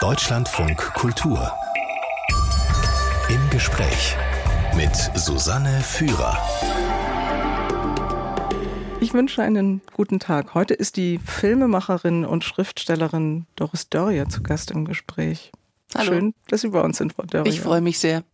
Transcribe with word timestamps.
Deutschlandfunk 0.00 0.78
Kultur. 0.94 1.52
Im 3.28 3.50
Gespräch 3.50 4.16
mit 4.74 4.96
Susanne 5.14 5.82
Führer. 5.82 6.38
Ich 9.00 9.12
wünsche 9.12 9.42
einen 9.42 9.82
guten 9.92 10.18
Tag. 10.18 10.54
Heute 10.54 10.72
ist 10.72 10.96
die 10.96 11.18
Filmemacherin 11.18 12.24
und 12.24 12.44
Schriftstellerin 12.44 13.44
Doris 13.56 13.90
Dörrier 13.90 14.26
zu 14.30 14.42
Gast 14.42 14.70
im 14.70 14.86
Gespräch. 14.86 15.52
Hallo. 15.94 16.12
Schön, 16.12 16.34
dass 16.48 16.62
Sie 16.62 16.68
bei 16.68 16.80
uns 16.80 16.96
sind, 16.96 17.12
Frau 17.12 17.24
Dörrier. 17.24 17.52
Ich 17.52 17.60
freue 17.60 17.82
mich 17.82 17.98
sehr. 17.98 18.24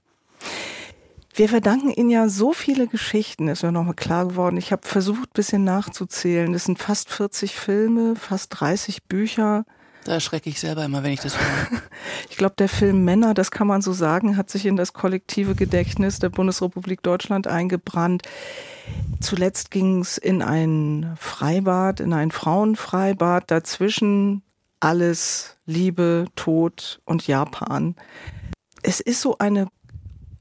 Wir 1.35 1.49
verdanken 1.49 1.91
Ihnen 1.91 2.11
ja 2.11 2.29
so 2.29 2.53
viele 2.53 2.87
Geschichten, 2.87 3.49
ist 3.49 3.65
mir 3.65 3.73
nochmal 3.73 3.95
klar 3.95 4.29
geworden. 4.29 4.57
Ich 4.57 4.71
habe 4.71 4.87
versucht, 4.87 5.31
ein 5.31 5.35
bisschen 5.35 5.65
nachzuzählen. 5.65 6.53
Das 6.53 6.65
sind 6.65 6.79
fast 6.79 7.11
40 7.11 7.57
Filme, 7.57 8.15
fast 8.15 8.61
30 8.61 9.03
Bücher. 9.03 9.65
Da 10.07 10.13
erschrecke 10.13 10.49
ich 10.49 10.61
selber 10.61 10.85
immer, 10.85 11.03
wenn 11.03 11.13
ich 11.13 11.21
das 11.21 11.37
höre. 11.37 11.81
Ich 12.31 12.37
glaube, 12.37 12.55
der 12.59 12.69
Film 12.69 13.05
Männer, 13.05 13.35
das 13.35 13.51
kann 13.51 13.67
man 13.67 13.83
so 13.83 13.93
sagen, 13.93 14.37
hat 14.37 14.51
sich 14.51 14.67
in 14.67 14.77
das 14.77 14.93
kollektive 14.93 15.55
Gedächtnis 15.55 16.19
der 16.19 16.29
Bundesrepublik 16.29 17.03
Deutschland 17.03 17.47
eingebrannt. 17.47 18.23
Zuletzt 19.21 19.71
ging 19.71 20.01
es 20.01 20.19
in 20.19 20.43
ein 20.43 21.17
Freibad, 21.19 22.01
in 22.01 22.13
ein 22.13 22.31
Frauenfreibad. 22.31 23.51
Dazwischen 23.51 24.43
alles 24.81 25.57
Liebe, 25.67 26.27
Tod 26.37 27.01
und 27.05 27.27
Japan. 27.27 27.97
Es 28.83 29.01
ist 29.01 29.23
so 29.23 29.39
eine 29.39 29.67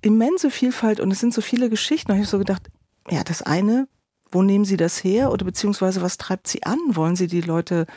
immense 0.01 0.51
Vielfalt 0.51 0.99
und 0.99 1.11
es 1.11 1.19
sind 1.19 1.33
so 1.33 1.41
viele 1.41 1.69
Geschichten. 1.69 2.11
Habe 2.11 2.21
ich 2.21 2.29
so 2.29 2.37
gedacht, 2.37 2.69
ja, 3.09 3.23
das 3.23 3.41
eine, 3.41 3.87
wo 4.35 4.43
nehmen 4.43 4.65
Sie 4.65 4.75
das 4.75 5.01
her 5.01 5.31
oder 5.31 5.45
beziehungsweise 5.45 6.01
was 6.01 6.17
treibt 6.17 6.47
Sie 6.47 6.63
an? 6.63 6.77
Wollen 6.89 7.15
Sie 7.15 7.27
die 7.27 7.39
Leute 7.39 7.87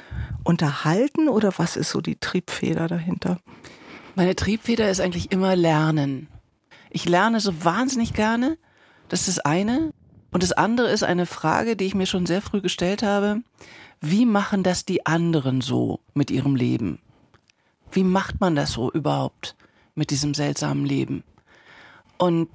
unterhalten 0.45 1.28
oder 1.28 1.52
was 1.59 1.74
ist 1.74 1.91
so 1.91 2.01
die 2.01 2.14
Triebfeder 2.14 2.87
dahinter? 2.87 3.41
Meine 4.14 4.37
Triebfeder 4.37 4.88
ist 4.88 5.01
eigentlich 5.01 5.33
immer 5.33 5.56
Lernen. 5.56 6.28
Ich 6.91 7.06
lerne 7.06 7.41
so 7.41 7.64
wahnsinnig 7.64 8.14
gerne. 8.14 8.56
Das 9.09 9.27
ist 9.27 9.39
das 9.39 9.44
eine. 9.44 9.92
Und 10.31 10.44
das 10.44 10.53
andere 10.53 10.91
ist 10.91 11.03
eine 11.03 11.27
Frage, 11.27 11.75
die 11.75 11.86
ich 11.86 11.97
mir 11.97 12.06
schon 12.06 12.25
sehr 12.25 12.41
früh 12.41 12.61
gestellt 12.61 13.03
habe. 13.03 13.42
Wie 14.00 14.25
machen 14.25 14.62
das 14.62 14.84
die 14.84 15.06
anderen 15.06 15.61
so 15.61 15.98
mit 16.14 16.31
ihrem 16.31 16.55
Leben? 16.55 17.00
Wie 17.91 18.05
macht 18.05 18.41
man 18.41 18.55
das 18.55 18.70
so 18.70 18.92
überhaupt 18.92 19.56
mit 19.97 20.11
diesem 20.11 20.34
seltsamen 20.34 20.86
Leben? 20.86 21.25
Und 22.16 22.48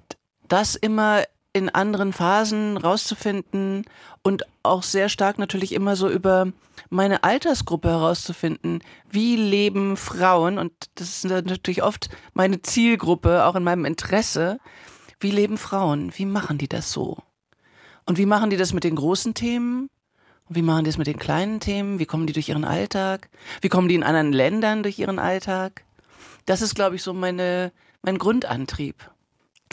das 0.48 0.76
immer 0.76 1.24
in 1.54 1.70
anderen 1.70 2.14
Phasen 2.14 2.78
rauszufinden 2.78 3.86
und 4.24 4.44
auch 4.64 4.82
sehr 4.82 5.08
stark 5.08 5.38
natürlich 5.38 5.72
immer 5.72 5.96
so 5.96 6.10
über 6.10 6.48
meine 6.90 7.24
Altersgruppe 7.24 7.90
herauszufinden, 7.90 8.82
wie 9.10 9.36
leben 9.36 9.96
Frauen, 9.96 10.58
und 10.58 10.74
das 10.96 11.10
ist 11.10 11.26
natürlich 11.26 11.84
oft 11.84 12.10
meine 12.34 12.62
Zielgruppe, 12.62 13.46
auch 13.46 13.56
in 13.56 13.64
meinem 13.64 13.86
Interesse, 13.86 14.60
wie 15.20 15.32
leben 15.32 15.58
Frauen, 15.58 16.12
wie 16.16 16.26
machen 16.26 16.58
die 16.58 16.68
das 16.68 16.92
so? 16.92 17.18
Und 18.06 18.18
wie 18.18 18.26
machen 18.26 18.50
die 18.50 18.58
das 18.58 18.74
mit 18.74 18.84
den 18.84 18.96
großen 18.96 19.34
Themen? 19.34 19.90
Und 20.50 20.56
wie 20.56 20.62
machen 20.62 20.84
die 20.84 20.90
das 20.90 20.98
mit 20.98 21.08
den 21.08 21.20
kleinen 21.20 21.60
Themen? 21.60 22.00
Wie 22.00 22.06
kommen 22.06 22.28
die 22.28 22.34
durch 22.34 22.50
ihren 22.50 22.66
Alltag? 22.66 23.30
Wie 23.62 23.70
kommen 23.70 23.88
die 23.88 23.96
in 23.96 24.04
anderen 24.04 24.34
Ländern 24.34 24.84
durch 24.84 25.00
ihren 25.00 25.20
Alltag? 25.20 25.86
Das 26.46 26.62
ist, 26.62 26.76
glaube 26.76 26.96
ich, 26.96 27.04
so 27.04 27.14
meine, 27.14 27.72
mein 28.02 28.18
Grundantrieb. 28.18 29.10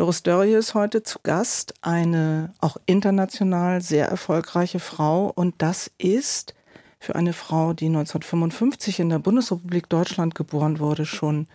Doris 0.01 0.23
Dörrie 0.23 0.55
ist 0.55 0.73
heute 0.73 1.03
zu 1.03 1.19
Gast, 1.23 1.75
eine 1.83 2.55
auch 2.59 2.79
international 2.87 3.83
sehr 3.83 4.09
erfolgreiche 4.09 4.79
Frau. 4.79 5.27
Und 5.27 5.57
das 5.59 5.91
ist 5.99 6.55
für 6.99 7.17
eine 7.17 7.35
Frau, 7.35 7.75
die 7.75 7.85
1955 7.85 8.99
in 9.01 9.11
der 9.11 9.19
Bundesrepublik 9.19 9.91
Deutschland 9.91 10.35
geboren 10.35 10.79
wurde, 10.79 11.05
schon 11.05 11.49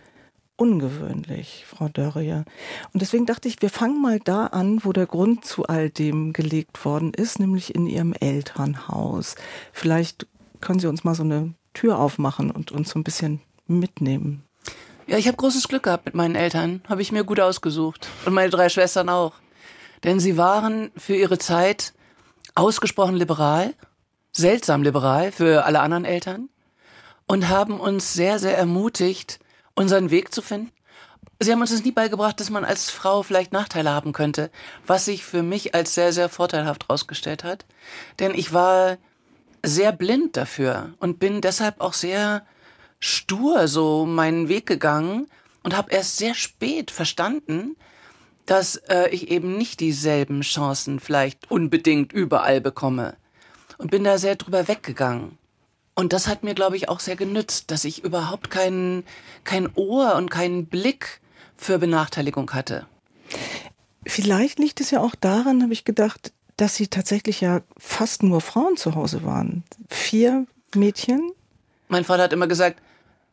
ungewöhnlich, 0.54 1.64
Frau 1.66 1.88
Dörrier. 1.88 2.44
Und 2.92 3.02
deswegen 3.02 3.26
dachte 3.26 3.48
ich, 3.48 3.62
wir 3.62 3.68
fangen 3.68 4.00
mal 4.00 4.20
da 4.20 4.46
an, 4.46 4.78
wo 4.84 4.92
der 4.92 5.06
Grund 5.06 5.44
zu 5.44 5.66
all 5.66 5.90
dem 5.90 6.32
gelegt 6.32 6.84
worden 6.84 7.14
ist, 7.14 7.40
nämlich 7.40 7.74
in 7.74 7.88
Ihrem 7.88 8.12
Elternhaus. 8.12 9.34
Vielleicht 9.72 10.28
können 10.60 10.78
Sie 10.78 10.86
uns 10.86 11.02
mal 11.02 11.16
so 11.16 11.24
eine 11.24 11.54
Tür 11.74 11.98
aufmachen 11.98 12.52
und 12.52 12.70
uns 12.70 12.90
so 12.90 13.00
ein 13.00 13.04
bisschen 13.04 13.40
mitnehmen. 13.66 14.45
Ja, 15.08 15.18
ich 15.18 15.28
habe 15.28 15.36
großes 15.36 15.68
Glück 15.68 15.84
gehabt 15.84 16.04
mit 16.06 16.16
meinen 16.16 16.34
Eltern. 16.34 16.82
Habe 16.88 17.00
ich 17.00 17.12
mir 17.12 17.22
gut 17.22 17.38
ausgesucht. 17.38 18.08
Und 18.24 18.34
meine 18.34 18.50
drei 18.50 18.68
Schwestern 18.68 19.08
auch. 19.08 19.34
Denn 20.02 20.18
sie 20.18 20.36
waren 20.36 20.90
für 20.96 21.14
ihre 21.14 21.38
Zeit 21.38 21.94
ausgesprochen 22.56 23.14
liberal, 23.14 23.74
seltsam 24.32 24.82
liberal 24.82 25.30
für 25.30 25.64
alle 25.64 25.80
anderen 25.80 26.04
Eltern 26.04 26.48
und 27.26 27.48
haben 27.48 27.78
uns 27.78 28.14
sehr, 28.14 28.40
sehr 28.40 28.58
ermutigt, 28.58 29.38
unseren 29.74 30.10
Weg 30.10 30.34
zu 30.34 30.42
finden. 30.42 30.72
Sie 31.38 31.52
haben 31.52 31.60
uns 31.60 31.70
das 31.70 31.84
nie 31.84 31.92
beigebracht, 31.92 32.40
dass 32.40 32.50
man 32.50 32.64
als 32.64 32.90
Frau 32.90 33.22
vielleicht 33.22 33.52
Nachteile 33.52 33.90
haben 33.90 34.12
könnte, 34.12 34.50
was 34.86 35.04
sich 35.04 35.24
für 35.24 35.42
mich 35.42 35.74
als 35.74 35.94
sehr, 35.94 36.12
sehr 36.12 36.28
vorteilhaft 36.28 36.84
herausgestellt 36.84 37.44
hat. 37.44 37.64
Denn 38.18 38.34
ich 38.34 38.52
war 38.52 38.96
sehr 39.62 39.92
blind 39.92 40.36
dafür 40.36 40.94
und 40.98 41.18
bin 41.18 41.42
deshalb 41.42 41.80
auch 41.80 41.92
sehr 41.92 42.44
stur 43.00 43.68
so 43.68 44.06
meinen 44.06 44.48
Weg 44.48 44.66
gegangen 44.66 45.28
und 45.62 45.76
habe 45.76 45.92
erst 45.92 46.16
sehr 46.16 46.34
spät 46.34 46.90
verstanden, 46.90 47.76
dass 48.46 48.76
äh, 48.88 49.08
ich 49.10 49.30
eben 49.30 49.56
nicht 49.56 49.80
dieselben 49.80 50.40
Chancen 50.42 51.00
vielleicht 51.00 51.50
unbedingt 51.50 52.12
überall 52.12 52.60
bekomme. 52.60 53.16
Und 53.78 53.90
bin 53.90 54.04
da 54.04 54.16
sehr 54.16 54.36
drüber 54.36 54.68
weggegangen. 54.68 55.36
Und 55.94 56.12
das 56.12 56.28
hat 56.28 56.44
mir, 56.44 56.54
glaube 56.54 56.76
ich, 56.76 56.88
auch 56.88 57.00
sehr 57.00 57.16
genützt, 57.16 57.70
dass 57.70 57.84
ich 57.84 58.04
überhaupt 58.04 58.50
kein, 58.50 59.04
kein 59.44 59.68
Ohr 59.74 60.14
und 60.14 60.30
keinen 60.30 60.66
Blick 60.66 61.20
für 61.56 61.78
Benachteiligung 61.78 62.52
hatte. 62.52 62.86
Vielleicht 64.06 64.58
liegt 64.58 64.80
es 64.80 64.90
ja 64.90 65.00
auch 65.00 65.14
daran, 65.14 65.62
habe 65.62 65.72
ich 65.72 65.84
gedacht, 65.84 66.32
dass 66.56 66.76
sie 66.76 66.88
tatsächlich 66.88 67.40
ja 67.40 67.62
fast 67.76 68.22
nur 68.22 68.40
Frauen 68.40 68.76
zu 68.76 68.94
Hause 68.94 69.24
waren. 69.24 69.64
Vier 69.88 70.46
Mädchen. 70.74 71.32
Mein 71.88 72.04
Vater 72.04 72.24
hat 72.24 72.32
immer 72.32 72.46
gesagt, 72.46 72.80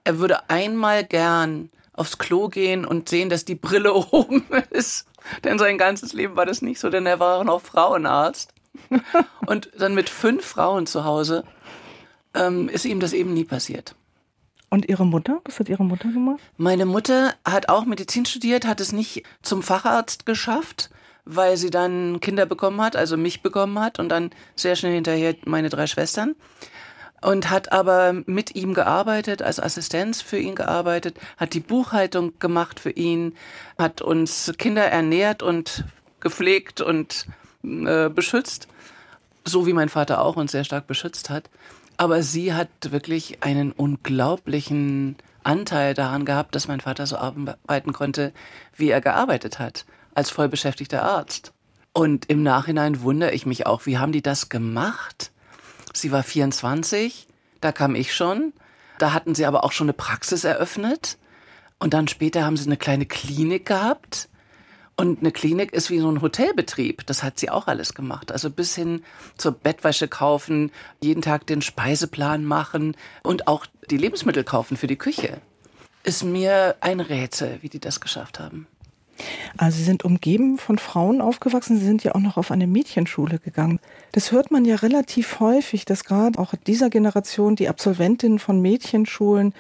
er 0.04 0.20
würde 0.20 0.50
einmal 0.50 1.04
gern 1.04 1.70
aufs 1.94 2.18
Klo 2.18 2.50
gehen 2.50 2.86
und 2.86 3.10
sehen, 3.10 3.30
dass 3.30 3.46
die 3.46 3.56
Brille 3.56 3.94
oben 4.12 4.46
ist. 4.70 5.08
Denn 5.44 5.58
sein 5.58 5.78
ganzes 5.78 6.14
Leben 6.14 6.36
war 6.36 6.46
das 6.46 6.62
nicht 6.62 6.80
so, 6.80 6.90
denn 6.90 7.06
er 7.06 7.20
war 7.20 7.40
auch 7.40 7.44
noch 7.44 7.62
Frauenarzt. 7.62 8.54
Und 9.46 9.70
dann 9.78 9.94
mit 9.94 10.10
fünf 10.10 10.46
Frauen 10.46 10.88
zu 10.88 11.06
Hause 11.06 11.44
ähm, 12.34 12.70
ist 12.70 12.86
ihm 12.86 13.00
das 13.00 13.14
eben 13.14 13.34
nie 13.34 13.46
passiert. 13.46 13.96
Und 14.70 14.90
Ihre 14.90 15.06
Mutter? 15.06 15.40
Was 15.46 15.60
hat 15.60 15.70
Ihre 15.70 15.84
Mutter 15.84 16.10
gemacht? 16.10 16.40
Meine 16.58 16.88
Mutter 16.88 17.36
hat 17.46 17.70
auch 17.70 17.86
Medizin 17.86 18.26
studiert, 18.26 18.66
hat 18.66 18.82
es 18.82 18.92
nicht 18.92 19.24
zum 19.44 19.62
Facharzt 19.62 20.26
geschafft, 20.26 20.90
weil 21.26 21.58
sie 21.58 21.70
dann 21.70 22.20
Kinder 22.20 22.48
bekommen 22.48 22.82
hat, 22.82 22.96
also 22.96 23.16
mich 23.16 23.44
bekommen 23.44 23.80
hat 23.80 24.00
und 24.00 24.10
dann 24.10 24.32
sehr 24.56 24.76
schnell 24.76 24.96
hinterher 24.96 25.36
meine 25.46 25.70
drei 25.70 25.86
Schwestern. 25.86 26.36
Und 27.24 27.50
hat 27.50 27.72
aber 27.72 28.14
mit 28.26 28.54
ihm 28.56 28.74
gearbeitet, 28.74 29.42
als 29.42 29.60
Assistenz 29.60 30.22
für 30.22 30.38
ihn 30.38 30.56
gearbeitet, 30.56 31.18
hat 31.38 31.54
die 31.54 31.62
Buchhaltung 31.62 32.38
gemacht 32.40 32.82
für 32.82 32.92
ihn, 32.92 33.34
hat 33.78 34.02
uns 34.02 34.52
Kinder 34.58 34.84
ernährt 34.84 35.42
und 35.42 35.86
gepflegt 36.20 36.82
und 36.82 37.28
äh, 37.64 38.10
beschützt, 38.10 38.68
so 39.46 39.66
wie 39.66 39.74
mein 39.74 39.90
Vater 39.90 40.22
auch 40.22 40.36
uns 40.36 40.52
sehr 40.52 40.66
stark 40.66 40.86
beschützt 40.86 41.30
hat. 41.30 41.50
Aber 41.96 42.24
sie 42.24 42.54
hat 42.54 42.70
wirklich 42.90 43.44
einen 43.44 43.72
unglaublichen 43.72 45.16
Anteil 45.44 45.94
daran 45.94 46.26
gehabt, 46.26 46.56
dass 46.56 46.68
mein 46.68 46.82
Vater 46.82 47.06
so 47.06 47.18
arbeiten 47.18 47.94
konnte, 47.94 48.34
wie 48.76 48.90
er 48.90 49.02
gearbeitet 49.02 49.60
hat, 49.60 49.86
als 50.14 50.30
vollbeschäftigter 50.30 51.04
Arzt. 51.04 51.54
Und 51.94 52.26
im 52.30 52.42
Nachhinein 52.42 53.02
wundere 53.02 53.32
ich 53.32 53.46
mich 53.46 53.68
auch, 53.68 53.86
wie 53.86 53.98
haben 53.98 54.12
die 54.12 54.24
das 54.24 54.50
gemacht? 54.50 55.33
Sie 55.94 56.12
war 56.12 56.24
24, 56.24 57.28
da 57.62 57.72
kam 57.72 57.96
ich 57.96 58.14
schon. 58.14 58.54
Da 58.98 59.14
hatten 59.14 59.36
sie 59.36 59.46
aber 59.46 59.64
auch 59.64 59.72
schon 59.72 59.86
eine 59.86 59.94
Praxis 59.94 60.44
eröffnet. 60.44 61.18
Und 61.80 61.94
dann 61.94 62.08
später 62.08 62.46
haben 62.46 62.58
sie 62.58 62.66
eine 62.66 62.78
kleine 62.78 63.06
Klinik 63.06 63.66
gehabt. 63.66 64.30
Und 64.96 65.20
eine 65.20 65.32
Klinik 65.32 65.74
ist 65.74 65.90
wie 65.90 66.00
so 66.00 66.10
ein 66.10 66.22
Hotelbetrieb. 66.22 67.06
Das 67.08 67.24
hat 67.24 67.40
sie 67.40 67.50
auch 67.50 67.68
alles 67.68 67.94
gemacht. 67.94 68.32
Also 68.32 68.50
bis 68.50 68.76
hin 68.76 69.04
zur 69.38 69.54
Bettwäsche 69.54 70.08
kaufen, 70.08 70.72
jeden 71.02 71.22
Tag 71.22 71.48
den 71.48 71.62
Speiseplan 71.62 72.46
machen 72.46 72.96
und 73.24 73.48
auch 73.48 73.66
die 73.90 73.98
Lebensmittel 73.98 74.44
kaufen 74.44 74.78
für 74.78 74.88
die 74.88 74.98
Küche. 74.98 75.42
Ist 76.04 76.24
mir 76.24 76.76
ein 76.82 77.00
Rätsel, 77.00 77.60
wie 77.62 77.70
die 77.70 77.80
das 77.80 78.02
geschafft 78.02 78.40
haben. 78.40 78.68
Also 79.58 79.78
Sie 79.78 79.84
sind 79.84 80.04
umgeben 80.04 80.58
von 80.58 80.78
Frauen 80.78 81.22
aufgewachsen, 81.22 81.78
Sie 81.78 81.86
sind 81.86 82.04
ja 82.04 82.16
auch 82.16 82.20
noch 82.20 82.38
auf 82.38 82.52
eine 82.52 82.68
Mädchenschule 82.68 83.40
gegangen. 83.40 83.80
Das 84.12 84.32
hört 84.32 84.52
man 84.52 84.66
ja 84.66 84.76
relativ 84.76 85.40
häufig, 85.40 85.86
dass 85.86 86.04
gerade 86.04 86.40
auch 86.40 86.54
dieser 86.68 86.90
Generation 86.90 87.56
die 87.56 87.70
Absolventinnen 87.70 88.40
von 88.40 88.62
Mädchenschulen 88.62 89.54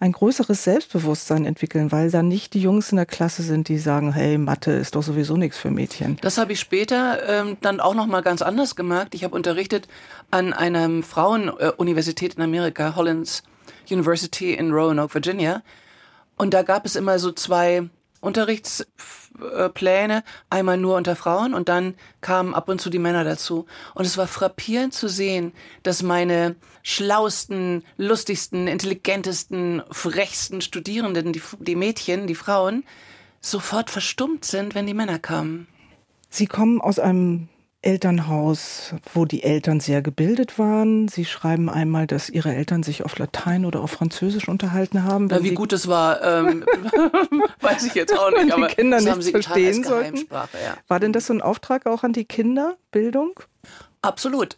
ein 0.00 0.12
größeres 0.12 0.62
Selbstbewusstsein 0.62 1.44
entwickeln, 1.44 1.90
weil 1.90 2.10
dann 2.10 2.28
nicht 2.28 2.54
die 2.54 2.60
Jungs 2.60 2.90
in 2.90 2.96
der 2.96 3.06
Klasse 3.06 3.42
sind, 3.42 3.68
die 3.68 3.78
sagen, 3.78 4.12
hey, 4.12 4.38
Mathe 4.38 4.72
ist 4.72 4.94
doch 4.94 5.02
sowieso 5.02 5.36
nichts 5.36 5.58
für 5.58 5.70
Mädchen. 5.70 6.18
Das 6.20 6.38
habe 6.38 6.52
ich 6.52 6.60
später 6.60 7.28
ähm, 7.28 7.56
dann 7.62 7.80
auch 7.80 7.94
noch 7.94 8.06
mal 8.06 8.22
ganz 8.22 8.42
anders 8.42 8.76
gemerkt. 8.76 9.14
Ich 9.14 9.24
habe 9.24 9.34
unterrichtet 9.34 9.88
an 10.30 10.52
einer 10.52 11.02
Frauenuniversität 11.02 12.34
in 12.34 12.42
Amerika, 12.42 12.94
Hollins 12.94 13.42
University 13.90 14.54
in 14.54 14.70
Roanoke, 14.70 15.14
Virginia. 15.14 15.62
Und 16.36 16.54
da 16.54 16.62
gab 16.62 16.86
es 16.86 16.94
immer 16.94 17.18
so 17.18 17.32
zwei 17.32 17.88
Unterrichtspläne, 18.20 20.24
einmal 20.50 20.76
nur 20.76 20.96
unter 20.96 21.16
Frauen 21.16 21.54
und 21.54 21.68
dann 21.68 21.94
kamen 22.20 22.54
ab 22.54 22.68
und 22.68 22.80
zu 22.80 22.90
die 22.90 22.98
Männer 22.98 23.24
dazu. 23.24 23.66
Und 23.94 24.04
es 24.04 24.18
war 24.18 24.26
frappierend 24.26 24.94
zu 24.94 25.08
sehen, 25.08 25.52
dass 25.82 26.02
meine 26.02 26.56
schlausten, 26.82 27.84
lustigsten, 27.96 28.66
intelligentesten, 28.66 29.82
frechsten 29.90 30.60
Studierenden, 30.60 31.32
die, 31.32 31.42
die 31.60 31.76
Mädchen, 31.76 32.26
die 32.26 32.34
Frauen, 32.34 32.84
sofort 33.40 33.90
verstummt 33.90 34.44
sind, 34.44 34.74
wenn 34.74 34.86
die 34.86 34.94
Männer 34.94 35.18
kamen. 35.18 35.68
Sie 36.30 36.46
kommen 36.46 36.80
aus 36.80 36.98
einem 36.98 37.48
Elternhaus, 37.80 38.94
wo 39.14 39.24
die 39.24 39.44
Eltern 39.44 39.78
sehr 39.78 40.02
gebildet 40.02 40.58
waren. 40.58 41.06
Sie 41.06 41.24
schreiben 41.24 41.70
einmal, 41.70 42.08
dass 42.08 42.28
ihre 42.28 42.52
Eltern 42.52 42.82
sich 42.82 43.04
auf 43.04 43.16
Latein 43.18 43.64
oder 43.64 43.80
auf 43.80 43.92
Französisch 43.92 44.48
unterhalten 44.48 45.04
haben. 45.04 45.28
Ja, 45.28 45.42
wie 45.44 45.54
gut 45.54 45.72
es 45.72 45.86
war, 45.86 46.22
ähm, 46.22 46.64
weiß 47.60 47.84
ich 47.84 47.94
jetzt 47.94 48.18
auch 48.18 48.30
nicht. 48.32 48.52
aber 48.52 48.66
die 48.66 48.74
Kinder 48.74 49.00
nichts 49.00 49.30
verstehen 49.30 49.84
sollten. 49.84 50.26
Ja. 50.30 50.48
War 50.88 50.98
denn 50.98 51.12
das 51.12 51.26
so 51.26 51.34
ein 51.34 51.40
Auftrag 51.40 51.86
auch 51.86 52.02
an 52.02 52.12
die 52.12 52.24
Kinderbildung? 52.24 53.38
Absolut. 54.02 54.56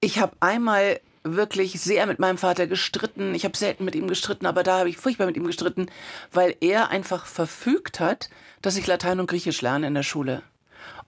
Ich 0.00 0.18
habe 0.18 0.32
einmal 0.40 1.00
wirklich 1.22 1.80
sehr 1.80 2.06
mit 2.06 2.18
meinem 2.18 2.38
Vater 2.38 2.66
gestritten. 2.66 3.34
Ich 3.34 3.44
habe 3.44 3.56
selten 3.56 3.84
mit 3.84 3.94
ihm 3.94 4.06
gestritten, 4.06 4.46
aber 4.46 4.62
da 4.62 4.80
habe 4.80 4.88
ich 4.90 4.98
furchtbar 4.98 5.26
mit 5.26 5.36
ihm 5.36 5.46
gestritten, 5.46 5.86
weil 6.32 6.54
er 6.60 6.90
einfach 6.90 7.26
verfügt 7.26 8.00
hat, 8.00 8.28
dass 8.62 8.76
ich 8.76 8.86
Latein 8.86 9.20
und 9.20 9.28
Griechisch 9.28 9.62
lerne 9.62 9.86
in 9.86 9.94
der 9.94 10.02
Schule. 10.02 10.42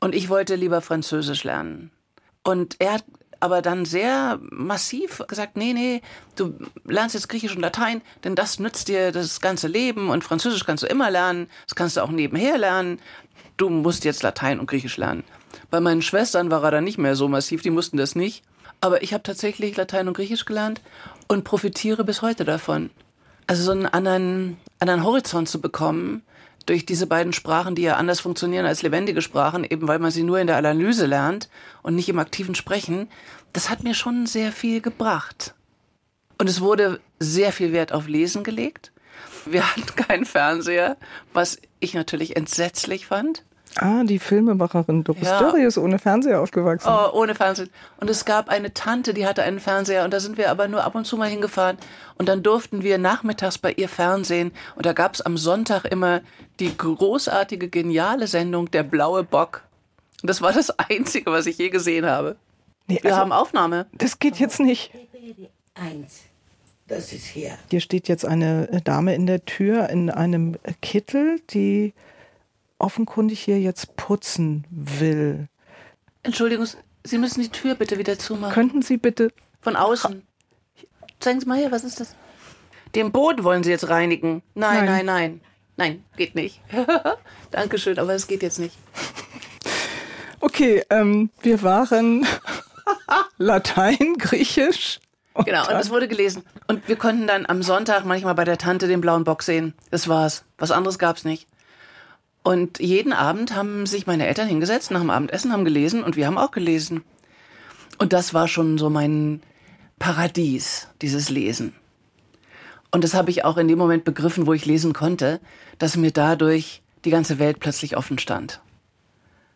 Und 0.03 0.17
ich 0.17 0.29
wollte 0.29 0.57
lieber 0.57 0.81
Französisch 0.81 1.45
lernen. 1.45 1.93
Und 2.43 2.75
er 2.81 2.95
hat 2.95 3.05
aber 3.39 3.63
dann 3.63 3.85
sehr 3.85 4.41
massiv 4.51 5.23
gesagt, 5.29 5.57
nee, 5.57 5.73
nee, 5.73 6.03
du 6.35 6.55
lernst 6.85 7.15
jetzt 7.15 7.29
Griechisch 7.29 7.55
und 7.55 7.63
Latein, 7.63 8.03
denn 8.25 8.35
das 8.35 8.59
nützt 8.59 8.89
dir 8.89 9.13
das 9.13 9.41
ganze 9.41 9.69
Leben 9.69 10.11
und 10.11 10.25
Französisch 10.25 10.65
kannst 10.65 10.83
du 10.83 10.89
immer 10.89 11.09
lernen, 11.09 11.49
das 11.69 11.77
kannst 11.77 11.97
du 11.97 12.01
auch 12.01 12.11
nebenher 12.11 12.59
lernen. 12.59 12.99
Du 13.57 13.69
musst 13.69 14.05
jetzt 14.05 14.25
Latein 14.25 14.59
und 14.59 14.67
Griechisch 14.67 14.97
lernen. 14.97 15.23
Bei 15.71 15.79
meinen 15.79 16.03
Schwestern 16.03 16.51
war 16.51 16.65
er 16.65 16.73
dann 16.73 16.85
nicht 16.85 16.99
mehr 16.99 17.15
so 17.15 17.29
massiv, 17.29 17.63
die 17.63 17.71
mussten 17.71 17.97
das 17.97 18.17
nicht. 18.17 18.43
Aber 18.81 19.05
ich 19.05 19.15
habe 19.15 19.23
tatsächlich 19.23 19.77
Latein 19.77 20.09
und 20.09 20.15
Griechisch 20.15 20.47
gelernt 20.47 20.81
und 21.29 21.45
profitiere 21.45 22.03
bis 22.03 22.23
heute 22.23 22.45
davon. 22.45 22.91
Also 23.47 23.63
so 23.63 23.71
einen 23.71 23.87
anderen, 23.87 24.57
anderen 24.81 25.05
Horizont 25.05 25.49
zu 25.49 25.61
bekommen, 25.61 26.23
durch 26.67 26.87
diese 26.87 27.07
beiden 27.07 27.33
Sprachen, 27.33 27.75
die 27.75 27.83
ja 27.83 27.97
anders 27.97 28.21
funktionieren 28.21 28.67
als 28.67 28.83
lebendige 28.83 29.23
Sprachen, 29.23 29.65
eben 29.65 29.89
weil 29.89 29.99
man 29.99 30.11
sie 30.11 30.23
nur 30.23 30.39
in 30.39 30.47
der 30.47 30.57
Analyse 30.57 31.07
lernt 31.07 31.49
und 31.83 31.95
nicht 31.95 32.09
im 32.09 32.19
aktiven 32.19 32.55
Sprechen, 32.55 33.09
das 33.53 33.71
hat 33.71 33.83
mir 33.83 33.95
schon 33.95 34.27
sehr 34.27 34.53
viel 34.53 34.81
gebracht. 34.81 35.55
Und 36.39 36.49
es 36.49 36.61
wurde 36.61 37.01
sehr 37.19 37.53
viel 37.53 37.73
Wert 37.73 37.93
auf 37.93 38.09
Lesen 38.09 38.45
gelegt. 38.45 38.93
Wir 39.45 39.69
hatten 39.77 39.87
keinen 39.97 40.25
Fernseher, 40.25 40.97
was 41.33 41.59
ich 41.81 41.95
natürlich 41.95 42.37
entsetzlich 42.37 43.07
fand. 43.07 43.45
Ah, 43.77 44.05
die 44.05 44.19
Filmemacherin 44.19 45.03
Doris 45.03 45.29
ja. 45.29 45.39
Dörri 45.39 45.65
ist 45.65 45.79
ohne 45.79 45.99
Fernseher 45.99 46.41
aufgewachsen. 46.41 46.89
Oh, 46.91 47.19
ohne 47.19 47.35
Fernseher. 47.35 47.69
Und 47.99 48.11
es 48.11 48.25
gab 48.25 48.49
eine 48.49 48.75
Tante, 48.75 49.15
die 49.15 49.27
hatte 49.27 49.43
einen 49.43 49.61
Fernseher 49.61 50.05
und 50.05 50.13
da 50.13 50.21
sind 50.21 50.37
wir 50.37 50.51
aber 50.51 50.69
nur 50.69 50.85
ab 50.85 50.95
und 50.95 51.07
zu 51.07 51.17
mal 51.17 51.29
hingefahren. 51.29 51.79
Und 52.17 52.29
dann 52.29 52.43
durften 52.43 52.83
wir 52.83 52.99
nachmittags 52.99 53.59
bei 53.59 53.73
ihr 53.73 53.89
Fernsehen. 53.89 54.53
Und 54.77 54.85
da 54.85 54.93
gab 54.93 55.15
es 55.15 55.23
am 55.23 55.37
Sonntag 55.39 55.87
immer 55.87 56.21
die 56.61 56.77
großartige, 56.77 57.69
geniale 57.69 58.27
Sendung 58.27 58.71
Der 58.71 58.83
blaue 58.83 59.25
Bock. 59.25 59.63
Und 60.21 60.29
das 60.29 60.43
war 60.43 60.53
das 60.53 60.71
Einzige, 60.79 61.33
was 61.33 61.47
ich 61.47 61.59
je 61.59 61.71
gesehen 61.71 62.07
habe. 62.07 62.37
Nee, 62.89 62.99
wir 63.03 63.11
also, 63.11 63.21
haben 63.21 63.33
Aufnahme. 63.33 63.87
Das 63.93 64.19
geht 64.19 64.37
jetzt 64.37 64.61
nicht. 64.61 64.93
Eins. 65.75 66.23
Das 66.89 67.13
ist 67.13 67.25
hier. 67.25 67.53
Hier 67.71 67.81
steht 67.81 68.07
jetzt 68.09 68.27
eine 68.27 68.83
Dame 68.85 69.15
in 69.15 69.27
der 69.27 69.45
Tür 69.47 69.89
in 69.89 70.11
einem 70.11 70.57
Kittel, 70.83 71.41
die 71.51 71.95
offenkundig 72.83 73.41
hier 73.41 73.61
jetzt 73.61 73.97
putzen 73.97 74.67
will. 74.71 75.49
Entschuldigung, 76.23 76.67
Sie 77.05 77.19
müssen 77.19 77.41
die 77.43 77.49
Tür 77.49 77.75
bitte 77.75 77.99
wieder 77.99 78.19
zumachen. 78.19 78.53
Könnten 78.53 78.83
Sie 78.83 78.97
bitte. 78.97 79.33
Von 79.61 79.77
außen. 79.77 80.23
Zeigen 81.21 81.41
Sie 81.41 81.47
mal 81.47 81.59
hier, 81.59 81.73
was 81.73 81.85
ist 81.85 82.01
das? 82.01 82.15
Den 82.95 83.11
Boden 83.11 83.45
wollen 83.45 83.63
Sie 83.63 83.71
jetzt 83.71 83.89
reinigen. 83.89 84.43
Nein, 84.55 84.85
nein, 84.85 85.07
nein. 85.07 85.07
Nein, 85.07 85.41
nein 85.77 86.05
geht 86.17 86.35
nicht. 86.35 86.61
Dankeschön, 87.51 87.99
aber 87.99 88.15
es 88.15 88.27
geht 88.27 88.43
jetzt 88.43 88.59
nicht. 88.59 88.77
Okay, 90.41 90.85
ähm, 90.91 91.31
wir 91.41 91.63
waren 91.63 92.27
Latein, 93.39 94.17
Griechisch. 94.19 95.01
Und 95.35 95.47
genau, 95.47 95.67
und 95.69 95.77
es 95.77 95.91
wurde 95.91 96.09
gelesen. 96.09 96.45
Und 96.67 96.89
wir 96.89 96.97
konnten 96.97 97.27
dann 97.27 97.47
am 97.47 97.63
Sonntag 97.63 98.05
manchmal 98.05 98.35
bei 98.35 98.45
der 98.45 98.59
Tante 98.59 98.87
den 98.87 99.01
blauen 99.01 99.25
Bock 99.25 99.43
sehen. 99.43 99.75
Das 99.91 100.09
war's. 100.09 100.45
Was 100.59 100.71
anderes 100.71 100.99
gab's 100.99 101.25
nicht. 101.25 101.47
Und 102.43 102.81
jeden 102.81 103.13
Abend 103.13 103.55
haben 103.55 103.87
sich 103.87 104.07
meine 104.07 104.27
Eltern 104.27 104.49
hingesetzt 104.49 104.91
nach 104.91 105.01
dem 105.01 105.11
Abendessen, 105.11 105.53
haben 105.53 105.65
gelesen 105.65 106.03
und 106.03 106.17
wir 106.17 106.27
haben 106.27 106.39
auch 106.39 106.51
gelesen. 106.51 107.05
Und 107.99 108.13
das 108.13 108.35
war 108.35 108.49
schon 108.49 108.79
so 108.79 108.91
mein 108.91 109.43
Paradies, 109.99 110.89
dieses 111.03 111.29
Lesen. 111.29 111.73
Und 112.91 113.05
das 113.05 113.15
habe 113.15 113.31
ich 113.31 113.45
auch 113.45 113.57
in 113.57 113.69
dem 113.69 113.79
Moment 113.79 114.05
begriffen, 114.05 114.47
wo 114.47 114.53
ich 114.53 114.67
lesen 114.67 114.93
konnte, 114.93 115.41
dass 115.79 115.97
mir 115.97 116.11
dadurch 116.11 116.83
die 117.05 117.11
ganze 117.11 117.39
Welt 117.39 117.61
plötzlich 117.61 117.97
offen 117.97 118.19
stand. 118.19 118.61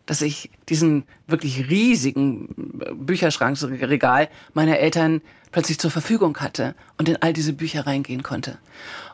Dass 0.06 0.22
ich 0.22 0.50
diesen 0.68 1.04
wirklich 1.26 1.68
riesigen 1.68 2.48
Bücherschrankregal 2.94 4.28
meiner 4.54 4.78
Eltern 4.78 5.20
plötzlich 5.50 5.78
zur 5.78 5.90
Verfügung 5.90 6.38
hatte 6.38 6.74
und 6.96 7.08
in 7.08 7.20
all 7.20 7.32
diese 7.32 7.52
Bücher 7.52 7.86
reingehen 7.86 8.22
konnte. 8.22 8.58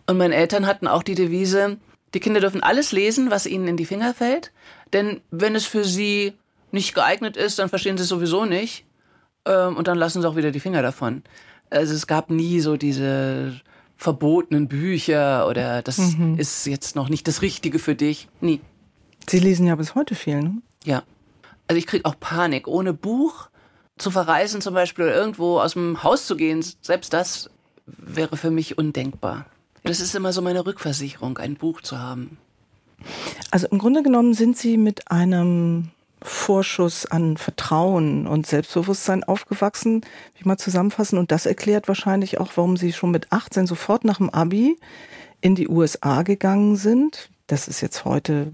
Und 0.07 0.19
meine 0.19 0.35
Eltern 0.35 0.67
hatten 0.67 0.87
auch 0.87 1.03
die 1.03 1.15
Devise, 1.15 1.79
die 2.15 2.21
Kinder 2.21 2.41
dürfen 2.41 2.63
alles 2.63 2.93
lesen, 2.93 3.31
was 3.31 3.47
ihnen 3.47 3.69
in 3.69 3.77
die 3.77 3.87
Finger 3.87 4.15
fällt, 4.15 4.53
denn 4.93 5.21
wenn 5.31 5.55
es 5.55 5.67
für 5.67 5.85
sie 5.85 6.35
nicht 6.71 6.95
geeignet 6.95 7.37
ist, 7.37 7.59
dann 7.59 7.69
verstehen 7.69 7.97
sie 7.97 8.03
es 8.03 8.09
sowieso 8.09 8.45
nicht 8.45 8.85
ähm, 9.45 9.77
und 9.77 9.89
dann 9.89 9.99
lassen 9.99 10.23
sie 10.23 10.29
auch 10.29 10.37
wieder 10.37 10.51
die 10.51 10.61
Finger 10.61 10.83
davon. 10.83 11.23
Also 11.71 11.95
es 11.95 12.07
gab 12.07 12.31
nie 12.31 12.61
so 12.61 12.77
diese 12.77 13.61
verbotenen 13.97 14.69
Bücher 14.69 15.47
oder 15.49 15.83
das 15.83 15.99
mhm. 15.99 16.39
ist 16.39 16.67
jetzt 16.67 16.97
noch 16.97 17.09
nicht 17.09 17.29
das 17.29 17.41
Richtige 17.41 17.79
für 17.79 17.95
dich. 17.95 18.29
Nie. 18.41 18.61
Sie 19.29 19.39
lesen 19.39 19.67
ja 19.67 19.77
bis 19.77 19.95
heute 19.95 20.15
viel, 20.15 20.43
ne? 20.43 20.57
Ja. 20.85 21.05
Also 21.69 21.79
ich 21.79 21.87
kriege 21.87 22.05
auch 22.05 22.19
Panik. 22.19 22.67
Ohne 22.67 22.93
Buch 22.93 23.49
zu 23.97 24.11
verreisen 24.11 24.61
zum 24.61 24.75
Beispiel 24.75 25.05
oder 25.05 25.15
irgendwo 25.15 25.61
aus 25.61 25.75
dem 25.75 26.03
Haus 26.03 26.27
zu 26.27 26.37
gehen, 26.37 26.65
selbst 26.81 27.13
das 27.13 27.49
wäre 27.87 28.37
für 28.37 28.51
mich 28.51 28.79
undenkbar. 28.79 29.47
Das 29.85 30.01
ist 30.01 30.15
immer 30.15 30.33
so 30.33 30.43
meine 30.43 30.65
Rückversicherung, 30.65 31.39
ein 31.39 31.57
Buch 31.57 31.81
zu 31.81 31.99
haben. 31.99 32.39
Also 33.51 33.67
im 33.69 33.79
Grunde 33.79 34.03
genommen 34.03 34.35
sind 34.35 34.57
Sie 34.57 34.77
mit 34.77 35.11
einem 35.11 35.91
Vorschuss 36.23 37.05
an 37.07 37.37
Vertrauen 37.37 38.29
und 38.29 38.47
Selbstbewusstsein 38.47 39.25
aufgewachsen, 39.25 40.03
wie 40.37 40.49
mal 40.49 40.57
zusammenfassen. 40.57 41.19
Und 41.19 41.33
das 41.33 41.47
erklärt 41.47 41.89
wahrscheinlich 41.89 42.39
auch, 42.39 42.53
warum 42.55 42.77
Sie 42.77 42.93
schon 42.93 43.11
mit 43.11 43.33
18 43.33 43.67
sofort 43.67 44.05
nach 44.05 44.19
dem 44.19 44.31
Abi 44.31 44.79
in 45.41 45.57
die 45.57 45.69
USA 45.69 46.23
gegangen 46.23 46.77
sind. 46.77 47.31
Das 47.49 47.67
ist 47.67 47.81
jetzt 47.81 48.05
heute 48.05 48.53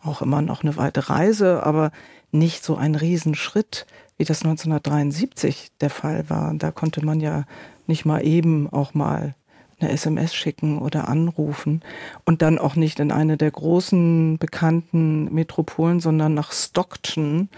auch 0.00 0.22
immer 0.22 0.42
noch 0.42 0.62
eine 0.62 0.76
weite 0.76 1.10
Reise, 1.10 1.64
aber 1.64 1.90
nicht 2.30 2.64
so 2.64 2.76
ein 2.76 2.94
Riesenschritt, 2.94 3.86
wie 4.16 4.24
das 4.24 4.42
1973 4.42 5.72
der 5.80 5.90
Fall 5.90 6.30
war. 6.30 6.54
Da 6.54 6.70
konnte 6.70 7.04
man 7.04 7.20
ja 7.20 7.44
nicht 7.86 8.04
mal 8.04 8.24
eben 8.24 8.68
auch 8.70 8.94
mal 8.94 9.34
eine 9.80 9.90
SMS 9.90 10.34
schicken 10.34 10.78
oder 10.78 11.08
anrufen 11.08 11.82
und 12.24 12.42
dann 12.42 12.58
auch 12.58 12.76
nicht 12.76 13.00
in 13.00 13.12
eine 13.12 13.36
der 13.36 13.50
großen 13.50 14.38
bekannten 14.38 15.32
Metropolen, 15.32 16.00
sondern 16.00 16.34
nach 16.34 16.52
Stockton 16.52 17.48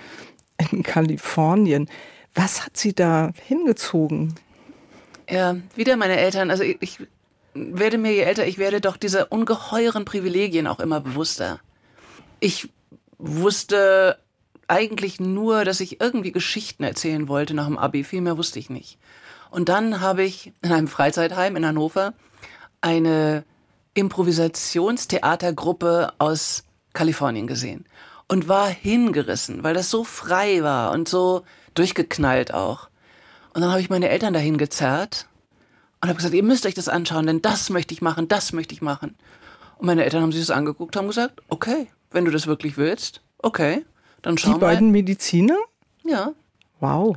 in 0.70 0.82
Kalifornien. 0.82 1.88
Was 2.34 2.64
hat 2.64 2.76
sie 2.76 2.94
da 2.94 3.32
hingezogen? 3.46 4.34
Ja, 5.28 5.56
wieder 5.74 5.96
meine 5.96 6.18
Eltern. 6.18 6.50
Also 6.50 6.62
ich, 6.62 6.76
ich 6.80 6.98
werde 7.54 7.98
mir 7.98 8.12
je 8.12 8.20
älter 8.20 8.46
ich 8.46 8.58
werde, 8.58 8.80
doch 8.80 8.96
dieser 8.96 9.32
ungeheuren 9.32 10.04
Privilegien 10.04 10.66
auch 10.66 10.80
immer 10.80 11.00
bewusster. 11.00 11.60
Ich 12.40 12.68
wusste 13.18 14.18
eigentlich 14.68 15.20
nur, 15.20 15.64
dass 15.64 15.80
ich 15.80 16.00
irgendwie 16.00 16.32
Geschichten 16.32 16.84
erzählen 16.84 17.28
wollte 17.28 17.54
nach 17.54 17.66
dem 17.66 17.78
Abi. 17.78 18.04
Viel 18.04 18.20
mehr 18.20 18.38
wusste 18.38 18.58
ich 18.58 18.70
nicht. 18.70 18.98
Und 19.50 19.68
dann 19.68 20.00
habe 20.00 20.22
ich 20.22 20.54
in 20.62 20.72
einem 20.72 20.88
Freizeitheim 20.88 21.56
in 21.56 21.66
Hannover 21.66 22.14
eine 22.80 23.44
Improvisationstheatergruppe 23.94 26.12
aus 26.18 26.64
Kalifornien 26.92 27.46
gesehen 27.46 27.86
und 28.28 28.48
war 28.48 28.68
hingerissen, 28.68 29.64
weil 29.64 29.74
das 29.74 29.90
so 29.90 30.04
frei 30.04 30.62
war 30.62 30.92
und 30.92 31.08
so 31.08 31.42
durchgeknallt 31.74 32.54
auch. 32.54 32.88
Und 33.52 33.62
dann 33.62 33.70
habe 33.70 33.80
ich 33.80 33.90
meine 33.90 34.08
Eltern 34.08 34.32
dahin 34.32 34.58
gezerrt 34.58 35.26
und 36.00 36.08
habe 36.08 36.16
gesagt, 36.16 36.34
ihr 36.34 36.44
müsst 36.44 36.66
euch 36.66 36.74
das 36.74 36.88
anschauen, 36.88 37.26
denn 37.26 37.42
das 37.42 37.70
möchte 37.70 37.92
ich 37.92 38.02
machen, 38.02 38.28
das 38.28 38.52
möchte 38.52 38.74
ich 38.74 38.82
machen. 38.82 39.16
Und 39.78 39.86
meine 39.86 40.04
Eltern 40.04 40.22
haben 40.22 40.32
sich 40.32 40.42
das 40.42 40.50
angeguckt, 40.50 40.96
haben 40.96 41.08
gesagt, 41.08 41.42
okay, 41.48 41.88
wenn 42.10 42.24
du 42.24 42.30
das 42.30 42.46
wirklich 42.46 42.76
willst, 42.76 43.22
okay, 43.38 43.84
dann 44.22 44.38
schau 44.38 44.50
mal. 44.50 44.54
Die 44.54 44.60
beiden 44.60 44.90
Mediziner? 44.90 45.58
Ja. 46.04 46.32
Wow. 46.78 47.16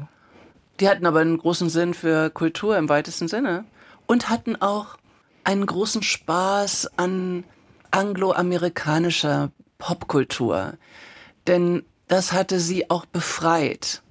Die 0.83 0.89
hatten 0.89 1.05
aber 1.05 1.21
einen 1.21 1.37
großen 1.37 1.69
Sinn 1.69 1.93
für 1.93 2.29
Kultur 2.29 2.77
im 2.77 2.89
weitesten 2.89 3.29
Sinne 3.29 3.63
und 4.05 4.29
hatten 4.29 4.61
auch 4.61 4.97
einen 5.45 5.65
großen 5.65 6.03
Spaß 6.03 6.97
an 6.97 7.45
angloamerikanischer 7.91 9.51
Popkultur. 9.77 10.73
Denn 11.47 11.85
das 12.09 12.33
hatte 12.33 12.59
sie 12.59 12.89
auch 12.89 13.05
befreit. 13.05 14.01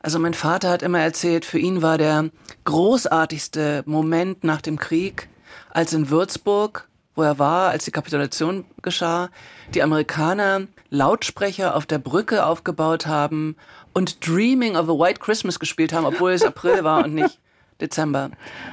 Also 0.00 0.18
mein 0.18 0.34
Vater 0.34 0.70
hat 0.70 0.82
immer 0.82 0.98
erzählt, 0.98 1.44
für 1.44 1.60
ihn 1.60 1.82
war 1.82 1.98
der 1.98 2.30
großartigste 2.64 3.84
Moment 3.86 4.42
nach 4.42 4.60
dem 4.60 4.76
Krieg, 4.76 5.28
als 5.70 5.92
in 5.92 6.10
Würzburg, 6.10 6.88
wo 7.14 7.22
er 7.22 7.38
war, 7.38 7.70
als 7.70 7.84
die 7.84 7.92
Kapitulation 7.92 8.64
geschah, 8.82 9.30
die 9.72 9.84
Amerikaner 9.84 10.62
Lautsprecher 10.90 11.76
auf 11.76 11.86
der 11.86 11.98
Brücke 11.98 12.44
aufgebaut 12.44 13.06
haben 13.06 13.54
und 13.98 14.24
Dreaming 14.24 14.76
of 14.76 14.88
a 14.88 14.92
White 14.92 15.18
Christmas 15.18 15.58
gespielt 15.58 15.92
haben, 15.92 16.06
obwohl 16.06 16.30
es 16.30 16.44
April 16.44 16.84
war 16.84 17.04
und 17.04 17.14
nicht 17.14 17.40
Dezember. 17.80 18.30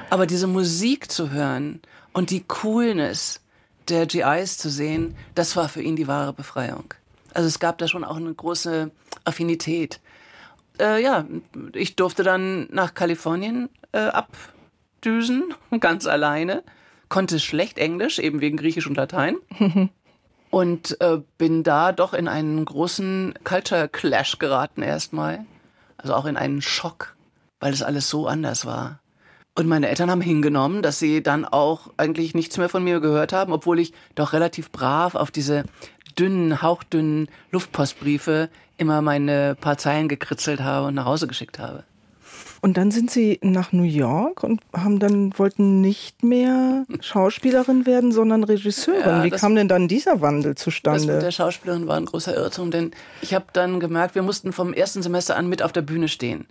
Aber 0.08 0.24
diese 0.24 0.46
Musik 0.46 1.10
zu 1.10 1.32
hören 1.32 1.80
und 2.12 2.30
die 2.30 2.44
Coolness 2.46 3.40
der 3.88 4.06
GIs 4.06 4.56
zu 4.56 4.70
sehen, 4.70 5.16
das 5.34 5.56
war 5.56 5.68
für 5.68 5.82
ihn 5.82 5.96
die 5.96 6.06
wahre 6.06 6.32
Befreiung. 6.32 6.94
Also 7.34 7.48
es 7.48 7.58
gab 7.58 7.78
da 7.78 7.88
schon 7.88 8.04
auch 8.04 8.14
eine 8.14 8.32
große 8.32 8.92
Affinität. 9.24 9.98
Äh, 10.78 11.02
ja, 11.02 11.24
ich 11.72 11.96
durfte 11.96 12.22
dann 12.22 12.68
nach 12.70 12.94
Kalifornien 12.94 13.68
äh, 13.90 13.98
abdüsen, 13.98 15.54
ganz 15.80 16.06
alleine. 16.06 16.62
Konnte 17.08 17.40
schlecht 17.40 17.78
Englisch, 17.78 18.20
eben 18.20 18.40
wegen 18.40 18.56
Griechisch 18.56 18.86
und 18.86 18.96
Latein. 18.96 19.38
und 20.50 21.00
äh, 21.00 21.18
bin 21.38 21.62
da 21.62 21.92
doch 21.92 22.14
in 22.14 22.28
einen 22.28 22.64
großen 22.64 23.34
Culture 23.44 23.88
Clash 23.88 24.38
geraten 24.38 24.82
erstmal. 24.82 25.44
Also 25.96 26.14
auch 26.14 26.26
in 26.26 26.36
einen 26.36 26.62
Schock, 26.62 27.16
weil 27.60 27.72
es 27.72 27.82
alles 27.82 28.08
so 28.08 28.26
anders 28.26 28.66
war. 28.66 29.00
Und 29.54 29.66
meine 29.66 29.88
Eltern 29.88 30.10
haben 30.10 30.20
hingenommen, 30.20 30.82
dass 30.82 30.98
sie 30.98 31.22
dann 31.22 31.46
auch 31.46 31.88
eigentlich 31.96 32.34
nichts 32.34 32.58
mehr 32.58 32.68
von 32.68 32.84
mir 32.84 33.00
gehört 33.00 33.32
haben, 33.32 33.52
obwohl 33.52 33.78
ich 33.78 33.94
doch 34.14 34.34
relativ 34.34 34.70
brav 34.70 35.14
auf 35.14 35.30
diese 35.30 35.64
dünnen, 36.18 36.60
hauchdünnen 36.60 37.28
Luftpostbriefe 37.50 38.50
immer 38.76 39.00
meine 39.00 39.56
paar 39.58 39.78
Zeilen 39.78 40.08
gekritzelt 40.08 40.60
habe 40.60 40.88
und 40.88 40.94
nach 40.94 41.06
Hause 41.06 41.26
geschickt 41.26 41.58
habe. 41.58 41.84
Und 42.60 42.76
dann 42.76 42.90
sind 42.90 43.10
Sie 43.10 43.38
nach 43.42 43.72
New 43.72 43.82
York 43.82 44.42
und 44.42 44.60
haben 44.72 44.98
dann 44.98 45.38
wollten 45.38 45.80
nicht 45.80 46.22
mehr 46.22 46.84
Schauspielerin 47.00 47.86
werden, 47.86 48.12
sondern 48.12 48.44
Regisseurin. 48.44 49.00
Ja, 49.00 49.24
Wie 49.24 49.30
kam 49.30 49.54
denn 49.54 49.68
dann 49.68 49.88
dieser 49.88 50.20
Wandel 50.20 50.54
zustande? 50.54 51.06
Das 51.06 51.14
mit 51.14 51.22
der 51.22 51.30
Schauspielerin 51.30 51.86
war 51.86 51.96
ein 51.96 52.06
großer 52.06 52.34
Irrtum, 52.34 52.70
denn 52.70 52.92
ich 53.20 53.34
habe 53.34 53.46
dann 53.52 53.80
gemerkt, 53.80 54.14
wir 54.14 54.22
mussten 54.22 54.52
vom 54.52 54.72
ersten 54.72 55.02
Semester 55.02 55.36
an 55.36 55.48
mit 55.48 55.62
auf 55.62 55.72
der 55.72 55.82
Bühne 55.82 56.08
stehen 56.08 56.46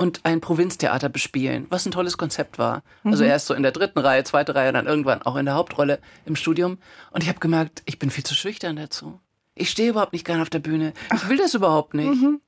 und 0.00 0.20
ein 0.24 0.40
Provinztheater 0.40 1.10
bespielen, 1.10 1.66
was 1.68 1.84
ein 1.84 1.92
tolles 1.92 2.16
Konzept 2.16 2.58
war. 2.58 2.82
Also 3.04 3.22
mhm. 3.22 3.28
erst 3.28 3.46
so 3.46 3.52
in 3.52 3.62
der 3.62 3.72
dritten 3.72 3.98
Reihe, 3.98 4.24
zweite 4.24 4.54
Reihe, 4.54 4.72
dann 4.72 4.86
irgendwann 4.86 5.20
auch 5.20 5.36
in 5.36 5.44
der 5.44 5.54
Hauptrolle 5.56 5.98
im 6.24 6.36
Studium. 6.36 6.78
Und 7.10 7.22
ich 7.22 7.28
habe 7.28 7.38
gemerkt, 7.38 7.82
ich 7.84 7.98
bin 7.98 8.08
viel 8.08 8.24
zu 8.24 8.34
schüchtern 8.34 8.76
dazu. 8.76 9.20
Ich 9.54 9.68
stehe 9.68 9.90
überhaupt 9.90 10.14
nicht 10.14 10.24
gern 10.24 10.40
auf 10.40 10.48
der 10.48 10.60
Bühne. 10.60 10.94
Ich 11.14 11.28
will 11.28 11.36
das 11.36 11.52
überhaupt 11.52 11.92
nicht. 11.92 12.22
Mhm. 12.22 12.40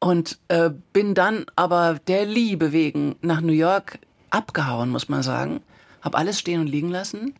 Und 0.00 0.38
äh, 0.48 0.70
bin 0.92 1.14
dann 1.14 1.46
aber 1.56 1.98
der 2.06 2.24
Liebe 2.24 2.72
wegen 2.72 3.16
nach 3.20 3.40
New 3.40 3.52
York 3.52 3.98
abgehauen, 4.30 4.90
muss 4.90 5.08
man 5.08 5.22
sagen. 5.22 5.60
Hab 6.02 6.16
alles 6.16 6.38
stehen 6.38 6.60
und 6.60 6.68
liegen 6.68 6.90
lassen, 6.90 7.34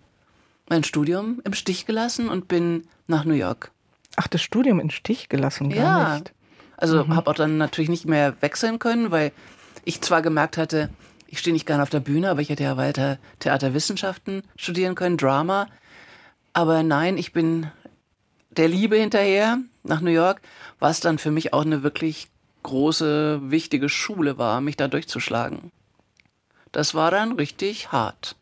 mein 0.69 0.83
Studium 0.83 1.41
im 1.45 1.53
Stich 1.53 1.87
gelassen 1.87 2.29
und 2.29 2.49
bin 2.49 2.89
nach 3.07 3.25
New 3.25 3.35
York. 3.35 3.71
Ach, 4.17 4.27
das 4.27 4.43
Studium 4.43 4.81
im 4.81 4.91
Stich 4.91 5.29
gelassen, 5.29 5.71
gar 5.71 5.79
ja. 5.79 6.15
nicht. 6.15 6.33
Also 6.77 7.05
mhm. 7.05 7.15
habe 7.15 7.31
auch 7.31 7.35
dann 7.35 7.59
natürlich 7.59 7.91
nicht 7.91 8.07
mehr 8.07 8.35
wechseln 8.41 8.79
können, 8.79 9.11
weil 9.11 9.33
ich 9.85 10.01
zwar 10.01 10.23
gemerkt 10.23 10.57
hatte, 10.57 10.91
ich 11.27 11.39
stehe 11.39 11.53
nicht 11.53 11.67
gerne 11.67 11.83
auf 11.83 11.91
der 11.91 12.01
Bühne, 12.01 12.31
aber 12.31 12.41
ich 12.41 12.49
hätte 12.49 12.65
ja 12.65 12.77
weiter 12.77 13.19
Theaterwissenschaften 13.39 14.43
studieren 14.57 14.95
können, 14.95 15.17
Drama. 15.17 15.69
Aber 16.53 16.83
nein, 16.83 17.19
ich 17.19 17.33
bin 17.33 17.71
der 18.51 18.69
Liebe 18.69 18.97
hinterher 18.97 19.59
nach 19.85 20.01
New 20.01 20.11
York, 20.11 20.41
was 20.79 21.01
dann 21.01 21.19
für 21.19 21.31
mich 21.31 21.53
auch 21.53 21.65
eine 21.65 21.83
wirklich 21.83 22.29
große, 22.63 23.51
wichtige 23.51 23.89
Schule 23.89 24.39
war, 24.39 24.61
mich 24.61 24.77
da 24.77 24.89
durchzuschlagen. 24.89 25.71
Das 26.73 26.95
war 26.95 27.11
dann 27.11 27.33
richtig 27.33 27.93
hart. 27.93 28.37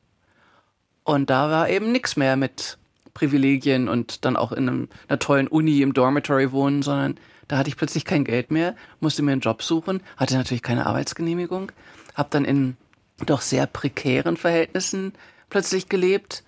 Und 1.05 1.31
da 1.31 1.51
war 1.51 1.69
eben 1.69 1.93
nichts 1.93 2.17
mehr 2.17 2.37
mit 2.37 2.79
Privilegien 3.15 3.89
und 3.89 4.25
dann 4.25 4.37
auch 4.37 4.53
in 4.53 4.69
einem, 4.69 4.89
einer 5.09 5.19
tollen 5.19 5.49
Uni 5.49 5.81
im 5.83 5.95
Dormitory 5.95 6.53
wohnen, 6.53 6.83
sondern 6.83 7.17
da 7.49 7.59
hatte 7.59 7.69
ich 7.69 7.77
plötzlich 7.77 8.05
kein 8.05 8.25
Geld 8.25 8.51
mehr, 8.51 8.75
musste 9.01 9.23
mir 9.23 9.33
einen 9.33 9.41
Job 9.41 9.63
suchen, 9.63 10.03
hatte 10.17 10.37
natürlich 10.37 10.63
keine 10.63 10.87
Arbeitsgenehmigung, 10.87 11.71
habe 12.15 12.29
dann 12.31 12.45
in 12.45 12.77
doch 13.25 13.41
sehr 13.41 13.67
prekären 13.67 14.37
Verhältnissen 14.37 15.13
plötzlich 15.49 15.89
gelebt 15.89 16.45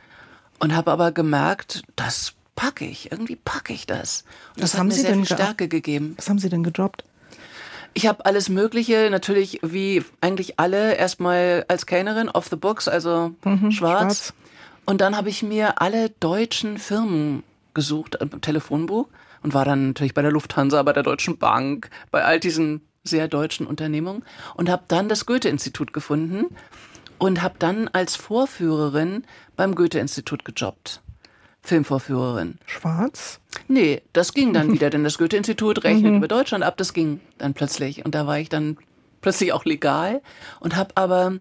und 0.58 0.74
habe 0.74 0.90
aber 0.90 1.12
gemerkt, 1.12 1.82
das 1.96 2.34
packe 2.56 2.84
ich, 2.84 3.12
irgendwie 3.12 3.36
packe 3.36 3.72
ich 3.72 3.86
das. 3.86 4.24
Und 4.56 4.62
das 4.62 4.74
Was 4.74 4.80
hat 4.80 4.86
mir 4.88 4.94
Sie 4.94 5.00
sehr 5.02 5.14
viel 5.14 5.24
Stärke 5.24 5.68
gegeben. 5.68 6.14
Was 6.16 6.28
haben 6.28 6.40
Sie 6.40 6.48
denn 6.48 6.64
gejobbt? 6.64 7.04
Ich 7.98 8.06
habe 8.06 8.24
alles 8.26 8.48
Mögliche, 8.48 9.08
natürlich 9.10 9.58
wie 9.60 10.04
eigentlich 10.20 10.60
alle, 10.60 10.94
erstmal 10.94 11.64
als 11.66 11.84
Kellnerin 11.84 12.28
off 12.28 12.46
the 12.46 12.54
books, 12.54 12.86
also 12.86 13.32
mhm, 13.42 13.72
schwarz. 13.72 14.28
schwarz. 14.28 14.34
Und 14.84 15.00
dann 15.00 15.16
habe 15.16 15.30
ich 15.30 15.42
mir 15.42 15.82
alle 15.82 16.10
deutschen 16.20 16.78
Firmen 16.78 17.42
gesucht 17.74 18.14
im 18.20 18.40
Telefonbuch 18.40 19.08
und 19.42 19.52
war 19.52 19.64
dann 19.64 19.88
natürlich 19.88 20.14
bei 20.14 20.22
der 20.22 20.30
Lufthansa, 20.30 20.80
bei 20.84 20.92
der 20.92 21.02
Deutschen 21.02 21.38
Bank, 21.38 21.90
bei 22.12 22.24
all 22.24 22.38
diesen 22.38 22.82
sehr 23.02 23.26
deutschen 23.26 23.66
Unternehmungen 23.66 24.24
und 24.54 24.70
habe 24.70 24.84
dann 24.86 25.08
das 25.08 25.26
Goethe-Institut 25.26 25.92
gefunden 25.92 26.54
und 27.18 27.42
habe 27.42 27.56
dann 27.58 27.88
als 27.88 28.14
Vorführerin 28.14 29.24
beim 29.56 29.74
Goethe-Institut 29.74 30.44
gejobbt. 30.44 31.02
Filmvorführerin. 31.68 32.58
Schwarz? 32.66 33.40
Nee, 33.68 34.02
das 34.12 34.34
ging 34.34 34.52
dann 34.52 34.72
wieder, 34.72 34.90
denn 34.90 35.04
das 35.04 35.18
Goethe-Institut 35.18 35.84
rechnet 35.84 36.12
mhm. 36.12 36.18
über 36.18 36.28
Deutschland 36.28 36.64
ab, 36.64 36.76
das 36.76 36.92
ging 36.92 37.20
dann 37.38 37.54
plötzlich. 37.54 38.04
Und 38.04 38.14
da 38.14 38.26
war 38.26 38.38
ich 38.38 38.48
dann 38.48 38.78
plötzlich 39.20 39.52
auch 39.52 39.64
legal 39.64 40.22
und 40.60 40.76
habe 40.76 40.96
aber 40.96 41.34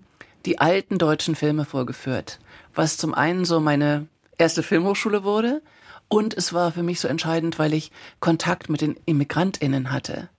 die 0.46 0.60
alten 0.60 0.98
deutschen 0.98 1.36
Filme 1.36 1.66
vorgeführt, 1.66 2.40
was 2.76 2.98
zum 2.98 3.14
einen 3.14 3.46
so 3.46 3.60
meine 3.60 4.08
erste 4.38 4.64
Filmhochschule 4.64 5.24
wurde 5.24 5.62
und 6.10 6.34
es 6.36 6.54
war 6.54 6.72
für 6.72 6.84
mich 6.84 7.00
so 7.00 7.08
entscheidend, 7.08 7.60
weil 7.60 7.74
ich 7.74 7.92
Kontakt 8.20 8.70
mit 8.70 8.82
den 8.82 8.96
ImmigrantInnen 9.06 9.92
hatte. 9.92 10.30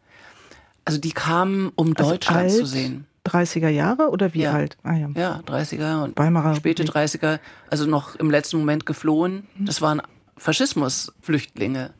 Also 0.84 0.98
die 0.98 1.12
kamen, 1.12 1.70
um 1.74 1.94
also 1.96 2.12
Deutschland 2.12 2.38
alt, 2.40 2.52
zu 2.52 2.64
sehen. 2.64 3.06
30er 3.28 3.68
Jahre 3.68 4.10
oder 4.10 4.34
wie 4.34 4.42
ja. 4.42 4.52
alt? 4.52 4.76
Ah, 4.82 4.94
ja. 4.94 5.08
ja, 5.14 5.40
30er 5.46 6.02
und 6.04 6.18
Weimarer 6.18 6.54
späte 6.54 6.84
30er, 6.84 7.38
also 7.70 7.86
noch 7.86 8.16
im 8.16 8.30
letzten 8.30 8.58
Moment 8.58 8.86
geflohen. 8.86 9.46
Mhm. 9.56 9.66
Das 9.66 9.80
waren 9.80 10.02
Faschismusflüchtlinge, 10.36 11.90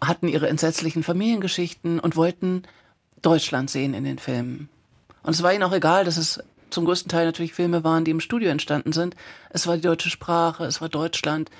hatten 0.00 0.28
ihre 0.28 0.48
entsetzlichen 0.48 1.02
Familiengeschichten 1.02 2.00
und 2.00 2.16
wollten 2.16 2.62
Deutschland 3.22 3.70
sehen 3.70 3.94
in 3.94 4.04
den 4.04 4.18
Filmen. 4.18 4.68
Und 5.22 5.34
es 5.34 5.42
war 5.42 5.52
ihnen 5.52 5.62
auch 5.62 5.72
egal, 5.72 6.04
dass 6.04 6.16
es 6.16 6.42
zum 6.70 6.84
größten 6.84 7.08
Teil 7.08 7.26
natürlich 7.26 7.54
Filme 7.54 7.84
waren, 7.84 8.04
die 8.04 8.10
im 8.10 8.20
Studio 8.20 8.50
entstanden 8.50 8.92
sind. 8.92 9.16
Es 9.50 9.66
war 9.66 9.76
die 9.76 9.82
deutsche 9.82 10.10
Sprache, 10.10 10.64
es 10.64 10.80
war 10.80 10.88
Deutschland. 10.88 11.50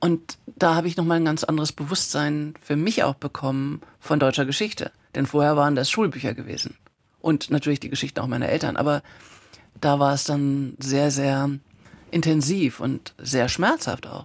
Und 0.00 0.38
da 0.46 0.74
habe 0.74 0.88
ich 0.88 0.96
nochmal 0.96 1.18
ein 1.18 1.24
ganz 1.24 1.44
anderes 1.44 1.72
Bewusstsein 1.72 2.54
für 2.60 2.76
mich 2.76 3.02
auch 3.04 3.14
bekommen 3.14 3.80
von 4.00 4.18
deutscher 4.18 4.46
Geschichte. 4.46 4.92
Denn 5.14 5.26
vorher 5.26 5.56
waren 5.56 5.74
das 5.74 5.90
Schulbücher 5.90 6.34
gewesen. 6.34 6.76
Und 7.28 7.50
natürlich 7.50 7.78
die 7.78 7.90
Geschichten 7.90 8.20
auch 8.20 8.26
meiner 8.26 8.48
Eltern. 8.48 8.78
Aber 8.78 9.02
da 9.78 9.98
war 9.98 10.14
es 10.14 10.24
dann 10.24 10.78
sehr, 10.78 11.10
sehr 11.10 11.50
intensiv 12.10 12.80
und 12.80 13.12
sehr 13.18 13.50
schmerzhaft 13.50 14.06
auch. 14.06 14.24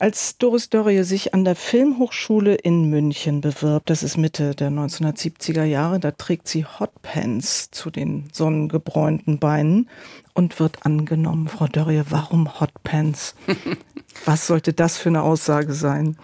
Als 0.00 0.36
Doris 0.36 0.68
Dörrie 0.68 1.02
sich 1.02 1.32
an 1.32 1.46
der 1.46 1.56
Filmhochschule 1.56 2.56
in 2.56 2.90
München 2.90 3.40
bewirbt, 3.40 3.88
das 3.88 4.02
ist 4.02 4.18
Mitte 4.18 4.54
der 4.54 4.68
1970er 4.68 5.64
Jahre, 5.64 5.98
da 5.98 6.10
trägt 6.10 6.46
sie 6.46 6.66
Hotpants 6.66 7.70
zu 7.70 7.88
den 7.88 8.28
sonnengebräunten 8.34 9.38
Beinen 9.38 9.88
und 10.34 10.60
wird 10.60 10.84
angenommen. 10.84 11.48
Frau 11.48 11.68
Dörrie, 11.68 12.02
warum 12.10 12.60
Hotpants? 12.60 13.34
Was 14.26 14.46
sollte 14.46 14.74
das 14.74 14.98
für 14.98 15.08
eine 15.08 15.22
Aussage 15.22 15.72
sein? 15.72 16.18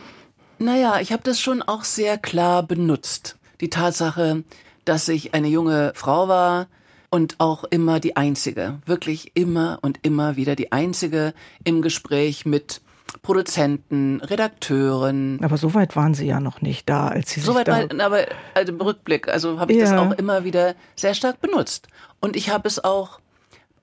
Naja, 0.58 1.00
ich 1.00 1.12
habe 1.12 1.22
das 1.22 1.40
schon 1.40 1.62
auch 1.62 1.84
sehr 1.84 2.18
klar 2.18 2.62
benutzt. 2.62 3.38
Die 3.62 3.70
Tatsache, 3.70 4.44
dass 4.86 5.08
ich 5.08 5.34
eine 5.34 5.48
junge 5.48 5.92
Frau 5.94 6.28
war 6.28 6.68
und 7.10 7.36
auch 7.38 7.64
immer 7.64 8.00
die 8.00 8.16
Einzige, 8.16 8.78
wirklich 8.86 9.32
immer 9.34 9.78
und 9.82 10.00
immer 10.02 10.36
wieder 10.36 10.56
die 10.56 10.72
Einzige 10.72 11.34
im 11.64 11.82
Gespräch 11.82 12.46
mit 12.46 12.80
Produzenten, 13.22 14.20
Redakteuren. 14.20 15.38
Aber 15.42 15.56
so 15.56 15.74
weit 15.74 15.96
waren 15.96 16.14
Sie 16.14 16.26
ja 16.26 16.40
noch 16.40 16.60
nicht 16.60 16.88
da, 16.88 17.08
als 17.08 17.30
Sie 17.30 17.40
so 17.40 17.52
sich 17.52 17.66
weit 17.66 17.68
war, 17.68 18.04
aber 18.04 18.26
also 18.54 18.72
im 18.72 18.80
Rückblick, 18.80 19.28
also 19.28 19.60
habe 19.60 19.72
ich 19.72 19.78
ja. 19.78 19.84
das 19.84 19.92
auch 19.92 20.12
immer 20.12 20.44
wieder 20.44 20.74
sehr 20.96 21.14
stark 21.14 21.40
benutzt. 21.40 21.88
Und 22.20 22.36
ich 22.36 22.50
habe 22.50 22.68
es 22.68 22.82
auch 22.82 23.20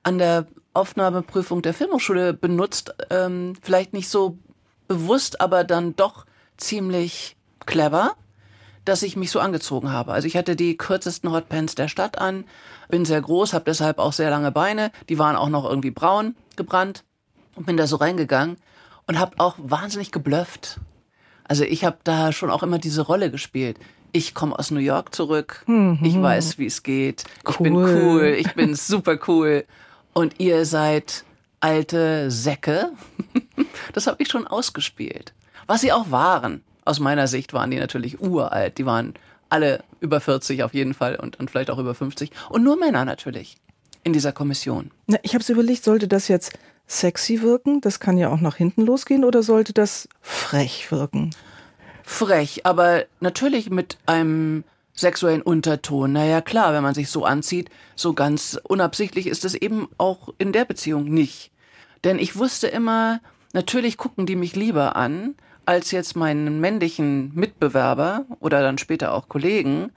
an 0.03 0.17
der 0.17 0.47
Aufnahmeprüfung 0.73 1.61
der 1.61 1.73
Filmhochschule 1.73 2.33
benutzt, 2.33 2.93
ähm, 3.09 3.53
vielleicht 3.61 3.93
nicht 3.93 4.09
so 4.09 4.37
bewusst, 4.87 5.39
aber 5.39 5.63
dann 5.63 5.95
doch 5.95 6.25
ziemlich 6.57 7.37
clever, 7.65 8.15
dass 8.85 9.03
ich 9.03 9.15
mich 9.15 9.31
so 9.31 9.39
angezogen 9.39 9.91
habe. 9.91 10.11
Also 10.13 10.27
ich 10.27 10.35
hatte 10.35 10.55
die 10.55 10.75
kürzesten 10.77 11.31
Hotpants 11.31 11.75
der 11.75 11.87
Stadt 11.87 12.17
an, 12.19 12.43
bin 12.89 13.05
sehr 13.05 13.21
groß, 13.21 13.53
habe 13.53 13.65
deshalb 13.65 13.99
auch 13.99 14.13
sehr 14.13 14.29
lange 14.29 14.51
Beine, 14.51 14.91
die 15.09 15.17
waren 15.19 15.35
auch 15.35 15.49
noch 15.49 15.63
irgendwie 15.67 15.91
braun 15.91 16.35
gebrannt 16.55 17.03
und 17.55 17.65
bin 17.65 17.77
da 17.77 17.87
so 17.87 17.95
reingegangen 17.97 18.57
und 19.07 19.19
habe 19.19 19.35
auch 19.39 19.55
wahnsinnig 19.57 20.11
geblufft. 20.11 20.79
Also 21.45 21.63
ich 21.63 21.83
habe 21.85 21.97
da 22.03 22.31
schon 22.31 22.49
auch 22.51 22.63
immer 22.63 22.79
diese 22.79 23.01
Rolle 23.01 23.29
gespielt. 23.31 23.77
Ich 24.11 24.33
komme 24.35 24.57
aus 24.57 24.69
New 24.71 24.79
York 24.79 25.15
zurück. 25.15 25.65
Ich 26.03 26.21
weiß, 26.21 26.57
wie 26.59 26.67
es 26.67 26.83
geht. 26.83 27.23
Ich 27.49 27.57
bin 27.57 27.75
Cool. 27.75 28.01
cool. 28.03 28.25
Ich 28.37 28.53
bin 28.53 28.75
super 28.75 29.17
cool. 29.27 29.65
Und 30.13 30.39
ihr 30.39 30.65
seid 30.65 31.23
alte 31.59 32.29
Säcke. 32.29 32.91
Das 33.93 34.07
habe 34.07 34.21
ich 34.21 34.29
schon 34.29 34.45
ausgespielt. 34.47 35.33
Was 35.67 35.81
sie 35.81 35.91
auch 35.91 36.11
waren. 36.11 36.63
Aus 36.85 36.99
meiner 36.99 37.27
Sicht 37.27 37.53
waren 37.53 37.71
die 37.71 37.79
natürlich 37.79 38.21
uralt. 38.21 38.77
Die 38.77 38.85
waren 38.85 39.13
alle 39.49 39.83
über 39.99 40.19
40 40.19 40.63
auf 40.63 40.73
jeden 40.73 40.93
Fall 40.93 41.15
und, 41.15 41.39
und 41.39 41.49
vielleicht 41.49 41.69
auch 41.69 41.79
über 41.79 41.95
50. 41.95 42.31
Und 42.49 42.63
nur 42.63 42.77
Männer 42.77 43.05
natürlich 43.05 43.57
in 44.03 44.13
dieser 44.13 44.31
Kommission. 44.31 44.91
Na, 45.07 45.17
ich 45.21 45.33
habe 45.33 45.41
es 45.41 45.49
überlegt, 45.49 45.83
sollte 45.83 46.07
das 46.07 46.27
jetzt 46.27 46.53
sexy 46.87 47.41
wirken? 47.41 47.79
Das 47.81 47.99
kann 47.99 48.17
ja 48.17 48.29
auch 48.29 48.41
nach 48.41 48.55
hinten 48.55 48.85
losgehen. 48.85 49.23
Oder 49.23 49.43
sollte 49.43 49.73
das 49.73 50.09
frech 50.21 50.91
wirken? 50.91 51.31
frech, 52.03 52.65
aber 52.65 53.05
natürlich 53.19 53.69
mit 53.69 53.97
einem 54.05 54.63
sexuellen 54.93 55.41
Unterton. 55.41 56.11
Naja, 56.11 56.41
klar, 56.41 56.73
wenn 56.73 56.83
man 56.83 56.93
sich 56.93 57.09
so 57.09 57.25
anzieht, 57.25 57.69
so 57.95 58.13
ganz 58.13 58.59
unabsichtlich 58.63 59.27
ist 59.27 59.45
es 59.45 59.55
eben 59.55 59.87
auch 59.97 60.29
in 60.37 60.51
der 60.51 60.65
Beziehung 60.65 61.05
nicht. 61.05 61.51
Denn 62.03 62.19
ich 62.19 62.35
wusste 62.35 62.67
immer, 62.67 63.21
natürlich 63.53 63.97
gucken 63.97 64.25
die 64.25 64.35
mich 64.35 64.55
lieber 64.55 64.95
an, 64.95 65.35
als 65.65 65.91
jetzt 65.91 66.15
meinen 66.15 66.59
männlichen 66.59 67.31
Mitbewerber 67.35 68.25
oder 68.39 68.61
dann 68.61 68.77
später 68.77 69.13
auch 69.13 69.29
Kollegen, 69.29 69.91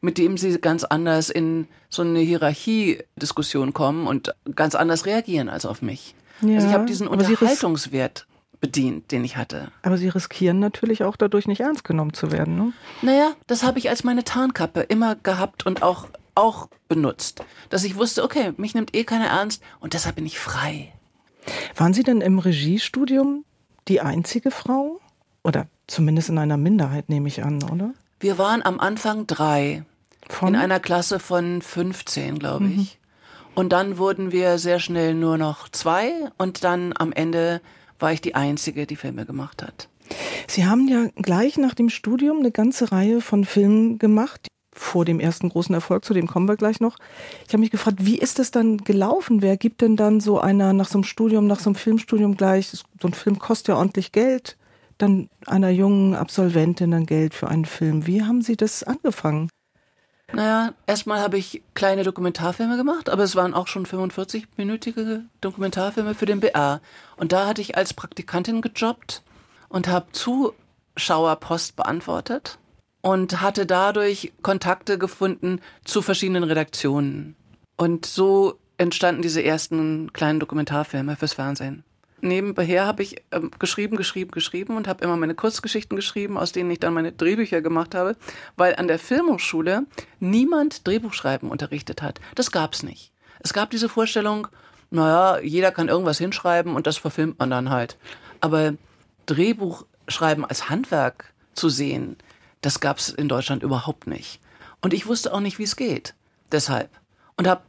mit 0.00 0.18
dem 0.18 0.36
sie 0.38 0.58
ganz 0.60 0.84
anders 0.84 1.28
in 1.30 1.66
so 1.88 2.02
eine 2.02 2.20
Hierarchiediskussion 2.20 3.72
kommen 3.72 4.06
und 4.06 4.34
ganz 4.54 4.74
anders 4.74 5.06
reagieren 5.06 5.48
als 5.48 5.66
auf 5.66 5.82
mich. 5.82 6.14
also 6.42 6.56
ich 6.56 6.64
Ja, 6.64 6.72
habe 6.72 6.86
diesen 6.86 7.08
Unterhaltungswert 7.08 8.26
bedient, 8.60 9.10
den 9.12 9.24
ich 9.24 9.36
hatte. 9.36 9.70
Aber 9.82 9.96
sie 9.98 10.08
riskieren 10.08 10.58
natürlich 10.58 11.04
auch 11.04 11.16
dadurch 11.16 11.46
nicht 11.46 11.60
ernst 11.60 11.84
genommen 11.84 12.12
zu 12.12 12.32
werden. 12.32 12.56
Ne? 12.56 12.72
Naja, 13.02 13.32
das 13.46 13.62
habe 13.62 13.78
ich 13.78 13.88
als 13.88 14.04
meine 14.04 14.24
Tarnkappe 14.24 14.80
immer 14.80 15.14
gehabt 15.16 15.64
und 15.64 15.82
auch, 15.82 16.08
auch 16.34 16.68
benutzt. 16.88 17.42
Dass 17.70 17.84
ich 17.84 17.96
wusste, 17.96 18.24
okay, 18.24 18.52
mich 18.56 18.74
nimmt 18.74 18.96
eh 18.96 19.04
keiner 19.04 19.26
ernst 19.26 19.62
und 19.80 19.94
deshalb 19.94 20.16
bin 20.16 20.26
ich 20.26 20.38
frei. 20.38 20.92
Waren 21.76 21.94
Sie 21.94 22.02
denn 22.02 22.20
im 22.20 22.38
Regiestudium 22.40 23.44
die 23.86 24.00
einzige 24.00 24.50
Frau? 24.50 24.97
Oder 25.48 25.66
zumindest 25.86 26.28
in 26.28 26.36
einer 26.36 26.58
Minderheit, 26.58 27.08
nehme 27.08 27.26
ich 27.26 27.42
an, 27.42 27.62
oder? 27.62 27.94
Wir 28.20 28.36
waren 28.36 28.62
am 28.62 28.78
Anfang 28.78 29.26
drei. 29.26 29.82
Von? 30.28 30.48
In 30.48 30.56
einer 30.56 30.78
Klasse 30.78 31.18
von 31.18 31.62
15, 31.62 32.38
glaube 32.38 32.66
ich. 32.66 32.98
Und 33.54 33.70
dann 33.70 33.96
wurden 33.96 34.30
wir 34.30 34.58
sehr 34.58 34.78
schnell 34.78 35.14
nur 35.14 35.38
noch 35.38 35.70
zwei 35.70 36.12
und 36.36 36.64
dann 36.64 36.92
am 36.96 37.12
Ende 37.12 37.62
war 37.98 38.12
ich 38.12 38.20
die 38.20 38.34
Einzige, 38.34 38.86
die 38.86 38.96
Filme 38.96 39.24
gemacht 39.24 39.62
hat. 39.62 39.88
Sie 40.46 40.66
haben 40.66 40.86
ja 40.86 41.06
gleich 41.16 41.56
nach 41.56 41.74
dem 41.74 41.88
Studium 41.88 42.40
eine 42.40 42.50
ganze 42.50 42.92
Reihe 42.92 43.22
von 43.22 43.46
Filmen 43.46 43.98
gemacht, 43.98 44.48
vor 44.74 45.06
dem 45.06 45.18
ersten 45.18 45.48
großen 45.48 45.74
Erfolg, 45.74 46.04
zu 46.04 46.12
dem 46.12 46.26
kommen 46.26 46.46
wir 46.46 46.56
gleich 46.56 46.78
noch. 46.78 46.98
Ich 47.46 47.54
habe 47.54 47.60
mich 47.60 47.70
gefragt, 47.70 48.04
wie 48.04 48.18
ist 48.18 48.38
das 48.38 48.50
dann 48.50 48.76
gelaufen? 48.78 49.40
Wer 49.40 49.56
gibt 49.56 49.80
denn 49.80 49.96
dann 49.96 50.20
so 50.20 50.38
einer 50.38 50.74
nach 50.74 50.88
so 50.88 50.98
einem 50.98 51.04
Studium, 51.04 51.46
nach 51.46 51.58
so 51.58 51.70
einem 51.70 51.74
Filmstudium 51.74 52.36
gleich, 52.36 52.68
so 52.68 53.08
ein 53.08 53.14
Film 53.14 53.38
kostet 53.38 53.68
ja 53.68 53.76
ordentlich 53.76 54.12
Geld, 54.12 54.57
dann 54.98 55.28
einer 55.46 55.70
jungen 55.70 56.14
Absolventin 56.14 56.90
dann 56.90 57.06
Geld 57.06 57.34
für 57.34 57.48
einen 57.48 57.64
Film. 57.64 58.06
Wie 58.06 58.22
haben 58.22 58.42
Sie 58.42 58.56
das 58.56 58.82
angefangen? 58.82 59.48
Naja, 60.32 60.74
erstmal 60.86 61.20
habe 61.20 61.38
ich 61.38 61.62
kleine 61.74 62.02
Dokumentarfilme 62.02 62.76
gemacht, 62.76 63.08
aber 63.08 63.22
es 63.22 63.34
waren 63.34 63.54
auch 63.54 63.66
schon 63.66 63.86
45-minütige 63.86 65.22
Dokumentarfilme 65.40 66.14
für 66.14 66.26
den 66.26 66.40
BR. 66.40 66.82
Und 67.16 67.32
da 67.32 67.46
hatte 67.46 67.62
ich 67.62 67.76
als 67.76 67.94
Praktikantin 67.94 68.60
gejobbt 68.60 69.22
und 69.70 69.88
habe 69.88 70.12
Zuschauerpost 70.12 71.76
beantwortet 71.76 72.58
und 73.00 73.40
hatte 73.40 73.64
dadurch 73.64 74.32
Kontakte 74.42 74.98
gefunden 74.98 75.60
zu 75.84 76.02
verschiedenen 76.02 76.44
Redaktionen. 76.44 77.34
Und 77.76 78.04
so 78.04 78.58
entstanden 78.76 79.22
diese 79.22 79.42
ersten 79.42 80.12
kleinen 80.12 80.40
Dokumentarfilme 80.40 81.16
fürs 81.16 81.34
Fernsehen. 81.34 81.84
Nebenher 82.20 82.86
habe 82.86 83.02
ich 83.02 83.22
ähm, 83.30 83.50
geschrieben, 83.58 83.96
geschrieben, 83.96 84.32
geschrieben 84.32 84.76
und 84.76 84.88
habe 84.88 85.04
immer 85.04 85.16
meine 85.16 85.34
Kurzgeschichten 85.34 85.96
geschrieben, 85.96 86.36
aus 86.36 86.52
denen 86.52 86.70
ich 86.70 86.80
dann 86.80 86.94
meine 86.94 87.12
Drehbücher 87.12 87.60
gemacht 87.60 87.94
habe, 87.94 88.16
weil 88.56 88.74
an 88.76 88.88
der 88.88 88.98
Filmhochschule 88.98 89.86
niemand 90.18 90.86
Drehbuchschreiben 90.86 91.50
unterrichtet 91.50 92.02
hat. 92.02 92.20
Das 92.34 92.50
gab's 92.50 92.82
nicht. 92.82 93.12
Es 93.40 93.52
gab 93.52 93.70
diese 93.70 93.88
Vorstellung, 93.88 94.48
naja, 94.90 95.40
jeder 95.40 95.70
kann 95.70 95.88
irgendwas 95.88 96.18
hinschreiben 96.18 96.74
und 96.74 96.86
das 96.86 96.96
verfilmt 96.96 97.38
man 97.38 97.50
dann 97.50 97.70
halt. 97.70 97.98
Aber 98.40 98.74
Drehbuchschreiben 99.26 100.44
als 100.44 100.68
Handwerk 100.68 101.32
zu 101.54 101.68
sehen, 101.68 102.16
das 102.62 102.80
gab's 102.80 103.10
in 103.10 103.28
Deutschland 103.28 103.62
überhaupt 103.62 104.06
nicht. 104.06 104.40
Und 104.80 104.92
ich 104.92 105.06
wusste 105.06 105.32
auch 105.32 105.40
nicht, 105.40 105.58
wie 105.58 105.64
es 105.64 105.76
geht. 105.76 106.14
Deshalb. 106.50 106.90
Und 107.36 107.46
habe 107.46 107.62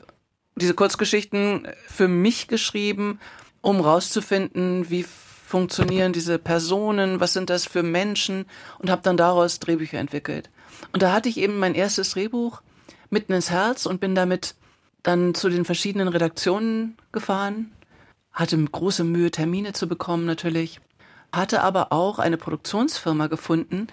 diese 0.55 0.73
Kurzgeschichten 0.73 1.67
für 1.87 2.07
mich 2.07 2.47
geschrieben, 2.47 3.19
um 3.61 3.81
rauszufinden, 3.81 4.89
wie 4.89 5.03
funktionieren 5.03 6.13
diese 6.13 6.37
Personen, 6.37 7.19
was 7.19 7.33
sind 7.33 7.49
das 7.49 7.65
für 7.65 7.81
Menschen 7.81 8.45
und 8.77 8.89
habe 8.89 9.01
dann 9.01 9.17
daraus 9.17 9.59
Drehbücher 9.59 9.97
entwickelt. 9.97 10.49
Und 10.93 11.01
da 11.01 11.11
hatte 11.11 11.27
ich 11.27 11.37
eben 11.37 11.57
mein 11.57 11.75
erstes 11.75 12.11
Drehbuch 12.11 12.61
mitten 13.09 13.33
ins 13.33 13.49
Herz 13.49 13.85
und 13.85 13.99
bin 13.99 14.13
damit 14.13 14.55
dann 15.01 15.33
zu 15.33 15.49
den 15.49 15.65
verschiedenen 15.65 16.07
Redaktionen 16.07 16.97
gefahren, 17.11 17.71
hatte 18.31 18.63
große 18.63 19.03
Mühe, 19.03 19.31
Termine 19.31 19.73
zu 19.73 19.87
bekommen 19.87 20.25
natürlich, 20.25 20.79
hatte 21.33 21.61
aber 21.61 21.91
auch 21.91 22.19
eine 22.19 22.37
Produktionsfirma 22.37 23.27
gefunden, 23.27 23.87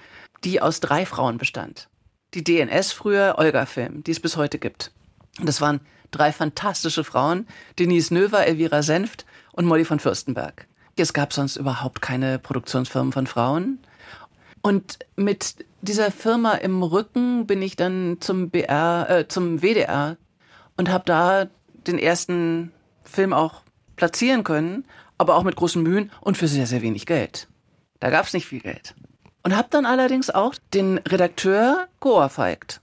die 0.45 0.61
aus 0.61 0.81
drei 0.81 1.07
Frauen 1.07 1.39
bestand. 1.39 1.89
Die 2.35 2.45
DNS 2.45 2.93
früher, 2.93 3.37
Olga 3.39 3.67
Film, 3.67 4.05
die 4.05 4.11
es 4.11 4.21
bis 4.21 4.37
heute 4.37 4.59
gibt. 4.59 4.93
Und 5.39 5.47
das 5.47 5.61
waren 5.61 5.81
drei 6.11 6.33
fantastische 6.33 7.05
Frauen, 7.05 7.47
Denise 7.79 8.13
Növer, 8.13 8.47
Elvira 8.47 8.83
Senft 8.83 9.25
und 9.57 9.65
Molly 9.65 9.85
von 9.85 9.99
Fürstenberg. 9.99 10.69
Es 10.97 11.13
gab 11.13 11.33
sonst 11.33 11.57
überhaupt 11.57 12.01
keine 12.01 12.39
Produktionsfirmen 12.39 13.13
von 13.13 13.27
Frauen. 13.27 13.81
Und 14.63 14.99
mit 15.17 15.67
dieser 15.83 16.11
Firma 16.11 16.53
im 16.55 16.83
Rücken 16.83 17.47
bin 17.47 17.61
ich 17.63 17.77
dann 17.77 18.19
zum 18.21 18.51
BR, 18.51 19.07
äh, 19.09 19.29
zum 19.29 19.61
WDR 19.61 20.17
und 20.77 20.91
habe 20.91 21.05
da 21.05 21.47
den 21.87 21.99
ersten 21.99 22.73
Film 23.05 23.33
auch 23.33 23.63
platzieren 23.97 24.45
können, 24.45 24.85
aber 25.19 25.37
auch 25.37 25.43
mit 25.43 25.57
großen 25.57 25.83
Mühen 25.83 26.11
und 26.21 26.37
für 26.37 26.49
sehr, 26.49 26.67
sehr 26.67 26.83
wenig 26.83 27.07
Geld. 27.07 27.49
Da 28.01 28.11
gab 28.11 28.27
es 28.27 28.33
nicht 28.33 28.47
viel 28.47 28.61
Geld. 28.61 28.95
Und 29.43 29.57
habe 29.57 29.69
dann 29.71 29.87
allerdings 29.87 30.31
auch 30.31 30.55
den 30.75 30.99
Redakteur 30.99 31.87
geohrfeigt. 32.01 32.81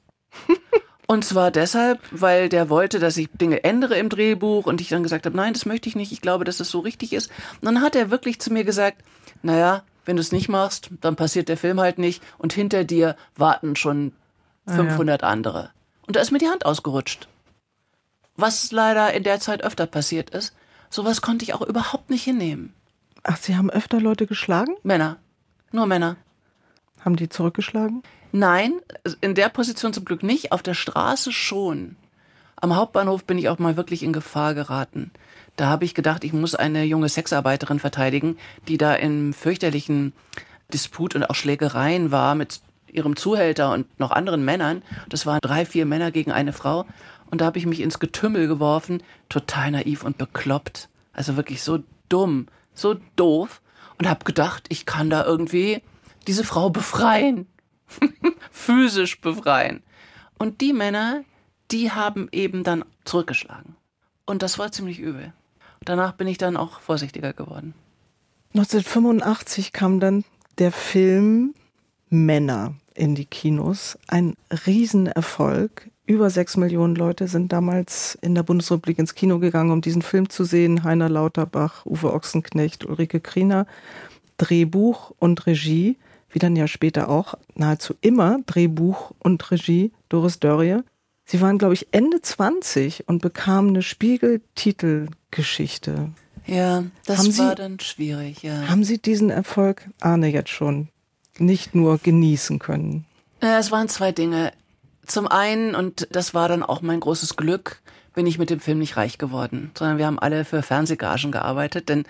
Und 1.08 1.26
zwar 1.26 1.52
deshalb, 1.52 2.00
weil 2.12 2.50
der 2.50 2.70
wollte, 2.70 3.00
dass 3.00 3.18
ich 3.18 3.30
Dinge 3.34 3.63
ändere 3.63 3.98
im 3.98 4.10
Drehbuch 4.10 4.66
und 4.66 4.80
ich 4.82 4.89
dann 4.89 5.04
gesagt 5.04 5.26
habe, 5.26 5.36
nein, 5.36 5.54
das 5.54 5.66
möchte 5.66 5.89
ich 5.89 5.96
nicht, 5.96 6.12
ich 6.12 6.22
glaube, 6.22 6.46
dass 6.46 6.58
das 6.58 6.70
so 6.70 6.80
richtig 6.80 7.13
ist. 7.13 7.30
Und 7.62 7.66
dann 7.66 7.82
hat 7.82 7.96
er 7.96 8.10
wirklich 8.10 8.39
zu 8.39 8.54
mir 8.54 8.63
gesagt, 8.63 9.04
naja, 9.42 9.84
wenn 10.06 10.16
du 10.16 10.22
es 10.22 10.32
nicht 10.32 10.50
machst, 10.50 10.89
dann 11.02 11.16
passiert 11.16 11.50
der 11.50 11.58
Film 11.58 11.80
halt 11.80 11.98
nicht 11.98 12.24
und 12.38 12.54
hinter 12.54 12.84
dir 12.84 13.16
warten 13.36 13.76
schon 13.76 14.13
500 14.68 15.24
andere. 15.24 15.72
Und 16.08 16.16
da 16.16 16.22
ist 16.22 16.32
mir 16.32 16.38
die 16.38 16.48
Hand 16.48 16.66
ausgerutscht. 16.66 17.28
Was 18.36 18.72
leider 18.72 19.13
in 19.13 19.24
der 19.24 19.39
Zeit 19.39 19.63
öfter 19.63 19.86
passiert 19.86 20.30
ist, 20.30 20.54
sowas 20.89 21.22
konnte 21.22 21.44
ich 21.44 21.54
auch 21.54 21.62
überhaupt 21.62 22.10
nicht 22.10 22.24
hinnehmen. 22.24 22.74
Ach, 23.24 23.38
Sie 23.38 23.56
haben 23.56 23.70
öfter 23.70 24.02
Leute 24.02 24.28
geschlagen? 24.28 24.76
Männer. 24.84 25.18
Nur 25.72 25.86
Männer. 25.86 26.18
Haben 27.02 27.16
die 27.16 27.30
zurückgeschlagen? 27.30 28.04
Nein, 28.36 28.82
in 29.22 29.36
der 29.36 29.50
Position 29.50 29.93
zum 29.93 30.06
Glück 30.06 30.24
nicht, 30.24 30.52
auf 30.52 30.63
der 30.63 30.74
Straße 30.74 31.32
schon. 31.32 31.96
Am 32.56 32.76
Hauptbahnhof 32.76 33.26
bin 33.26 33.38
ich 33.38 33.48
auch 33.48 33.60
mal 33.60 33.78
wirklich 33.78 34.02
in 34.02 34.12
Gefahr 34.12 34.56
geraten. 34.56 35.12
Da 35.56 35.67
habe 35.67 35.86
ich 35.86 35.93
gedacht, 35.93 36.24
ich 36.24 36.34
muss 36.34 36.56
eine 36.56 36.84
junge 36.84 37.10
Sexarbeiterin 37.10 37.78
verteidigen, 37.78 38.39
die 38.67 38.80
da 38.80 38.96
im 38.96 39.34
fürchterlichen 39.34 40.13
Disput 40.74 41.13
und 41.13 41.30
auch 41.30 41.36
Schlägereien 41.36 42.10
war 42.10 42.34
mit 42.34 42.62
ihrem 42.91 43.15
Zuhälter 43.15 43.72
und 43.72 44.00
noch 44.00 44.10
anderen 44.10 44.43
Männern. 44.43 44.82
Das 45.10 45.28
waren 45.28 45.39
drei, 45.43 45.63
vier 45.63 45.86
Männer 45.86 46.10
gegen 46.10 46.32
eine 46.32 46.54
Frau. 46.54 46.88
Und 47.30 47.41
da 47.41 47.46
habe 47.46 47.60
ich 47.60 47.67
mich 47.67 47.82
ins 47.82 48.00
Getümmel 48.00 48.48
geworfen, 48.48 49.04
total 49.30 49.69
naiv 49.69 50.04
und 50.04 50.17
bekloppt. 50.17 50.89
Also 51.13 51.36
wirklich 51.38 51.62
so 51.62 51.84
dumm, 52.10 52.48
so 52.74 52.96
doof. 53.15 53.62
Und 54.00 54.10
habe 54.10 54.26
gedacht, 54.26 54.65
ich 54.69 54.88
kann 54.88 55.12
da 55.12 55.24
irgendwie 55.24 55.84
diese 56.26 56.43
Frau 56.43 56.72
befreien. 56.72 57.46
Physisch 58.51 59.21
befreien. 59.21 59.84
Und 60.38 60.62
die 60.62 60.73
Männer, 60.73 61.23
die 61.71 61.91
haben 61.91 62.27
eben 62.32 62.63
dann 62.63 62.86
zurückgeschlagen. 63.06 63.75
Und 64.25 64.41
das 64.41 64.60
war 64.60 64.71
ziemlich 64.71 64.99
übel. 64.99 65.34
Danach 65.86 66.13
bin 66.13 66.27
ich 66.27 66.38
dann 66.38 66.58
auch 66.58 66.79
vorsichtiger 66.79 67.34
geworden. 67.34 67.73
1985 68.53 69.73
kam 69.73 69.99
dann 69.99 70.23
der 70.58 70.71
Film 70.71 71.53
Männer 72.10 72.75
in 72.93 73.15
die 73.15 73.25
Kinos. 73.25 73.97
Ein 74.08 74.36
Riesenerfolg. 74.65 75.89
Über 76.06 76.29
sechs 76.29 76.58
Millionen 76.58 76.95
Leute 76.95 77.27
sind 77.27 77.51
damals 77.53 78.17
in 78.21 78.36
der 78.36 78.43
Bundesrepublik 78.43 78.99
ins 78.99 79.15
Kino 79.15 79.39
gegangen, 79.39 79.71
um 79.71 79.82
diesen 79.82 80.01
Film 80.01 80.29
zu 80.29 80.43
sehen. 80.43 80.84
Heiner 80.84 81.10
Lauterbach, 81.10 81.86
Uwe 81.86 82.13
Ochsenknecht, 82.13 82.86
Ulrike 82.86 83.19
Kriener. 83.19 83.65
Drehbuch 84.38 85.13
und 85.19 85.45
Regie, 85.47 85.97
wie 86.34 86.39
dann 86.39 86.56
ja 86.58 86.67
später 86.67 87.08
auch 87.10 87.36
nahezu 87.56 87.93
immer 88.02 88.39
Drehbuch 88.46 89.12
und 89.19 89.50
Regie 89.52 89.91
Doris 90.10 90.39
Dörrie. 90.39 90.80
Sie 91.26 91.39
waren, 91.39 91.58
glaube 91.58 91.74
ich, 91.76 91.88
Ende 91.91 92.22
20 92.22 93.08
und 93.08 93.22
bekamen 93.22 93.69
eine 93.69 93.82
Spiegel-Titelgeschichte. 93.82 96.10
Ja, 96.46 96.84
das 97.06 97.19
Haben 97.19 97.38
war 97.38 97.50
Sie- 97.52 97.56
dann 97.56 97.80
schwierig, 97.80 98.43
ja. 98.43 98.67
Haben 98.67 98.84
Sie 98.84 98.98
diesen 99.02 99.30
Erfolg, 99.30 99.89
Arne, 100.02 100.28
jetzt 100.28 100.50
schon 100.50 100.89
nicht 101.38 101.74
nur 101.74 101.98
genießen 101.98 102.60
können? 102.60 103.06
Ja, 103.41 103.60
es 103.60 103.72
waren 103.72 103.88
zwei 103.88 104.12
Dinge. 104.12 104.52
Zum 105.06 105.28
einen, 105.28 105.76
und 105.76 106.08
das 106.12 106.34
war 106.34 106.48
dann 106.50 106.63
auch 106.63 106.82
mein 106.82 107.00
großes 107.00 107.36
Glück, 107.36 107.82
bin 108.13 108.28
ich 108.28 108.38
mit 108.38 108.50
dem 108.50 108.60
Film 108.60 108.80
nicht 108.80 108.98
reich 108.98 109.17
geworden, 109.17 109.72
sondern 109.78 109.98
wir 109.98 110.06
haben 110.06 110.19
alle 110.19 110.46
für 110.46 110.62
Fernsehgagen 110.62 111.32
gearbeitet, 111.32 111.89
denn 111.89 112.04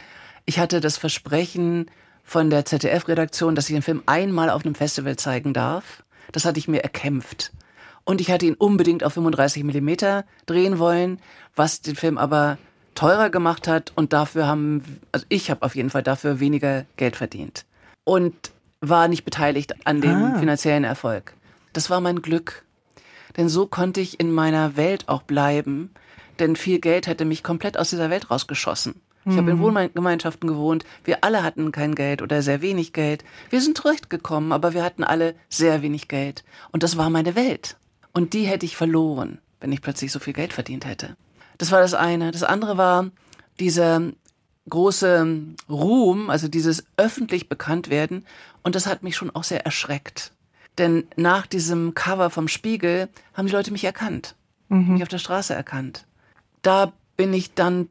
ich 0.45 0.59
hatte 0.59 0.81
das 0.81 0.97
Versprechen 0.97 1.89
von 2.23 2.49
der 2.49 2.65
ZDF-Redaktion, 2.65 3.55
dass 3.55 3.69
ich 3.69 3.75
den 3.75 3.81
Film 3.81 4.01
einmal 4.05 4.49
auf 4.49 4.65
einem 4.65 4.75
Festival 4.75 5.17
zeigen 5.17 5.53
darf. 5.53 6.03
Das 6.31 6.45
hatte 6.45 6.59
ich 6.59 6.67
mir 6.67 6.83
erkämpft. 6.83 7.51
Und 8.05 8.19
ich 8.21 8.31
hatte 8.31 8.45
ihn 8.45 8.55
unbedingt 8.55 9.03
auf 9.03 9.13
35 9.13 9.63
Millimeter 9.63 10.25
drehen 10.45 10.79
wollen, 10.79 11.19
was 11.55 11.81
den 11.81 11.95
Film 11.95 12.17
aber 12.17 12.57
teurer 12.95 13.29
gemacht 13.29 13.67
hat 13.67 13.91
und 13.95 14.13
dafür 14.13 14.45
haben, 14.47 14.83
also 15.11 15.25
ich 15.29 15.49
habe 15.49 15.63
auf 15.63 15.75
jeden 15.75 15.89
Fall 15.89 16.03
dafür 16.03 16.39
weniger 16.39 16.85
Geld 16.97 17.15
verdient 17.15 17.65
und 18.03 18.33
war 18.81 19.07
nicht 19.07 19.23
beteiligt 19.23 19.87
an 19.87 20.01
dem 20.01 20.11
Ah. 20.35 20.39
finanziellen 20.39 20.83
Erfolg. 20.83 21.33
Das 21.71 21.89
war 21.89 22.01
mein 22.01 22.21
Glück. 22.21 22.65
Denn 23.37 23.49
so 23.49 23.65
konnte 23.65 23.99
ich 24.01 24.19
in 24.19 24.31
meiner 24.31 24.75
Welt 24.75 25.07
auch 25.09 25.23
bleiben, 25.23 25.89
denn 26.39 26.55
viel 26.55 26.79
Geld 26.79 27.07
hätte 27.07 27.25
mich 27.25 27.41
komplett 27.41 27.77
aus 27.79 27.89
dieser 27.89 28.09
Welt 28.09 28.29
rausgeschossen. 28.29 29.01
Ich 29.25 29.37
habe 29.37 29.51
in 29.51 29.59
Wohngemeinschaften 29.59 30.49
gewohnt. 30.49 30.83
Wir 31.03 31.23
alle 31.23 31.43
hatten 31.43 31.71
kein 31.71 31.95
Geld 31.95 32.21
oder 32.21 32.41
sehr 32.41 32.61
wenig 32.61 32.91
Geld. 32.91 33.23
Wir 33.49 33.61
sind 33.61 33.77
zurechtgekommen, 33.77 34.51
aber 34.51 34.73
wir 34.73 34.83
hatten 34.83 35.03
alle 35.03 35.35
sehr 35.49 35.81
wenig 35.81 36.07
Geld. 36.07 36.43
Und 36.71 36.83
das 36.83 36.97
war 36.97 37.09
meine 37.09 37.35
Welt. 37.35 37.77
Und 38.11 38.33
die 38.33 38.43
hätte 38.43 38.65
ich 38.65 38.75
verloren, 38.75 39.39
wenn 39.59 39.71
ich 39.71 39.81
plötzlich 39.81 40.11
so 40.11 40.19
viel 40.19 40.33
Geld 40.33 40.53
verdient 40.53 40.85
hätte. 40.85 41.15
Das 41.57 41.71
war 41.71 41.79
das 41.79 41.93
eine. 41.93 42.31
Das 42.31 42.43
andere 42.43 42.77
war 42.77 43.11
dieser 43.59 44.01
große 44.69 45.37
Ruhm, 45.69 46.29
also 46.29 46.47
dieses 46.47 46.85
öffentlich 46.97 47.49
bekannt 47.49 47.89
werden. 47.89 48.25
Und 48.61 48.75
das 48.75 48.87
hat 48.87 49.03
mich 49.03 49.15
schon 49.15 49.29
auch 49.29 49.43
sehr 49.43 49.65
erschreckt. 49.65 50.33
Denn 50.77 51.05
nach 51.15 51.45
diesem 51.45 51.93
Cover 51.93 52.29
vom 52.29 52.47
Spiegel 52.47 53.09
haben 53.33 53.47
die 53.47 53.53
Leute 53.53 53.71
mich 53.71 53.83
erkannt. 53.83 54.35
Mich 54.69 55.03
auf 55.03 55.09
der 55.09 55.19
Straße 55.19 55.53
erkannt. 55.53 56.05
Da 56.63 56.93
bin 57.15 57.33
ich 57.33 57.53
dann 57.53 57.89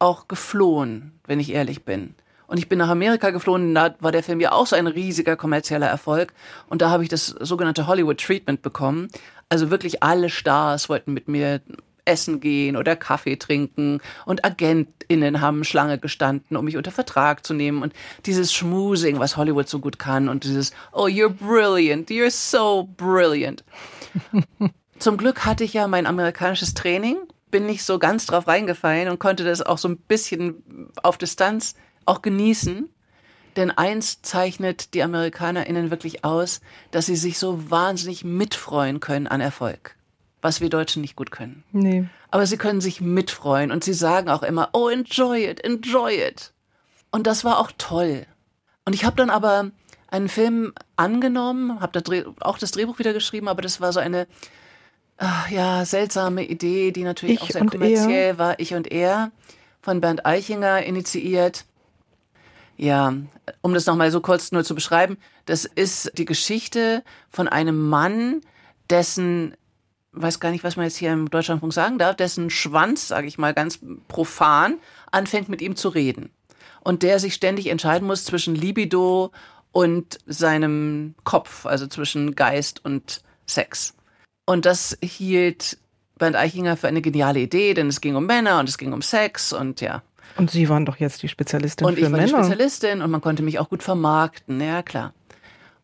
auch 0.00 0.26
geflohen, 0.28 1.20
wenn 1.26 1.38
ich 1.38 1.52
ehrlich 1.52 1.84
bin. 1.84 2.14
Und 2.46 2.58
ich 2.58 2.68
bin 2.68 2.80
nach 2.80 2.88
Amerika 2.88 3.30
geflohen, 3.30 3.76
da 3.76 3.94
war 4.00 4.10
der 4.10 4.24
Film 4.24 4.40
ja 4.40 4.50
auch 4.50 4.66
so 4.66 4.74
ein 4.74 4.88
riesiger 4.88 5.36
kommerzieller 5.36 5.86
Erfolg. 5.86 6.32
Und 6.68 6.82
da 6.82 6.90
habe 6.90 7.04
ich 7.04 7.08
das 7.08 7.26
sogenannte 7.26 7.86
Hollywood 7.86 8.18
Treatment 8.18 8.60
bekommen. 8.60 9.08
Also 9.48 9.70
wirklich 9.70 10.02
alle 10.02 10.30
Stars 10.30 10.88
wollten 10.88 11.12
mit 11.12 11.28
mir 11.28 11.60
essen 12.04 12.40
gehen 12.40 12.76
oder 12.76 12.96
Kaffee 12.96 13.36
trinken 13.36 14.00
und 14.26 14.44
AgentInnen 14.44 15.40
haben 15.40 15.64
Schlange 15.64 15.98
gestanden, 15.98 16.56
um 16.56 16.64
mich 16.64 16.76
unter 16.76 16.90
Vertrag 16.90 17.46
zu 17.46 17.54
nehmen 17.54 17.82
und 17.82 17.92
dieses 18.26 18.52
Schmusing, 18.52 19.20
was 19.20 19.36
Hollywood 19.36 19.68
so 19.68 19.78
gut 19.78 19.98
kann 19.98 20.28
und 20.28 20.44
dieses, 20.44 20.72
oh, 20.92 21.06
you're 21.06 21.28
brilliant, 21.28 22.10
you're 22.10 22.30
so 22.30 22.88
brilliant. 22.96 23.64
Zum 24.98 25.16
Glück 25.16 25.44
hatte 25.46 25.64
ich 25.64 25.72
ja 25.72 25.86
mein 25.86 26.06
amerikanisches 26.06 26.74
Training, 26.74 27.16
bin 27.50 27.66
nicht 27.66 27.84
so 27.84 27.98
ganz 27.98 28.26
drauf 28.26 28.46
reingefallen 28.46 29.08
und 29.08 29.18
konnte 29.18 29.44
das 29.44 29.62
auch 29.62 29.78
so 29.78 29.88
ein 29.88 29.96
bisschen 29.96 30.90
auf 31.02 31.18
Distanz 31.18 31.74
auch 32.06 32.22
genießen. 32.22 32.88
Denn 33.56 33.70
eins 33.70 34.22
zeichnet 34.22 34.94
die 34.94 35.02
AmerikanerInnen 35.02 35.90
wirklich 35.90 36.24
aus, 36.24 36.60
dass 36.92 37.06
sie 37.06 37.16
sich 37.16 37.38
so 37.38 37.70
wahnsinnig 37.70 38.24
mitfreuen 38.24 39.00
können 39.00 39.26
an 39.26 39.40
Erfolg. 39.40 39.96
Was 40.40 40.60
wir 40.60 40.70
Deutschen 40.70 41.02
nicht 41.02 41.16
gut 41.16 41.30
können. 41.30 41.64
Nee. 41.72 42.06
Aber 42.30 42.46
sie 42.46 42.56
können 42.56 42.80
sich 42.80 43.00
mitfreuen 43.00 43.72
und 43.72 43.82
sie 43.84 43.92
sagen 43.92 44.30
auch 44.30 44.42
immer, 44.42 44.70
oh, 44.72 44.88
enjoy 44.88 45.44
it, 45.44 45.62
enjoy 45.64 46.14
it. 46.14 46.52
Und 47.10 47.26
das 47.26 47.44
war 47.44 47.58
auch 47.58 47.72
toll. 47.76 48.24
Und 48.84 48.94
ich 48.94 49.04
habe 49.04 49.16
dann 49.16 49.30
aber 49.30 49.72
einen 50.08 50.28
Film 50.28 50.72
angenommen, 50.96 51.80
habe 51.80 52.00
da 52.00 52.22
auch 52.40 52.58
das 52.58 52.70
Drehbuch 52.70 52.98
wieder 52.98 53.12
geschrieben, 53.12 53.48
aber 53.48 53.62
das 53.62 53.80
war 53.80 53.92
so 53.92 54.00
eine 54.00 54.26
ah, 55.20 55.44
ja 55.50 55.84
seltsame 55.84 56.44
Idee, 56.44 56.90
die 56.90 57.04
natürlich 57.04 57.36
Ich 57.36 57.42
auch 57.42 57.50
sehr 57.50 57.66
kommerziell 57.66 58.38
war. 58.38 58.58
Ich 58.58 58.74
und 58.74 58.90
er 58.90 59.30
von 59.80 60.00
Bernd 60.00 60.26
Eichinger 60.26 60.82
initiiert. 60.82 61.64
Ja, 62.76 63.14
um 63.60 63.74
das 63.74 63.86
nochmal 63.86 64.10
so 64.10 64.20
kurz 64.20 64.52
nur 64.52 64.64
zu 64.64 64.74
beschreiben, 64.74 65.18
das 65.44 65.64
ist 65.66 66.12
die 66.16 66.24
Geschichte 66.24 67.04
von 67.28 67.46
einem 67.46 67.88
Mann, 67.88 68.40
dessen 68.88 69.54
weiß 70.12 70.40
gar 70.40 70.50
nicht, 70.50 70.64
was 70.64 70.76
man 70.76 70.86
jetzt 70.86 70.96
hier 70.96 71.12
im 71.12 71.30
Deutschlandfunk 71.30 71.72
sagen 71.72 71.98
darf, 71.98 72.16
dessen 72.16 72.50
Schwanz, 72.50 73.08
sage 73.08 73.26
ich 73.26 73.38
mal 73.38 73.54
ganz 73.54 73.78
profan, 74.08 74.78
anfängt 75.12 75.48
mit 75.48 75.62
ihm 75.62 75.76
zu 75.76 75.88
reden. 75.88 76.30
Und 76.82 77.02
der 77.02 77.18
sich 77.20 77.34
ständig 77.34 77.68
entscheiden 77.68 78.06
muss 78.06 78.24
zwischen 78.24 78.54
Libido 78.54 79.30
und 79.72 80.18
seinem 80.26 81.14
Kopf, 81.24 81.66
also 81.66 81.86
zwischen 81.86 82.34
Geist 82.34 82.84
und 82.84 83.22
Sex. 83.46 83.94
Und 84.46 84.66
das 84.66 84.98
hielt 85.02 85.78
Bernd 86.18 86.36
Eichinger 86.36 86.76
für 86.76 86.88
eine 86.88 87.00
geniale 87.02 87.40
Idee, 87.40 87.74
denn 87.74 87.88
es 87.88 88.00
ging 88.00 88.16
um 88.16 88.26
Männer 88.26 88.60
und 88.60 88.68
es 88.68 88.78
ging 88.78 88.92
um 88.92 89.02
Sex 89.02 89.52
und 89.52 89.80
ja. 89.80 90.02
Und 90.36 90.50
Sie 90.50 90.68
waren 90.68 90.86
doch 90.86 90.96
jetzt 90.96 91.22
die 91.22 91.28
Spezialistin 91.28 91.86
Und 91.86 91.94
für 91.94 92.00
ich 92.00 92.10
war 92.10 92.18
die 92.18 92.26
Männer. 92.26 92.44
Spezialistin 92.44 93.02
und 93.02 93.10
man 93.10 93.20
konnte 93.20 93.42
mich 93.42 93.58
auch 93.58 93.68
gut 93.68 93.82
vermarkten, 93.82 94.60
ja 94.60 94.82
klar. 94.82 95.12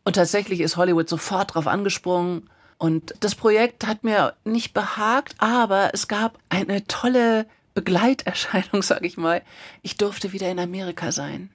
Und 0.03 0.15
tatsächlich 0.15 0.61
ist 0.61 0.77
Hollywood 0.77 1.09
sofort 1.09 1.53
drauf 1.53 1.67
angesprungen. 1.67 2.49
Und 2.77 3.13
das 3.19 3.35
Projekt 3.35 3.85
hat 3.85 4.03
mir 4.03 4.35
nicht 4.45 4.73
behagt, 4.73 5.35
aber 5.39 5.89
es 5.93 6.07
gab 6.07 6.37
eine 6.49 6.85
tolle 6.87 7.45
Begleiterscheinung, 7.73 8.81
sag 8.83 9.03
ich 9.03 9.17
mal. 9.17 9.41
Ich 9.81 9.97
durfte 9.97 10.31
wieder 10.31 10.49
in 10.49 10.59
Amerika 10.59 11.11
sein. 11.11 11.49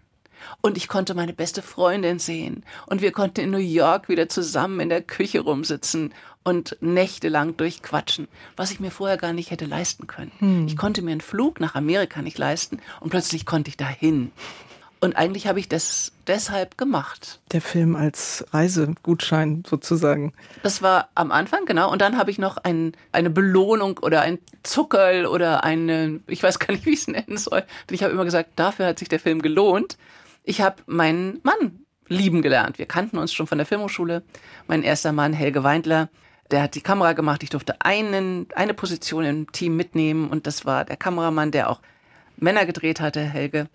Und 0.60 0.76
ich 0.76 0.88
konnte 0.88 1.14
meine 1.14 1.32
beste 1.32 1.62
Freundin 1.62 2.18
sehen. 2.18 2.64
Und 2.86 3.02
wir 3.02 3.12
konnten 3.12 3.40
in 3.40 3.50
New 3.50 3.58
York 3.58 4.08
wieder 4.08 4.28
zusammen 4.28 4.80
in 4.80 4.88
der 4.88 5.02
Küche 5.02 5.40
rumsitzen 5.40 6.12
und 6.44 6.76
nächtelang 6.80 7.56
durchquatschen, 7.56 8.28
was 8.56 8.72
ich 8.72 8.80
mir 8.80 8.90
vorher 8.90 9.16
gar 9.16 9.32
nicht 9.32 9.50
hätte 9.50 9.64
leisten 9.64 10.06
können. 10.06 10.32
Ich 10.66 10.76
konnte 10.76 11.02
mir 11.02 11.12
einen 11.12 11.20
Flug 11.20 11.60
nach 11.60 11.74
Amerika 11.74 12.20
nicht 12.22 12.38
leisten 12.38 12.80
und 13.00 13.10
plötzlich 13.10 13.46
konnte 13.46 13.68
ich 13.68 13.76
dahin. 13.76 14.32
Und 15.02 15.16
eigentlich 15.16 15.48
habe 15.48 15.58
ich 15.58 15.68
das 15.68 16.12
deshalb 16.28 16.78
gemacht. 16.78 17.40
Der 17.50 17.60
Film 17.60 17.96
als 17.96 18.44
Reisegutschein 18.52 19.64
sozusagen. 19.66 20.32
Das 20.62 20.80
war 20.80 21.08
am 21.16 21.32
Anfang, 21.32 21.64
genau. 21.66 21.90
Und 21.90 22.00
dann 22.00 22.16
habe 22.16 22.30
ich 22.30 22.38
noch 22.38 22.56
ein, 22.56 22.92
eine 23.10 23.28
Belohnung 23.28 23.98
oder 23.98 24.20
ein 24.22 24.38
Zuckerl 24.62 25.26
oder 25.26 25.64
eine, 25.64 26.20
ich 26.28 26.40
weiß 26.40 26.60
gar 26.60 26.70
nicht, 26.70 26.86
wie 26.86 26.90
ich 26.90 27.00
es 27.00 27.08
nennen 27.08 27.36
soll. 27.36 27.64
Ich 27.90 28.04
habe 28.04 28.12
immer 28.12 28.24
gesagt, 28.24 28.50
dafür 28.54 28.86
hat 28.86 29.00
sich 29.00 29.08
der 29.08 29.18
Film 29.18 29.42
gelohnt. 29.42 29.98
Ich 30.44 30.60
habe 30.60 30.82
meinen 30.86 31.40
Mann 31.42 31.84
lieben 32.08 32.42
gelernt. 32.42 32.78
Wir 32.78 32.86
kannten 32.86 33.18
uns 33.18 33.32
schon 33.32 33.46
von 33.46 33.58
der 33.58 33.66
Filmhochschule. 33.66 34.22
Mein 34.66 34.82
erster 34.82 35.12
Mann, 35.12 35.32
Helge 35.32 35.62
Weindler, 35.62 36.08
der 36.50 36.62
hat 36.62 36.74
die 36.74 36.80
Kamera 36.80 37.12
gemacht. 37.12 37.42
Ich 37.42 37.50
durfte 37.50 37.80
einen, 37.80 38.46
eine 38.54 38.74
Position 38.74 39.24
im 39.24 39.52
Team 39.52 39.76
mitnehmen. 39.76 40.28
Und 40.28 40.46
das 40.46 40.66
war 40.66 40.84
der 40.84 40.96
Kameramann, 40.96 41.50
der 41.50 41.70
auch 41.70 41.80
Männer 42.36 42.66
gedreht 42.66 43.00
hatte, 43.00 43.20
Helge. 43.20 43.68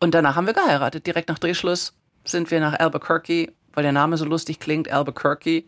Und 0.00 0.14
danach 0.14 0.36
haben 0.36 0.46
wir 0.46 0.54
geheiratet. 0.54 1.06
Direkt 1.06 1.28
nach 1.28 1.38
Drehschluss 1.38 1.94
sind 2.24 2.50
wir 2.50 2.60
nach 2.60 2.78
Albuquerque, 2.78 3.52
weil 3.74 3.82
der 3.82 3.92
Name 3.92 4.16
so 4.16 4.24
lustig 4.24 4.58
klingt, 4.58 4.90
Albuquerque, 4.90 5.64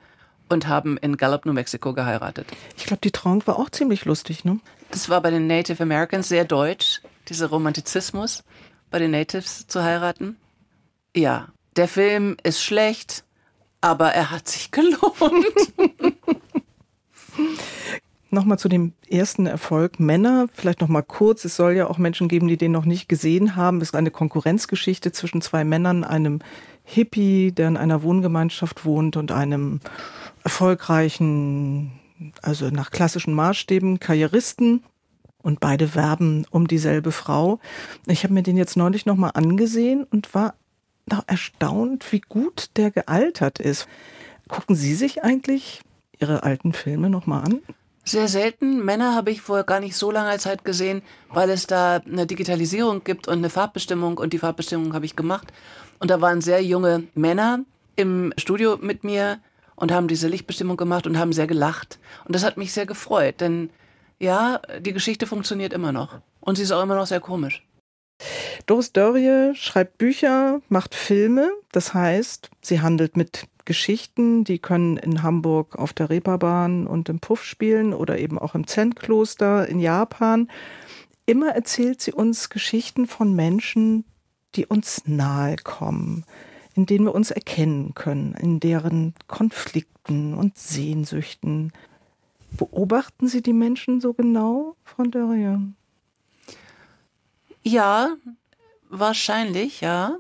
und 0.48 0.66
haben 0.66 0.96
in 0.96 1.18
Gallup, 1.18 1.44
New 1.44 1.52
Mexico 1.52 1.92
geheiratet. 1.92 2.46
Ich 2.76 2.86
glaube, 2.86 3.00
die 3.02 3.10
Trauung 3.10 3.46
war 3.46 3.58
auch 3.58 3.70
ziemlich 3.70 4.06
lustig, 4.06 4.44
ne? 4.44 4.60
Das 4.90 5.10
war 5.10 5.20
bei 5.20 5.30
den 5.30 5.46
Native 5.46 5.82
Americans 5.82 6.28
sehr 6.28 6.46
deutsch, 6.46 7.02
dieser 7.28 7.48
Romantizismus, 7.48 8.44
bei 8.90 8.98
den 8.98 9.10
Natives 9.10 9.66
zu 9.66 9.82
heiraten. 9.82 10.36
Ja, 11.14 11.48
der 11.76 11.88
Film 11.88 12.36
ist 12.42 12.62
schlecht, 12.62 13.24
aber 13.80 14.08
er 14.10 14.30
hat 14.30 14.48
sich 14.48 14.70
gelohnt. 14.72 15.72
Nochmal 18.30 18.58
zu 18.58 18.68
dem 18.68 18.92
ersten 19.08 19.46
Erfolg. 19.46 19.98
Männer, 20.00 20.48
vielleicht 20.52 20.82
nochmal 20.82 21.02
kurz. 21.02 21.46
Es 21.46 21.56
soll 21.56 21.72
ja 21.72 21.86
auch 21.86 21.96
Menschen 21.96 22.28
geben, 22.28 22.48
die 22.48 22.58
den 22.58 22.72
noch 22.72 22.84
nicht 22.84 23.08
gesehen 23.08 23.56
haben. 23.56 23.78
Es 23.78 23.88
ist 23.88 23.94
eine 23.94 24.10
Konkurrenzgeschichte 24.10 25.12
zwischen 25.12 25.40
zwei 25.40 25.64
Männern, 25.64 26.04
einem 26.04 26.40
Hippie, 26.84 27.52
der 27.52 27.68
in 27.68 27.76
einer 27.78 28.02
Wohngemeinschaft 28.02 28.84
wohnt 28.84 29.16
und 29.16 29.32
einem 29.32 29.80
erfolgreichen, 30.44 31.92
also 32.42 32.68
nach 32.68 32.90
klassischen 32.90 33.32
Maßstäben, 33.32 33.98
Karrieristen. 33.98 34.82
Und 35.42 35.60
beide 35.60 35.94
werben 35.94 36.46
um 36.50 36.66
dieselbe 36.66 37.12
Frau. 37.12 37.60
Ich 38.06 38.24
habe 38.24 38.34
mir 38.34 38.42
den 38.42 38.56
jetzt 38.56 38.76
neulich 38.76 39.06
nochmal 39.06 39.32
angesehen 39.34 40.04
und 40.04 40.34
war 40.34 40.54
erstaunt, 41.26 42.12
wie 42.12 42.20
gut 42.20 42.70
der 42.76 42.90
gealtert 42.90 43.58
ist. 43.58 43.88
Gucken 44.48 44.76
Sie 44.76 44.94
sich 44.94 45.22
eigentlich 45.22 45.80
Ihre 46.18 46.42
alten 46.42 46.72
Filme 46.72 47.08
nochmal 47.08 47.44
an? 47.44 47.60
Sehr 48.04 48.28
selten. 48.28 48.84
Männer 48.84 49.14
habe 49.14 49.30
ich 49.30 49.42
vor 49.42 49.62
gar 49.64 49.80
nicht 49.80 49.94
so 49.94 50.10
langer 50.10 50.38
Zeit 50.38 50.64
gesehen, 50.64 51.02
weil 51.28 51.50
es 51.50 51.66
da 51.66 51.96
eine 51.96 52.26
Digitalisierung 52.26 53.04
gibt 53.04 53.28
und 53.28 53.38
eine 53.38 53.50
Farbbestimmung 53.50 54.18
und 54.18 54.32
die 54.32 54.38
Farbbestimmung 54.38 54.94
habe 54.94 55.04
ich 55.04 55.14
gemacht. 55.14 55.52
Und 55.98 56.10
da 56.10 56.20
waren 56.20 56.40
sehr 56.40 56.62
junge 56.64 57.04
Männer 57.14 57.60
im 57.96 58.32
Studio 58.38 58.78
mit 58.80 59.04
mir 59.04 59.40
und 59.76 59.92
haben 59.92 60.08
diese 60.08 60.28
Lichtbestimmung 60.28 60.76
gemacht 60.76 61.06
und 61.06 61.18
haben 61.18 61.32
sehr 61.32 61.46
gelacht. 61.46 61.98
Und 62.24 62.34
das 62.34 62.44
hat 62.44 62.56
mich 62.56 62.72
sehr 62.72 62.86
gefreut, 62.86 63.40
denn 63.40 63.70
ja, 64.20 64.60
die 64.80 64.92
Geschichte 64.92 65.26
funktioniert 65.26 65.72
immer 65.72 65.92
noch. 65.92 66.20
Und 66.40 66.56
sie 66.56 66.62
ist 66.62 66.72
auch 66.72 66.82
immer 66.82 66.96
noch 66.96 67.06
sehr 67.06 67.20
komisch. 67.20 67.64
Doris 68.66 68.92
Dörrie 68.92 69.54
schreibt 69.54 69.98
Bücher, 69.98 70.60
macht 70.68 70.94
Filme. 70.94 71.50
Das 71.72 71.94
heißt, 71.94 72.50
sie 72.60 72.80
handelt 72.80 73.16
mit 73.16 73.46
Geschichten, 73.64 74.44
die 74.44 74.58
können 74.58 74.96
in 74.96 75.22
Hamburg 75.22 75.76
auf 75.76 75.92
der 75.92 76.10
Reeperbahn 76.10 76.86
und 76.86 77.08
im 77.08 77.20
Puff 77.20 77.44
spielen 77.44 77.92
oder 77.92 78.18
eben 78.18 78.38
auch 78.38 78.54
im 78.54 78.66
Zen-Kloster 78.66 79.68
in 79.68 79.78
Japan. 79.78 80.50
Immer 81.26 81.54
erzählt 81.54 82.00
sie 82.00 82.12
uns 82.12 82.48
Geschichten 82.48 83.06
von 83.06 83.34
Menschen, 83.34 84.04
die 84.54 84.64
uns 84.64 85.02
nahe 85.06 85.56
kommen, 85.56 86.24
in 86.74 86.86
denen 86.86 87.04
wir 87.04 87.14
uns 87.14 87.30
erkennen 87.30 87.92
können, 87.94 88.34
in 88.34 88.60
deren 88.60 89.14
Konflikten 89.26 90.32
und 90.32 90.56
Sehnsüchten. 90.56 91.72
Beobachten 92.50 93.28
Sie 93.28 93.42
die 93.42 93.52
Menschen 93.52 94.00
so 94.00 94.14
genau, 94.14 94.76
Frau 94.84 95.04
Dörrie? 95.04 95.72
Ja, 97.62 98.16
wahrscheinlich, 98.88 99.80
ja. 99.80 100.16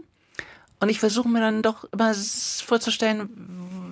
Und 0.80 0.88
ich 0.90 1.00
versuche 1.00 1.28
mir 1.28 1.40
dann 1.40 1.62
doch 1.62 1.84
immer 1.92 2.14
vorzustellen, 2.14 3.28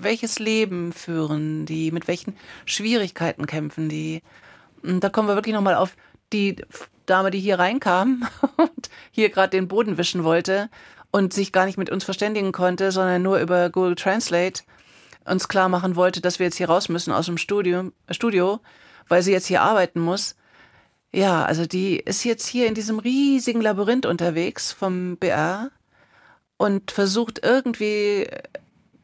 welches 0.01 0.39
Leben 0.39 0.93
führen 0.93 1.67
die, 1.67 1.91
mit 1.91 2.07
welchen 2.07 2.37
Schwierigkeiten 2.65 3.47
kämpfen 3.47 3.89
die. 3.89 4.23
Und 4.83 5.01
da 5.01 5.09
kommen 5.09 5.29
wir 5.29 5.35
wirklich 5.35 5.55
nochmal 5.55 5.75
auf 5.75 5.97
die 6.33 6.57
Dame, 7.07 7.31
die 7.31 7.41
hier 7.41 7.59
reinkam 7.59 8.29
und 8.57 8.91
hier 9.11 9.31
gerade 9.31 9.51
den 9.51 9.69
Boden 9.69 9.99
wischen 9.99 10.23
wollte 10.23 10.69
und 11.11 11.33
sich 11.33 11.53
gar 11.53 11.67
nicht 11.67 11.79
mit 11.79 11.91
uns 11.91 12.05
verständigen 12.05 12.53
konnte, 12.53 12.93
sondern 12.93 13.23
nur 13.23 13.39
über 13.41 13.71
Google 13.71 13.97
Translate 13.97 14.63
uns 15.27 15.49
klar 15.49 15.69
machen 15.69 15.97
wollte, 15.97 16.21
dass 16.21 16.39
wir 16.39 16.47
jetzt 16.47 16.57
hier 16.57 16.69
raus 16.69 16.89
müssen 16.89 17.13
aus 17.13 17.27
dem 17.27 17.39
Studio, 17.39 17.91
Studio 18.11 18.61
weil 19.09 19.23
sie 19.23 19.33
jetzt 19.33 19.47
hier 19.47 19.63
arbeiten 19.63 20.01
muss. 20.01 20.37
Ja, 21.13 21.45
also 21.45 21.67
die 21.67 21.99
ist 21.99 22.25
jetzt 22.25 22.47
hier 22.47 22.67
in 22.67 22.75
diesem 22.75 22.99
riesigen 22.99 23.61
Labyrinth 23.61 24.07
unterwegs 24.07 24.73
vom 24.73 25.17
BR 25.17 25.71
und 26.57 26.91
versucht 26.91 27.41
irgendwie 27.43 28.29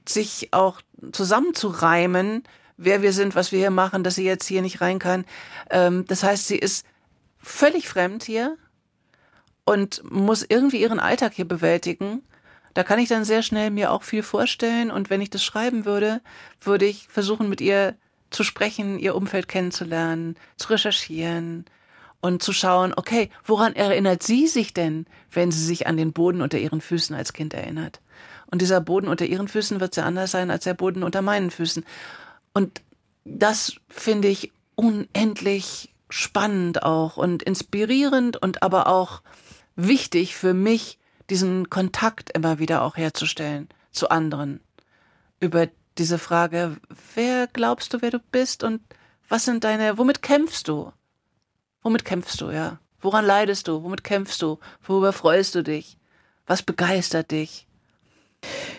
sich 0.09 0.49
auch 0.53 0.81
zusammenzureimen, 1.13 2.43
wer 2.77 3.03
wir 3.03 3.13
sind, 3.13 3.35
was 3.35 3.53
wir 3.53 3.59
hier 3.59 3.71
machen, 3.71 4.05
dass 4.05 4.17
sie 4.17 4.25
jetzt 4.25 4.47
hier 4.47 4.63
nicht 4.63 4.81
rein 4.81 4.99
kann. 4.99 5.25
Ähm, 5.71 6.05
das 6.07 6.23
heißt, 6.23 6.49
sie 6.49 6.59
ist 6.59 6.85
völlig 7.39 7.89
fremd 7.89 8.25
hier 8.25 8.57
und 9.65 10.03
muss 10.11 10.45
irgendwie 10.49 10.81
ihren 10.81 11.01
Alltag 11.01 11.33
hier 11.35 11.47
bewältigen. 11.47 12.23
Da 12.75 12.85
kann 12.85 12.99
ich 12.99 13.09
dann 13.09 13.25
sehr 13.25 13.43
schnell 13.43 13.71
mir 13.71 13.91
auch 13.91 14.03
viel 14.03 14.23
vorstellen 14.23 14.91
und 14.91 15.11
wenn 15.11 15.21
ich 15.21 15.31
das 15.31 15.45
schreiben 15.45 15.85
würde, 15.85 16.21
würde 16.61 16.87
ich 16.87 17.09
versuchen, 17.09 17.49
mit 17.49 17.61
ihr 17.61 17.97
zu 18.31 18.45
sprechen, 18.45 18.99
ihr 18.99 19.15
Umfeld 19.15 19.49
kennenzulernen, 19.49 20.37
zu 20.57 20.71
recherchieren, 20.71 21.67
und 22.23 22.43
zu 22.43 22.53
schauen, 22.53 22.95
okay, 22.97 23.29
woran 23.45 23.75
erinnert 23.75 24.23
sie 24.23 24.47
sich 24.47 24.73
denn, 24.73 25.07
wenn 25.33 25.51
sie 25.51 25.65
sich 25.65 25.87
an 25.87 25.97
den 25.97 26.13
Boden 26.13 26.41
unter 26.41 26.57
ihren 26.57 26.81
Füßen 26.81 27.15
als 27.15 27.35
Kind 27.35 27.53
erinnert? 27.53 28.01
Und 28.47 28.63
dieser 28.63 28.81
Boden 28.81 29.09
unter 29.09 29.27
ihren 29.27 29.49
Füßen 29.49 29.81
wird 29.81 29.95
sehr 29.95 30.07
anders 30.07 30.31
sein 30.31 30.51
als 30.51 30.65
der 30.65 30.75
Boden 30.75 31.03
unter 31.03 31.21
meinen 31.21 31.51
Füßen. 31.51 31.85
Und 32.55 32.81
das 33.25 33.75
finde 33.89 34.29
ich 34.29 34.53
unendlich 34.77 35.93
spannend 36.09 36.85
auch 36.85 37.17
und 37.17 37.43
inspirierend 37.43 38.41
und 38.41 38.63
aber 38.63 38.87
auch 38.87 39.23
wichtig 39.75 40.37
für 40.37 40.55
mich, 40.55 40.99
diesen 41.31 41.71
Kontakt 41.71 42.31
immer 42.31 42.59
wieder 42.59 42.83
auch 42.83 42.97
herzustellen 42.97 43.69
zu 43.91 44.11
anderen. 44.11 44.61
Über 45.41 45.69
diese 45.99 46.19
Frage, 46.19 46.77
wer 47.15 47.47
glaubst 47.47 47.93
du, 47.93 48.03
wer 48.03 48.11
du 48.11 48.19
bist 48.19 48.65
und 48.65 48.81
was 49.29 49.45
sind 49.45 49.65
deine, 49.65 49.99
womit 49.99 50.23
kämpfst 50.23 50.69
du? 50.69 50.93
Womit 51.83 52.05
kämpfst 52.05 52.41
du, 52.41 52.51
ja? 52.51 52.79
Woran 53.01 53.25
leidest 53.25 53.69
du? 53.69 53.83
Womit 53.83 54.05
kämpfst 54.05 54.41
du? 54.43 54.59
Worüber 54.83 55.13
freust 55.13 55.55
du 55.55 55.63
dich? 55.63 55.99
Was 56.47 56.63
begeistert 56.63 57.31
dich? 57.31 57.67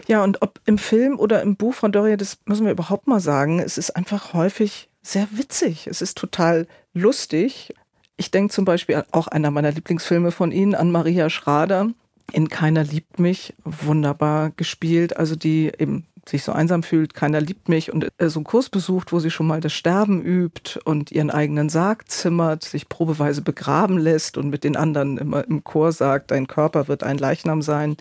Ja, 0.08 0.24
und 0.24 0.42
ob 0.42 0.60
im 0.66 0.78
Film 0.78 1.20
oder 1.20 1.42
im 1.42 1.56
Buch 1.56 1.74
von 1.74 1.92
Doria, 1.92 2.18
das 2.18 2.38
müssen 2.46 2.66
wir 2.66 2.72
überhaupt 2.72 3.08
mal 3.08 3.20
sagen, 3.20 3.60
es 3.60 3.78
ist 3.78 3.92
einfach 3.92 4.34
häufig 4.34 4.90
sehr 5.02 5.28
witzig. 5.32 5.88
Es 5.88 6.02
ist 6.02 6.18
total 6.18 6.68
lustig. 6.94 7.74
Ich 8.18 8.32
denke 8.32 8.54
zum 8.54 8.66
Beispiel 8.66 9.04
auch 9.12 9.28
einer 9.28 9.52
meiner 9.52 9.72
Lieblingsfilme 9.72 10.32
von 10.32 10.52
Ihnen 10.52 10.76
an 10.76 10.92
Maria 10.92 11.30
Schrader. 11.30 11.90
In 12.32 12.50
Keiner 12.50 12.84
liebt 12.84 13.20
mich, 13.20 13.54
wunderbar 13.64 14.52
gespielt. 14.52 15.18
Also 15.18 15.36
die 15.36 15.72
eben 15.78 16.06
sich 16.28 16.44
so 16.44 16.52
einsam 16.52 16.84
fühlt, 16.84 17.14
keiner 17.14 17.42
liebt 17.42 17.68
mich 17.68 17.92
und 17.92 18.08
äh, 18.18 18.30
so 18.30 18.40
einen 18.40 18.46
Kurs 18.46 18.70
besucht, 18.70 19.12
wo 19.12 19.20
sie 19.20 19.32
schon 19.32 19.48
mal 19.48 19.60
das 19.60 19.74
Sterben 19.74 20.22
übt 20.22 20.80
und 20.86 21.12
ihren 21.12 21.30
eigenen 21.30 21.70
Sarg 21.70 22.10
zimmert, 22.10 22.64
sich 22.64 22.88
probeweise 22.88 23.42
begraben 23.42 23.98
lässt 23.98 24.38
und 24.38 24.50
mit 24.50 24.64
den 24.64 24.78
anderen 24.78 25.18
immer 25.18 25.46
im 25.46 25.64
Chor 25.64 25.92
sagt, 25.92 26.32
dein 26.32 26.48
Körper 26.48 26.88
wird 26.88 27.04
ein 27.04 27.18
Leichnam 27.18 27.62
sein. 27.62 27.98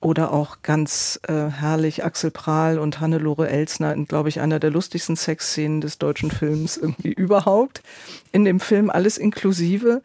Oder 0.00 0.32
auch 0.32 0.58
ganz 0.62 1.18
äh, 1.26 1.48
herrlich 1.48 2.04
Axel 2.04 2.30
Prahl 2.30 2.78
und 2.78 3.00
Hannelore 3.00 3.48
Elsner 3.48 3.92
in, 3.94 4.06
glaube 4.06 4.28
ich, 4.28 4.40
einer 4.40 4.60
der 4.60 4.70
lustigsten 4.70 5.16
Sexszenen 5.16 5.80
des 5.80 5.98
deutschen 5.98 6.30
Films 6.30 6.76
irgendwie 6.76 7.12
überhaupt. 7.12 7.82
In 8.30 8.44
dem 8.44 8.60
Film 8.60 8.90
alles 8.90 9.18
inklusive. 9.18 10.02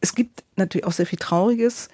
Es 0.00 0.16
gibt 0.16 0.42
natürlich 0.56 0.84
auch 0.84 0.92
sehr 0.92 1.06
viel 1.06 1.18
Trauriges. 1.18 1.90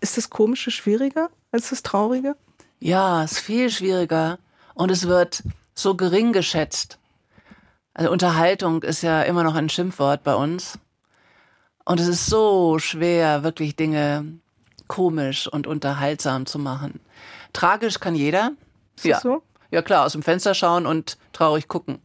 Ist 0.00 0.16
das 0.16 0.30
Komische 0.30 0.70
schwieriger 0.70 1.30
als 1.52 1.70
das 1.70 1.82
Traurige? 1.82 2.36
Ja, 2.78 3.22
ist 3.24 3.38
viel 3.38 3.70
schwieriger 3.70 4.38
und 4.74 4.90
es 4.90 5.06
wird 5.06 5.42
so 5.74 5.94
gering 5.94 6.32
geschätzt. 6.32 6.98
Also 7.92 8.10
Unterhaltung 8.10 8.82
ist 8.82 9.02
ja 9.02 9.22
immer 9.22 9.42
noch 9.42 9.54
ein 9.54 9.68
Schimpfwort 9.68 10.22
bei 10.22 10.34
uns. 10.34 10.78
Und 11.84 12.00
es 12.00 12.08
ist 12.08 12.26
so 12.26 12.78
schwer, 12.78 13.42
wirklich 13.42 13.76
Dinge 13.76 14.38
komisch 14.86 15.46
und 15.46 15.66
unterhaltsam 15.66 16.46
zu 16.46 16.58
machen. 16.58 17.00
Tragisch 17.52 18.00
kann 18.00 18.14
jeder. 18.14 18.52
Ist 18.96 19.04
ja. 19.04 19.20
so? 19.20 19.42
Ja 19.70 19.82
klar, 19.82 20.04
aus 20.04 20.12
dem 20.12 20.22
Fenster 20.22 20.54
schauen 20.54 20.86
und 20.86 21.18
traurig 21.32 21.68
gucken. 21.68 22.00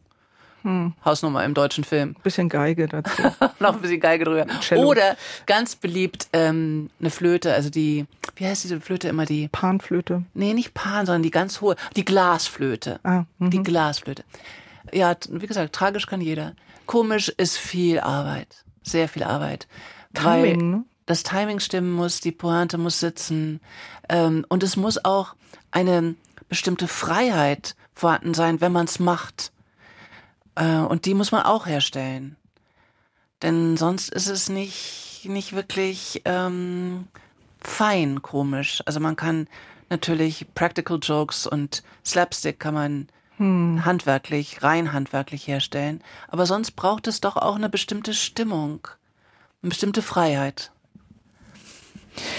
Hm. 0.66 0.94
Hausnummer 1.04 1.44
im 1.44 1.54
deutschen 1.54 1.84
Film. 1.84 2.16
Bisschen 2.24 2.48
Geige 2.48 2.88
dazu. 2.88 3.22
Noch 3.60 3.74
ein 3.74 3.80
bisschen 3.80 4.00
Geige 4.00 4.24
drüber. 4.24 4.46
Cello. 4.60 4.88
Oder 4.88 5.16
ganz 5.46 5.76
beliebt 5.76 6.26
ähm, 6.32 6.90
eine 6.98 7.10
Flöte, 7.10 7.54
also 7.54 7.70
die, 7.70 8.06
wie 8.34 8.46
heißt 8.46 8.64
diese 8.64 8.80
Flöte 8.80 9.06
immer 9.06 9.26
die? 9.26 9.46
Panflöte. 9.46 10.24
Nee, 10.34 10.54
nicht 10.54 10.74
Pan, 10.74 11.06
sondern 11.06 11.22
die 11.22 11.30
ganz 11.30 11.60
hohe, 11.60 11.76
die 11.94 12.04
Glasflöte. 12.04 12.98
Ah, 13.04 13.26
mhm. 13.38 13.50
die 13.50 13.62
Glasflöte. 13.62 14.24
Ja, 14.92 15.14
wie 15.30 15.46
gesagt, 15.46 15.72
tragisch 15.72 16.08
kann 16.08 16.20
jeder. 16.20 16.54
Komisch 16.86 17.28
ist 17.28 17.56
viel 17.56 18.00
Arbeit. 18.00 18.64
Sehr 18.82 19.08
viel 19.08 19.22
Arbeit. 19.22 19.68
Timing, 20.14 20.70
ne? 20.70 20.84
Das 21.06 21.22
Timing 21.22 21.60
stimmen 21.60 21.92
muss, 21.92 22.20
die 22.20 22.32
Pointe 22.32 22.76
muss 22.76 22.98
sitzen. 22.98 23.60
Ähm, 24.08 24.44
und 24.48 24.64
es 24.64 24.76
muss 24.76 25.04
auch 25.04 25.36
eine 25.70 26.16
bestimmte 26.48 26.88
Freiheit 26.88 27.76
vorhanden 27.94 28.34
sein, 28.34 28.60
wenn 28.60 28.72
man 28.72 28.86
es 28.86 28.98
macht. 28.98 29.52
Äh, 30.56 30.78
und 30.78 31.04
die 31.04 31.14
muss 31.14 31.30
man 31.30 31.42
auch 31.42 31.66
herstellen. 31.66 32.36
Denn 33.42 33.76
sonst 33.76 34.12
ist 34.12 34.28
es 34.28 34.48
nicht, 34.48 35.20
nicht 35.24 35.52
wirklich 35.52 36.22
ähm, 36.24 37.06
fein 37.60 38.22
komisch. 38.22 38.82
Also 38.86 38.98
man 38.98 39.14
kann 39.14 39.46
natürlich 39.90 40.46
Practical 40.54 40.98
Jokes 41.00 41.46
und 41.46 41.82
Slapstick 42.04 42.58
kann 42.58 42.74
man 42.74 43.08
hm. 43.36 43.84
handwerklich, 43.84 44.62
rein 44.62 44.92
handwerklich 44.92 45.46
herstellen. 45.46 46.02
Aber 46.28 46.46
sonst 46.46 46.72
braucht 46.72 47.06
es 47.06 47.20
doch 47.20 47.36
auch 47.36 47.56
eine 47.56 47.68
bestimmte 47.68 48.14
Stimmung, 48.14 48.88
eine 49.62 49.68
bestimmte 49.68 50.02
Freiheit. 50.02 50.72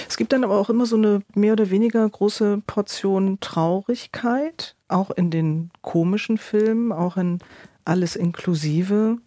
Es 0.10 0.18
gibt 0.18 0.34
dann 0.34 0.44
aber 0.44 0.58
auch 0.58 0.72
immer 0.72 0.88
so 0.88 0.96
eine 0.96 1.22
mehr 1.36 1.54
oder 1.54 1.70
weniger 1.70 2.10
große 2.10 2.64
Portion 2.66 3.40
Traurigkeit, 3.40 4.76
auch 4.88 5.12
in 5.12 5.30
den 5.30 5.70
komischen 5.84 6.40
Filmen, 6.40 6.92
auch 6.92 7.16
in 7.16 7.38
alles 7.88 8.16
inklusive. 8.16 9.18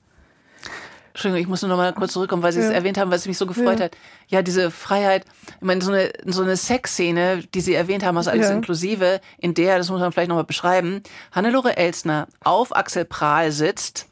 Entschuldigung, 1.13 1.43
ich 1.43 1.49
muss 1.49 1.63
nur 1.63 1.69
noch 1.69 1.77
mal 1.77 1.93
kurz 1.93 2.13
zurückkommen, 2.13 2.43
weil 2.43 2.53
Sie 2.53 2.61
ja. 2.61 2.67
es 2.67 2.73
erwähnt 2.73 2.97
haben, 2.97 3.11
was 3.11 3.27
mich 3.27 3.37
so 3.37 3.47
gefreut 3.47 3.81
ja. 3.81 3.87
hat. 3.87 3.97
Ja, 4.29 4.43
diese 4.43 4.71
Freiheit, 4.71 5.25
ich 5.57 5.67
meine, 5.67 5.83
so 5.83 5.93
eine, 5.93 6.13
so 6.27 6.43
eine 6.43 6.57
Sexszene, 6.57 7.43
die 7.53 7.61
Sie 7.61 7.75
erwähnt 7.75 8.05
haben, 8.05 8.17
aus 8.17 8.29
alles 8.29 8.49
ja. 8.49 8.55
inklusive, 8.55 9.21
in 9.39 9.55
der, 9.55 9.79
das 9.79 9.91
muss 9.91 10.01
man 10.01 10.13
vielleicht 10.13 10.29
noch 10.29 10.37
mal 10.37 10.45
beschreiben, 10.45 11.03
Hannelore 11.33 11.77
Elsner 11.77 12.29
auf 12.45 12.75
Axel 12.77 13.05
Prahl 13.05 13.51
sitzt 13.51 14.10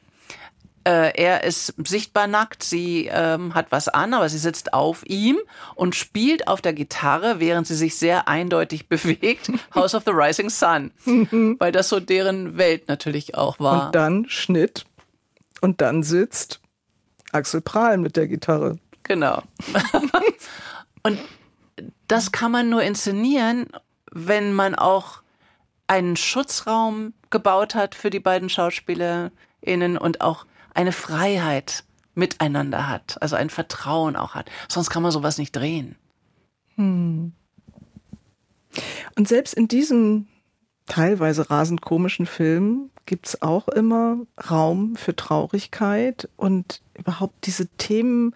äh, 0.89 1.13
er 1.23 1.45
ist 1.45 1.75
sichtbar 1.87 2.27
nackt, 2.27 2.63
sie 2.63 3.11
ähm, 3.13 3.55
hat 3.55 3.67
was 3.71 3.89
an, 3.89 4.15
aber 4.15 4.27
sie 4.31 4.39
sitzt 4.39 4.73
auf 4.73 5.05
ihm 5.05 5.39
und 5.75 5.95
spielt 5.95 6.49
auf 6.49 6.63
der 6.63 6.73
Gitarre, 6.73 7.41
während 7.41 7.67
sie 7.67 7.75
sich 7.75 7.97
sehr 7.97 8.27
eindeutig 8.27 8.89
bewegt, 8.89 9.51
House 9.75 9.95
of 9.95 10.05
the 10.07 10.13
Rising 10.13 10.49
Sun, 10.49 10.93
weil 11.59 11.73
das 11.73 11.91
so 11.91 12.01
deren 12.01 12.57
Welt 12.57 12.89
natürlich 12.89 13.35
auch 13.35 13.61
war. 13.61 13.87
Und 13.87 13.95
dann 13.95 14.29
Schnitt 14.31 14.87
Und 15.61 15.83
dann 15.83 16.03
sitzt 16.03 16.61
Axel 17.33 17.61
Prahl 17.61 17.99
mit 17.99 18.17
der 18.17 18.27
Gitarre. 18.27 18.79
Genau. 19.03 19.43
und 21.03 21.19
das 22.07 22.33
kann 22.33 22.51
man 22.51 22.71
nur 22.71 22.83
inszenieren, 22.83 23.67
wenn 24.11 24.55
man 24.55 24.75
auch 24.75 25.21
einen 25.87 26.17
Schutzraum 26.17 27.13
gebaut 27.29 27.75
hat 27.75 27.95
für 27.95 28.09
die 28.09 28.21
beiden 28.21 28.49
SchauspielerInnen 28.49 29.99
und 29.99 30.23
auch 30.23 30.47
eine 30.79 30.93
Freiheit 30.93 31.83
miteinander 32.15 32.89
hat, 32.89 33.21
also 33.21 33.35
ein 33.35 33.51
Vertrauen 33.51 34.15
auch 34.15 34.37
hat. 34.37 34.49
Sonst 34.69 34.91
kann 34.91 35.03
man 35.03 35.11
sowas 35.11 35.37
nicht 35.37 35.51
drehen. 35.51 35.97
Hm. 36.77 37.33
Und 39.17 39.27
selbst 39.27 39.55
in 39.55 39.67
diesem 39.67 40.29
teilweise 40.87 41.51
rasend 41.51 41.83
komischen 41.83 42.27
Film 42.27 42.91
gibt 43.07 43.27
es 43.27 43.43
auch 43.43 43.67
immer 43.67 44.19
Raum 44.49 44.95
für 44.95 45.17
Traurigkeit 45.17 46.29
und 46.37 46.81
überhaupt 46.97 47.47
diese 47.47 47.67
Themen, 47.67 48.33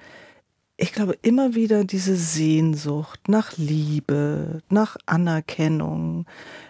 ich 0.76 0.92
glaube 0.92 1.16
immer 1.22 1.54
wieder 1.54 1.84
diese 1.84 2.16
Sehnsucht 2.16 3.28
nach 3.28 3.56
Liebe, 3.56 4.62
nach 4.68 4.96
Anerkennung, 5.06 6.26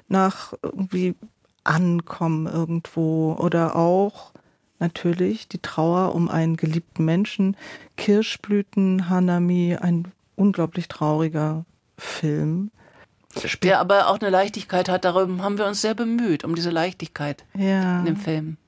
nach 0.06 0.52
irgendwie 0.62 1.14
Ankommen 1.64 2.46
irgendwo 2.46 3.34
oder 3.38 3.74
auch 3.74 4.31
natürlich 4.82 5.48
die 5.48 5.60
Trauer 5.60 6.14
um 6.14 6.28
einen 6.28 6.56
geliebten 6.56 7.04
Menschen. 7.04 7.56
Kirschblüten, 7.96 9.08
Hanami, 9.08 9.78
ein 9.80 10.08
unglaublich 10.36 10.88
trauriger 10.88 11.64
Film. 11.96 12.70
Der 13.62 13.80
aber 13.80 14.08
auch 14.08 14.18
eine 14.20 14.28
Leichtigkeit 14.28 14.90
hat, 14.90 15.06
darum 15.06 15.42
haben 15.42 15.56
wir 15.56 15.66
uns 15.66 15.80
sehr 15.80 15.94
bemüht, 15.94 16.44
um 16.44 16.54
diese 16.54 16.68
Leichtigkeit 16.68 17.44
ja. 17.56 18.00
in 18.00 18.04
dem 18.04 18.16
Film. 18.16 18.58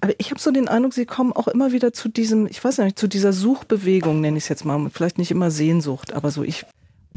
Aber 0.00 0.14
ich 0.18 0.30
habe 0.30 0.40
so 0.40 0.50
den 0.50 0.68
Eindruck, 0.68 0.94
sie 0.94 1.04
kommen 1.04 1.32
auch 1.32 1.48
immer 1.48 1.72
wieder 1.72 1.92
zu 1.92 2.08
diesem, 2.08 2.46
ich 2.46 2.62
weiß 2.62 2.78
nicht, 2.78 2.98
zu 2.98 3.08
dieser 3.08 3.32
Suchbewegung, 3.32 4.20
nenne 4.20 4.38
ich 4.38 4.44
es 4.44 4.48
jetzt 4.48 4.64
mal, 4.64 4.88
vielleicht 4.90 5.18
nicht 5.18 5.30
immer 5.30 5.50
Sehnsucht, 5.50 6.14
aber 6.14 6.30
so 6.30 6.42
ich, 6.42 6.64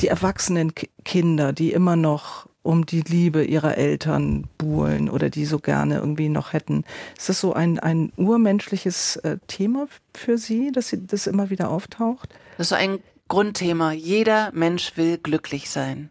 die 0.01 0.07
erwachsenen 0.07 0.73
Kinder, 1.05 1.53
die 1.53 1.71
immer 1.71 1.95
noch 1.95 2.48
um 2.61 2.85
die 2.85 3.01
Liebe 3.01 3.43
ihrer 3.43 3.77
Eltern 3.77 4.47
buhlen 4.57 5.09
oder 5.09 5.29
die 5.29 5.45
so 5.45 5.59
gerne 5.59 5.95
irgendwie 5.95 6.29
noch 6.29 6.53
hätten. 6.53 6.83
Ist 7.17 7.29
das 7.29 7.39
so 7.39 7.53
ein, 7.53 7.79
ein 7.79 8.11
urmenschliches 8.17 9.15
äh, 9.17 9.37
Thema 9.47 9.87
für 10.13 10.37
Sie, 10.37 10.71
dass 10.71 10.89
sie 10.89 11.05
das 11.05 11.27
immer 11.27 11.49
wieder 11.49 11.69
auftaucht? 11.69 12.29
Das 12.57 12.67
ist 12.67 12.73
ein 12.73 12.99
Grundthema. 13.27 13.91
Jeder 13.91 14.51
Mensch 14.53 14.97
will 14.97 15.17
glücklich 15.17 15.69
sein. 15.69 16.09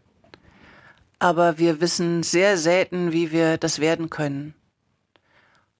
Aber 1.19 1.57
wir 1.57 1.81
wissen 1.81 2.23
sehr 2.23 2.57
selten, 2.57 3.11
wie 3.11 3.31
wir 3.31 3.57
das 3.57 3.79
werden 3.79 4.09
können. 4.09 4.53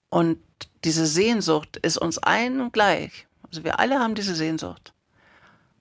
Und 0.10 0.38
diese 0.84 1.06
Sehnsucht 1.06 1.78
ist 1.78 1.98
uns 1.98 2.18
allen 2.18 2.72
gleich. 2.72 3.28
Also 3.48 3.64
wir 3.64 3.80
alle 3.80 4.00
haben 4.00 4.16
diese 4.16 4.36
Sehnsucht. 4.36 4.94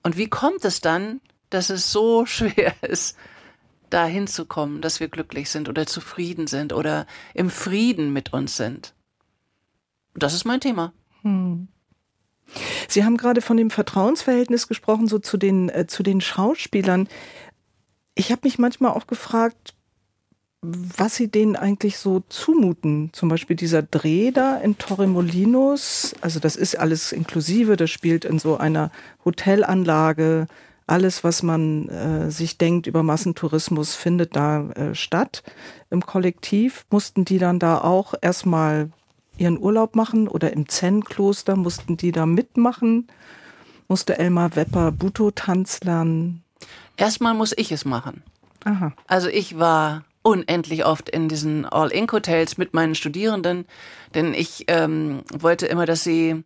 Und 0.02 0.16
wie 0.16 0.28
kommt 0.28 0.64
es 0.64 0.80
dann, 0.80 1.20
dass 1.50 1.70
es 1.70 1.92
so 1.92 2.24
schwer 2.26 2.72
ist, 2.82 3.16
da 3.90 4.06
hinzukommen, 4.06 4.80
dass 4.80 5.00
wir 5.00 5.08
glücklich 5.08 5.50
sind 5.50 5.68
oder 5.68 5.86
zufrieden 5.86 6.46
sind 6.46 6.72
oder 6.72 7.06
im 7.34 7.50
Frieden 7.50 8.12
mit 8.12 8.32
uns 8.32 8.56
sind? 8.56 8.94
Das 10.14 10.34
ist 10.34 10.44
mein 10.44 10.60
Thema. 10.60 10.92
Hm. 11.22 11.68
Sie 12.88 13.04
haben 13.04 13.16
gerade 13.16 13.42
von 13.42 13.56
dem 13.56 13.70
Vertrauensverhältnis 13.70 14.68
gesprochen, 14.68 15.06
so 15.06 15.18
zu 15.18 15.36
den, 15.36 15.68
äh, 15.68 15.86
zu 15.86 16.02
den 16.02 16.20
Schauspielern. 16.20 17.08
Ich 18.14 18.32
habe 18.32 18.40
mich 18.44 18.58
manchmal 18.58 18.92
auch 18.92 19.06
gefragt, 19.06 19.74
was 20.60 21.14
sie 21.14 21.28
denen 21.28 21.54
eigentlich 21.54 21.98
so 21.98 22.20
zumuten. 22.28 23.10
Zum 23.12 23.28
Beispiel 23.28 23.54
dieser 23.54 23.82
Dreh 23.82 24.32
da 24.32 24.56
in 24.56 24.76
Torremolinos. 24.76 26.14
Also 26.20 26.40
das 26.40 26.56
ist 26.56 26.76
alles 26.76 27.12
inklusive. 27.12 27.76
Das 27.76 27.90
spielt 27.90 28.24
in 28.24 28.38
so 28.38 28.56
einer 28.56 28.90
Hotelanlage. 29.24 30.48
Alles, 30.88 31.22
was 31.22 31.42
man 31.42 31.88
äh, 31.88 32.30
sich 32.30 32.56
denkt 32.56 32.86
über 32.86 33.02
Massentourismus, 33.02 33.94
findet 33.94 34.34
da 34.34 34.70
äh, 34.70 34.94
statt. 34.94 35.42
Im 35.90 36.04
Kollektiv 36.04 36.86
mussten 36.90 37.26
die 37.26 37.38
dann 37.38 37.58
da 37.58 37.82
auch 37.82 38.14
erstmal 38.22 38.90
ihren 39.36 39.58
Urlaub 39.58 39.94
machen 39.94 40.28
oder 40.28 40.52
im 40.52 40.66
Zen-Kloster 40.66 41.56
mussten 41.56 41.98
die 41.98 42.10
da 42.10 42.24
mitmachen. 42.24 43.06
Musste 43.86 44.18
Elmar 44.18 44.56
Wepper 44.56 44.90
Buto-Tanz 44.90 45.80
lernen. 45.84 46.42
Erstmal 46.96 47.34
muss 47.34 47.52
ich 47.56 47.70
es 47.70 47.84
machen. 47.84 48.22
Aha. 48.64 48.92
Also 49.06 49.28
ich 49.28 49.58
war 49.58 50.04
unendlich 50.22 50.86
oft 50.86 51.10
in 51.10 51.28
diesen 51.28 51.66
All-Ink-Hotels 51.66 52.56
mit 52.56 52.72
meinen 52.72 52.94
Studierenden, 52.94 53.66
denn 54.14 54.32
ich 54.32 54.64
ähm, 54.68 55.22
wollte 55.38 55.66
immer, 55.66 55.84
dass 55.84 56.02
sie 56.02 56.44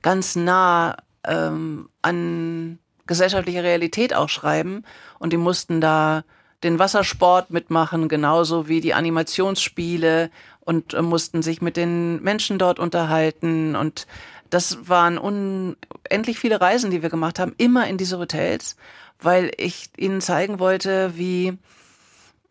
ganz 0.00 0.36
nah 0.36 0.96
ähm, 1.24 1.88
an 2.02 2.78
gesellschaftlicher 3.10 3.62
Realität 3.62 4.14
auch 4.14 4.30
schreiben 4.30 4.84
und 5.18 5.32
die 5.32 5.36
mussten 5.36 5.82
da 5.82 6.24
den 6.62 6.78
Wassersport 6.78 7.50
mitmachen, 7.50 8.08
genauso 8.08 8.68
wie 8.68 8.80
die 8.80 8.94
Animationsspiele 8.94 10.30
und 10.60 10.94
äh, 10.94 11.02
mussten 11.02 11.42
sich 11.42 11.60
mit 11.60 11.76
den 11.76 12.22
Menschen 12.22 12.58
dort 12.58 12.78
unterhalten. 12.78 13.76
Und 13.76 14.06
das 14.50 14.88
waren 14.88 15.18
unendlich 15.18 16.38
viele 16.38 16.60
Reisen, 16.60 16.90
die 16.90 17.02
wir 17.02 17.10
gemacht 17.10 17.38
haben, 17.38 17.54
immer 17.58 17.86
in 17.86 17.98
diese 17.98 18.18
Hotels, 18.18 18.76
weil 19.20 19.50
ich 19.56 19.90
ihnen 19.96 20.20
zeigen 20.20 20.58
wollte, 20.58 21.12
wie 21.16 21.58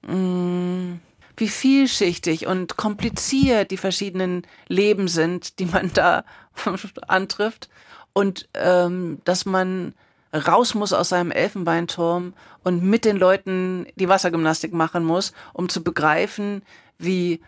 Mm, 0.02 1.00
wie 1.36 1.48
vielschichtig 1.48 2.48
und 2.48 2.78
kompliziert 2.78 3.72
die 3.72 3.78
verschiedenen 3.78 4.44
Leben 4.68 5.08
sind, 5.08 5.60
die 5.60 5.66
man 5.66 5.92
da 5.94 6.24
antrifft. 7.08 7.70
Und 8.14 8.50
ähm, 8.54 9.20
dass 9.24 9.46
man 9.46 9.94
raus 10.34 10.76
muss 10.76 10.94
aus 10.94 11.10
seinem 11.10 11.32
Elfenbeinturm 11.32 12.34
und 12.64 12.84
mit 12.84 13.06
den 13.06 13.18
Leuten 13.18 13.88
die 13.96 14.10
Wassergymnastik 14.10 14.74
machen 14.74 15.04
muss, 15.04 15.34
um 15.54 15.70
zu 15.70 15.84
begreifen, 15.84 16.62
wie 16.98 17.42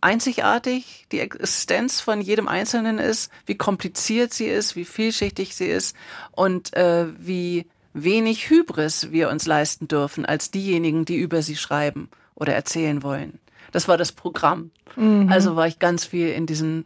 einzigartig 0.00 1.06
die 1.10 1.20
Existenz 1.20 2.00
von 2.00 2.20
jedem 2.20 2.46
Einzelnen 2.46 2.98
ist, 2.98 3.32
wie 3.46 3.56
kompliziert 3.56 4.32
sie 4.32 4.46
ist, 4.46 4.76
wie 4.76 4.84
vielschichtig 4.84 5.56
sie 5.56 5.66
ist 5.66 5.96
und 6.32 6.74
äh, 6.74 7.06
wie 7.18 7.66
wenig 7.94 8.48
Hybris 8.48 9.10
wir 9.10 9.28
uns 9.28 9.46
leisten 9.46 9.88
dürfen 9.88 10.24
als 10.24 10.50
diejenigen, 10.50 11.04
die 11.04 11.16
über 11.16 11.42
sie 11.42 11.56
schreiben 11.56 12.08
oder 12.34 12.54
erzählen 12.54 13.02
wollen. 13.02 13.40
Das 13.72 13.88
war 13.88 13.96
das 13.96 14.12
Programm. 14.12 14.70
Mhm. 14.96 15.28
Also 15.30 15.56
war 15.56 15.66
ich 15.66 15.78
ganz 15.78 16.04
viel 16.04 16.28
in 16.28 16.46
diesen 16.46 16.84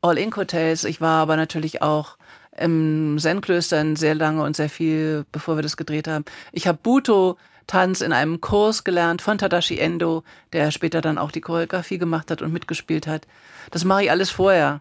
All-In-Hotels. 0.00 0.84
Ich 0.84 1.00
war 1.00 1.20
aber 1.22 1.36
natürlich 1.36 1.82
auch 1.82 2.16
im 2.56 3.16
Zen-Klöstern 3.18 3.96
sehr 3.96 4.14
lange 4.14 4.42
und 4.42 4.56
sehr 4.56 4.68
viel, 4.68 5.24
bevor 5.32 5.56
wir 5.56 5.62
das 5.62 5.76
gedreht 5.76 6.08
haben. 6.08 6.24
Ich 6.52 6.66
habe 6.66 6.78
Buto 6.82 7.38
Tanz 7.66 8.00
in 8.00 8.12
einem 8.12 8.40
Kurs 8.40 8.84
gelernt 8.84 9.22
von 9.22 9.38
Tadashi 9.38 9.78
Endo, 9.78 10.24
der 10.52 10.70
später 10.70 11.00
dann 11.00 11.18
auch 11.18 11.30
die 11.30 11.40
Choreografie 11.40 11.98
gemacht 11.98 12.30
hat 12.30 12.42
und 12.42 12.52
mitgespielt 12.52 13.06
hat. 13.06 13.26
Das 13.70 13.84
mache 13.84 14.04
ich 14.04 14.10
alles 14.10 14.30
vorher. 14.30 14.80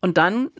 Und 0.00 0.16
dann 0.16 0.50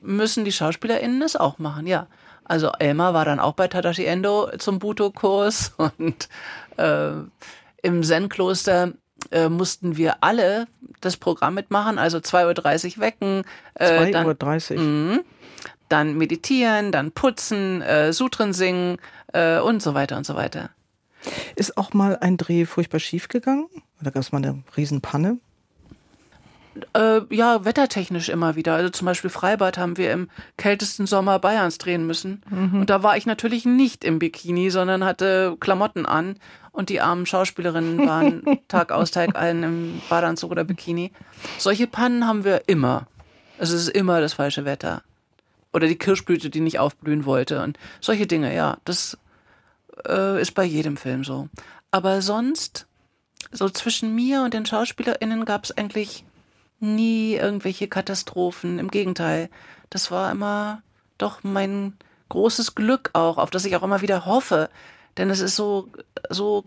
müssen 0.00 0.44
die 0.44 0.52
SchauspielerInnen 0.52 1.22
es 1.22 1.36
auch 1.36 1.58
machen, 1.58 1.86
ja. 1.86 2.06
Also 2.44 2.72
Elmar 2.78 3.12
war 3.12 3.24
dann 3.24 3.40
auch 3.40 3.52
bei 3.52 3.68
Tadashi 3.68 4.06
Endo 4.06 4.50
zum 4.58 4.78
Buto-Kurs 4.78 5.74
und 5.98 6.28
äh, 6.78 7.10
im 7.82 8.02
Zen-Kloster 8.02 8.92
äh, 9.30 9.48
mussten 9.48 9.96
wir 9.96 10.22
alle 10.22 10.66
das 11.00 11.16
Programm 11.16 11.54
mitmachen, 11.54 11.98
also 11.98 12.18
2.30 12.18 12.96
Uhr 12.96 13.02
wecken. 13.02 13.44
Äh, 13.74 14.12
2.30 14.12 14.76
Uhr. 14.76 15.24
Dann 15.88 16.16
meditieren, 16.16 16.92
dann 16.92 17.12
putzen, 17.12 17.82
äh, 17.82 18.12
Sutren 18.12 18.52
singen 18.52 18.98
äh, 19.32 19.58
und 19.58 19.82
so 19.82 19.94
weiter 19.94 20.16
und 20.16 20.26
so 20.26 20.34
weiter. 20.34 20.70
Ist 21.56 21.76
auch 21.76 21.92
mal 21.94 22.16
ein 22.20 22.36
Dreh 22.36 22.64
furchtbar 22.66 23.00
schief 23.00 23.28
gegangen? 23.28 23.66
Oder 24.00 24.10
gab 24.10 24.22
es 24.22 24.32
mal 24.32 24.38
eine 24.38 24.62
Riesenpanne? 24.76 25.38
Äh, 26.94 27.20
ja, 27.34 27.64
wettertechnisch 27.64 28.28
immer 28.28 28.56
wieder. 28.56 28.74
Also 28.74 28.90
zum 28.90 29.06
Beispiel 29.06 29.30
Freibad 29.30 29.78
haben 29.78 29.96
wir 29.96 30.12
im 30.12 30.28
kältesten 30.56 31.06
Sommer 31.06 31.38
Bayerns 31.38 31.78
drehen 31.78 32.06
müssen. 32.06 32.42
Mhm. 32.48 32.80
Und 32.80 32.90
da 32.90 33.02
war 33.02 33.16
ich 33.16 33.26
natürlich 33.26 33.64
nicht 33.64 34.04
im 34.04 34.18
Bikini, 34.18 34.70
sondern 34.70 35.04
hatte 35.04 35.56
Klamotten 35.60 36.06
an. 36.06 36.36
Und 36.70 36.90
die 36.90 37.00
armen 37.00 37.26
Schauspielerinnen 37.26 38.06
waren 38.06 38.42
Tag 38.68 38.92
aus, 38.92 39.10
Tag 39.10 39.36
ein 39.36 39.62
im 39.62 40.02
Badeanzug 40.08 40.52
oder 40.52 40.64
Bikini. 40.64 41.12
Solche 41.58 41.86
Pannen 41.86 42.26
haben 42.26 42.44
wir 42.44 42.62
immer. 42.68 43.06
Also 43.58 43.74
es 43.74 43.82
ist 43.82 43.88
immer 43.88 44.20
das 44.20 44.34
falsche 44.34 44.64
Wetter. 44.64 45.02
Oder 45.72 45.86
die 45.86 45.98
Kirschblüte, 45.98 46.50
die 46.50 46.60
nicht 46.60 46.78
aufblühen 46.78 47.24
wollte. 47.24 47.62
Und 47.62 47.78
solche 48.00 48.26
Dinge, 48.26 48.54
ja. 48.54 48.78
Das 48.84 49.18
äh, 50.06 50.40
ist 50.40 50.52
bei 50.52 50.64
jedem 50.64 50.96
Film 50.96 51.24
so. 51.24 51.48
Aber 51.90 52.22
sonst, 52.22 52.86
so 53.52 53.68
zwischen 53.68 54.14
mir 54.14 54.42
und 54.42 54.54
den 54.54 54.66
SchauspielerInnen 54.66 55.44
gab 55.44 55.64
es 55.64 55.76
eigentlich 55.76 56.24
nie 56.80 57.34
irgendwelche 57.34 57.88
Katastrophen. 57.88 58.78
Im 58.78 58.90
Gegenteil, 58.90 59.50
das 59.90 60.10
war 60.10 60.30
immer 60.30 60.82
doch 61.18 61.42
mein 61.42 61.96
großes 62.28 62.74
Glück 62.74 63.10
auch, 63.14 63.38
auf 63.38 63.50
das 63.50 63.64
ich 63.64 63.76
auch 63.76 63.82
immer 63.82 64.00
wieder 64.00 64.26
hoffe. 64.26 64.70
Denn 65.16 65.30
es 65.30 65.40
ist 65.40 65.56
so, 65.56 65.88
so 66.30 66.64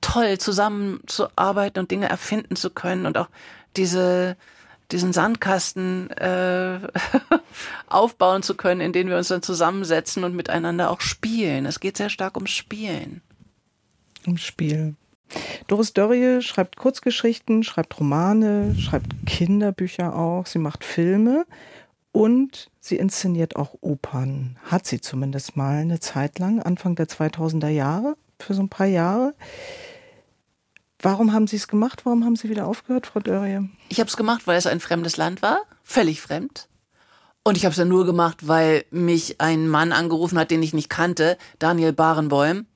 toll, 0.00 0.38
zusammenzuarbeiten 0.38 1.80
und 1.80 1.90
Dinge 1.90 2.08
erfinden 2.08 2.56
zu 2.56 2.70
können 2.70 3.06
und 3.06 3.16
auch 3.16 3.28
diese, 3.76 4.36
diesen 4.92 5.12
Sandkasten 5.12 6.10
äh, 6.10 6.78
aufbauen 7.86 8.42
zu 8.42 8.54
können, 8.54 8.80
in 8.80 8.92
den 8.92 9.08
wir 9.08 9.16
uns 9.16 9.28
dann 9.28 9.42
zusammensetzen 9.42 10.24
und 10.24 10.34
miteinander 10.34 10.90
auch 10.90 11.00
spielen. 11.00 11.66
Es 11.66 11.80
geht 11.80 11.96
sehr 11.96 12.10
stark 12.10 12.36
ums 12.36 12.50
Spielen. 12.50 13.22
Im 14.24 14.36
Spiel. 14.36 14.94
Doris 15.66 15.92
Dörrie 15.92 16.42
schreibt 16.42 16.76
Kurzgeschichten, 16.76 17.62
schreibt 17.62 17.98
Romane, 17.98 18.74
schreibt 18.78 19.26
Kinderbücher 19.26 20.14
auch, 20.14 20.46
sie 20.46 20.58
macht 20.58 20.84
Filme 20.84 21.46
und 22.12 22.70
sie 22.80 22.96
inszeniert 22.96 23.56
auch 23.56 23.74
Opern. 23.80 24.58
Hat 24.64 24.86
sie 24.86 25.00
zumindest 25.00 25.56
mal 25.56 25.78
eine 25.78 26.00
Zeit 26.00 26.38
lang, 26.38 26.60
Anfang 26.60 26.94
der 26.94 27.06
2000er 27.06 27.68
Jahre, 27.68 28.16
für 28.38 28.54
so 28.54 28.62
ein 28.62 28.68
paar 28.68 28.86
Jahre. 28.86 29.34
Warum 31.02 31.32
haben 31.32 31.48
Sie 31.48 31.56
es 31.56 31.66
gemacht? 31.66 32.02
Warum 32.04 32.24
haben 32.24 32.36
Sie 32.36 32.48
wieder 32.48 32.66
aufgehört, 32.66 33.08
Frau 33.08 33.18
Dörrie? 33.18 33.68
Ich 33.88 33.98
habe 33.98 34.08
es 34.08 34.16
gemacht, 34.16 34.42
weil 34.46 34.56
es 34.56 34.68
ein 34.68 34.78
fremdes 34.78 35.16
Land 35.16 35.42
war, 35.42 35.60
völlig 35.82 36.22
fremd. 36.22 36.68
Und 37.42 37.56
ich 37.56 37.64
habe 37.64 37.72
es 37.72 37.76
dann 37.76 37.88
nur 37.88 38.06
gemacht, 38.06 38.46
weil 38.46 38.84
mich 38.92 39.40
ein 39.40 39.66
Mann 39.68 39.90
angerufen 39.90 40.38
hat, 40.38 40.52
den 40.52 40.62
ich 40.62 40.72
nicht 40.72 40.88
kannte, 40.88 41.36
Daniel 41.58 41.92
Barenbäum. 41.92 42.66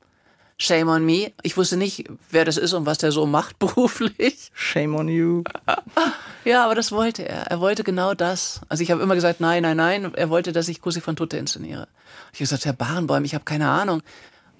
Shame 0.58 0.88
on 0.88 1.04
me. 1.04 1.32
Ich 1.42 1.56
wusste 1.56 1.76
nicht, 1.76 2.06
wer 2.30 2.44
das 2.44 2.56
ist 2.56 2.72
und 2.72 2.84
was 2.84 2.98
der 2.98 3.12
so 3.12 3.26
macht 3.26 3.58
beruflich. 3.60 4.50
Shame 4.54 4.96
on 4.96 5.08
you. 5.08 5.44
ja, 6.44 6.64
aber 6.64 6.74
das 6.74 6.90
wollte 6.90 7.28
er. 7.28 7.42
Er 7.42 7.60
wollte 7.60 7.84
genau 7.84 8.14
das. 8.14 8.62
Also 8.68 8.82
ich 8.82 8.90
habe 8.90 9.02
immer 9.02 9.14
gesagt, 9.14 9.38
nein, 9.40 9.62
nein, 9.62 9.76
nein. 9.76 10.14
Er 10.14 10.30
wollte, 10.30 10.52
dass 10.52 10.66
ich 10.66 10.80
Kussi 10.80 11.00
von 11.00 11.14
Tutte 11.14 11.36
inszeniere. 11.36 11.86
Ich 12.32 12.38
habe 12.38 12.44
gesagt, 12.44 12.64
Herr 12.64 12.72
Barenbäum, 12.72 13.24
ich 13.24 13.34
habe 13.34 13.44
keine 13.44 13.68
Ahnung. 13.68 14.02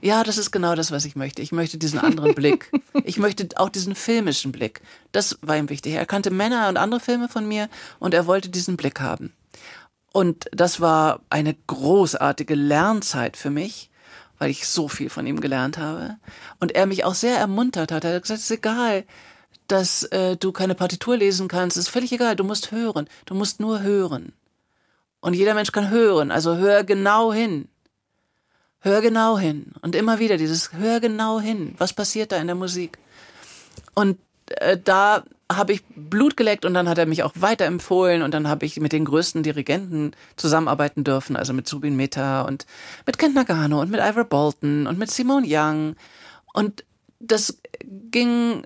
Ja, 0.00 0.22
das 0.24 0.38
ist 0.38 0.50
genau 0.50 0.74
das, 0.74 0.90
was 0.90 1.04
ich 1.04 1.16
möchte. 1.16 1.42
Ich 1.42 1.52
möchte 1.52 1.78
diesen 1.78 1.98
anderen 1.98 2.34
Blick. 2.34 2.70
Ich 3.04 3.18
möchte 3.18 3.46
auch 3.56 3.68
diesen 3.68 3.94
filmischen 3.94 4.50
Blick. 4.50 4.80
Das 5.12 5.38
war 5.40 5.56
ihm 5.56 5.68
wichtig. 5.68 5.92
Er 5.92 6.06
kannte 6.06 6.32
Männer 6.32 6.68
und 6.68 6.76
andere 6.76 6.98
Filme 6.98 7.28
von 7.28 7.46
mir 7.46 7.68
und 8.00 8.14
er 8.14 8.26
wollte 8.26 8.48
diesen 8.48 8.76
Blick 8.76 9.00
haben. 9.00 9.32
Und 10.12 10.46
das 10.50 10.80
war 10.80 11.20
eine 11.30 11.54
großartige 11.68 12.56
Lernzeit 12.56 13.36
für 13.36 13.50
mich, 13.50 13.90
weil 14.38 14.50
ich 14.50 14.66
so 14.66 14.88
viel 14.88 15.08
von 15.08 15.26
ihm 15.26 15.40
gelernt 15.40 15.78
habe. 15.78 16.16
Und 16.58 16.72
er 16.72 16.86
mich 16.86 17.04
auch 17.04 17.14
sehr 17.14 17.38
ermuntert 17.38 17.92
hat. 17.92 18.02
Er 18.02 18.14
hat 18.14 18.22
gesagt, 18.22 18.40
es 18.40 18.50
ist 18.50 18.58
egal, 18.58 19.04
dass 19.68 20.04
äh, 20.04 20.36
du 20.36 20.50
keine 20.50 20.74
Partitur 20.74 21.16
lesen 21.16 21.46
kannst. 21.48 21.76
Es 21.76 21.84
ist 21.84 21.90
völlig 21.90 22.12
egal. 22.12 22.34
Du 22.34 22.44
musst 22.44 22.72
hören. 22.72 23.08
Du 23.26 23.34
musst 23.34 23.60
nur 23.60 23.82
hören. 23.82 24.32
Und 25.20 25.34
jeder 25.34 25.54
Mensch 25.54 25.70
kann 25.70 25.90
hören. 25.90 26.30
Also 26.30 26.56
hör 26.56 26.82
genau 26.82 27.32
hin. 27.32 27.68
Hör 28.86 29.00
genau 29.00 29.36
hin. 29.36 29.72
Und 29.82 29.96
immer 29.96 30.20
wieder 30.20 30.36
dieses 30.36 30.72
Hör 30.72 31.00
genau 31.00 31.40
hin. 31.40 31.74
Was 31.76 31.92
passiert 31.92 32.30
da 32.30 32.36
in 32.36 32.46
der 32.46 32.54
Musik? 32.54 32.98
Und 33.94 34.16
äh, 34.46 34.78
da 34.78 35.24
habe 35.52 35.72
ich 35.72 35.82
Blut 35.96 36.36
geleckt 36.36 36.64
und 36.64 36.72
dann 36.72 36.88
hat 36.88 36.96
er 36.96 37.06
mich 37.06 37.24
auch 37.24 37.32
weiterempfohlen 37.34 38.22
und 38.22 38.32
dann 38.32 38.46
habe 38.46 38.64
ich 38.64 38.78
mit 38.78 38.92
den 38.92 39.04
größten 39.04 39.42
Dirigenten 39.42 40.12
zusammenarbeiten 40.36 41.02
dürfen, 41.02 41.34
also 41.34 41.52
mit 41.52 41.66
Subin 41.66 41.96
Mehta 41.96 42.42
und 42.42 42.64
mit 43.06 43.18
Kent 43.18 43.34
Nagano 43.34 43.80
und 43.80 43.90
mit 43.90 43.98
Ivor 44.00 44.22
Bolton 44.22 44.86
und 44.86 45.00
mit 45.00 45.10
Simone 45.10 45.46
Young 45.48 45.96
und 46.52 46.84
das 47.18 47.58
ging 47.82 48.62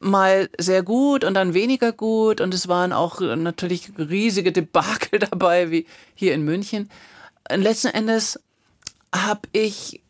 mal 0.00 0.50
sehr 0.58 0.82
gut 0.82 1.24
und 1.24 1.32
dann 1.32 1.54
weniger 1.54 1.92
gut 1.92 2.42
und 2.42 2.52
es 2.52 2.68
waren 2.68 2.92
auch 2.92 3.20
natürlich 3.20 3.90
riesige 3.98 4.52
Debakel 4.52 5.18
dabei, 5.30 5.70
wie 5.70 5.86
hier 6.14 6.34
in 6.34 6.42
München. 6.42 6.90
Und 7.50 7.62
letzten 7.62 7.88
Endes 7.88 8.40
habe 9.24 9.48
ich 9.52 10.02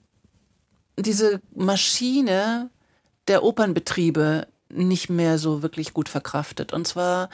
diese 0.99 1.41
Maschine 1.55 2.71
der 3.29 3.43
Opernbetriebe 3.43 4.47
nicht 4.69 5.11
mehr 5.11 5.39
so 5.39 5.63
wirklich 5.63 5.93
gut 5.93 6.09
verkraftet. 6.09 6.73
Und 6.73 6.87
zwar 6.87 7.29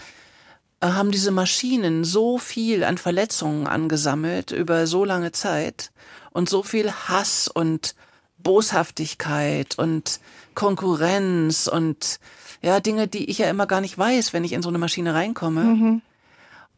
äh, 0.81 0.89
haben 0.89 1.11
diese 1.11 1.31
Maschinen 1.31 2.05
so 2.05 2.39
viel 2.39 2.85
an 2.85 2.99
Verletzungen 2.99 3.67
angesammelt 3.67 4.51
über 4.51 4.87
so 4.87 5.05
lange 5.05 5.33
Zeit 5.33 5.93
und 6.31 6.49
so 6.49 6.63
viel 6.63 6.91
Hass 6.93 7.49
und 7.49 7.95
Boshaftigkeit 8.39 9.79
und 9.79 10.21
Konkurrenz 10.55 11.69
und 11.69 12.19
ja, 12.61 12.81
Dinge, 12.81 13.09
die 13.09 13.31
ich 13.31 13.39
ja 13.39 13.49
immer 13.49 13.67
gar 13.67 13.81
nicht 13.81 13.97
weiß, 13.97 14.33
wenn 14.33 14.45
ich 14.45 14.53
in 14.53 14.63
so 14.63 14.69
eine 14.69 14.79
Maschine 14.79 15.15
reinkomme. 15.15 15.65
Mhm. 15.65 16.03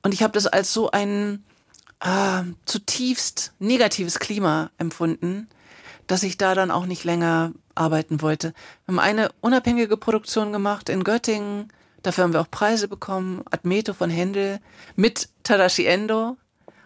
Und 0.03 0.15
ich 0.15 0.23
habe 0.23 0.33
das 0.33 0.47
als 0.47 0.73
so 0.73 0.91
ein 0.91 1.45
äh, 2.05 2.43
zutiefst 2.67 3.55
negatives 3.59 4.21
Klima 4.21 4.71
empfunden, 4.79 5.49
dass 6.07 6.23
ich 6.23 6.37
da 6.37 6.55
dann 6.55 6.71
auch 6.71 6.87
nicht 6.87 7.05
länger 7.05 7.53
arbeiten 7.75 8.23
wollte. 8.23 8.53
Wir 8.85 8.95
haben 8.95 8.99
eine 9.01 9.31
unabhängige 9.41 9.97
Produktion 9.97 10.53
gemacht 10.53 10.89
in 10.89 11.03
Göttingen. 11.03 11.73
Dafür 12.03 12.25
haben 12.25 12.33
wir 12.35 12.43
auch 12.43 12.51
Preise 12.51 12.87
bekommen. 12.87 13.43
Admeto 13.51 13.95
von 13.95 14.11
Händel 14.11 14.61
mit 14.95 15.31
Tadashi 15.43 15.87
Endo 15.87 16.37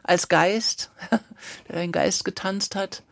als 0.05 0.29
Geist, 0.29 0.91
der 1.69 1.81
den 1.81 1.93
Geist 1.93 2.25
getanzt 2.25 2.77
hat. 2.77 3.03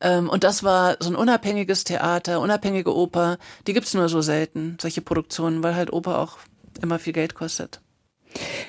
Ähm, 0.00 0.30
und 0.30 0.44
das 0.44 0.64
war 0.64 0.96
so 0.98 1.10
ein 1.10 1.16
unabhängiges 1.16 1.84
Theater, 1.84 2.40
unabhängige 2.40 2.94
Oper. 2.94 3.36
Die 3.66 3.74
gibt's 3.74 3.94
nur 3.94 4.08
so 4.08 4.22
selten, 4.22 4.78
solche 4.80 5.02
Produktionen, 5.02 5.62
weil 5.62 5.76
halt 5.76 5.92
Oper 5.92 6.18
auch 6.18 6.38
immer 6.80 6.98
viel 6.98 7.12
Geld 7.12 7.34
kostet. 7.34 7.80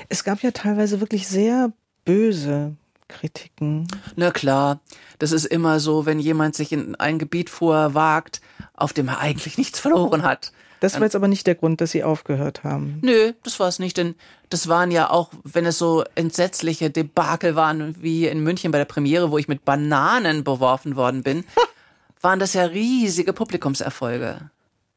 Es 0.10 0.24
gab 0.24 0.44
ja 0.44 0.52
teilweise 0.52 1.00
wirklich 1.00 1.28
sehr 1.28 1.72
böse 2.06 2.76
Kritiken. 3.08 3.88
Na 4.16 4.32
klar, 4.32 4.80
das 5.20 5.32
ist 5.32 5.46
immer 5.46 5.80
so, 5.80 6.06
wenn 6.06 6.20
jemand 6.20 6.56
sich 6.56 6.72
in 6.72 6.96
ein 6.96 7.20
Gebiet 7.20 7.50
vorwagt, 7.50 8.42
auf 8.74 8.94
dem 8.94 9.08
er 9.08 9.20
eigentlich 9.20 9.58
nichts 9.58 9.80
verloren 9.80 10.24
hat. 10.24 10.52
Das 10.80 10.96
war 10.96 11.04
jetzt 11.04 11.16
aber 11.16 11.28
nicht 11.28 11.48
der 11.48 11.56
Grund, 11.56 11.82
dass 11.82 11.92
Sie 11.92 12.04
aufgehört 12.04 12.64
haben. 12.64 13.00
Nö, 13.02 13.34
das 13.44 13.60
war 13.60 13.68
es 13.68 13.80
nicht, 13.80 13.98
denn 13.98 14.16
das 14.50 14.68
waren 14.68 14.92
ja 14.92 15.10
auch, 15.10 15.32
wenn 15.44 15.66
es 15.66 15.78
so 15.78 16.04
entsetzliche 16.16 16.90
Debakel 16.90 17.56
waren, 17.56 17.96
wie 18.02 18.20
hier 18.20 18.32
in 18.32 18.42
München 18.42 18.72
bei 18.72 18.78
der 18.78 18.86
Premiere, 18.86 19.32
wo 19.32 19.38
ich 19.38 19.48
mit 19.48 19.66
Bananen 19.66 20.44
beworfen 20.44 20.96
worden 20.96 21.24
bin, 21.24 21.44
waren 22.22 22.40
das 22.40 22.54
ja 22.54 22.66
riesige 22.66 23.34
Publikumserfolge. 23.34 24.50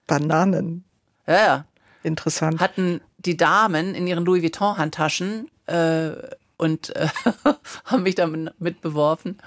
Bananen? 0.07 0.85
Ja, 1.27 1.37
ja. 1.37 1.65
Interessant. 2.03 2.61
Hatten 2.61 3.01
die 3.19 3.37
Damen 3.37 3.95
in 3.95 4.07
ihren 4.07 4.25
Louis 4.25 4.43
Vuitton-Handtaschen 4.43 5.49
äh, 5.67 6.13
und 6.59 6.95
äh, 6.95 7.09
haben 7.85 8.03
mich 8.03 8.17
damit 8.17 8.81
beworfen. 8.81 9.39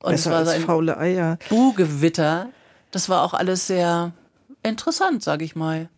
Und 0.00 0.12
Besser 0.12 0.30
es 0.30 0.36
war 0.36 0.44
so 0.46 0.50
ein 0.52 0.62
faule 0.62 0.96
Eier. 0.96 1.38
Buhgewitter. 1.48 2.48
Das 2.90 3.08
war 3.08 3.22
auch 3.22 3.34
alles 3.34 3.66
sehr 3.66 4.12
interessant, 4.62 5.22
sage 5.22 5.44
ich 5.44 5.56
mal. 5.56 5.88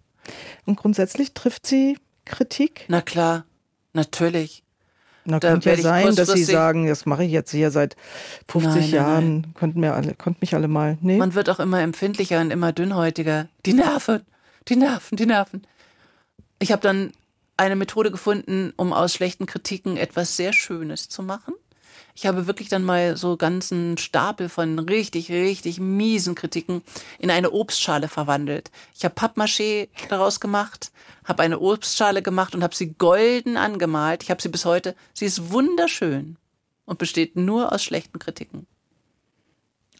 Und 0.66 0.76
grundsätzlich 0.76 1.34
trifft 1.34 1.66
sie 1.66 1.98
Kritik? 2.24 2.84
Na 2.88 3.00
klar, 3.00 3.44
natürlich. 3.92 4.64
Na, 5.24 5.38
da 5.38 5.50
könnte 5.50 5.70
ja 5.70 5.76
sein, 5.76 6.14
dass 6.16 6.30
Sie 6.30 6.44
sagen, 6.44 6.86
das 6.86 7.04
mache 7.04 7.24
ich 7.24 7.30
jetzt 7.30 7.50
hier 7.50 7.70
seit 7.70 7.96
50 8.48 8.64
nein, 8.64 8.80
nein, 8.80 8.90
Jahren, 8.90 9.40
nein. 9.40 9.54
Konnten, 9.54 9.80
mir 9.80 9.94
alle, 9.94 10.14
konnten 10.14 10.38
mich 10.40 10.54
alle 10.54 10.68
mal. 10.68 10.96
Nee. 11.02 11.18
Man 11.18 11.34
wird 11.34 11.50
auch 11.50 11.60
immer 11.60 11.82
empfindlicher 11.82 12.40
und 12.40 12.50
immer 12.50 12.72
dünnhäutiger. 12.72 13.48
Die 13.66 13.74
Nerven, 13.74 14.22
die 14.68 14.76
Nerven, 14.76 15.18
die 15.18 15.26
Nerven. 15.26 15.66
Ich 16.60 16.72
habe 16.72 16.80
dann 16.80 17.12
eine 17.58 17.76
Methode 17.76 18.10
gefunden, 18.10 18.72
um 18.76 18.92
aus 18.92 19.12
schlechten 19.12 19.46
Kritiken 19.46 19.96
etwas 19.96 20.36
sehr 20.36 20.52
Schönes 20.52 21.08
zu 21.08 21.22
machen. 21.22 21.54
Ich 22.14 22.26
habe 22.26 22.48
wirklich 22.48 22.68
dann 22.68 22.82
mal 22.82 23.16
so 23.16 23.36
ganzen 23.36 23.96
Stapel 23.96 24.48
von 24.48 24.78
richtig, 24.78 25.30
richtig 25.30 25.78
miesen 25.78 26.34
Kritiken 26.34 26.82
in 27.18 27.30
eine 27.30 27.52
Obstschale 27.52 28.08
verwandelt. 28.08 28.72
Ich 28.96 29.04
habe 29.04 29.14
Pappmaché 29.14 29.88
daraus 30.08 30.40
gemacht, 30.40 30.90
habe 31.24 31.42
eine 31.42 31.60
Obstschale 31.60 32.22
gemacht 32.22 32.56
und 32.56 32.64
habe 32.64 32.74
sie 32.74 32.94
golden 32.94 33.56
angemalt. 33.56 34.24
Ich 34.24 34.30
habe 34.30 34.42
sie 34.42 34.48
bis 34.48 34.64
heute. 34.64 34.96
Sie 35.14 35.26
ist 35.26 35.52
wunderschön 35.52 36.36
und 36.86 36.98
besteht 36.98 37.36
nur 37.36 37.72
aus 37.72 37.84
schlechten 37.84 38.18
Kritiken. 38.18 38.66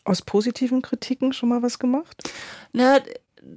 Aus 0.03 0.23
positiven 0.23 0.83
Kritiken 0.83 1.33
schon 1.33 1.51
mal 1.51 1.63
was 1.63 1.79
gemacht? 1.79 2.33
Na, 2.73 2.99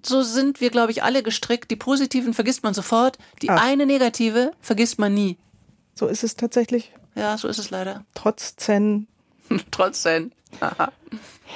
so 0.03 0.21
sind 0.21 0.61
wir, 0.61 0.69
glaube 0.69 0.91
ich, 0.91 1.03
alle 1.03 1.23
gestrickt. 1.23 1.71
Die 1.71 1.75
positiven 1.75 2.33
vergisst 2.33 2.63
man 2.63 2.73
sofort, 2.73 3.17
die 3.41 3.49
Ach. 3.49 3.61
eine 3.61 3.85
negative 3.85 4.51
vergisst 4.61 4.99
man 4.99 5.13
nie. 5.13 5.37
So 5.95 6.07
ist 6.07 6.23
es 6.23 6.35
tatsächlich. 6.35 6.91
Ja, 7.15 7.37
so 7.37 7.47
ist 7.47 7.57
es 7.57 7.69
leider. 7.69 8.05
Trotz 8.13 8.55
Zen. 8.55 9.07
Trotz 9.71 10.01
Zen. 10.01 10.31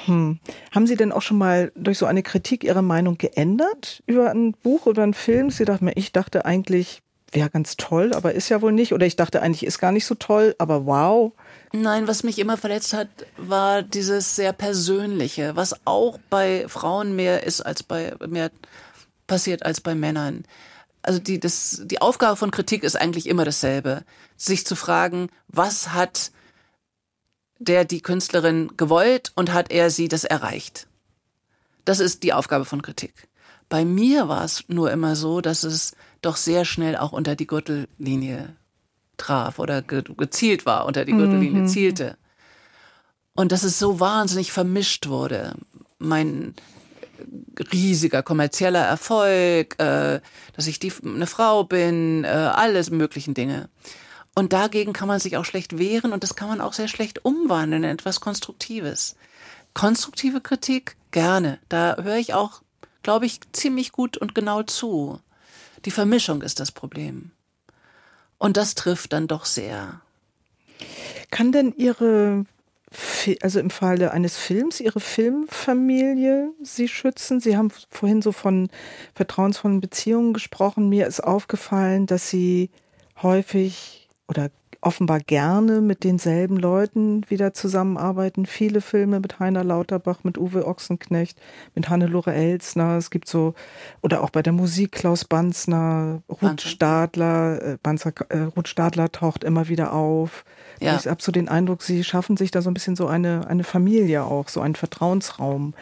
hm. 0.06 0.38
Haben 0.74 0.86
Sie 0.86 0.96
denn 0.96 1.12
auch 1.12 1.22
schon 1.22 1.38
mal 1.38 1.72
durch 1.74 1.98
so 1.98 2.06
eine 2.06 2.22
Kritik 2.22 2.64
Ihre 2.64 2.82
Meinung 2.82 3.18
geändert 3.18 4.02
über 4.06 4.30
ein 4.30 4.52
Buch 4.52 4.86
oder 4.86 5.02
einen 5.02 5.14
Film? 5.14 5.50
Sie 5.50 5.64
dachten 5.64 5.84
mir, 5.84 5.96
ich 5.96 6.12
dachte 6.12 6.44
eigentlich, 6.44 7.02
wäre 7.32 7.50
ganz 7.50 7.76
toll, 7.76 8.12
aber 8.14 8.34
ist 8.34 8.48
ja 8.48 8.62
wohl 8.62 8.72
nicht. 8.72 8.92
Oder 8.92 9.06
ich 9.06 9.16
dachte 9.16 9.42
eigentlich, 9.42 9.66
ist 9.66 9.78
gar 9.78 9.92
nicht 9.92 10.06
so 10.06 10.14
toll, 10.14 10.54
aber 10.58 10.86
wow. 10.86 11.32
Nein, 11.72 12.08
was 12.08 12.22
mich 12.22 12.38
immer 12.38 12.56
verletzt 12.56 12.92
hat, 12.92 13.08
war 13.36 13.82
dieses 13.82 14.36
sehr 14.36 14.52
Persönliche, 14.52 15.56
was 15.56 15.74
auch 15.86 16.18
bei 16.30 16.66
Frauen 16.68 17.16
mehr 17.16 17.44
ist 17.44 17.60
als 17.60 17.82
bei 17.82 18.14
mehr 18.26 18.50
passiert 19.26 19.64
als 19.64 19.80
bei 19.80 19.94
Männern. 19.94 20.44
Also 21.02 21.18
die, 21.18 21.38
das, 21.38 21.82
die 21.84 22.00
Aufgabe 22.00 22.36
von 22.36 22.50
Kritik 22.50 22.82
ist 22.82 22.96
eigentlich 22.96 23.28
immer 23.28 23.44
dasselbe. 23.44 24.04
Sich 24.36 24.66
zu 24.66 24.74
fragen, 24.74 25.28
was 25.48 25.92
hat 25.92 26.32
der, 27.58 27.84
die 27.84 28.00
Künstlerin 28.00 28.72
gewollt 28.76 29.32
und 29.34 29.52
hat 29.52 29.70
er 29.70 29.90
sie 29.90 30.08
das 30.08 30.24
erreicht? 30.24 30.86
Das 31.84 32.00
ist 32.00 32.22
die 32.22 32.32
Aufgabe 32.32 32.64
von 32.64 32.82
Kritik. 32.82 33.28
Bei 33.68 33.84
mir 33.84 34.28
war 34.28 34.44
es 34.44 34.64
nur 34.68 34.90
immer 34.90 35.16
so, 35.16 35.40
dass 35.40 35.64
es 35.64 35.92
doch 36.26 36.36
sehr 36.36 36.64
schnell 36.64 36.96
auch 36.96 37.12
unter 37.12 37.36
die 37.36 37.46
Gürtellinie 37.46 38.56
traf 39.16 39.58
oder 39.58 39.82
ge 39.82 40.02
gezielt 40.16 40.66
war, 40.66 40.86
unter 40.86 41.04
die 41.04 41.12
Gürtellinie 41.12 41.62
mhm. 41.62 41.68
zielte. 41.68 42.16
Und 43.34 43.52
dass 43.52 43.62
es 43.62 43.78
so 43.78 44.00
wahnsinnig 44.00 44.52
vermischt 44.52 45.08
wurde. 45.08 45.54
Mein 45.98 46.54
riesiger 47.72 48.22
kommerzieller 48.22 48.84
Erfolg, 48.84 49.78
äh, 49.78 50.20
dass 50.54 50.66
ich 50.66 50.78
die, 50.78 50.92
eine 51.04 51.26
Frau 51.26 51.64
bin, 51.64 52.24
äh, 52.24 52.28
alles 52.28 52.90
möglichen 52.90 53.34
Dinge. 53.34 53.68
Und 54.34 54.52
dagegen 54.52 54.92
kann 54.92 55.08
man 55.08 55.18
sich 55.18 55.38
auch 55.38 55.46
schlecht 55.46 55.78
wehren 55.78 56.12
und 56.12 56.22
das 56.22 56.36
kann 56.36 56.48
man 56.48 56.60
auch 56.60 56.74
sehr 56.74 56.88
schlecht 56.88 57.24
umwandeln 57.24 57.84
in 57.84 57.90
etwas 57.90 58.20
Konstruktives. 58.20 59.16
Konstruktive 59.72 60.42
Kritik 60.42 60.96
gerne. 61.10 61.58
Da 61.70 61.96
höre 62.02 62.16
ich 62.16 62.34
auch, 62.34 62.60
glaube 63.02 63.24
ich, 63.24 63.40
ziemlich 63.52 63.92
gut 63.92 64.18
und 64.18 64.34
genau 64.34 64.62
zu. 64.62 65.20
Die 65.86 65.92
Vermischung 65.92 66.42
ist 66.42 66.58
das 66.58 66.72
Problem. 66.72 67.30
Und 68.38 68.56
das 68.56 68.74
trifft 68.74 69.12
dann 69.12 69.28
doch 69.28 69.44
sehr. 69.44 70.00
Kann 71.30 71.52
denn 71.52 71.72
Ihre, 71.76 72.44
also 73.40 73.60
im 73.60 73.70
Falle 73.70 74.10
eines 74.10 74.36
Films, 74.36 74.80
Ihre 74.80 74.98
Filmfamilie 74.98 76.50
Sie 76.60 76.88
schützen? 76.88 77.40
Sie 77.40 77.56
haben 77.56 77.70
vorhin 77.88 78.20
so 78.20 78.32
von 78.32 78.68
vertrauensvollen 79.14 79.80
Beziehungen 79.80 80.34
gesprochen. 80.34 80.88
Mir 80.88 81.06
ist 81.06 81.20
aufgefallen, 81.20 82.06
dass 82.06 82.28
Sie 82.28 82.70
häufig 83.22 84.08
oder 84.26 84.50
offenbar 84.80 85.20
gerne 85.20 85.80
mit 85.80 86.04
denselben 86.04 86.56
Leuten 86.56 87.28
wieder 87.28 87.54
zusammenarbeiten. 87.54 88.46
Viele 88.46 88.80
Filme 88.80 89.20
mit 89.20 89.38
Heiner 89.38 89.64
Lauterbach, 89.64 90.24
mit 90.24 90.38
Uwe 90.38 90.66
Ochsenknecht, 90.66 91.38
mit 91.74 91.88
Hannelore 91.88 92.32
Elsner. 92.32 92.96
Es 92.96 93.10
gibt 93.10 93.28
so, 93.28 93.54
oder 94.02 94.22
auch 94.22 94.30
bei 94.30 94.42
der 94.42 94.52
Musik 94.52 94.92
Klaus 94.92 95.24
Banzner, 95.24 96.22
Ruth 96.28 96.60
Stadler, 96.60 97.62
äh, 97.62 97.78
Banzer, 97.82 98.12
äh, 98.28 98.38
Ruth 98.56 98.68
Stadler 98.68 99.10
taucht 99.12 99.44
immer 99.44 99.68
wieder 99.68 99.92
auf. 99.92 100.44
Ja. 100.80 100.96
Ich 100.96 101.06
habe 101.06 101.22
so 101.22 101.32
den 101.32 101.48
Eindruck, 101.48 101.82
sie 101.82 102.04
schaffen 102.04 102.36
sich 102.36 102.50
da 102.50 102.62
so 102.62 102.70
ein 102.70 102.74
bisschen 102.74 102.96
so 102.96 103.06
eine, 103.06 103.46
eine 103.48 103.64
Familie 103.64 104.24
auch, 104.24 104.48
so 104.48 104.60
einen 104.60 104.74
Vertrauensraum. 104.74 105.74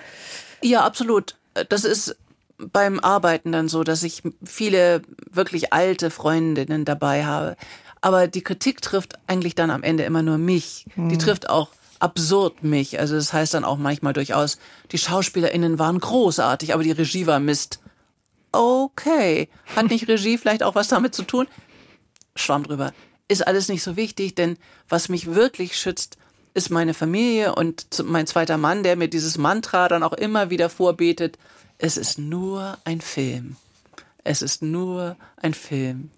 Ja, 0.63 0.85
absolut. 0.85 1.37
Das 1.69 1.85
ist 1.85 2.17
beim 2.59 3.01
Arbeiten 3.01 3.53
dann 3.53 3.69
so, 3.69 3.85
dass 3.85 4.03
ich 4.03 4.23
viele 4.45 5.03
wirklich 5.31 5.73
alte 5.73 6.11
Freundinnen 6.11 6.85
dabei 6.85 7.25
habe. 7.25 7.57
Aber 8.05 8.29
die 8.29 8.43
Kritik 8.43 8.83
trifft 8.83 9.15
eigentlich 9.27 9.55
dann 9.55 9.71
am 9.71 9.83
Ende 9.83 10.05
immer 10.05 10.21
nur 10.21 10.37
mich. 10.37 10.85
Hm. 10.95 11.09
Die 11.09 11.17
trifft 11.17 11.49
auch 11.49 11.71
absurd 12.01 12.63
mich. 12.63 13.01
Also 13.01 13.15
das 13.15 13.33
heißt 13.33 13.55
dann 13.55 13.65
auch 13.65 13.79
manchmal 13.79 14.13
durchaus, 14.13 14.59
die 14.93 14.99
SchauspielerInnen 14.99 15.79
waren 15.79 16.01
großartig, 16.01 16.75
aber 16.75 16.83
die 16.83 16.91
Regie 16.91 17.27
war 17.27 17.41
Mist. 17.41 17.81
Okay. 18.53 19.49
Hat 19.75 19.89
nicht 19.89 20.07
Regie 20.07 20.37
vielleicht 20.37 20.63
auch 20.63 20.75
was 20.75 20.89
damit 20.89 21.15
zu 21.15 21.23
tun? 21.23 21.49
Schwamm 22.37 22.65
drüber. 22.65 22.93
Ist 23.27 23.47
alles 23.47 23.69
nicht 23.69 23.83
so 23.83 23.97
wichtig, 23.97 24.35
denn 24.35 24.59
was 24.87 25.09
mich 25.09 25.35
wirklich 25.35 25.79
schützt, 25.79 26.19
ist 26.53 26.69
meine 26.69 26.93
Familie 26.93 27.55
und 27.55 27.87
mein 28.05 28.27
zweiter 28.27 28.59
Mann, 28.59 28.83
der 28.83 28.97
mir 28.97 29.09
dieses 29.09 29.39
Mantra 29.39 29.89
dann 29.89 30.03
auch 30.03 30.13
immer 30.13 30.51
wieder 30.51 30.69
vorbetet. 30.69 31.39
Es 31.79 31.97
ist 31.97 32.19
nur 32.19 32.77
ein 32.85 33.01
Film. 33.01 33.57
Es 34.25 34.43
ist 34.43 34.61
nur 34.61 35.17
ein 35.39 35.55
Film 35.55 36.11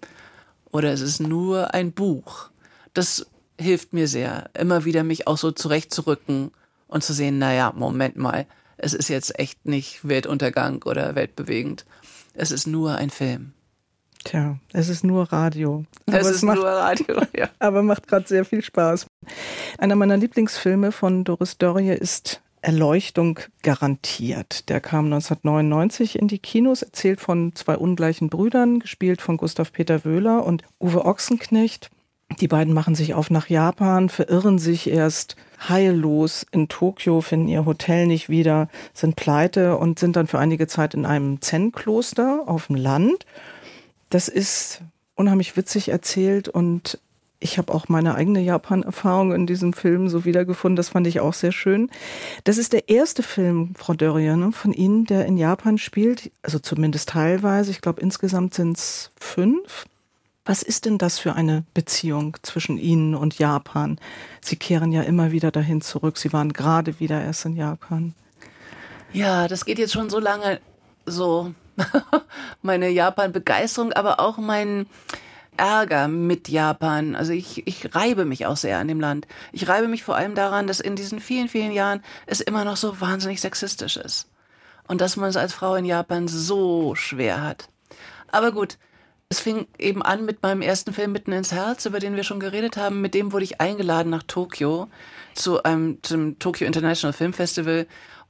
oder 0.77 0.93
es 0.93 1.01
ist 1.01 1.19
nur 1.19 1.73
ein 1.73 1.91
Buch. 1.91 2.51
Das 2.93 3.25
hilft 3.59 3.93
mir 3.93 4.07
sehr, 4.07 4.51
immer 4.53 4.85
wieder 4.85 5.03
mich 5.03 5.25
auch 5.25 5.37
so 5.39 5.49
zurechtzurücken 5.49 6.51
und 6.87 7.03
zu 7.03 7.13
sehen, 7.13 7.39
naja, 7.39 7.73
Moment 7.75 8.15
mal, 8.15 8.45
es 8.77 8.93
ist 8.93 9.09
jetzt 9.09 9.39
echt 9.39 9.65
nicht 9.65 10.07
Weltuntergang 10.07 10.83
oder 10.83 11.15
weltbewegend. 11.15 11.85
Es 12.35 12.51
ist 12.51 12.67
nur 12.67 12.95
ein 12.95 13.09
Film. 13.09 13.53
Tja, 14.23 14.59
es 14.71 14.87
ist 14.87 15.03
nur 15.03 15.31
Radio. 15.33 15.85
Aber 16.05 16.19
es 16.19 16.29
ist 16.29 16.43
macht, 16.43 16.57
nur 16.57 16.67
Radio, 16.67 17.21
ja. 17.35 17.49
aber 17.59 17.81
macht 17.81 18.07
gerade 18.07 18.27
sehr 18.27 18.45
viel 18.45 18.61
Spaß. 18.61 19.07
Einer 19.79 19.95
meiner 19.95 20.17
Lieblingsfilme 20.17 20.91
von 20.91 21.23
Doris 21.23 21.57
Dörrie 21.57 21.89
ist 21.89 22.41
Erleuchtung 22.61 23.39
garantiert. 23.61 24.69
Der 24.69 24.81
kam 24.81 25.05
1999 25.05 26.19
in 26.19 26.27
die 26.27 26.39
Kinos, 26.39 26.81
erzählt 26.81 27.21
von 27.21 27.53
zwei 27.55 27.77
ungleichen 27.77 28.29
Brüdern, 28.29 28.79
gespielt 28.79 29.21
von 29.21 29.37
Gustav 29.37 29.71
Peter 29.71 30.03
Wöhler 30.03 30.45
und 30.45 30.63
Uwe 30.79 31.05
Ochsenknecht. 31.05 31.89
Die 32.41 32.47
beiden 32.47 32.73
machen 32.73 32.93
sich 32.93 33.13
auf 33.13 33.29
nach 33.29 33.47
Japan, 33.47 34.09
verirren 34.09 34.59
sich 34.59 34.89
erst 34.89 35.37
heillos 35.69 36.45
in 36.51 36.67
Tokio, 36.67 37.21
finden 37.21 37.47
ihr 37.47 37.65
Hotel 37.65 38.05
nicht 38.05 38.29
wieder, 38.29 38.67
sind 38.93 39.15
pleite 39.15 39.77
und 39.77 39.97
sind 39.97 40.15
dann 40.15 40.27
für 40.27 40.37
einige 40.37 40.67
Zeit 40.67 40.93
in 40.93 41.05
einem 41.05 41.41
Zen-Kloster 41.41 42.43
auf 42.45 42.67
dem 42.67 42.75
Land. 42.75 43.25
Das 44.09 44.27
ist 44.27 44.81
unheimlich 45.15 45.57
witzig 45.57 45.89
erzählt 45.89 46.49
und 46.49 46.99
ich 47.39 47.57
habe 47.57 47.73
auch 47.73 47.87
meine 47.87 48.15
eigene 48.15 48.41
Japan-Erfahrung 48.41 49.31
in 49.31 49.45
diesem 49.45 49.73
Film 49.73 50.09
so 50.09 50.25
wiedergefunden. 50.25 50.75
Das 50.75 50.89
fand 50.89 51.05
ich 51.05 51.19
auch 51.19 51.33
sehr 51.33 51.51
schön. 51.51 51.89
Das 52.43 52.57
ist 52.57 52.73
der 52.73 52.89
erste 52.89 53.21
Film, 53.21 53.73
Frau 53.77 53.93
Dörrier, 53.93 54.35
ne, 54.35 54.51
von 54.51 54.73
Ihnen, 54.73 55.05
der 55.05 55.25
in 55.25 55.37
Japan 55.37 55.77
spielt. 55.77 56.31
Also 56.41 56.59
zumindest 56.59 57.09
teilweise. 57.09 57.71
Ich 57.71 57.81
glaube, 57.81 58.01
insgesamt 58.01 58.55
sind 58.55 58.77
es 58.77 59.11
fünf. 59.19 59.85
Was 60.45 60.63
ist 60.63 60.85
denn 60.85 60.97
das 60.97 61.19
für 61.19 61.35
eine 61.35 61.65
Beziehung 61.73 62.37
zwischen 62.41 62.77
Ihnen 62.77 63.13
und 63.13 63.37
Japan? 63.37 63.99
Sie 64.41 64.55
kehren 64.55 64.91
ja 64.91 65.01
immer 65.01 65.31
wieder 65.31 65.51
dahin 65.51 65.81
zurück. 65.81 66.17
Sie 66.17 66.33
waren 66.33 66.53
gerade 66.53 66.99
wieder 66.99 67.21
erst 67.21 67.45
in 67.45 67.55
Japan. 67.55 68.15
Ja, 69.13 69.47
das 69.47 69.65
geht 69.65 69.77
jetzt 69.77 69.93
schon 69.93 70.09
so 70.09 70.19
lange 70.19 70.59
so. 71.05 71.53
Meine 72.61 72.89
Japan-Begeisterung, 72.89 73.93
aber 73.93 74.19
auch 74.19 74.37
mein, 74.37 74.87
Ärger 75.57 76.07
mit 76.07 76.49
Japan. 76.49 77.15
Also 77.15 77.33
ich, 77.33 77.65
ich 77.67 77.93
reibe 77.95 78.25
mich 78.25 78.45
auch 78.45 78.57
sehr 78.57 78.79
an 78.79 78.87
dem 78.87 78.99
Land. 78.99 79.27
Ich 79.51 79.67
reibe 79.67 79.87
mich 79.87 80.03
vor 80.03 80.15
allem 80.15 80.35
daran, 80.35 80.67
dass 80.67 80.79
in 80.79 80.95
diesen 80.95 81.19
vielen, 81.19 81.49
vielen 81.49 81.71
Jahren 81.71 82.03
es 82.25 82.41
immer 82.41 82.65
noch 82.65 82.77
so 82.77 82.99
wahnsinnig 83.01 83.41
sexistisch 83.41 83.97
ist. 83.97 84.29
Und 84.87 85.01
dass 85.01 85.17
man 85.17 85.29
es 85.29 85.37
als 85.37 85.53
Frau 85.53 85.75
in 85.75 85.85
Japan 85.85 86.27
so 86.27 86.95
schwer 86.95 87.43
hat. 87.43 87.69
Aber 88.29 88.51
gut, 88.51 88.77
es 89.29 89.39
fing 89.39 89.67
eben 89.77 90.01
an 90.01 90.23
mit 90.23 90.41
meinem 90.41 90.61
ersten 90.61 90.93
Film 90.93 91.11
Mitten 91.11 91.33
ins 91.33 91.51
Herz, 91.51 91.85
über 91.85 91.99
den 91.99 92.15
wir 92.15 92.23
schon 92.23 92.39
geredet 92.39 92.77
haben. 92.77 93.01
Mit 93.01 93.13
dem 93.13 93.33
wurde 93.33 93.43
ich 93.43 93.59
eingeladen 93.59 94.09
nach 94.09 94.23
Tokio 94.23 94.87
zu 95.33 95.63
einem 95.63 96.01
zum 96.01 96.39
Tokyo 96.39 96.65
International 96.65 97.13
Film 97.13 97.33
Festival 97.33 97.87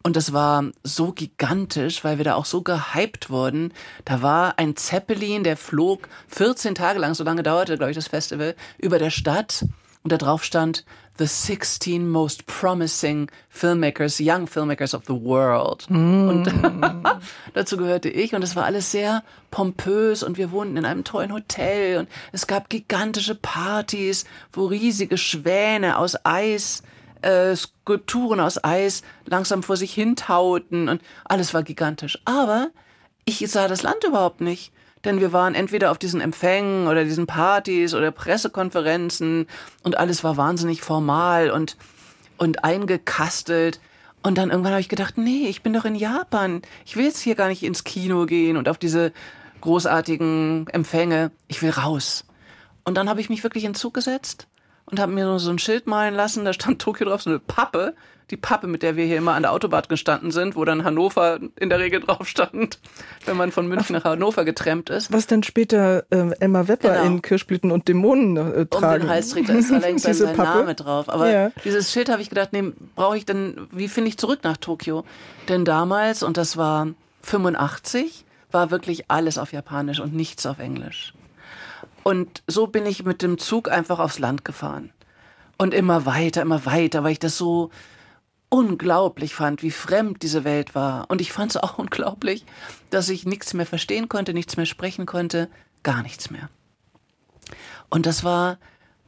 und 0.07 0.15
das 0.15 0.31
war 0.31 0.63
so 0.83 1.11
gigantisch, 1.11 2.05
weil 2.05 2.17
wir 2.17 2.23
da 2.23 2.35
auch 2.35 2.45
so 2.45 2.61
gehypt 2.61 3.29
wurden. 3.29 3.73
Da 4.05 4.21
war 4.21 4.57
ein 4.57 4.77
Zeppelin, 4.77 5.43
der 5.43 5.57
flog 5.57 6.07
14 6.29 6.75
Tage 6.75 6.97
lang, 6.97 7.13
so 7.13 7.25
lange 7.25 7.43
dauerte, 7.43 7.75
glaube 7.75 7.91
ich, 7.91 7.97
das 7.97 8.07
Festival, 8.07 8.55
über 8.77 8.99
der 8.99 9.09
Stadt. 9.09 9.65
Und 10.03 10.13
da 10.13 10.17
drauf 10.17 10.45
stand, 10.45 10.85
The 11.17 11.25
16 11.25 12.07
most 12.07 12.45
promising 12.45 13.29
filmmakers, 13.49 14.21
young 14.21 14.47
filmmakers 14.47 14.93
of 14.93 15.03
the 15.07 15.13
world. 15.13 15.85
Mm. 15.89 16.29
Und 16.29 16.53
dazu 17.53 17.75
gehörte 17.75 18.07
ich 18.07 18.33
und 18.33 18.43
es 18.43 18.55
war 18.55 18.63
alles 18.63 18.91
sehr 18.91 19.23
pompös 19.51 20.23
und 20.23 20.37
wir 20.37 20.51
wohnten 20.51 20.77
in 20.77 20.85
einem 20.85 21.03
tollen 21.03 21.33
Hotel 21.33 21.97
und 21.97 22.07
es 22.31 22.47
gab 22.47 22.69
gigantische 22.69 23.35
Partys, 23.35 24.23
wo 24.53 24.67
riesige 24.67 25.17
Schwäne 25.17 25.97
aus 25.97 26.15
Eis 26.23 26.83
äh, 27.27 27.55
Skulpturen 27.55 28.39
aus 28.39 28.63
Eis 28.63 29.03
langsam 29.25 29.61
vor 29.61 29.75
sich 29.75 29.93
hintauten 29.93 30.87
und 30.87 31.01
alles 31.25 31.53
war 31.53 31.63
gigantisch. 31.63 32.19
Aber 32.25 32.69
ich 33.25 33.45
sah 33.51 33.67
das 33.67 33.83
Land 33.83 34.03
überhaupt 34.05 34.41
nicht. 34.41 34.71
Denn 35.03 35.19
wir 35.19 35.31
waren 35.31 35.53
entweder 35.53 35.91
auf 35.91 35.99
diesen 35.99 36.21
Empfängen 36.21 36.87
oder 36.87 37.03
diesen 37.03 37.27
Partys 37.27 37.93
oder 37.93 38.11
Pressekonferenzen 38.11 39.45
und 39.83 39.97
alles 39.97 40.23
war 40.23 40.37
wahnsinnig 40.37 40.81
formal 40.81 41.51
und, 41.51 41.77
und 42.37 42.63
eingekastelt. 42.63 43.79
Und 44.23 44.39
dann 44.39 44.49
irgendwann 44.49 44.71
habe 44.71 44.81
ich 44.81 44.89
gedacht, 44.89 45.17
nee, 45.17 45.47
ich 45.47 45.61
bin 45.61 45.73
doch 45.73 45.85
in 45.85 45.95
Japan. 45.95 46.61
Ich 46.83 46.95
will 46.95 47.05
jetzt 47.05 47.21
hier 47.21 47.35
gar 47.35 47.47
nicht 47.47 47.63
ins 47.63 47.83
Kino 47.83 48.25
gehen 48.25 48.57
und 48.57 48.67
auf 48.67 48.79
diese 48.79 49.13
großartigen 49.61 50.67
Empfänge. 50.69 51.31
Ich 51.47 51.61
will 51.61 51.69
raus. 51.69 52.25
Und 52.83 52.95
dann 52.95 53.07
habe 53.07 53.21
ich 53.21 53.29
mich 53.29 53.43
wirklich 53.43 53.65
in 53.65 53.75
Zug 53.75 53.93
gesetzt 53.93 54.47
und 54.89 54.99
habe 54.99 55.11
mir 55.11 55.39
so 55.39 55.51
ein 55.51 55.59
Schild 55.59 55.87
malen 55.87 56.15
lassen, 56.15 56.45
da 56.45 56.53
stand 56.53 56.81
Tokio 56.81 57.07
drauf, 57.07 57.21
so 57.21 57.29
eine 57.29 57.39
Pappe, 57.39 57.93
die 58.29 58.37
Pappe, 58.37 58.67
mit 58.67 58.83
der 58.83 58.95
wir 58.97 59.05
hier 59.05 59.17
immer 59.17 59.33
an 59.33 59.43
der 59.43 59.53
Autobahn 59.53 59.83
gestanden 59.87 60.31
sind, 60.31 60.55
wo 60.55 60.65
dann 60.65 60.83
Hannover 60.83 61.39
in 61.57 61.69
der 61.69 61.79
Regel 61.79 62.01
drauf 62.01 62.27
stand, 62.27 62.79
wenn 63.25 63.37
man 63.37 63.51
von 63.51 63.67
München 63.67 63.95
nach 63.95 64.03
Hannover 64.03 64.43
getrennt 64.43 64.89
ist. 64.89 65.13
Was 65.13 65.27
dann 65.27 65.43
später 65.43 66.05
äh, 66.09 66.31
Emma 66.39 66.67
Wepper 66.67 66.93
genau. 66.93 67.05
in 67.05 67.21
Kirschblüten 67.21 67.71
und 67.71 67.87
Dämonen 67.87 68.35
äh, 68.37 68.65
tragen. 68.65 69.01
Um 69.01 69.07
den 69.07 69.09
Hals 69.09 69.29
trägt, 69.29 69.49
da 69.49 69.53
ist 69.53 69.71
allerdings 69.71 70.01
sein, 70.03 70.13
sein 70.13 70.35
Name 70.35 70.75
drauf. 70.75 71.09
Aber 71.09 71.29
ja. 71.29 71.51
dieses 71.63 71.91
Schild 71.91 72.09
habe 72.09 72.21
ich 72.21 72.29
gedacht, 72.29 72.51
nee, 72.51 72.63
brauche 72.95 73.17
ich 73.17 73.25
denn, 73.25 73.67
wie 73.71 73.87
finde 73.87 74.09
ich 74.09 74.17
zurück 74.17 74.39
nach 74.43 74.57
Tokio? 74.57 75.05
Denn 75.47 75.63
damals, 75.63 76.21
und 76.23 76.35
das 76.35 76.57
war 76.57 76.87
85, 77.21 78.25
war 78.51 78.71
wirklich 78.71 79.09
alles 79.09 79.37
auf 79.37 79.53
Japanisch 79.53 79.99
und 79.99 80.13
nichts 80.13 80.45
auf 80.45 80.59
Englisch. 80.59 81.13
Und 82.07 82.41
so 82.47 82.67
bin 82.67 82.85
ich 82.85 83.03
mit 83.03 83.21
dem 83.21 83.37
Zug 83.37 83.69
einfach 83.69 83.99
aufs 83.99 84.17
Land 84.17 84.45
gefahren. 84.45 84.93
Und 85.57 85.73
immer 85.73 86.05
weiter, 86.05 86.41
immer 86.41 86.65
weiter, 86.65 87.03
weil 87.03 87.11
ich 87.11 87.19
das 87.19 87.37
so 87.37 87.69
unglaublich 88.47 89.35
fand, 89.35 89.61
wie 89.61 89.71
fremd 89.71 90.23
diese 90.23 90.45
Welt 90.45 90.73
war. 90.73 91.09
Und 91.09 91.19
ich 91.19 91.33
fand 91.33 91.51
es 91.51 91.57
auch 91.57 91.77
unglaublich, 91.77 92.45
dass 92.91 93.09
ich 93.09 93.25
nichts 93.25 93.53
mehr 93.53 93.65
verstehen 93.65 94.07
konnte, 94.07 94.33
nichts 94.33 94.55
mehr 94.55 94.65
sprechen 94.65 95.05
konnte, 95.05 95.49
gar 95.83 96.01
nichts 96.01 96.29
mehr. 96.29 96.47
Und 97.89 98.05
das 98.05 98.23
war 98.23 98.57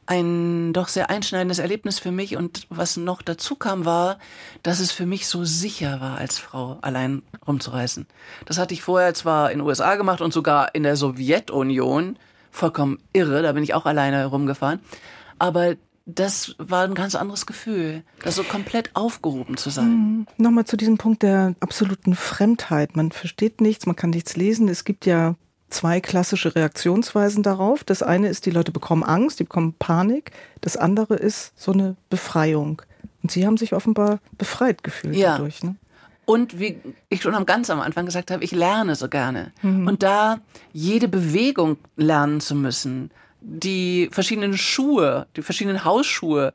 ein 0.04 0.74
doch 0.74 0.88
sehr 0.88 1.08
einschneidendes 1.08 1.58
Erlebnis 1.58 1.98
für 1.98 2.12
mich. 2.12 2.36
Und 2.36 2.66
was 2.68 2.98
noch 2.98 3.22
dazu 3.22 3.56
kam, 3.56 3.86
war, 3.86 4.18
dass 4.62 4.78
es 4.78 4.92
für 4.92 5.06
mich 5.06 5.26
so 5.26 5.42
sicher 5.46 6.02
war, 6.02 6.18
als 6.18 6.38
Frau 6.38 6.76
allein 6.82 7.22
rumzureisen. 7.46 8.06
Das 8.44 8.58
hatte 8.58 8.74
ich 8.74 8.82
vorher 8.82 9.14
zwar 9.14 9.52
in 9.52 9.60
den 9.60 9.66
USA 9.66 9.94
gemacht 9.94 10.20
und 10.20 10.34
sogar 10.34 10.74
in 10.74 10.82
der 10.82 10.96
Sowjetunion. 10.96 12.18
Vollkommen 12.50 12.98
irre, 13.12 13.42
da 13.42 13.52
bin 13.52 13.62
ich 13.62 13.74
auch 13.74 13.86
alleine 13.86 14.26
rumgefahren. 14.26 14.80
Aber 15.38 15.76
das 16.06 16.54
war 16.58 16.84
ein 16.84 16.94
ganz 16.94 17.14
anderes 17.14 17.46
Gefühl, 17.46 18.02
da 18.22 18.30
so 18.32 18.42
komplett 18.42 18.90
aufgehoben 18.94 19.56
zu 19.56 19.70
sein. 19.70 19.88
Mhm. 19.88 20.26
Nochmal 20.38 20.64
zu 20.64 20.76
diesem 20.76 20.98
Punkt 20.98 21.22
der 21.22 21.54
absoluten 21.60 22.14
Fremdheit. 22.14 22.96
Man 22.96 23.12
versteht 23.12 23.60
nichts, 23.60 23.86
man 23.86 23.96
kann 23.96 24.10
nichts 24.10 24.36
lesen. 24.36 24.68
Es 24.68 24.84
gibt 24.84 25.06
ja 25.06 25.36
zwei 25.68 26.00
klassische 26.00 26.54
Reaktionsweisen 26.54 27.42
darauf. 27.42 27.84
Das 27.84 28.02
eine 28.02 28.28
ist, 28.28 28.46
die 28.46 28.50
Leute 28.50 28.72
bekommen 28.72 29.04
Angst, 29.04 29.38
die 29.40 29.44
bekommen 29.44 29.74
Panik. 29.78 30.32
Das 30.60 30.76
andere 30.76 31.14
ist 31.14 31.52
so 31.56 31.72
eine 31.72 31.96
Befreiung. 32.08 32.82
Und 33.22 33.30
Sie 33.30 33.46
haben 33.46 33.56
sich 33.56 33.74
offenbar 33.74 34.18
befreit 34.36 34.82
gefühlt 34.82 35.16
ja. 35.16 35.32
dadurch. 35.32 35.62
Ne? 35.62 35.76
Und 36.30 36.60
wie 36.60 36.78
ich 37.08 37.22
schon 37.22 37.34
am 37.34 37.44
ganz 37.44 37.70
am 37.70 37.80
Anfang 37.80 38.06
gesagt 38.06 38.30
habe, 38.30 38.44
ich 38.44 38.52
lerne 38.52 38.94
so 38.94 39.08
gerne. 39.08 39.50
Mhm. 39.62 39.88
Und 39.88 40.04
da 40.04 40.38
jede 40.72 41.08
Bewegung 41.08 41.76
lernen 41.96 42.40
zu 42.40 42.54
müssen, 42.54 43.10
die 43.40 44.08
verschiedenen 44.12 44.56
Schuhe, 44.56 45.26
die 45.34 45.42
verschiedenen 45.42 45.84
Hausschuhe, 45.84 46.52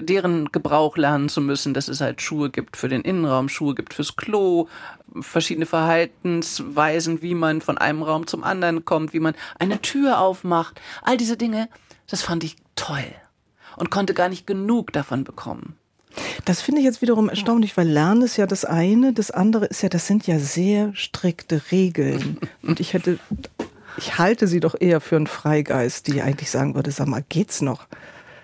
deren 0.00 0.50
Gebrauch 0.50 0.96
lernen 0.96 1.28
zu 1.28 1.42
müssen, 1.42 1.74
dass 1.74 1.88
es 1.88 2.00
halt 2.00 2.22
Schuhe 2.22 2.48
gibt 2.48 2.78
für 2.78 2.88
den 2.88 3.02
Innenraum, 3.02 3.50
Schuhe 3.50 3.74
gibt 3.74 3.92
fürs 3.92 4.16
Klo, 4.16 4.66
verschiedene 5.20 5.66
Verhaltensweisen, 5.66 7.20
wie 7.20 7.34
man 7.34 7.60
von 7.60 7.76
einem 7.76 8.02
Raum 8.02 8.26
zum 8.26 8.42
anderen 8.42 8.86
kommt, 8.86 9.12
wie 9.12 9.20
man 9.20 9.34
eine 9.58 9.82
Tür 9.82 10.20
aufmacht. 10.20 10.80
All 11.02 11.18
diese 11.18 11.36
Dinge, 11.36 11.68
das 12.06 12.22
fand 12.22 12.44
ich 12.44 12.56
toll 12.76 13.04
und 13.76 13.90
konnte 13.90 14.14
gar 14.14 14.30
nicht 14.30 14.46
genug 14.46 14.94
davon 14.94 15.24
bekommen. 15.24 15.77
Das 16.44 16.60
finde 16.60 16.80
ich 16.80 16.84
jetzt 16.84 17.02
wiederum 17.02 17.28
erstaunlich, 17.28 17.76
weil 17.76 17.88
Lernen 17.88 18.22
ist 18.22 18.36
ja 18.36 18.46
das 18.46 18.64
eine, 18.64 19.12
das 19.12 19.30
andere 19.30 19.66
ist 19.66 19.82
ja, 19.82 19.88
das 19.88 20.06
sind 20.06 20.26
ja 20.26 20.38
sehr 20.38 20.94
strikte 20.94 21.60
Regeln. 21.70 22.38
Und 22.62 22.80
ich 22.80 22.94
hätte, 22.94 23.18
ich 23.96 24.18
halte 24.18 24.46
sie 24.46 24.60
doch 24.60 24.74
eher 24.78 25.00
für 25.00 25.16
einen 25.16 25.26
Freigeist, 25.26 26.06
die 26.06 26.22
eigentlich 26.22 26.50
sagen 26.50 26.74
würde, 26.74 26.90
sag 26.90 27.06
mal, 27.06 27.24
geht's 27.28 27.60
noch? 27.60 27.86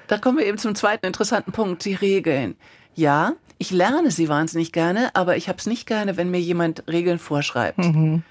Da 0.07 0.19
kommen 0.19 0.39
wir 0.39 0.47
eben 0.47 0.59
zum 0.59 0.75
zweiten 0.75 1.07
interessanten 1.07 1.53
Punkt, 1.53 1.85
die 1.85 1.95
Regeln. 1.95 2.57
Ja, 2.95 3.33
ich 3.59 3.71
lerne 3.71 4.11
sie 4.11 4.29
wahnsinnig 4.29 4.73
gerne, 4.73 5.11
aber 5.15 5.37
ich 5.37 5.49
habe 5.49 5.59
es 5.59 5.67
nicht 5.67 5.87
gerne, 5.87 6.17
wenn 6.17 6.31
mir 6.31 6.41
jemand 6.41 6.85
Regeln 6.89 7.19
vorschreibt. 7.19 7.79
Mhm. 7.79 8.23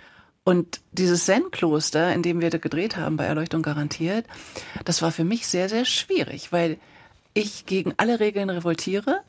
Und 0.43 0.81
dieses 0.91 1.25
Zen-Kloster, 1.25 2.13
in 2.13 2.21
dem 2.21 2.41
wir 2.41 2.49
da 2.49 2.57
gedreht 2.57 2.97
haben 2.97 3.15
bei 3.15 3.25
Erleuchtung 3.25 3.61
garantiert, 3.61 4.25
das 4.83 5.01
war 5.01 5.11
für 5.11 5.23
mich 5.23 5.47
sehr, 5.47 5.69
sehr 5.69 5.85
schwierig, 5.85 6.51
weil 6.51 6.77
ich 7.33 7.65
gegen 7.65 7.93
alle 7.97 8.19
Regeln 8.19 8.49
revoltiere. 8.49 9.21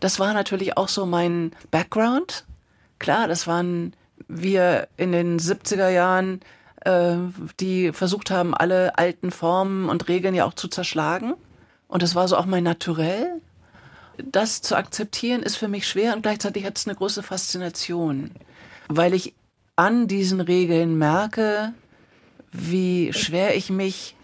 Das 0.00 0.18
war 0.18 0.32
natürlich 0.32 0.76
auch 0.76 0.88
so 0.88 1.06
mein 1.06 1.52
Background. 1.70 2.44
Klar, 2.98 3.28
das 3.28 3.46
waren 3.46 3.94
wir 4.28 4.88
in 4.96 5.12
den 5.12 5.38
70er 5.38 5.88
Jahren, 5.88 6.40
äh, 6.84 7.16
die 7.60 7.92
versucht 7.92 8.30
haben, 8.30 8.54
alle 8.54 8.98
alten 8.98 9.30
Formen 9.30 9.88
und 9.88 10.08
Regeln 10.08 10.34
ja 10.34 10.44
auch 10.44 10.54
zu 10.54 10.68
zerschlagen. 10.68 11.34
Und 11.86 12.02
das 12.02 12.14
war 12.14 12.28
so 12.28 12.36
auch 12.36 12.46
mein 12.46 12.64
Naturell. 12.64 13.40
Das 14.18 14.62
zu 14.62 14.76
akzeptieren 14.76 15.42
ist 15.42 15.56
für 15.56 15.68
mich 15.68 15.86
schwer 15.86 16.14
und 16.14 16.22
gleichzeitig 16.22 16.64
hat 16.64 16.76
es 16.76 16.86
eine 16.86 16.96
große 16.96 17.22
Faszination, 17.22 18.32
weil 18.88 19.14
ich 19.14 19.34
an 19.76 20.08
diesen 20.08 20.40
Regeln 20.40 20.98
merke, 20.98 21.72
wie 22.50 23.12
schwer 23.12 23.54
ich 23.54 23.70
mich 23.70 24.16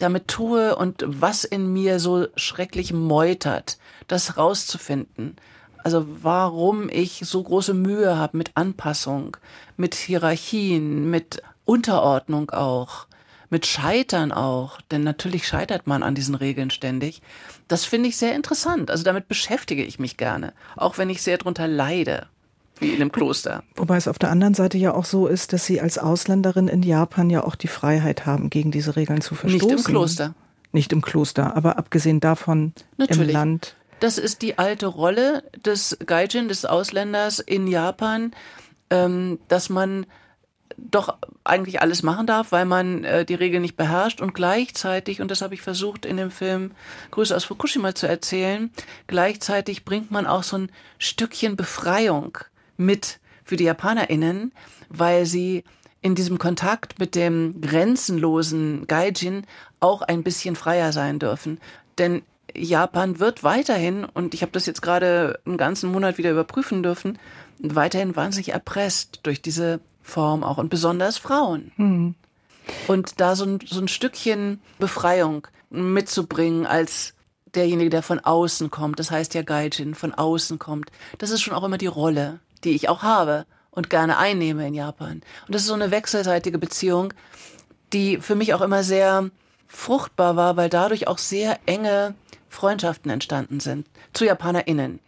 damit 0.00 0.28
tue 0.28 0.74
und 0.76 1.04
was 1.06 1.44
in 1.44 1.72
mir 1.72 2.00
so 2.00 2.26
schrecklich 2.36 2.92
meutert, 2.92 3.78
das 4.08 4.36
rauszufinden. 4.36 5.36
Also 5.82 6.06
warum 6.22 6.88
ich 6.90 7.22
so 7.24 7.42
große 7.42 7.74
Mühe 7.74 8.16
habe 8.16 8.36
mit 8.36 8.50
Anpassung, 8.54 9.36
mit 9.76 9.94
Hierarchien, 9.94 11.08
mit 11.10 11.42
Unterordnung 11.64 12.50
auch 12.50 13.06
mit 13.50 13.66
Scheitern 13.66 14.30
auch, 14.32 14.80
denn 14.80 15.02
natürlich 15.02 15.46
scheitert 15.46 15.86
man 15.86 16.02
an 16.02 16.14
diesen 16.14 16.36
Regeln 16.36 16.70
ständig. 16.70 17.20
Das 17.68 17.84
finde 17.84 18.08
ich 18.08 18.16
sehr 18.16 18.34
interessant. 18.34 18.90
Also 18.90 19.02
damit 19.02 19.28
beschäftige 19.28 19.84
ich 19.84 19.98
mich 19.98 20.16
gerne, 20.16 20.52
auch 20.76 20.98
wenn 20.98 21.10
ich 21.10 21.20
sehr 21.20 21.36
drunter 21.36 21.66
leide 21.66 22.28
wie 22.80 22.90
in 22.90 22.96
einem 22.96 23.12
Kloster. 23.12 23.62
Wobei 23.76 23.96
es 23.96 24.08
auf 24.08 24.18
der 24.18 24.30
anderen 24.30 24.54
Seite 24.54 24.78
ja 24.78 24.94
auch 24.94 25.04
so 25.04 25.26
ist, 25.26 25.52
dass 25.52 25.66
Sie 25.66 25.80
als 25.80 25.98
Ausländerin 25.98 26.68
in 26.68 26.82
Japan 26.82 27.30
ja 27.30 27.44
auch 27.44 27.54
die 27.54 27.68
Freiheit 27.68 28.26
haben, 28.26 28.50
gegen 28.50 28.70
diese 28.70 28.96
Regeln 28.96 29.20
zu 29.20 29.34
verstoßen. 29.34 29.68
Nicht 29.68 29.78
im 29.78 29.84
Kloster. 29.84 30.34
Nicht 30.72 30.92
im 30.92 31.02
Kloster, 31.02 31.56
aber 31.56 31.78
abgesehen 31.78 32.20
davon 32.20 32.72
Natürlich. 32.96 33.28
im 33.28 33.34
Land. 33.34 33.76
Das 34.00 34.16
ist 34.16 34.42
die 34.42 34.58
alte 34.58 34.86
Rolle 34.86 35.42
des 35.64 35.98
Gaijin, 36.04 36.48
des 36.48 36.64
Ausländers 36.64 37.38
in 37.38 37.66
Japan, 37.66 38.32
ähm, 38.88 39.38
dass 39.48 39.68
man 39.68 40.06
doch 40.78 41.16
eigentlich 41.44 41.82
alles 41.82 42.02
machen 42.02 42.26
darf, 42.26 42.52
weil 42.52 42.64
man 42.64 43.04
äh, 43.04 43.24
die 43.24 43.34
Regeln 43.34 43.62
nicht 43.62 43.76
beherrscht 43.76 44.20
und 44.20 44.34
gleichzeitig, 44.34 45.20
und 45.20 45.30
das 45.30 45.42
habe 45.42 45.54
ich 45.54 45.62
versucht 45.62 46.06
in 46.06 46.16
dem 46.16 46.30
Film 46.30 46.72
Grüße 47.10 47.34
aus 47.34 47.44
Fukushima 47.44 47.94
zu 47.94 48.06
erzählen, 48.06 48.70
gleichzeitig 49.06 49.84
bringt 49.84 50.10
man 50.10 50.26
auch 50.26 50.42
so 50.42 50.56
ein 50.56 50.72
Stückchen 50.98 51.56
Befreiung 51.56 52.38
mit 52.80 53.20
für 53.44 53.56
die 53.56 53.64
JapanerInnen, 53.64 54.52
weil 54.88 55.26
sie 55.26 55.64
in 56.02 56.14
diesem 56.14 56.38
Kontakt 56.38 56.98
mit 56.98 57.14
dem 57.14 57.60
grenzenlosen 57.60 58.86
Gaijin 58.86 59.44
auch 59.80 60.02
ein 60.02 60.22
bisschen 60.22 60.56
freier 60.56 60.92
sein 60.92 61.18
dürfen. 61.18 61.60
Denn 61.98 62.22
Japan 62.54 63.20
wird 63.20 63.44
weiterhin, 63.44 64.04
und 64.04 64.34
ich 64.34 64.42
habe 64.42 64.52
das 64.52 64.66
jetzt 64.66 64.82
gerade 64.82 65.38
einen 65.44 65.58
ganzen 65.58 65.92
Monat 65.92 66.18
wieder 66.18 66.30
überprüfen 66.30 66.82
dürfen, 66.82 67.18
weiterhin 67.58 68.16
wahnsinnig 68.16 68.50
erpresst 68.50 69.20
durch 69.22 69.42
diese 69.42 69.80
Form 70.02 70.42
auch 70.42 70.58
und 70.58 70.70
besonders 70.70 71.18
Frauen. 71.18 71.72
Mhm. 71.76 72.14
Und 72.88 73.20
da 73.20 73.36
so 73.36 73.44
ein, 73.44 73.58
so 73.64 73.80
ein 73.80 73.88
Stückchen 73.88 74.60
Befreiung 74.78 75.46
mitzubringen 75.70 76.66
als 76.66 77.14
derjenige, 77.54 77.90
der 77.90 78.02
von 78.02 78.20
außen 78.20 78.70
kommt, 78.70 78.98
das 78.98 79.10
heißt 79.10 79.34
ja 79.34 79.42
Gaijin, 79.42 79.94
von 79.94 80.14
außen 80.14 80.58
kommt, 80.58 80.90
das 81.18 81.30
ist 81.30 81.42
schon 81.42 81.54
auch 81.54 81.64
immer 81.64 81.78
die 81.78 81.86
Rolle, 81.86 82.40
die 82.64 82.70
ich 82.70 82.88
auch 82.88 83.02
habe 83.02 83.46
und 83.70 83.90
gerne 83.90 84.18
einnehme 84.18 84.66
in 84.66 84.74
Japan. 84.74 85.22
Und 85.46 85.54
das 85.54 85.62
ist 85.62 85.68
so 85.68 85.74
eine 85.74 85.90
wechselseitige 85.90 86.58
Beziehung, 86.58 87.14
die 87.92 88.18
für 88.18 88.34
mich 88.34 88.54
auch 88.54 88.60
immer 88.60 88.82
sehr 88.82 89.30
fruchtbar 89.68 90.36
war, 90.36 90.56
weil 90.56 90.68
dadurch 90.68 91.06
auch 91.06 91.18
sehr 91.18 91.58
enge 91.66 92.14
Freundschaften 92.48 93.10
entstanden 93.10 93.60
sind 93.60 93.86
zu 94.12 94.24
JapanerInnen. 94.24 94.98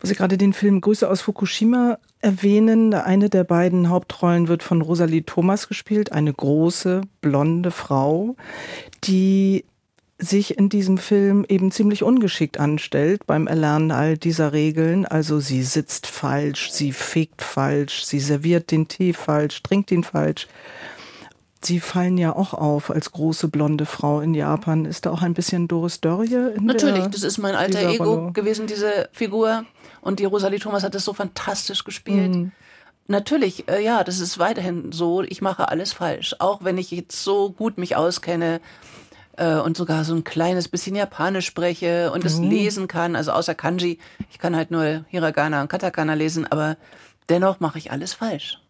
Wo 0.00 0.06
Sie 0.06 0.14
gerade 0.14 0.38
den 0.38 0.54
Film 0.54 0.80
Grüße 0.80 1.08
aus 1.08 1.20
Fukushima 1.20 1.98
erwähnen, 2.20 2.94
eine 2.94 3.28
der 3.28 3.44
beiden 3.44 3.90
Hauptrollen 3.90 4.48
wird 4.48 4.62
von 4.62 4.80
Rosalie 4.80 5.24
Thomas 5.24 5.68
gespielt, 5.68 6.12
eine 6.12 6.32
große, 6.32 7.02
blonde 7.20 7.70
Frau, 7.70 8.36
die 9.04 9.66
sich 10.20 10.58
in 10.58 10.68
diesem 10.68 10.98
Film 10.98 11.44
eben 11.48 11.70
ziemlich 11.70 12.02
ungeschickt 12.02 12.60
anstellt 12.60 13.26
beim 13.26 13.46
Erlernen 13.46 13.90
all 13.90 14.18
dieser 14.18 14.52
Regeln. 14.52 15.06
Also 15.06 15.40
sie 15.40 15.62
sitzt 15.62 16.06
falsch, 16.06 16.70
sie 16.70 16.92
fegt 16.92 17.42
falsch, 17.42 18.04
sie 18.04 18.20
serviert 18.20 18.70
den 18.70 18.86
Tee 18.86 19.12
falsch, 19.12 19.62
trinkt 19.62 19.90
ihn 19.90 20.04
falsch. 20.04 20.46
Sie 21.62 21.80
fallen 21.80 22.16
ja 22.16 22.34
auch 22.34 22.54
auf 22.54 22.90
als 22.90 23.12
große 23.12 23.48
blonde 23.48 23.84
Frau 23.84 24.20
in 24.20 24.32
Japan. 24.32 24.86
Ist 24.86 25.04
da 25.04 25.10
auch 25.10 25.22
ein 25.22 25.34
bisschen 25.34 25.68
Doris 25.68 26.00
Dörrie? 26.00 26.54
In 26.56 26.64
Natürlich, 26.64 27.06
das 27.08 27.22
ist 27.22 27.38
mein 27.38 27.54
alter 27.54 27.90
Ego 27.90 28.14
Rolle. 28.14 28.32
gewesen, 28.32 28.66
diese 28.66 29.10
Figur. 29.12 29.64
Und 30.00 30.20
die 30.20 30.24
Rosalie 30.24 30.58
Thomas 30.58 30.84
hat 30.84 30.94
das 30.94 31.04
so 31.04 31.12
fantastisch 31.12 31.84
gespielt. 31.84 32.34
Mhm. 32.34 32.52
Natürlich, 33.08 33.68
äh, 33.68 33.84
ja, 33.84 34.04
das 34.04 34.20
ist 34.20 34.38
weiterhin 34.38 34.92
so. 34.92 35.22
Ich 35.22 35.42
mache 35.42 35.68
alles 35.68 35.92
falsch. 35.92 36.34
Auch 36.38 36.64
wenn 36.64 36.78
ich 36.78 36.90
jetzt 36.92 37.22
so 37.22 37.50
gut 37.50 37.76
mich 37.76 37.94
auskenne 37.96 38.60
äh, 39.40 39.58
und 39.58 39.76
sogar 39.76 40.04
so 40.04 40.14
ein 40.14 40.22
kleines 40.22 40.68
bisschen 40.68 40.94
Japanisch 40.94 41.46
spreche 41.46 42.12
und 42.12 42.24
es 42.24 42.38
mhm. 42.38 42.50
lesen 42.50 42.88
kann. 42.88 43.16
Also 43.16 43.32
außer 43.32 43.54
Kanji. 43.54 43.98
Ich 44.30 44.38
kann 44.38 44.54
halt 44.54 44.70
nur 44.70 45.04
Hiragana 45.08 45.62
und 45.62 45.68
Katakana 45.68 46.14
lesen, 46.14 46.46
aber 46.46 46.76
dennoch 47.28 47.58
mache 47.58 47.78
ich 47.78 47.90
alles 47.90 48.12
falsch. 48.12 48.60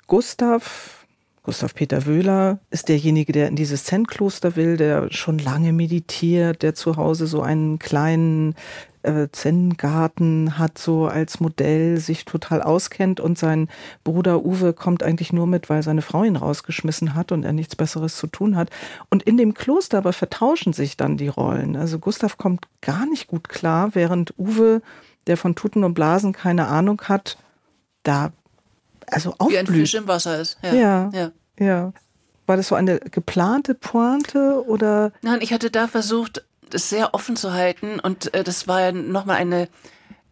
Gustav 0.07 1.01
Gustav 1.43 1.73
Peter 1.73 2.05
Wöhler 2.05 2.59
ist 2.69 2.87
derjenige, 2.87 3.33
der 3.33 3.47
in 3.47 3.55
dieses 3.55 3.85
Zen-Kloster 3.85 4.55
will, 4.55 4.77
der 4.77 5.11
schon 5.11 5.39
lange 5.39 5.73
meditiert, 5.73 6.61
der 6.61 6.75
zu 6.75 6.97
Hause 6.97 7.25
so 7.25 7.41
einen 7.41 7.79
kleinen 7.79 8.53
äh, 9.03 9.27
Zen-Garten 9.31 10.57
hat, 10.57 10.77
so 10.77 11.07
als 11.07 11.39
Modell, 11.39 11.97
sich 11.97 12.25
total 12.25 12.61
auskennt 12.61 13.19
und 13.19 13.37
sein 13.37 13.69
Bruder 14.03 14.45
Uwe 14.45 14.73
kommt 14.73 15.03
eigentlich 15.03 15.33
nur 15.33 15.47
mit, 15.47 15.69
weil 15.69 15.83
seine 15.83 16.01
Frau 16.01 16.23
ihn 16.23 16.35
rausgeschmissen 16.35 17.15
hat 17.15 17.31
und 17.31 17.43
er 17.43 17.53
nichts 17.53 17.75
Besseres 17.75 18.17
zu 18.17 18.27
tun 18.27 18.55
hat. 18.55 18.69
Und 19.09 19.23
in 19.23 19.37
dem 19.37 19.53
Kloster 19.53 19.99
aber 19.99 20.13
vertauschen 20.13 20.73
sich 20.73 20.97
dann 20.97 21.17
die 21.17 21.27
Rollen. 21.27 21.75
Also 21.75 21.99
Gustav 21.99 22.37
kommt 22.37 22.67
gar 22.81 23.05
nicht 23.05 23.27
gut 23.27 23.49
klar, 23.49 23.93
während 23.93 24.33
Uwe, 24.37 24.81
der 25.27 25.37
von 25.37 25.55
Tuten 25.55 25.83
und 25.83 25.93
Blasen 25.93 26.33
keine 26.33 26.67
Ahnung 26.67 27.01
hat, 27.03 27.37
da 28.03 28.31
also 29.07 29.35
aufblüht. 29.37 29.51
Wie 29.51 29.57
ein 29.57 29.67
Fisch 29.67 29.93
im 29.95 30.07
Wasser 30.07 30.39
ist. 30.39 30.57
Ja. 30.63 30.73
ja. 30.73 31.09
ja. 31.13 31.31
ja. 31.59 31.93
War 32.47 32.57
das 32.57 32.67
so 32.67 32.75
eine 32.75 32.99
geplante 32.99 33.75
Pointe 33.75 34.63
oder? 34.67 35.11
Nein, 35.21 35.39
ich 35.41 35.53
hatte 35.53 35.69
da 35.71 35.87
versucht, 35.87 36.43
das 36.73 36.89
sehr 36.89 37.13
offen 37.13 37.35
zu 37.35 37.53
halten 37.53 37.99
und 37.99 38.33
äh, 38.33 38.43
das 38.43 38.67
war 38.67 38.81
ja 38.81 38.91
nochmal 38.91 39.37
eine 39.37 39.69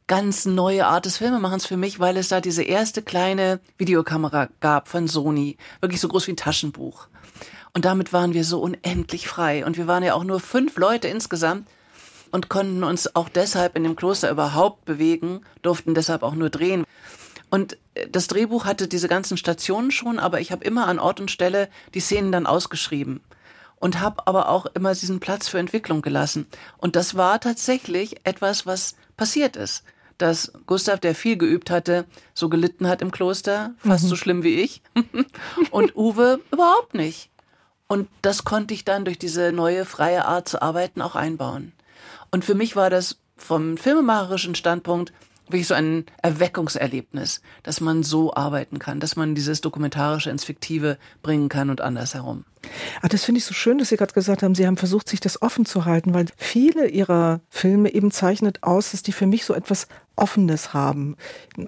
ganz 0.07 0.45
neue 0.45 0.87
Art 0.87 1.05
des 1.05 1.17
Filmemachens 1.17 1.67
für 1.67 1.77
mich, 1.77 1.99
weil 1.99 2.17
es 2.17 2.29
da 2.29 2.41
diese 2.41 2.63
erste 2.63 3.03
kleine 3.03 3.59
Videokamera 3.77 4.49
gab 4.59 4.87
von 4.87 5.07
Sony, 5.07 5.57
wirklich 5.81 6.01
so 6.01 6.07
groß 6.07 6.25
wie 6.25 6.31
ein 6.31 6.37
Taschenbuch. 6.37 7.07
Und 7.75 7.85
damit 7.85 8.11
waren 8.11 8.33
wir 8.33 8.43
so 8.43 8.59
unendlich 8.59 9.27
frei. 9.27 9.63
Und 9.63 9.77
wir 9.77 9.85
waren 9.85 10.01
ja 10.01 10.15
auch 10.15 10.23
nur 10.23 10.39
fünf 10.39 10.77
Leute 10.77 11.07
insgesamt 11.07 11.67
und 12.31 12.49
konnten 12.49 12.83
uns 12.83 13.15
auch 13.15 13.29
deshalb 13.29 13.77
in 13.77 13.83
dem 13.83 13.95
Kloster 13.95 14.31
überhaupt 14.31 14.85
bewegen, 14.85 15.41
durften 15.61 15.93
deshalb 15.93 16.23
auch 16.23 16.33
nur 16.33 16.49
drehen. 16.49 16.85
Und 17.51 17.77
äh, 17.93 18.07
das 18.09 18.25
Drehbuch 18.25 18.65
hatte 18.65 18.87
diese 18.87 19.07
ganzen 19.07 19.37
Stationen 19.37 19.91
schon, 19.91 20.17
aber 20.17 20.41
ich 20.41 20.51
habe 20.51 20.65
immer 20.65 20.87
an 20.87 20.97
Ort 20.97 21.19
und 21.19 21.29
Stelle 21.29 21.69
die 21.93 21.99
Szenen 21.99 22.31
dann 22.31 22.47
ausgeschrieben 22.47 23.21
und 23.79 23.99
habe 23.99 24.27
aber 24.27 24.49
auch 24.49 24.65
immer 24.67 24.93
diesen 24.93 25.19
Platz 25.19 25.47
für 25.47 25.59
Entwicklung 25.59 26.01
gelassen. 26.01 26.47
Und 26.77 26.95
das 26.95 27.15
war 27.15 27.39
tatsächlich 27.39 28.25
etwas, 28.25 28.65
was 28.65 28.95
passiert 29.17 29.55
ist. 29.55 29.83
Dass 30.17 30.51
Gustav, 30.65 30.99
der 30.99 31.15
viel 31.15 31.37
geübt 31.37 31.71
hatte, 31.71 32.05
so 32.33 32.49
gelitten 32.49 32.87
hat 32.87 33.01
im 33.01 33.11
Kloster, 33.11 33.73
fast 33.77 34.03
mhm. 34.03 34.09
so 34.09 34.15
schlimm 34.17 34.43
wie 34.43 34.59
ich, 34.59 34.81
und 35.71 35.95
Uwe 35.95 36.41
überhaupt 36.51 36.93
nicht. 36.93 37.29
Und 37.87 38.09
das 38.21 38.43
konnte 38.43 38.73
ich 38.73 38.85
dann 38.85 39.05
durch 39.05 39.17
diese 39.17 39.51
neue 39.51 39.85
freie 39.85 40.25
Art 40.25 40.47
zu 40.47 40.61
arbeiten 40.61 41.01
auch 41.01 41.15
einbauen. 41.15 41.71
Und 42.31 42.45
für 42.45 42.53
mich 42.53 42.75
war 42.75 42.89
das 42.89 43.17
vom 43.37 43.77
filmemacherischen 43.77 44.55
Standpunkt 44.55 45.13
wirklich 45.49 45.67
so 45.67 45.73
ein 45.73 46.05
Erweckungserlebnis, 46.21 47.41
dass 47.63 47.81
man 47.81 48.03
so 48.03 48.33
arbeiten 48.33 48.79
kann, 48.79 48.99
dass 48.99 49.15
man 49.15 49.35
dieses 49.35 49.61
Dokumentarische 49.61 50.29
ins 50.29 50.43
Fiktive 50.43 50.97
bringen 51.21 51.49
kann 51.49 51.69
und 51.69 51.81
andersherum. 51.81 52.45
Ah, 53.01 53.07
das 53.07 53.23
finde 53.23 53.39
ich 53.39 53.45
so 53.45 53.53
schön, 53.53 53.77
dass 53.77 53.89
Sie 53.89 53.97
gerade 53.97 54.13
gesagt 54.13 54.43
haben, 54.43 54.53
Sie 54.53 54.67
haben 54.67 54.77
versucht, 54.77 55.07
sich 55.09 55.19
das 55.19 55.41
offen 55.41 55.65
zu 55.65 55.85
halten, 55.85 56.13
weil 56.13 56.25
viele 56.37 56.87
Ihrer 56.87 57.39
Filme 57.49 57.93
eben 57.93 58.11
zeichnet 58.11 58.63
aus, 58.63 58.91
dass 58.91 59.01
die 59.01 59.13
für 59.13 59.27
mich 59.27 59.45
so 59.45 59.53
etwas 59.53 59.87
Offenes 60.15 60.73
haben. 60.73 61.15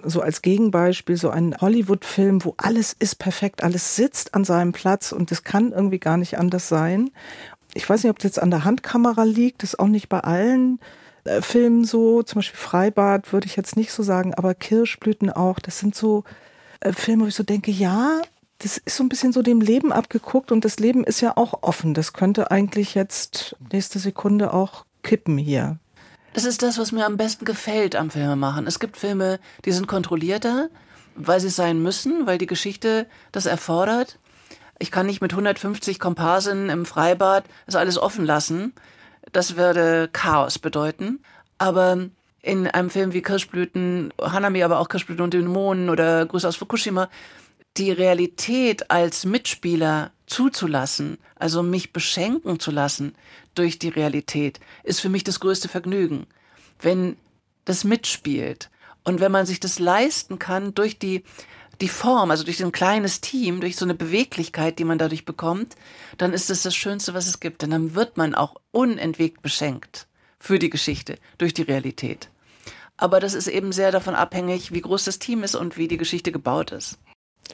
So 0.04 0.20
als 0.20 0.42
Gegenbeispiel 0.42 1.16
so 1.16 1.30
ein 1.30 1.56
Hollywood-Film, 1.58 2.44
wo 2.44 2.54
alles 2.58 2.94
ist 2.98 3.18
perfekt, 3.18 3.62
alles 3.62 3.96
sitzt 3.96 4.34
an 4.34 4.44
seinem 4.44 4.72
Platz 4.72 5.12
und 5.12 5.32
es 5.32 5.44
kann 5.44 5.72
irgendwie 5.72 5.98
gar 5.98 6.18
nicht 6.18 6.38
anders 6.38 6.68
sein. 6.68 7.10
Ich 7.74 7.88
weiß 7.88 8.02
nicht, 8.02 8.10
ob 8.10 8.18
es 8.18 8.24
jetzt 8.24 8.42
an 8.42 8.50
der 8.50 8.64
Handkamera 8.64 9.24
liegt, 9.24 9.62
das 9.62 9.70
ist 9.70 9.78
auch 9.78 9.88
nicht 9.88 10.10
bei 10.10 10.20
allen 10.20 10.78
Filmen 11.40 11.84
so, 11.84 12.22
zum 12.22 12.40
Beispiel 12.40 12.58
Freibad 12.58 13.32
würde 13.32 13.46
ich 13.46 13.56
jetzt 13.56 13.76
nicht 13.76 13.92
so 13.92 14.02
sagen, 14.02 14.34
aber 14.34 14.54
Kirschblüten 14.54 15.30
auch, 15.30 15.58
das 15.58 15.78
sind 15.78 15.94
so 15.94 16.24
äh, 16.80 16.92
Filme, 16.92 17.24
wo 17.24 17.28
ich 17.28 17.34
so 17.34 17.44
denke, 17.44 17.70
ja, 17.70 18.20
das 18.58 18.78
ist 18.78 18.96
so 18.96 19.04
ein 19.04 19.08
bisschen 19.08 19.32
so 19.32 19.42
dem 19.42 19.60
Leben 19.60 19.92
abgeguckt 19.92 20.52
und 20.52 20.64
das 20.64 20.78
Leben 20.78 21.04
ist 21.04 21.20
ja 21.20 21.36
auch 21.36 21.62
offen. 21.62 21.94
Das 21.94 22.12
könnte 22.12 22.50
eigentlich 22.50 22.94
jetzt 22.94 23.56
nächste 23.72 23.98
Sekunde 23.98 24.52
auch 24.52 24.84
kippen 25.02 25.36
hier. 25.38 25.78
Das 26.32 26.44
ist 26.44 26.62
das, 26.62 26.78
was 26.78 26.92
mir 26.92 27.04
am 27.04 27.16
besten 27.16 27.44
gefällt 27.44 27.96
am 27.96 28.10
Filmemachen. 28.10 28.66
Es 28.66 28.78
gibt 28.78 28.96
Filme, 28.96 29.38
die 29.64 29.72
sind 29.72 29.86
kontrollierter, 29.86 30.70
weil 31.14 31.40
sie 31.40 31.50
sein 31.50 31.82
müssen, 31.82 32.26
weil 32.26 32.38
die 32.38 32.46
Geschichte 32.46 33.06
das 33.32 33.46
erfordert. 33.46 34.18
Ich 34.78 34.90
kann 34.90 35.06
nicht 35.06 35.20
mit 35.20 35.32
150 35.32 35.98
Komparsen 35.98 36.70
im 36.70 36.86
Freibad 36.86 37.44
das 37.66 37.76
alles 37.76 37.98
offen 37.98 38.24
lassen. 38.24 38.72
Das 39.30 39.56
würde 39.56 40.08
Chaos 40.12 40.58
bedeuten. 40.58 41.20
Aber 41.58 42.08
in 42.42 42.66
einem 42.66 42.90
Film 42.90 43.12
wie 43.12 43.22
Kirschblüten, 43.22 44.12
Hanami, 44.20 44.62
aber 44.64 44.80
auch 44.80 44.88
Kirschblüten 44.88 45.22
und 45.22 45.32
Dämonen 45.32 45.90
oder 45.90 46.26
Grüße 46.26 46.48
aus 46.48 46.56
Fukushima, 46.56 47.08
die 47.76 47.92
Realität 47.92 48.90
als 48.90 49.24
Mitspieler 49.24 50.10
zuzulassen, 50.26 51.18
also 51.36 51.62
mich 51.62 51.92
beschenken 51.92 52.58
zu 52.58 52.70
lassen 52.70 53.14
durch 53.54 53.78
die 53.78 53.88
Realität, 53.88 54.60
ist 54.82 55.00
für 55.00 55.08
mich 55.08 55.24
das 55.24 55.40
größte 55.40 55.68
Vergnügen. 55.68 56.26
Wenn 56.80 57.16
das 57.64 57.84
mitspielt 57.84 58.70
und 59.04 59.20
wenn 59.20 59.32
man 59.32 59.46
sich 59.46 59.60
das 59.60 59.78
leisten 59.78 60.38
kann 60.38 60.74
durch 60.74 60.98
die 60.98 61.22
die 61.80 61.88
Form, 61.88 62.30
also 62.30 62.44
durch 62.44 62.62
ein 62.62 62.72
kleines 62.72 63.20
Team, 63.20 63.60
durch 63.60 63.76
so 63.76 63.84
eine 63.84 63.94
Beweglichkeit, 63.94 64.78
die 64.78 64.84
man 64.84 64.98
dadurch 64.98 65.24
bekommt, 65.24 65.76
dann 66.18 66.32
ist 66.32 66.50
es 66.50 66.62
das 66.62 66.74
Schönste, 66.74 67.14
was 67.14 67.26
es 67.26 67.40
gibt. 67.40 67.62
Denn 67.62 67.70
dann 67.70 67.94
wird 67.94 68.16
man 68.16 68.34
auch 68.34 68.56
unentwegt 68.70 69.42
beschenkt 69.42 70.06
für 70.38 70.58
die 70.58 70.70
Geschichte, 70.70 71.16
durch 71.38 71.54
die 71.54 71.62
Realität. 71.62 72.28
Aber 72.96 73.20
das 73.20 73.34
ist 73.34 73.48
eben 73.48 73.72
sehr 73.72 73.90
davon 73.90 74.14
abhängig, 74.14 74.72
wie 74.72 74.80
groß 74.80 75.04
das 75.04 75.18
Team 75.18 75.42
ist 75.42 75.54
und 75.54 75.76
wie 75.76 75.88
die 75.88 75.96
Geschichte 75.96 76.30
gebaut 76.30 76.72
ist. 76.72 76.98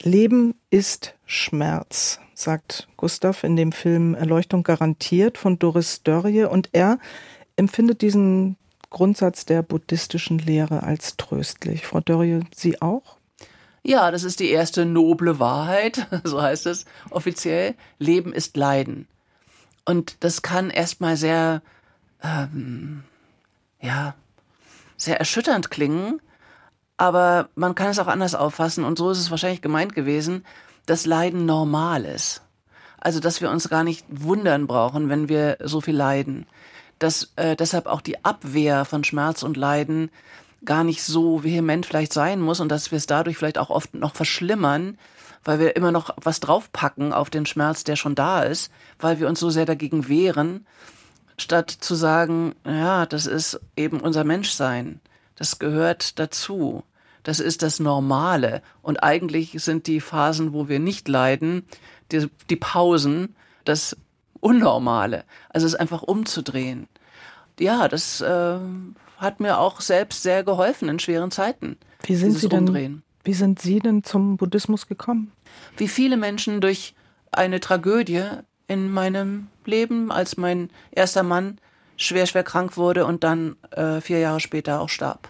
Leben 0.01 0.55
ist 0.69 1.15
Schmerz, 1.25 2.19
sagt 2.33 2.87
Gustav 2.97 3.43
in 3.43 3.55
dem 3.55 3.71
Film 3.71 4.13
Erleuchtung 4.13 4.63
garantiert 4.63 5.37
von 5.37 5.59
Doris 5.59 6.03
Dörrie. 6.03 6.43
Und 6.43 6.69
er 6.71 6.99
empfindet 7.55 8.01
diesen 8.01 8.57
Grundsatz 8.89 9.45
der 9.45 9.61
buddhistischen 9.61 10.39
Lehre 10.39 10.83
als 10.83 11.17
tröstlich. 11.17 11.85
Frau 11.85 11.99
Dörrie, 11.99 12.41
Sie 12.55 12.81
auch? 12.81 13.18
Ja, 13.83 14.11
das 14.11 14.23
ist 14.23 14.39
die 14.39 14.49
erste 14.49 14.85
noble 14.85 15.39
Wahrheit, 15.39 16.07
so 16.23 16.41
heißt 16.41 16.65
es 16.65 16.85
offiziell. 17.09 17.75
Leben 17.97 18.33
ist 18.33 18.57
Leiden. 18.57 19.07
Und 19.85 20.17
das 20.23 20.41
kann 20.41 20.69
erstmal 20.69 21.17
sehr, 21.17 21.61
ähm, 22.23 23.03
ja, 23.81 24.13
sehr 24.97 25.17
erschütternd 25.17 25.71
klingen, 25.71 26.21
aber 26.97 27.49
man 27.55 27.75
kann 27.75 27.89
es 27.89 27.99
auch 27.99 28.07
anders 28.07 28.35
auffassen 28.35 28.83
und 28.83 28.97
so 28.97 29.09
ist 29.09 29.19
es 29.19 29.31
wahrscheinlich 29.31 29.61
gemeint 29.61 29.95
gewesen, 29.95 30.45
dass 30.85 31.05
Leiden 31.05 31.45
normal 31.45 32.03
ist. 32.03 32.41
Also, 32.99 33.21
dass 33.21 33.39
wir 33.39 33.49
uns 33.49 33.69
gar 33.69 33.85
nicht 33.85 34.05
wundern 34.09 34.67
brauchen, 34.67 35.07
wenn 35.07 35.29
wir 35.29 35.57
so 35.63 35.79
viel 35.79 35.95
leiden. 35.95 36.45
Dass 36.99 37.31
äh, 37.37 37.55
deshalb 37.55 37.85
auch 37.85 38.01
die 38.01 38.25
Abwehr 38.25 38.83
von 38.83 39.05
Schmerz 39.05 39.41
und 39.43 39.55
Leiden 39.55 40.11
gar 40.65 40.83
nicht 40.83 41.03
so 41.03 41.43
vehement 41.43 41.85
vielleicht 41.85 42.13
sein 42.13 42.41
muss 42.41 42.59
und 42.59 42.69
dass 42.69 42.91
wir 42.91 42.97
es 42.97 43.07
dadurch 43.07 43.37
vielleicht 43.37 43.57
auch 43.57 43.69
oft 43.69 43.93
noch 43.93 44.15
verschlimmern, 44.15 44.97
weil 45.43 45.59
wir 45.59 45.75
immer 45.75 45.91
noch 45.91 46.09
was 46.17 46.39
draufpacken 46.39 47.13
auf 47.13 47.29
den 47.29 47.45
Schmerz, 47.45 47.83
der 47.83 47.95
schon 47.95 48.15
da 48.15 48.43
ist, 48.43 48.71
weil 48.99 49.19
wir 49.19 49.27
uns 49.27 49.39
so 49.39 49.49
sehr 49.49 49.65
dagegen 49.65 50.09
wehren, 50.09 50.65
statt 51.37 51.69
zu 51.71 51.95
sagen, 51.95 52.55
ja, 52.65 53.05
das 53.05 53.25
ist 53.25 53.59
eben 53.77 54.01
unser 54.01 54.23
Menschsein. 54.23 54.99
Das 55.35 55.59
gehört 55.59 56.19
dazu. 56.19 56.83
Das 57.23 57.39
ist 57.39 57.63
das 57.63 57.79
Normale. 57.79 58.61
Und 58.81 59.03
eigentlich 59.03 59.51
sind 59.63 59.87
die 59.87 60.01
Phasen, 60.01 60.53
wo 60.53 60.67
wir 60.67 60.79
nicht 60.79 61.07
leiden, 61.07 61.65
die, 62.11 62.29
die 62.49 62.55
Pausen, 62.55 63.35
das 63.65 63.95
Unnormale. 64.41 65.25
Also 65.49 65.67
es 65.67 65.75
einfach 65.75 66.01
umzudrehen. 66.01 66.87
Ja, 67.59 67.87
das 67.87 68.21
äh, 68.21 68.57
hat 69.19 69.39
mir 69.39 69.59
auch 69.59 69.81
selbst 69.81 70.23
sehr 70.23 70.43
geholfen 70.43 70.89
in 70.89 70.99
schweren 70.99 71.31
Zeiten. 71.31 71.77
Wie 72.03 72.15
sind 72.15 72.37
Sie 72.37 72.49
denn, 72.49 72.67
Umdrehen. 72.67 73.03
Wie 73.23 73.33
sind 73.33 73.59
Sie 73.59 73.79
denn 73.79 74.03
zum 74.03 74.37
Buddhismus 74.37 74.87
gekommen? 74.87 75.31
Wie 75.77 75.87
viele 75.87 76.17
Menschen 76.17 76.61
durch 76.61 76.95
eine 77.31 77.59
Tragödie 77.59 78.23
in 78.67 78.89
meinem 78.91 79.47
Leben, 79.65 80.11
als 80.11 80.37
mein 80.37 80.69
erster 80.91 81.23
Mann 81.23 81.59
schwer, 81.97 82.25
schwer 82.25 82.43
krank 82.43 82.77
wurde 82.77 83.05
und 83.05 83.23
dann 83.23 83.57
äh, 83.71 84.01
vier 84.01 84.19
Jahre 84.19 84.39
später 84.39 84.79
auch 84.79 84.89
starb. 84.89 85.29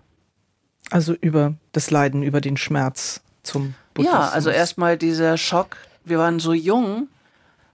Also 0.91 1.13
über 1.13 1.55
das 1.71 1.91
Leiden, 1.91 2.23
über 2.23 2.41
den 2.41 2.57
Schmerz 2.57 3.21
zum 3.43 3.73
Buddhismus. 3.93 4.19
Ja, 4.19 4.29
also 4.29 4.49
erstmal 4.49 4.97
dieser 4.97 5.37
Schock. 5.37 5.77
Wir 6.03 6.19
waren 6.19 6.39
so 6.39 6.53
jung. 6.53 7.07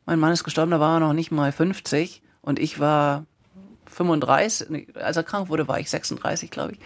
Mein 0.06 0.20
Mann 0.20 0.34
ist 0.34 0.44
gestorben, 0.44 0.72
da 0.72 0.80
war 0.80 0.98
er 0.98 1.00
noch 1.00 1.14
nicht 1.14 1.32
mal 1.32 1.52
50 1.52 2.22
und 2.42 2.60
ich 2.60 2.80
war 2.80 3.26
35. 3.96 4.96
Als 4.96 5.18
er 5.18 5.24
krank 5.24 5.50
wurde, 5.50 5.68
war 5.68 5.80
ich 5.80 5.90
36, 5.90 6.52
glaube 6.52 6.74
ich. 6.74 6.80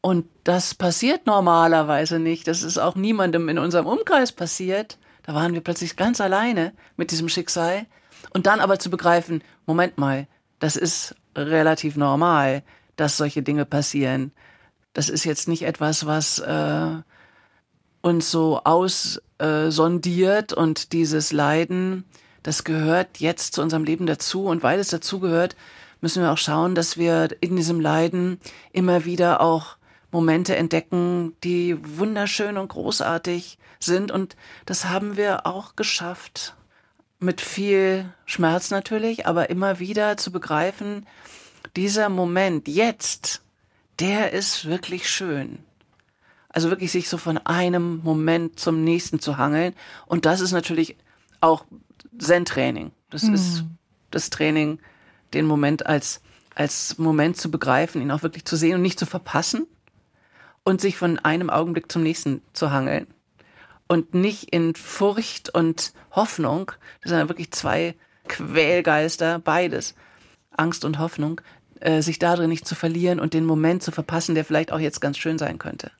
Und 0.00 0.26
das 0.44 0.74
passiert 0.74 1.26
normalerweise 1.26 2.18
nicht. 2.18 2.48
Das 2.48 2.62
ist 2.62 2.78
auch 2.78 2.94
niemandem 2.94 3.48
in 3.48 3.58
unserem 3.58 3.86
Umkreis 3.86 4.32
passiert. 4.32 4.98
Da 5.24 5.34
waren 5.34 5.52
wir 5.52 5.60
plötzlich 5.60 5.96
ganz 5.96 6.20
alleine 6.20 6.72
mit 6.96 7.10
diesem 7.10 7.28
Schicksal. 7.28 7.86
Und 8.32 8.46
dann 8.46 8.60
aber 8.60 8.78
zu 8.78 8.90
begreifen, 8.90 9.42
Moment 9.66 9.98
mal, 9.98 10.26
das 10.58 10.76
ist 10.76 11.14
relativ 11.36 11.96
normal, 11.96 12.62
dass 12.96 13.16
solche 13.16 13.42
Dinge 13.42 13.64
passieren. 13.66 14.32
Das 14.92 15.08
ist 15.08 15.24
jetzt 15.24 15.48
nicht 15.48 15.62
etwas, 15.62 16.06
was 16.06 16.38
äh, 16.38 16.90
uns 18.02 18.30
so 18.30 18.60
aussondiert 18.64 20.52
und 20.52 20.92
dieses 20.92 21.32
Leiden, 21.32 22.04
das 22.42 22.64
gehört 22.64 23.18
jetzt 23.18 23.54
zu 23.54 23.62
unserem 23.62 23.84
Leben 23.84 24.06
dazu. 24.06 24.46
Und 24.46 24.62
weil 24.62 24.78
es 24.78 24.88
dazu 24.88 25.20
gehört, 25.20 25.56
müssen 26.00 26.22
wir 26.22 26.32
auch 26.32 26.38
schauen, 26.38 26.74
dass 26.74 26.96
wir 26.96 27.28
in 27.40 27.56
diesem 27.56 27.80
Leiden 27.80 28.38
immer 28.72 29.04
wieder 29.04 29.40
auch 29.40 29.76
Momente 30.10 30.56
entdecken, 30.56 31.34
die 31.44 31.76
wunderschön 31.98 32.56
und 32.56 32.68
großartig 32.68 33.58
sind. 33.78 34.10
Und 34.10 34.36
das 34.66 34.86
haben 34.86 35.16
wir 35.16 35.46
auch 35.46 35.76
geschafft. 35.76 36.56
Mit 37.18 37.40
viel 37.40 38.12
Schmerz 38.24 38.70
natürlich, 38.70 39.26
aber 39.26 39.50
immer 39.50 39.78
wieder 39.78 40.16
zu 40.16 40.32
begreifen, 40.32 41.06
dieser 41.76 42.08
Moment 42.08 42.66
jetzt, 42.66 43.42
der 43.98 44.32
ist 44.32 44.64
wirklich 44.64 45.08
schön. 45.08 45.58
Also 46.48 46.70
wirklich 46.70 46.90
sich 46.90 47.08
so 47.08 47.18
von 47.18 47.38
einem 47.38 47.98
Moment 48.02 48.58
zum 48.58 48.82
nächsten 48.82 49.20
zu 49.20 49.36
hangeln. 49.36 49.74
Und 50.06 50.24
das 50.24 50.40
ist 50.40 50.52
natürlich 50.52 50.96
auch 51.40 51.64
Zen-Training. 52.18 52.90
Das 53.10 53.22
hm. 53.22 53.34
ist 53.34 53.64
das 54.10 54.30
Training, 54.30 54.80
den 55.34 55.46
Moment 55.46 55.86
als, 55.86 56.20
als 56.54 56.98
Moment 56.98 57.36
zu 57.36 57.50
begreifen, 57.50 58.02
ihn 58.02 58.10
auch 58.10 58.22
wirklich 58.22 58.44
zu 58.44 58.56
sehen 58.56 58.76
und 58.76 58.82
nicht 58.82 58.98
zu 58.98 59.06
verpassen 59.06 59.66
und 60.64 60.80
sich 60.80 60.96
von 60.96 61.18
einem 61.18 61.50
Augenblick 61.50 61.90
zum 61.90 62.02
nächsten 62.02 62.42
zu 62.52 62.70
hangeln. 62.70 63.06
Und 63.88 64.14
nicht 64.14 64.50
in 64.50 64.74
Furcht 64.74 65.52
und 65.52 65.92
Hoffnung, 66.12 66.72
das 67.02 67.10
sind 67.10 67.18
ja 67.18 67.28
wirklich 67.28 67.50
zwei 67.50 67.96
Quälgeister, 68.28 69.40
beides, 69.40 69.94
Angst 70.56 70.84
und 70.84 70.98
Hoffnung, 70.98 71.40
äh, 71.80 72.02
sich 72.02 72.18
darin 72.18 72.50
nicht 72.50 72.68
zu 72.68 72.74
verlieren 72.74 73.18
und 73.18 73.34
den 73.34 73.44
Moment 73.44 73.82
zu 73.82 73.90
verpassen, 73.90 74.34
der 74.34 74.44
vielleicht 74.44 74.72
auch 74.72 74.78
jetzt 74.78 75.00
ganz 75.00 75.18
schön 75.18 75.38
sein 75.38 75.58
könnte. 75.58 75.90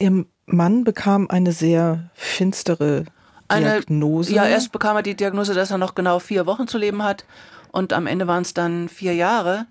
Ihr 0.00 0.24
Mann 0.46 0.82
bekam 0.82 1.28
eine 1.30 1.52
sehr 1.52 2.10
finstere 2.14 3.04
Diagnose. 3.52 4.30
Eine, 4.30 4.36
ja, 4.36 4.46
erst 4.46 4.72
bekam 4.72 4.96
er 4.96 5.02
die 5.02 5.14
Diagnose, 5.14 5.54
dass 5.54 5.70
er 5.70 5.78
noch 5.78 5.94
genau 5.94 6.18
vier 6.18 6.46
Wochen 6.46 6.66
zu 6.66 6.78
leben 6.78 7.04
hat 7.04 7.24
und 7.72 7.92
am 7.92 8.06
Ende 8.06 8.26
waren 8.26 8.42
es 8.42 8.54
dann 8.54 8.88
vier 8.88 9.14
Jahre, 9.14 9.66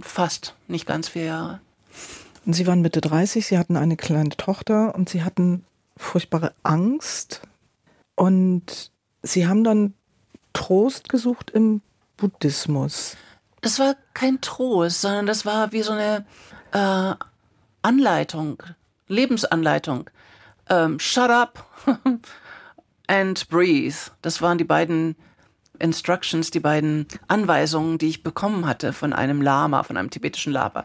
fast, 0.00 0.54
nicht 0.66 0.86
ganz 0.86 1.08
vier 1.08 1.24
Jahre. 1.24 1.60
Und 2.44 2.54
Sie 2.54 2.66
waren 2.66 2.82
Mitte 2.82 3.00
30, 3.00 3.46
Sie 3.46 3.58
hatten 3.58 3.76
eine 3.76 3.96
kleine 3.96 4.30
Tochter 4.30 4.94
und 4.94 5.08
Sie 5.08 5.22
hatten 5.22 5.64
furchtbare 5.96 6.52
Angst 6.62 7.42
und 8.16 8.90
Sie 9.22 9.46
haben 9.46 9.64
dann 9.64 9.94
Trost 10.52 11.08
gesucht 11.08 11.50
im 11.50 11.82
Buddhismus 12.16 13.16
das 13.60 13.78
war 13.78 13.96
kein 14.14 14.40
Trost, 14.40 15.00
sondern 15.00 15.26
das 15.26 15.44
war 15.44 15.72
wie 15.72 15.82
so 15.82 15.92
eine 15.92 16.24
äh, 16.72 17.14
Anleitung, 17.82 18.62
Lebensanleitung. 19.08 20.10
Ähm, 20.68 20.98
shut 20.98 21.30
up 21.30 21.64
and 23.06 23.48
breathe. 23.48 23.96
Das 24.22 24.42
waren 24.42 24.58
die 24.58 24.64
beiden 24.64 25.16
Instructions, 25.78 26.50
die 26.50 26.60
beiden 26.60 27.06
Anweisungen, 27.28 27.98
die 27.98 28.08
ich 28.08 28.22
bekommen 28.22 28.66
hatte 28.66 28.92
von 28.92 29.12
einem 29.12 29.42
Lama, 29.42 29.82
von 29.82 29.96
einem 29.96 30.10
tibetischen 30.10 30.52
Lama. 30.52 30.84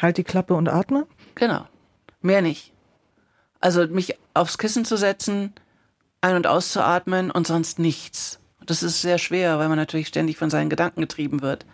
Halt 0.00 0.16
die 0.16 0.24
Klappe 0.24 0.54
und 0.54 0.68
atme? 0.68 1.06
Genau. 1.34 1.66
Mehr 2.22 2.42
nicht. 2.42 2.72
Also 3.60 3.86
mich 3.86 4.16
aufs 4.34 4.58
Kissen 4.58 4.84
zu 4.84 4.96
setzen, 4.96 5.52
ein- 6.20 6.36
und 6.36 6.46
auszuatmen 6.46 7.30
und 7.30 7.46
sonst 7.46 7.78
nichts. 7.78 8.40
Das 8.64 8.82
ist 8.82 9.02
sehr 9.02 9.18
schwer, 9.18 9.58
weil 9.58 9.68
man 9.68 9.78
natürlich 9.78 10.08
ständig 10.08 10.36
von 10.36 10.50
seinen 10.50 10.70
Gedanken 10.70 11.00
getrieben 11.00 11.42
wird. 11.42 11.66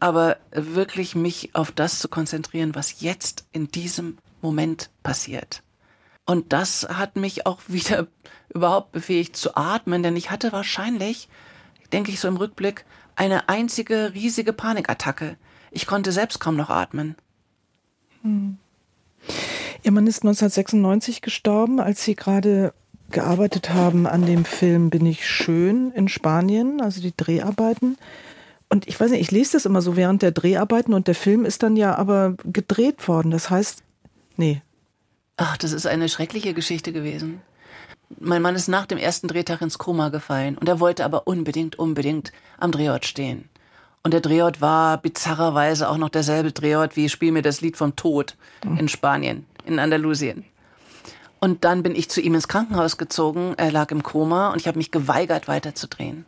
Aber 0.00 0.36
wirklich 0.50 1.14
mich 1.14 1.54
auf 1.54 1.70
das 1.70 2.00
zu 2.00 2.08
konzentrieren, 2.08 2.74
was 2.74 3.00
jetzt 3.00 3.46
in 3.52 3.68
diesem 3.68 4.18
Moment 4.40 4.90
passiert. 5.02 5.62
Und 6.32 6.54
das 6.54 6.88
hat 6.88 7.16
mich 7.16 7.44
auch 7.44 7.60
wieder 7.68 8.06
überhaupt 8.54 8.92
befähigt 8.92 9.36
zu 9.36 9.54
atmen, 9.54 10.02
denn 10.02 10.16
ich 10.16 10.30
hatte 10.30 10.50
wahrscheinlich, 10.50 11.28
denke 11.92 12.10
ich 12.10 12.20
so 12.20 12.28
im 12.28 12.38
Rückblick, 12.38 12.86
eine 13.16 13.50
einzige 13.50 14.14
riesige 14.14 14.54
Panikattacke. 14.54 15.36
Ich 15.70 15.86
konnte 15.86 16.10
selbst 16.10 16.40
kaum 16.40 16.56
noch 16.56 16.70
atmen. 16.70 17.16
Hm. 18.22 18.56
Ihr 19.82 19.92
Mann 19.92 20.06
ist 20.06 20.22
1996 20.22 21.20
gestorben, 21.20 21.80
als 21.80 22.02
Sie 22.02 22.16
gerade 22.16 22.72
gearbeitet 23.10 23.74
haben 23.74 24.06
an 24.06 24.24
dem 24.24 24.46
Film 24.46 24.88
Bin 24.88 25.04
ich 25.04 25.28
schön 25.28 25.90
in 25.90 26.08
Spanien, 26.08 26.80
also 26.80 27.02
die 27.02 27.14
Dreharbeiten. 27.14 27.98
Und 28.70 28.88
ich 28.88 28.98
weiß 28.98 29.10
nicht, 29.10 29.20
ich 29.20 29.30
lese 29.30 29.52
das 29.52 29.66
immer 29.66 29.82
so 29.82 29.96
während 29.96 30.22
der 30.22 30.32
Dreharbeiten 30.32 30.94
und 30.94 31.08
der 31.08 31.14
Film 31.14 31.44
ist 31.44 31.62
dann 31.62 31.76
ja 31.76 31.94
aber 31.94 32.36
gedreht 32.42 33.06
worden. 33.06 33.30
Das 33.30 33.50
heißt, 33.50 33.82
nee. 34.38 34.62
Ach, 35.36 35.56
das 35.56 35.72
ist 35.72 35.86
eine 35.86 36.08
schreckliche 36.08 36.54
Geschichte 36.54 36.92
gewesen. 36.92 37.40
Mein 38.20 38.42
Mann 38.42 38.54
ist 38.54 38.68
nach 38.68 38.86
dem 38.86 38.98
ersten 38.98 39.28
Drehtag 39.28 39.62
ins 39.62 39.78
Koma 39.78 40.10
gefallen 40.10 40.58
und 40.58 40.68
er 40.68 40.80
wollte 40.80 41.04
aber 41.04 41.26
unbedingt, 41.26 41.78
unbedingt 41.78 42.32
am 42.58 42.70
Drehort 42.70 43.06
stehen. 43.06 43.48
Und 44.02 44.12
der 44.12 44.20
Drehort 44.20 44.60
war 44.60 44.98
bizarrerweise 44.98 45.88
auch 45.88 45.96
noch 45.96 46.08
derselbe 46.08 46.52
Drehort 46.52 46.96
wie 46.96 47.08
Spiel 47.08 47.32
mir 47.32 47.42
das 47.42 47.60
Lied 47.60 47.76
vom 47.76 47.96
Tod 47.96 48.36
mhm. 48.64 48.78
in 48.78 48.88
Spanien, 48.88 49.46
in 49.64 49.78
Andalusien. 49.78 50.44
Und 51.40 51.64
dann 51.64 51.82
bin 51.82 51.96
ich 51.96 52.10
zu 52.10 52.20
ihm 52.20 52.34
ins 52.34 52.48
Krankenhaus 52.48 52.98
gezogen. 52.98 53.54
Er 53.56 53.72
lag 53.72 53.90
im 53.90 54.02
Koma 54.02 54.50
und 54.50 54.60
ich 54.60 54.68
habe 54.68 54.78
mich 54.78 54.90
geweigert, 54.90 55.48
weiterzudrehen. 55.48 56.24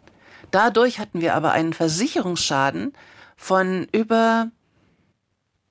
Dadurch 0.51 0.99
hatten 0.99 1.21
wir 1.21 1.35
aber 1.35 1.53
einen 1.53 1.73
Versicherungsschaden 1.73 2.93
von 3.37 3.87
über 3.93 4.51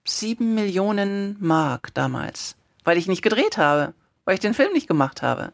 sieben 0.06 0.56
Millionen 0.56 1.38
Mark 1.40 1.94
damals, 1.94 2.56
weil 2.84 2.98
ich 2.98 3.08
nicht 3.08 3.22
gedreht 3.22 3.58
habe, 3.58 3.94
weil 4.26 4.36
ich 4.36 4.40
den 4.40 4.54
Film 4.54 4.74
nicht 4.74 4.88
gemacht 4.88 5.22
habe. 5.22 5.52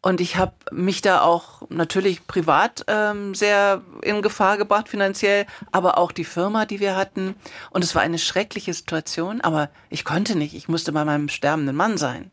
Und 0.00 0.20
ich 0.20 0.36
habe 0.36 0.54
mich 0.70 1.02
da 1.02 1.22
auch 1.22 1.62
natürlich 1.70 2.26
privat 2.26 2.84
ähm, 2.86 3.34
sehr 3.34 3.82
in 4.02 4.22
Gefahr 4.22 4.56
gebracht, 4.56 4.88
finanziell, 4.88 5.44
aber 5.72 5.98
auch 5.98 6.12
die 6.12 6.24
Firma, 6.24 6.66
die 6.66 6.78
wir 6.78 6.94
hatten. 6.94 7.34
Und 7.70 7.82
es 7.82 7.94
war 7.96 8.02
eine 8.02 8.18
schreckliche 8.18 8.72
Situation, 8.72 9.40
aber 9.40 9.70
ich 9.90 10.04
konnte 10.04 10.36
nicht. 10.36 10.54
Ich 10.54 10.68
musste 10.68 10.92
bei 10.92 11.04
meinem 11.04 11.28
sterbenden 11.28 11.74
Mann 11.74 11.98
sein. 11.98 12.30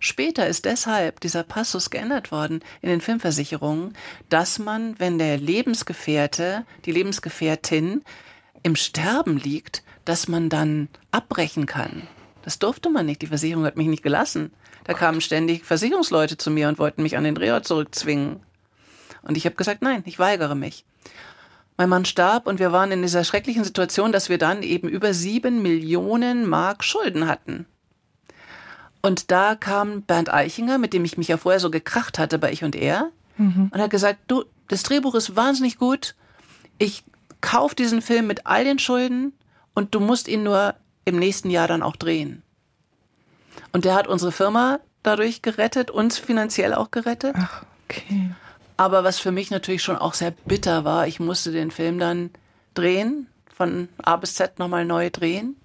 Später 0.00 0.48
ist 0.48 0.64
deshalb 0.64 1.20
dieser 1.20 1.44
Passus 1.44 1.88
geändert 1.88 2.30
worden 2.30 2.60
in 2.82 2.88
den 2.88 3.00
Filmversicherungen, 3.00 3.96
dass 4.28 4.58
man, 4.58 4.98
wenn 4.98 5.16
der 5.16 5.38
Lebensgefährte, 5.38 6.66
die 6.84 6.92
Lebensgefährtin 6.92 8.02
im 8.62 8.76
Sterben 8.76 9.38
liegt, 9.38 9.82
dass 10.04 10.28
man 10.28 10.48
dann 10.48 10.88
abbrechen 11.10 11.66
kann. 11.66 12.08
Das 12.42 12.58
durfte 12.58 12.90
man 12.90 13.06
nicht. 13.06 13.22
Die 13.22 13.28
Versicherung 13.28 13.64
hat 13.64 13.76
mich 13.76 13.86
nicht 13.86 14.02
gelassen. 14.02 14.52
Da 14.84 14.94
kamen 14.94 15.20
ständig 15.20 15.64
Versicherungsleute 15.64 16.36
zu 16.36 16.50
mir 16.50 16.68
und 16.68 16.78
wollten 16.78 17.02
mich 17.02 17.16
an 17.16 17.24
den 17.24 17.34
Drehort 17.34 17.66
zurückzwingen. 17.66 18.40
Und 19.22 19.36
ich 19.36 19.46
habe 19.46 19.54
gesagt, 19.54 19.82
nein, 19.82 20.02
ich 20.06 20.18
weigere 20.18 20.54
mich. 20.54 20.84
Mein 21.76 21.88
Mann 21.88 22.04
starb 22.04 22.46
und 22.46 22.58
wir 22.58 22.72
waren 22.72 22.92
in 22.92 23.02
dieser 23.02 23.24
schrecklichen 23.24 23.64
Situation, 23.64 24.12
dass 24.12 24.28
wir 24.28 24.38
dann 24.38 24.62
eben 24.62 24.88
über 24.88 25.14
sieben 25.14 25.62
Millionen 25.62 26.46
Mark 26.46 26.84
Schulden 26.84 27.26
hatten. 27.26 27.66
Und 29.00 29.30
da 29.30 29.54
kam 29.54 30.02
Bernd 30.02 30.32
Eichinger, 30.32 30.78
mit 30.78 30.92
dem 30.92 31.04
ich 31.04 31.18
mich 31.18 31.28
ja 31.28 31.36
vorher 31.36 31.60
so 31.60 31.70
gekracht 31.70 32.18
hatte 32.18 32.38
bei 32.38 32.52
Ich 32.52 32.62
und 32.62 32.76
Er, 32.76 33.10
mhm. 33.36 33.70
und 33.72 33.80
hat 33.80 33.90
gesagt, 33.90 34.20
du, 34.28 34.44
das 34.68 34.82
Drehbuch 34.82 35.14
ist 35.14 35.34
wahnsinnig 35.34 35.78
gut. 35.78 36.14
Ich 36.78 37.04
kauf 37.40 37.74
diesen 37.74 38.02
Film 38.02 38.26
mit 38.26 38.46
all 38.46 38.64
den 38.64 38.78
Schulden 38.78 39.32
und 39.74 39.94
du 39.94 40.00
musst 40.00 40.28
ihn 40.28 40.42
nur 40.44 40.74
im 41.04 41.18
nächsten 41.18 41.50
Jahr 41.50 41.68
dann 41.68 41.82
auch 41.82 41.96
drehen. 41.96 42.42
Und 43.72 43.84
der 43.84 43.94
hat 43.94 44.06
unsere 44.06 44.32
Firma 44.32 44.80
dadurch 45.02 45.42
gerettet, 45.42 45.90
uns 45.90 46.18
finanziell 46.18 46.74
auch 46.74 46.90
gerettet. 46.90 47.34
Ach, 47.38 47.64
okay. 47.84 48.30
Aber 48.76 49.04
was 49.04 49.18
für 49.18 49.32
mich 49.32 49.50
natürlich 49.50 49.82
schon 49.82 49.96
auch 49.96 50.14
sehr 50.14 50.30
bitter 50.30 50.84
war, 50.84 51.06
ich 51.06 51.20
musste 51.20 51.52
den 51.52 51.70
Film 51.70 51.98
dann 51.98 52.30
drehen, 52.74 53.26
von 53.54 53.88
A 54.02 54.16
bis 54.16 54.34
Z 54.34 54.58
nochmal 54.58 54.84
neu 54.84 55.10
drehen. 55.10 55.56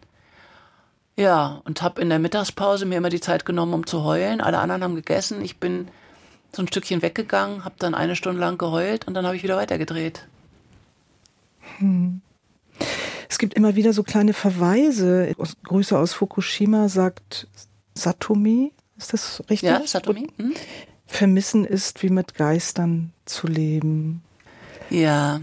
Ja, 1.15 1.61
und 1.65 1.81
habe 1.81 2.01
in 2.01 2.09
der 2.09 2.19
Mittagspause 2.19 2.85
mir 2.85 2.97
immer 2.97 3.09
die 3.09 3.21
Zeit 3.21 3.45
genommen, 3.45 3.73
um 3.73 3.87
zu 3.87 4.03
heulen. 4.03 4.39
Alle 4.39 4.59
anderen 4.59 4.83
haben 4.83 4.95
gegessen. 4.95 5.43
Ich 5.43 5.57
bin 5.57 5.87
so 6.55 6.61
ein 6.61 6.67
Stückchen 6.67 7.01
weggegangen, 7.01 7.65
habe 7.65 7.75
dann 7.79 7.95
eine 7.95 8.15
Stunde 8.15 8.39
lang 8.39 8.57
geheult 8.57 9.07
und 9.07 9.13
dann 9.13 9.25
habe 9.25 9.35
ich 9.35 9.43
wieder 9.43 9.57
weitergedreht. 9.57 10.27
Hm. 11.79 12.21
Es 13.29 13.37
gibt 13.37 13.53
immer 13.53 13.75
wieder 13.75 13.93
so 13.93 14.03
kleine 14.03 14.33
Verweise. 14.33 15.33
Grüße 15.63 15.97
aus 15.97 16.13
Fukushima 16.13 16.89
sagt 16.89 17.47
Satomi. 17.93 18.71
Ist 18.97 19.13
das 19.13 19.43
richtig? 19.49 19.69
Ja, 19.69 19.85
Satomi. 19.85 20.27
Hm? 20.37 20.53
Vermissen 21.05 21.65
ist 21.65 22.03
wie 22.03 22.09
mit 22.09 22.35
Geistern 22.35 23.13
zu 23.25 23.47
leben. 23.47 24.23
Ja. 24.89 25.41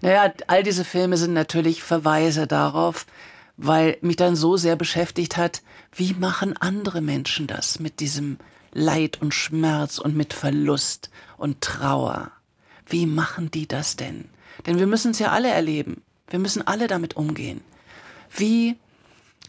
Naja, 0.00 0.32
all 0.46 0.62
diese 0.62 0.84
Filme 0.84 1.16
sind 1.16 1.32
natürlich 1.32 1.82
Verweise 1.82 2.46
darauf, 2.46 3.06
weil 3.56 3.96
mich 4.00 4.16
dann 4.16 4.36
so 4.36 4.56
sehr 4.56 4.76
beschäftigt 4.76 5.36
hat, 5.36 5.62
wie 5.92 6.14
machen 6.14 6.56
andere 6.56 7.00
Menschen 7.00 7.46
das 7.46 7.78
mit 7.78 8.00
diesem 8.00 8.38
Leid 8.72 9.20
und 9.20 9.34
Schmerz 9.34 9.98
und 9.98 10.16
mit 10.16 10.32
Verlust 10.32 11.10
und 11.36 11.60
Trauer. 11.60 12.30
Wie 12.86 13.06
machen 13.06 13.50
die 13.50 13.66
das 13.66 13.96
denn? 13.96 14.28
Denn 14.66 14.78
wir 14.78 14.86
müssen 14.86 15.12
es 15.12 15.18
ja 15.18 15.30
alle 15.30 15.48
erleben. 15.48 16.02
Wir 16.30 16.38
müssen 16.38 16.66
alle 16.66 16.86
damit 16.86 17.16
umgehen. 17.16 17.60
Wie 18.34 18.76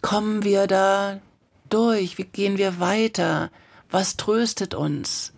kommen 0.02 0.44
wir 0.44 0.68
da 0.68 1.20
durch? 1.70 2.18
Wie 2.18 2.26
gehen 2.26 2.58
wir 2.58 2.80
weiter? 2.80 3.52
Was 3.90 4.18
tröstet 4.18 4.74
uns? 4.74 5.34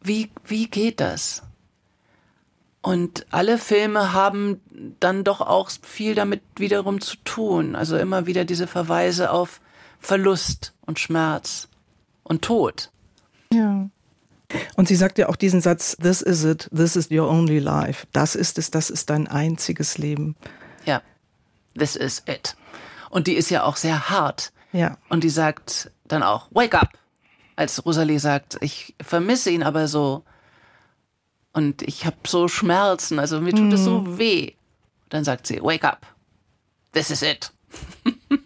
Wie, 0.00 0.30
wie 0.44 0.68
geht 0.68 1.00
das? 1.00 1.42
Und 2.80 3.26
alle 3.30 3.58
Filme 3.58 4.12
haben 4.12 4.60
dann 4.98 5.22
doch 5.22 5.40
auch 5.40 5.70
viel 5.82 6.16
damit 6.16 6.42
wiederum 6.56 7.00
zu 7.00 7.16
tun. 7.24 7.76
Also 7.76 7.96
immer 7.96 8.26
wieder 8.26 8.44
diese 8.44 8.66
Verweise 8.66 9.30
auf 9.30 9.60
Verlust 10.00 10.74
und 10.84 10.98
Schmerz 10.98 11.68
und 12.24 12.42
Tod. 12.42 12.90
Ja. 13.52 13.88
Und 14.76 14.88
sie 14.88 14.96
sagt 14.96 15.18
ja 15.18 15.28
auch 15.28 15.36
diesen 15.36 15.60
Satz, 15.60 15.96
this 16.00 16.22
is 16.22 16.44
it, 16.44 16.68
this 16.74 16.96
is 16.96 17.10
your 17.10 17.28
only 17.28 17.58
life. 17.58 18.06
Das 18.12 18.34
ist 18.34 18.58
es, 18.58 18.70
das 18.70 18.90
ist 18.90 19.10
dein 19.10 19.28
einziges 19.28 19.98
Leben. 19.98 20.36
Ja, 20.84 21.02
this 21.78 21.96
is 21.96 22.22
it. 22.26 22.56
Und 23.10 23.26
die 23.26 23.34
ist 23.34 23.50
ja 23.50 23.64
auch 23.64 23.76
sehr 23.76 24.08
hart. 24.08 24.52
Ja. 24.72 24.96
Und 25.08 25.24
die 25.24 25.30
sagt 25.30 25.90
dann 26.08 26.22
auch, 26.22 26.48
wake 26.50 26.74
up. 26.74 26.90
Als 27.56 27.84
Rosalie 27.84 28.18
sagt, 28.18 28.56
ich 28.60 28.94
vermisse 29.00 29.50
ihn 29.50 29.62
aber 29.62 29.86
so. 29.86 30.24
Und 31.52 31.82
ich 31.82 32.06
habe 32.06 32.16
so 32.26 32.48
Schmerzen, 32.48 33.18
also 33.18 33.40
mir 33.40 33.52
tut 33.52 33.72
es 33.74 33.84
so 33.84 34.00
mhm. 34.00 34.18
weh. 34.18 34.52
Dann 35.10 35.24
sagt 35.24 35.46
sie, 35.46 35.62
wake 35.62 35.84
up. 35.84 36.06
This 36.92 37.10
is 37.10 37.22
it. 37.22 37.52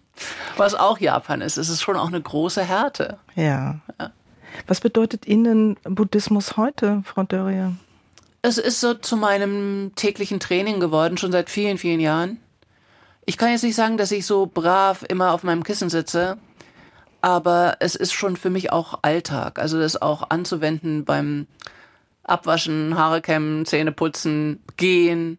Was 0.57 0.75
auch 0.75 0.99
Japan 0.99 1.41
ist. 1.41 1.57
Es 1.57 1.69
ist 1.69 1.83
schon 1.83 1.97
auch 1.97 2.09
eine 2.09 2.21
große 2.21 2.65
Härte. 2.65 3.19
Ja. 3.37 3.81
ja. 4.01 4.11
Was 4.67 4.81
bedeutet 4.81 5.27
Ihnen 5.27 5.77
Buddhismus 5.85 6.57
heute, 6.57 7.03
Frau 7.05 7.23
Dörrier? 7.23 7.75
Es 8.43 8.59
ist 8.59 8.81
so 8.81 8.95
zu 8.95 9.17
meinem 9.17 9.93
täglichen 9.97 10.41
Training 10.41 10.81
geworden, 10.81 11.17
schon 11.19 11.33
seit 11.33 11.51
vielen, 11.51 11.79
vielen 11.79 12.01
Jahren. 12.01 12.39
Ich 13.25 13.37
kann 13.39 13.51
jetzt 13.51 13.65
nicht 13.65 13.75
sagen, 13.75 13.97
dass 13.97 14.13
ich 14.13 14.25
so 14.25 14.47
brav 14.47 15.05
immer 15.09 15.33
auf 15.33 15.43
meinem 15.43 15.65
Kissen 15.65 15.91
sitze, 15.91 16.39
aber 17.21 17.79
es 17.81 17.97
ist 17.97 18.13
schon 18.13 18.37
für 18.37 18.51
mich 18.51 18.71
auch 18.71 19.01
Alltag. 19.03 19.59
Also 19.59 19.81
das 19.81 20.01
auch 20.01 20.31
anzuwenden 20.31 21.05
beim 21.05 21.49
Abwaschen, 22.23 22.97
Haare 22.97 23.21
kämmen, 23.21 23.67
Zähne 23.67 23.91
putzen, 23.91 24.63
gehen, 24.77 25.39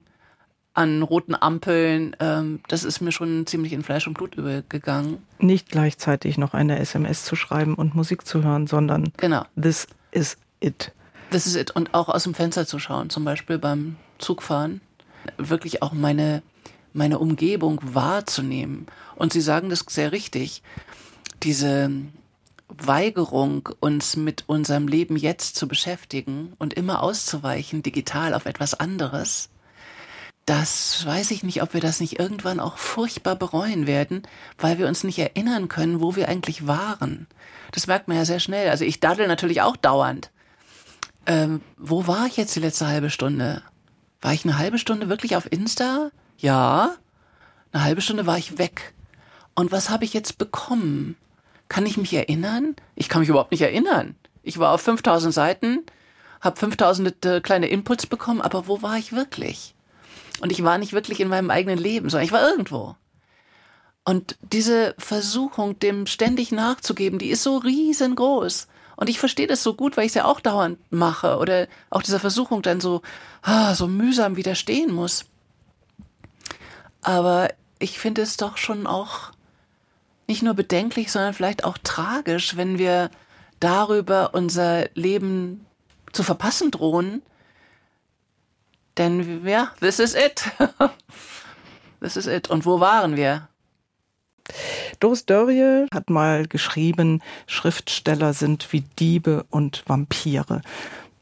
an 0.77 1.01
roten 1.01 1.33
Ampeln, 1.33 2.15
ähm, 2.19 2.59
das 2.67 2.83
ist 2.83 3.01
mir 3.01 3.11
schon 3.11 3.47
ziemlich 3.47 3.73
in 3.73 3.81
Fleisch 3.81 4.05
und 4.05 4.13
Blut 4.13 4.35
übergegangen. 4.35 5.17
Nicht 5.39 5.69
gleichzeitig 5.69 6.37
noch 6.37 6.53
eine 6.53 6.77
SMS 6.77 7.25
zu 7.25 7.35
schreiben 7.35 7.73
und 7.73 7.95
Musik 7.95 8.27
zu 8.27 8.43
hören, 8.43 8.67
sondern 8.67 9.11
genau. 9.17 9.43
this 9.59 9.87
is 10.11 10.37
it. 10.59 10.91
This 11.31 11.47
is 11.47 11.55
it. 11.55 11.71
Und 11.71 11.95
auch 11.95 12.09
aus 12.09 12.23
dem 12.23 12.35
Fenster 12.35 12.67
zu 12.67 12.77
schauen, 12.77 13.09
zum 13.09 13.25
Beispiel 13.25 13.57
beim 13.57 13.95
Zugfahren. 14.19 14.81
Wirklich 15.37 15.81
auch 15.81 15.93
meine, 15.93 16.43
meine 16.93 17.17
Umgebung 17.17 17.81
wahrzunehmen. 17.83 18.85
Und 19.15 19.33
Sie 19.33 19.41
sagen 19.41 19.69
das 19.69 19.83
sehr 19.89 20.11
richtig. 20.11 20.61
Diese 21.41 21.89
Weigerung, 22.69 23.69
uns 23.79 24.15
mit 24.15 24.43
unserem 24.45 24.87
Leben 24.87 25.15
jetzt 25.15 25.55
zu 25.55 25.67
beschäftigen 25.67 26.53
und 26.59 26.75
immer 26.75 27.01
auszuweichen, 27.01 27.81
digital 27.81 28.35
auf 28.35 28.45
etwas 28.45 28.75
anderes, 28.75 29.49
das 30.47 31.05
weiß 31.05 31.31
ich 31.31 31.43
nicht, 31.43 31.61
ob 31.61 31.73
wir 31.73 31.81
das 31.81 31.99
nicht 31.99 32.19
irgendwann 32.19 32.61
auch 32.61 32.77
furchtbar 32.77 33.35
bereuen 33.35 33.85
werden, 33.85 34.23
weil 34.57 34.77
wir 34.79 34.87
uns 34.87 35.03
nicht 35.03 35.19
erinnern 35.19 35.67
können, 35.67 35.99
wo 35.99 36.15
wir 36.15 36.29
eigentlich 36.29 36.65
waren. 36.65 37.27
Das 37.73 37.85
merkt 37.85 38.07
man 38.07 38.15
ja 38.15 38.23
sehr 38.23 38.39
schnell. 38.39 38.69
Also 38.69 38.85
ich 38.85 39.01
daddel 39.01 39.27
natürlich 39.27 39.61
auch 39.61 39.75
dauernd. 39.75 40.31
Ähm, 41.25 41.59
wo 41.77 42.07
war 42.07 42.27
ich 42.27 42.37
jetzt 42.37 42.55
die 42.55 42.61
letzte 42.61 42.87
halbe 42.87 43.09
Stunde? 43.09 43.61
War 44.21 44.33
ich 44.33 44.45
eine 44.45 44.57
halbe 44.57 44.79
Stunde 44.79 45.09
wirklich 45.09 45.35
auf 45.35 45.51
Insta? 45.51 46.11
Ja. 46.37 46.95
Eine 47.73 47.83
halbe 47.83 48.01
Stunde 48.01 48.25
war 48.25 48.37
ich 48.37 48.57
weg. 48.57 48.93
Und 49.53 49.73
was 49.73 49.89
habe 49.89 50.05
ich 50.05 50.13
jetzt 50.13 50.37
bekommen? 50.37 51.17
Kann 51.67 51.85
ich 51.85 51.97
mich 51.97 52.13
erinnern? 52.13 52.77
Ich 52.95 53.09
kann 53.09 53.19
mich 53.19 53.27
überhaupt 53.27 53.51
nicht 53.51 53.63
erinnern. 53.63 54.15
Ich 54.43 54.59
war 54.59 54.71
auf 54.71 54.79
5000 54.79 55.33
Seiten, 55.33 55.83
habe 56.39 56.57
5000 56.57 57.25
äh, 57.25 57.41
kleine 57.41 57.67
Inputs 57.67 58.07
bekommen, 58.07 58.41
aber 58.41 58.67
wo 58.67 58.81
war 58.81 58.97
ich 58.97 59.11
wirklich? 59.11 59.75
Und 60.39 60.51
ich 60.51 60.63
war 60.63 60.77
nicht 60.77 60.93
wirklich 60.93 61.19
in 61.19 61.29
meinem 61.29 61.49
eigenen 61.49 61.77
Leben, 61.77 62.09
sondern 62.09 62.25
ich 62.25 62.31
war 62.31 62.47
irgendwo. 62.47 62.95
Und 64.03 64.37
diese 64.41 64.95
Versuchung, 64.97 65.79
dem 65.79 66.07
ständig 66.07 66.51
nachzugeben, 66.51 67.19
die 67.19 67.29
ist 67.29 67.43
so 67.43 67.57
riesengroß. 67.57 68.67
Und 68.95 69.09
ich 69.09 69.19
verstehe 69.19 69.47
das 69.47 69.63
so 69.63 69.73
gut, 69.73 69.97
weil 69.97 70.05
ich 70.05 70.11
es 70.11 70.15
ja 70.15 70.25
auch 70.25 70.39
dauernd 70.39 70.79
mache 70.91 71.37
oder 71.37 71.67
auch 71.89 72.01
dieser 72.01 72.19
Versuchung 72.19 72.61
dann 72.61 72.81
so, 72.81 73.01
ah, 73.41 73.75
so 73.75 73.87
mühsam 73.87 74.35
widerstehen 74.37 74.93
muss. 74.93 75.25
Aber 77.01 77.49
ich 77.79 77.99
finde 77.99 78.21
es 78.21 78.37
doch 78.37 78.57
schon 78.57 78.87
auch 78.87 79.31
nicht 80.27 80.41
nur 80.41 80.53
bedenklich, 80.53 81.11
sondern 81.11 81.33
vielleicht 81.33 81.63
auch 81.63 81.77
tragisch, 81.77 82.57
wenn 82.57 82.77
wir 82.77 83.09
darüber 83.59 84.33
unser 84.33 84.89
Leben 84.93 85.65
zu 86.11 86.23
verpassen 86.23 86.71
drohen, 86.71 87.21
denn 88.97 89.45
ja, 89.45 89.71
this 89.79 89.99
is 89.99 90.15
it. 90.15 90.45
this 92.01 92.15
is 92.15 92.27
it. 92.27 92.49
Und 92.49 92.65
wo 92.65 92.79
waren 92.79 93.15
wir? 93.15 93.49
Doris 94.99 95.25
Dörrie 95.25 95.87
hat 95.93 96.09
mal 96.09 96.47
geschrieben, 96.47 97.21
Schriftsteller 97.47 98.33
sind 98.33 98.71
wie 98.71 98.81
Diebe 98.81 99.45
und 99.49 99.83
Vampire. 99.85 100.61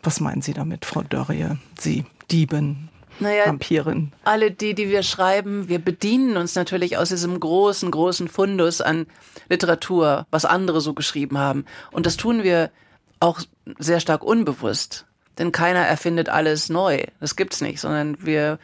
Was 0.03 0.19
meinen 0.19 0.41
Sie 0.41 0.53
damit, 0.53 0.85
Frau 0.85 1.01
Dörrie? 1.01 1.57
Sie, 1.79 2.05
Dieben, 2.29 2.89
naja, 3.19 3.47
Vampirin. 3.47 4.11
Alle 4.23 4.51
die, 4.51 4.73
die 4.73 4.89
wir 4.89 5.03
schreiben, 5.03 5.69
wir 5.69 5.79
bedienen 5.79 6.37
uns 6.37 6.55
natürlich 6.55 6.97
aus 6.97 7.09
diesem 7.09 7.39
großen, 7.39 7.89
großen 7.89 8.27
Fundus 8.27 8.81
an 8.81 9.07
Literatur, 9.49 10.27
was 10.31 10.45
andere 10.45 10.81
so 10.81 10.93
geschrieben 10.93 11.37
haben. 11.37 11.65
Und 11.91 12.05
das 12.05 12.17
tun 12.17 12.43
wir 12.43 12.71
auch 13.19 13.41
sehr 13.79 13.99
stark 13.99 14.23
unbewusst. 14.23 15.05
Denn 15.37 15.51
keiner 15.51 15.81
erfindet 15.81 16.29
alles 16.29 16.69
neu. 16.69 17.03
Das 17.19 17.35
gibt's 17.35 17.61
nicht, 17.61 17.79
sondern 17.79 18.17
wir 18.25 18.59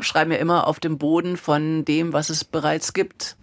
schreiben 0.00 0.32
ja 0.32 0.38
immer 0.38 0.66
auf 0.66 0.80
dem 0.80 0.98
Boden 0.98 1.36
von 1.36 1.84
dem, 1.84 2.12
was 2.12 2.30
es 2.30 2.44
bereits 2.44 2.92
gibt. 2.92 3.36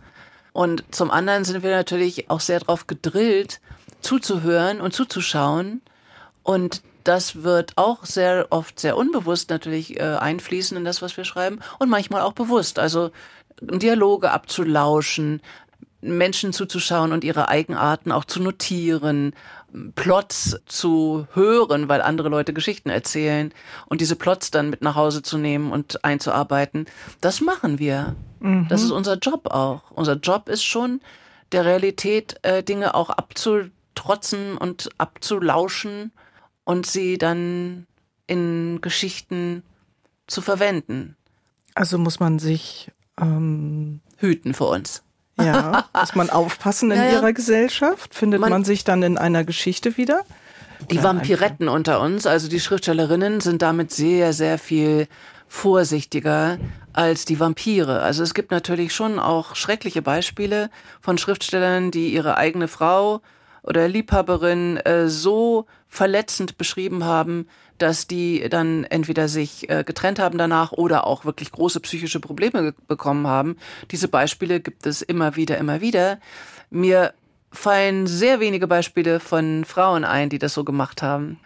Und 0.54 0.84
zum 0.94 1.12
anderen 1.12 1.46
sind 1.46 1.64
wir 1.64 1.72
natürlich 1.72 2.30
auch 2.30 2.40
sehr 2.40 2.60
darauf 2.60 2.88
gedrillt, 2.88 3.62
zuzuhören 4.02 4.82
und 4.82 4.94
zuzuschauen. 4.94 5.82
Und 6.44 6.82
das 7.04 7.44
wird 7.44 7.74
auch 7.78 8.06
sehr 8.06 8.48
oft 8.50 8.80
sehr 8.80 8.98
unbewusst 8.98 9.50
natürlich 9.50 10.00
äh, 10.00 10.04
einfließen 10.04 10.76
in 10.76 10.84
das, 10.84 11.02
was 11.02 11.16
wir 11.16 11.24
schreiben 11.24 11.60
und 11.80 11.90
manchmal 11.90 12.22
auch 12.22 12.34
bewusst. 12.34 12.80
Also 12.80 13.12
Dialoge 13.62 14.32
abzulauschen, 14.32 15.42
Menschen 16.02 16.54
zuzuschauen 16.54 17.12
und 17.12 17.24
ihre 17.24 17.50
Eigenarten 17.50 18.12
auch 18.12 18.26
zu 18.26 18.42
notieren, 18.42 19.34
Plots 19.96 20.60
zu 20.66 21.28
hören, 21.34 21.90
weil 21.90 22.02
andere 22.02 22.30
Leute 22.30 22.54
Geschichten 22.54 22.90
erzählen 22.90 23.54
und 23.88 24.00
diese 24.02 24.16
Plots 24.16 24.52
dann 24.52 24.70
mit 24.70 24.82
nach 24.82 24.96
Hause 24.96 25.22
zu 25.22 25.38
nehmen 25.38 25.72
und 25.72 26.04
einzuarbeiten, 26.06 26.86
das 27.20 27.42
machen 27.42 27.80
wir. 27.80 28.16
Mhm. 28.40 28.68
Das 28.70 28.84
ist 28.84 28.92
unser 28.92 29.18
Job 29.18 29.48
auch. 29.52 29.92
Unser 29.92 30.16
Job 30.16 30.50
ist 30.50 30.64
schon, 30.64 31.02
der 31.52 31.66
Realität 31.66 32.38
äh, 32.44 32.64
Dinge 32.64 32.96
auch 32.96 33.10
abzutrotzen 33.10 34.58
und 34.58 34.90
abzulauschen 34.98 36.12
und 36.64 36.86
sie 36.86 37.18
dann 37.18 37.88
in 38.26 38.80
Geschichten 38.82 39.64
zu 40.28 40.42
verwenden. 40.42 41.16
Also 41.74 41.98
muss 41.98 42.20
man 42.20 42.40
sich 42.40 42.92
ähm, 43.20 44.02
hüten 44.18 44.54
vor 44.54 44.70
uns. 44.70 45.04
Ja, 45.40 45.86
muss 45.94 46.16
man 46.16 46.30
aufpassen 46.30 46.92
in 46.92 46.98
ja, 46.98 47.06
ja. 47.06 47.12
ihrer 47.14 47.34
Gesellschaft? 47.34 48.16
Findet 48.16 48.42
man, 48.42 48.50
man, 48.50 48.64
sich 48.64 48.84
dann 48.84 49.04
in 49.04 49.18
einer 49.18 49.44
Geschichte 49.44 49.98
wieder? 49.98 50.22
Die 50.92 51.04
Vampiretten 51.04 51.68
unter 51.70 52.02
uns, 52.02 52.26
also 52.26 52.48
die 52.48 52.60
Schriftstellerinnen, 52.60 53.40
sind 53.42 53.62
damit 53.62 53.92
sehr, 53.92 54.34
sehr 54.34 54.58
viel 54.58 55.08
vorsichtiger 55.48 56.58
als 56.94 57.26
die 57.26 57.40
Vampire. 57.40 58.02
Also 58.02 58.24
es 58.24 58.34
gibt 58.34 58.52
natürlich 58.52 58.94
schon 58.94 59.20
auch 59.20 59.56
schreckliche 59.56 60.02
Beispiele 60.02 60.70
von 61.02 61.18
Schriftstellern, 61.18 61.92
die 61.92 62.14
ihre 62.14 62.38
eigene 62.38 62.68
Frau 62.68 63.22
oder 63.64 63.88
Liebhaberin 63.88 64.78
äh, 64.78 65.08
so 65.08 65.66
verletzend 65.88 66.58
beschrieben 66.58 67.04
haben, 67.04 67.48
dass 67.78 68.08
die 68.08 68.48
dann 68.50 68.84
entweder 68.84 69.28
sich 69.28 69.70
äh, 69.70 69.84
getrennt 69.84 70.20
haben 70.20 70.38
danach 70.38 70.72
oder 70.72 71.06
auch 71.06 71.26
wirklich 71.26 71.52
große 71.52 71.80
psychische 71.80 72.20
Probleme 72.20 72.74
bekommen 72.88 73.28
haben. 73.28 73.58
Diese 73.92 74.08
Beispiele 74.08 74.60
gibt 74.60 74.86
es 74.86 75.02
immer 75.02 75.36
wieder, 75.36 75.58
immer 75.58 75.82
wieder. 75.82 76.20
Mir 76.70 77.14
fallen 77.52 78.08
sehr 78.08 78.40
wenige 78.40 78.68
Beispiele 78.68 79.20
von 79.20 79.66
Frauen 79.66 80.04
ein, 80.04 80.30
die 80.30 80.40
das 80.40 80.54
so 80.54 80.64
gemacht 80.64 81.02
haben. 81.02 81.40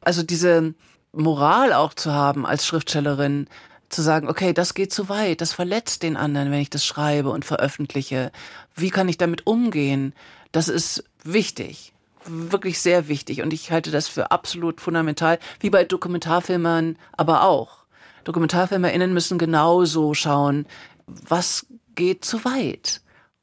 Also 0.00 0.22
diese 0.22 0.74
Moral 1.12 1.72
auch 1.72 1.94
zu 1.94 2.12
haben 2.12 2.46
als 2.46 2.66
Schriftstellerin, 2.66 3.48
zu 3.88 4.02
sagen, 4.02 4.28
okay, 4.28 4.52
das 4.52 4.74
geht 4.74 4.92
zu 4.92 5.08
weit, 5.08 5.40
das 5.40 5.52
verletzt 5.52 6.02
den 6.02 6.16
anderen, 6.16 6.50
wenn 6.50 6.60
ich 6.60 6.70
das 6.70 6.84
schreibe 6.84 7.30
und 7.30 7.44
veröffentliche. 7.44 8.32
Wie 8.74 8.90
kann 8.90 9.08
ich 9.08 9.18
damit 9.18 9.46
umgehen? 9.46 10.14
Das 10.50 10.68
ist 10.68 11.04
wichtig, 11.24 11.92
wirklich 12.26 12.80
sehr 12.80 13.08
wichtig 13.08 13.42
und 13.42 13.52
ich 13.52 13.70
halte 13.70 13.90
das 13.90 14.08
für 14.08 14.30
absolut 14.30 14.80
fundamental, 14.80 15.38
wie 15.60 15.70
bei 15.70 15.84
Dokumentarfilmern 15.84 16.96
aber 17.12 17.42
auch. 17.42 17.82
DokumentarfilmerInnen 18.24 19.12
müssen 19.12 19.38
genauso 19.38 20.14
schauen, 20.14 20.66
was 21.06 21.66
geht 21.94 22.24
zu 22.24 22.44
weit 22.44 23.00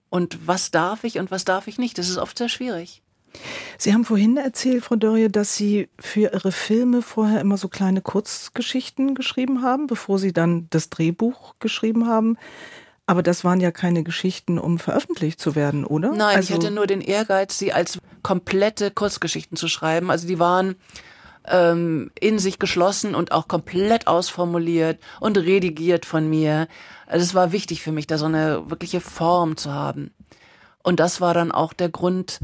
und 0.10 0.48
was 0.48 0.72
darf 0.72 1.04
ich 1.04 1.20
und 1.20 1.32
was 1.32 1.46
darf 1.46 1.68
ich 1.68 1.78
nicht. 1.78 1.98
Das 1.98 2.10
ist 2.10 2.18
oft 2.18 2.38
sehr 2.38 2.50
schwierig. 2.50 3.02
Sie 3.78 3.94
haben 3.94 4.06
vorhin 4.06 4.38
erzählt, 4.38 4.84
Frau 4.84 4.96
Dörrie, 4.96 5.30
dass 5.30 5.56
Sie 5.56 5.88
für 6.00 6.32
Ihre 6.34 6.52
Filme 6.52 7.02
vorher 7.02 7.42
immer 7.42 7.58
so 7.58 7.68
kleine 7.68 8.02
Kurzgeschichten 8.02 9.14
geschrieben 9.14 9.62
haben, 9.62 9.88
bevor 9.88 10.18
Sie 10.18 10.34
dann 10.34 10.68
das 10.72 10.90
Drehbuch 10.90 11.56
geschrieben 11.60 12.08
haben. 12.08 12.38
Aber 13.10 13.24
das 13.24 13.44
waren 13.44 13.60
ja 13.60 13.72
keine 13.72 14.04
Geschichten, 14.04 14.60
um 14.60 14.78
veröffentlicht 14.78 15.42
zu 15.42 15.56
werden, 15.56 15.84
oder? 15.84 16.12
Nein, 16.12 16.36
also 16.36 16.54
ich 16.54 16.56
hatte 16.56 16.70
nur 16.70 16.86
den 16.86 17.02
Ehrgeiz, 17.02 17.58
sie 17.58 17.74
als 17.74 17.98
komplette 18.22 18.92
Kurzgeschichten 18.92 19.58
zu 19.58 19.68
schreiben. 19.68 20.12
Also 20.12 20.28
die 20.28 20.38
waren 20.38 20.76
ähm, 21.48 22.12
in 22.20 22.38
sich 22.38 22.60
geschlossen 22.60 23.16
und 23.16 23.32
auch 23.32 23.48
komplett 23.48 24.06
ausformuliert 24.06 25.00
und 25.20 25.40
redigiert 25.40 26.06
von 26.06 26.30
mir. 26.30 26.68
Also 27.08 27.24
es 27.24 27.34
war 27.34 27.52
wichtig 27.52 27.82
für 27.82 27.92
mich, 27.92 28.06
da 28.06 28.20
so 28.20 28.26
eine 28.26 28.70
wirkliche 28.70 29.02
Form 29.02 29.58
zu 29.58 29.74
haben. 29.74 30.12
Und 30.84 31.00
das 31.00 31.20
war 31.20 31.34
dann 31.34 31.52
auch 31.52 31.74
der 31.74 31.90
Grund, 31.90 32.40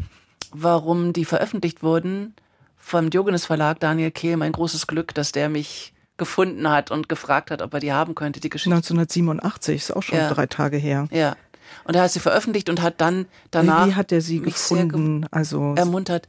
warum 0.51 1.13
die 1.13 1.26
veröffentlicht 1.26 1.84
wurden 1.84 2.34
vom 2.76 3.11
Diogenes 3.11 3.45
Verlag, 3.45 3.80
Daniel 3.82 4.09
Kehl, 4.09 4.36
mein 4.36 4.53
großes 4.53 4.88
Glück, 4.88 5.13
dass 5.13 5.32
der 5.32 5.47
mich 5.47 5.93
gefunden 6.18 6.70
hat 6.70 6.91
und 6.91 7.09
gefragt 7.09 7.51
hat, 7.51 7.61
ob 7.61 7.74
er 7.74 7.80
die 7.80 7.93
haben 7.93 8.16
könnte, 8.16 8.39
die 8.39 8.49
Geschichte. 8.49 8.74
1987, 8.74 9.76
ist 9.76 9.95
auch 9.95 10.03
schon 10.03 10.18
ja. 10.18 10.30
drei 10.30 10.47
Tage 10.47 10.78
her. 10.78 11.07
Ja. 11.11 11.36
Und 11.84 11.95
er 11.95 12.03
hat 12.03 12.11
sie 12.11 12.20
veröffentlicht 12.20 12.70
und 12.70 12.82
hat 12.82 13.01
dann 13.01 13.26
danach. 13.51 13.88
Wie, 13.88 13.95
hat 13.95 14.11
er 14.11 14.22
sie 14.22 14.39
gefunden? 14.39 15.22
Ge 15.22 15.30
also 15.32 15.74
ermuntert, 15.76 16.28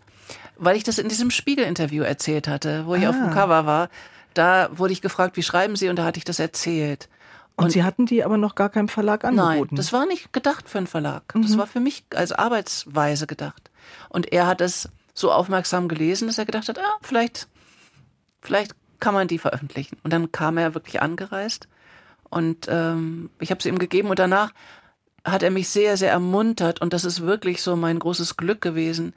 weil 0.57 0.77
ich 0.77 0.85
das 0.85 0.99
in 0.99 1.09
diesem 1.09 1.31
Spiegel-Interview 1.31 2.03
erzählt 2.03 2.49
hatte, 2.49 2.87
wo 2.87 2.95
ich 2.95 3.07
ah. 3.07 3.11
auf 3.11 3.17
dem 3.17 3.31
Cover 3.31 3.67
war. 3.67 3.89
Da 4.35 4.69
wurde 4.73 4.93
ich 4.93 5.01
gefragt, 5.01 5.37
wie 5.37 5.43
schreiben 5.43 5.77
Sie? 5.77 5.89
Und 5.89 5.97
da 5.97 6.05
hatte 6.05 6.19
ich 6.19 6.25
das 6.25 6.39
erzählt. 6.39 7.09
Und, 7.57 7.67
und, 7.67 7.71
Sie 7.71 7.85
hatten 7.85 8.05
die 8.05 8.23
aber 8.23 8.37
noch 8.37 8.55
gar 8.55 8.69
keinem 8.69 8.89
Verlag 8.89 9.25
angeboten? 9.25 9.69
Nein, 9.71 9.77
das 9.77 9.93
war 9.93 10.05
nicht 10.05 10.33
gedacht 10.33 10.69
für 10.69 10.79
einen 10.79 10.87
Verlag. 10.87 11.35
Mhm. 11.35 11.43
Das 11.43 11.57
war 11.57 11.67
für 11.67 11.81
mich 11.81 12.05
als 12.15 12.33
Arbeitsweise 12.33 13.27
gedacht. 13.27 13.71
Und 14.11 14.33
er 14.33 14.47
hat 14.47 14.61
es 14.61 14.91
so 15.15 15.33
aufmerksam 15.33 15.89
gelesen, 15.89 16.27
dass 16.27 16.37
er 16.37 16.45
gedacht 16.45 16.69
hat, 16.69 16.79
ah, 16.79 16.97
vielleicht, 17.01 17.49
vielleicht 18.43 18.75
kann 19.01 19.15
man 19.15 19.29
die 19.29 19.39
veröffentlichen. 19.39 19.99
Und 20.03 20.13
dann 20.13 20.33
kam 20.33 20.59
er 20.59 20.75
wirklich 20.75 21.03
angereist 21.03 21.69
und 22.31 22.67
ähm, 22.69 23.31
ich 23.39 23.51
habe 23.51 23.63
sie 23.63 23.69
ihm 23.69 23.79
gegeben 23.79 24.09
und 24.09 24.19
danach 24.19 24.53
hat 25.25 25.43
er 25.43 25.51
mich 25.51 25.69
sehr, 25.69 25.97
sehr 25.97 26.11
ermuntert 26.11 26.81
und 26.81 26.93
das 26.93 27.05
ist 27.05 27.23
wirklich 27.23 27.63
so 27.63 27.77
mein 27.77 27.99
großes 27.99 28.37
Glück 28.37 28.61
gewesen, 28.61 29.13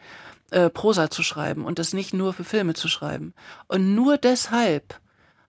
äh, 0.51 0.69
Prosa 0.69 1.09
zu 1.09 1.21
schreiben 1.21 1.65
und 1.65 1.79
das 1.79 1.93
nicht 1.93 2.13
nur 2.13 2.33
für 2.33 2.43
Filme 2.43 2.73
zu 2.73 2.87
schreiben. 2.87 3.33
Und 3.67 3.93
nur 3.93 4.17
deshalb 4.17 4.99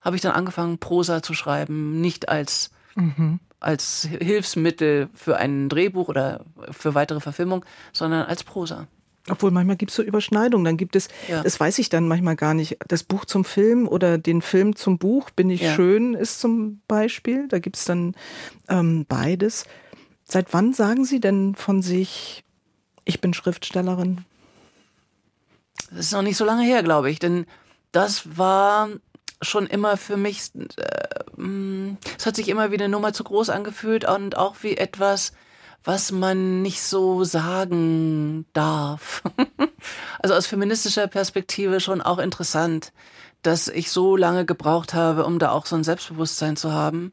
habe 0.03 0.17
ich 0.17 0.23
dann 0.23 0.33
angefangen, 0.33 0.79
Prosa 0.79 1.23
zu 1.23 1.35
schreiben, 1.35 2.01
nicht 2.01 2.29
als, 2.29 2.71
mhm. 2.95 3.41
als 3.59 4.09
Hilfsmittel 4.11 5.09
für 5.15 5.37
ein 5.37 5.69
Drehbuch 5.69 6.09
oder 6.09 6.45
für 6.71 6.95
weitere 6.95 7.21
Verfilmung, 7.21 7.65
sondern 7.93 8.27
als 8.27 8.45
Prosa. 8.45 8.87
Obwohl 9.31 9.51
manchmal 9.51 9.77
gibt 9.77 9.91
es 9.91 9.97
so 9.97 10.03
Überschneidungen. 10.03 10.65
Dann 10.65 10.77
gibt 10.77 10.97
es, 10.97 11.09
ja. 11.29 11.43
das 11.43 11.59
weiß 11.59 11.79
ich 11.79 11.89
dann 11.89 12.09
manchmal 12.09 12.37
gar 12.37 12.55
nicht, 12.55 12.79
das 12.89 13.03
Buch 13.03 13.25
zum 13.25 13.45
Film 13.45 13.87
oder 13.87 14.19
den 14.19 14.43
Film 14.43 14.77
zum 14.77 14.99
Buch, 14.99 15.31
bin 15.31 15.51
ich 15.51 15.63
ja. 15.63 15.75
schön, 15.75 16.15
ist 16.15 16.41
zum 16.41 16.83
Beispiel. 16.89 17.49
Da 17.49 17.59
gibt 17.59 17.77
es 17.77 17.85
dann 17.85 18.15
ähm, 18.69 19.07
beides. 19.09 19.65
Seit 20.25 20.53
wann 20.53 20.73
sagen 20.73 21.05
Sie 21.05 21.21
denn 21.21 21.55
von 21.55 21.83
sich, 21.83 22.45
ich 23.05 23.21
bin 23.21 23.35
Schriftstellerin? 23.35 24.25
Das 25.91 26.07
ist 26.07 26.13
noch 26.13 26.23
nicht 26.23 26.37
so 26.37 26.45
lange 26.45 26.63
her, 26.63 26.83
glaube 26.83 27.11
ich, 27.11 27.19
denn 27.19 27.47
das 27.93 28.39
war 28.39 28.89
schon 29.43 29.67
immer 29.67 29.97
für 29.97 30.17
mich, 30.17 30.51
äh, 30.55 31.41
mm, 31.41 31.97
es 32.19 32.27
hat 32.27 32.37
sich 32.37 32.49
immer 32.49 32.71
wie 32.71 32.77
eine 32.77 32.89
Nummer 32.89 33.13
zu 33.13 33.25
groß 33.25 33.51
angefühlt 33.51 34.05
und 34.05 34.37
auch 34.37 34.57
wie 34.63 34.77
etwas, 34.77 35.33
was 35.85 36.13
man 36.13 36.63
nicht 36.63 36.83
so 36.83 37.25
sagen 37.25 38.47
darf. 38.53 39.23
also 40.21 40.35
aus 40.35 40.47
feministischer 40.47 41.07
Perspektive 41.07 41.81
schon 41.81 42.01
auch 42.03 42.19
interessant, 42.19 42.93
dass 43.43 43.69
ich 43.69 43.91
so 43.91 44.17
lange 44.17 44.45
gebraucht 44.45 44.93
habe, 44.93 45.25
um 45.25 45.39
da 45.39 45.51
auch 45.51 45.67
so 45.67 45.77
ein 45.77 45.85
Selbstbewusstsein 45.85 46.57
zu 46.57 46.73
haben. 46.73 47.13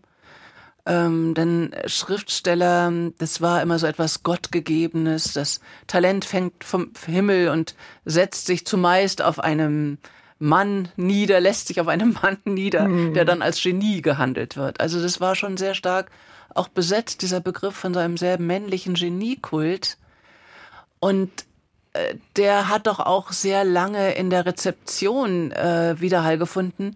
Ähm, 0.86 1.34
denn 1.34 1.76
Schriftsteller, 1.86 2.92
das 3.18 3.42
war 3.42 3.62
immer 3.62 3.78
so 3.78 3.88
etwas 3.88 4.24
Gottgegebenes. 4.24 5.34
Das 5.34 5.60
Talent 5.86 6.26
fängt 6.26 6.64
vom 6.64 6.92
Himmel 7.06 7.50
und 7.50 7.76
setzt 8.06 8.48
sich 8.48 8.66
zumeist 8.66 9.22
auf 9.22 9.40
einem 9.40 9.98
Mann 10.40 10.90
nieder, 10.96 11.40
lässt 11.40 11.68
sich 11.68 11.82
auf 11.82 11.88
einem 11.88 12.14
Mann 12.22 12.38
nieder, 12.46 12.88
mhm. 12.88 13.14
der 13.14 13.26
dann 13.26 13.42
als 13.42 13.62
Genie 13.62 14.02
gehandelt 14.02 14.56
wird. 14.56 14.80
Also 14.80 15.02
das 15.02 15.20
war 15.20 15.36
schon 15.36 15.58
sehr 15.58 15.74
stark 15.74 16.10
auch 16.58 16.68
besetzt, 16.68 17.22
dieser 17.22 17.40
Begriff 17.40 17.76
von 17.76 17.94
so 17.94 18.00
einem 18.00 18.18
sehr 18.18 18.40
männlichen 18.40 18.96
Geniekult. 18.96 19.98
Und 21.00 21.30
äh, 21.94 22.16
der 22.36 22.70
hat 22.70 22.88
doch 22.88 23.00
auch 23.00 23.32
sehr 23.32 23.64
lange 23.64 24.14
in 24.14 24.30
der 24.30 24.46
Rezeption 24.46 25.52
äh, 25.52 25.96
Widerhall 26.00 26.38
gefunden. 26.38 26.94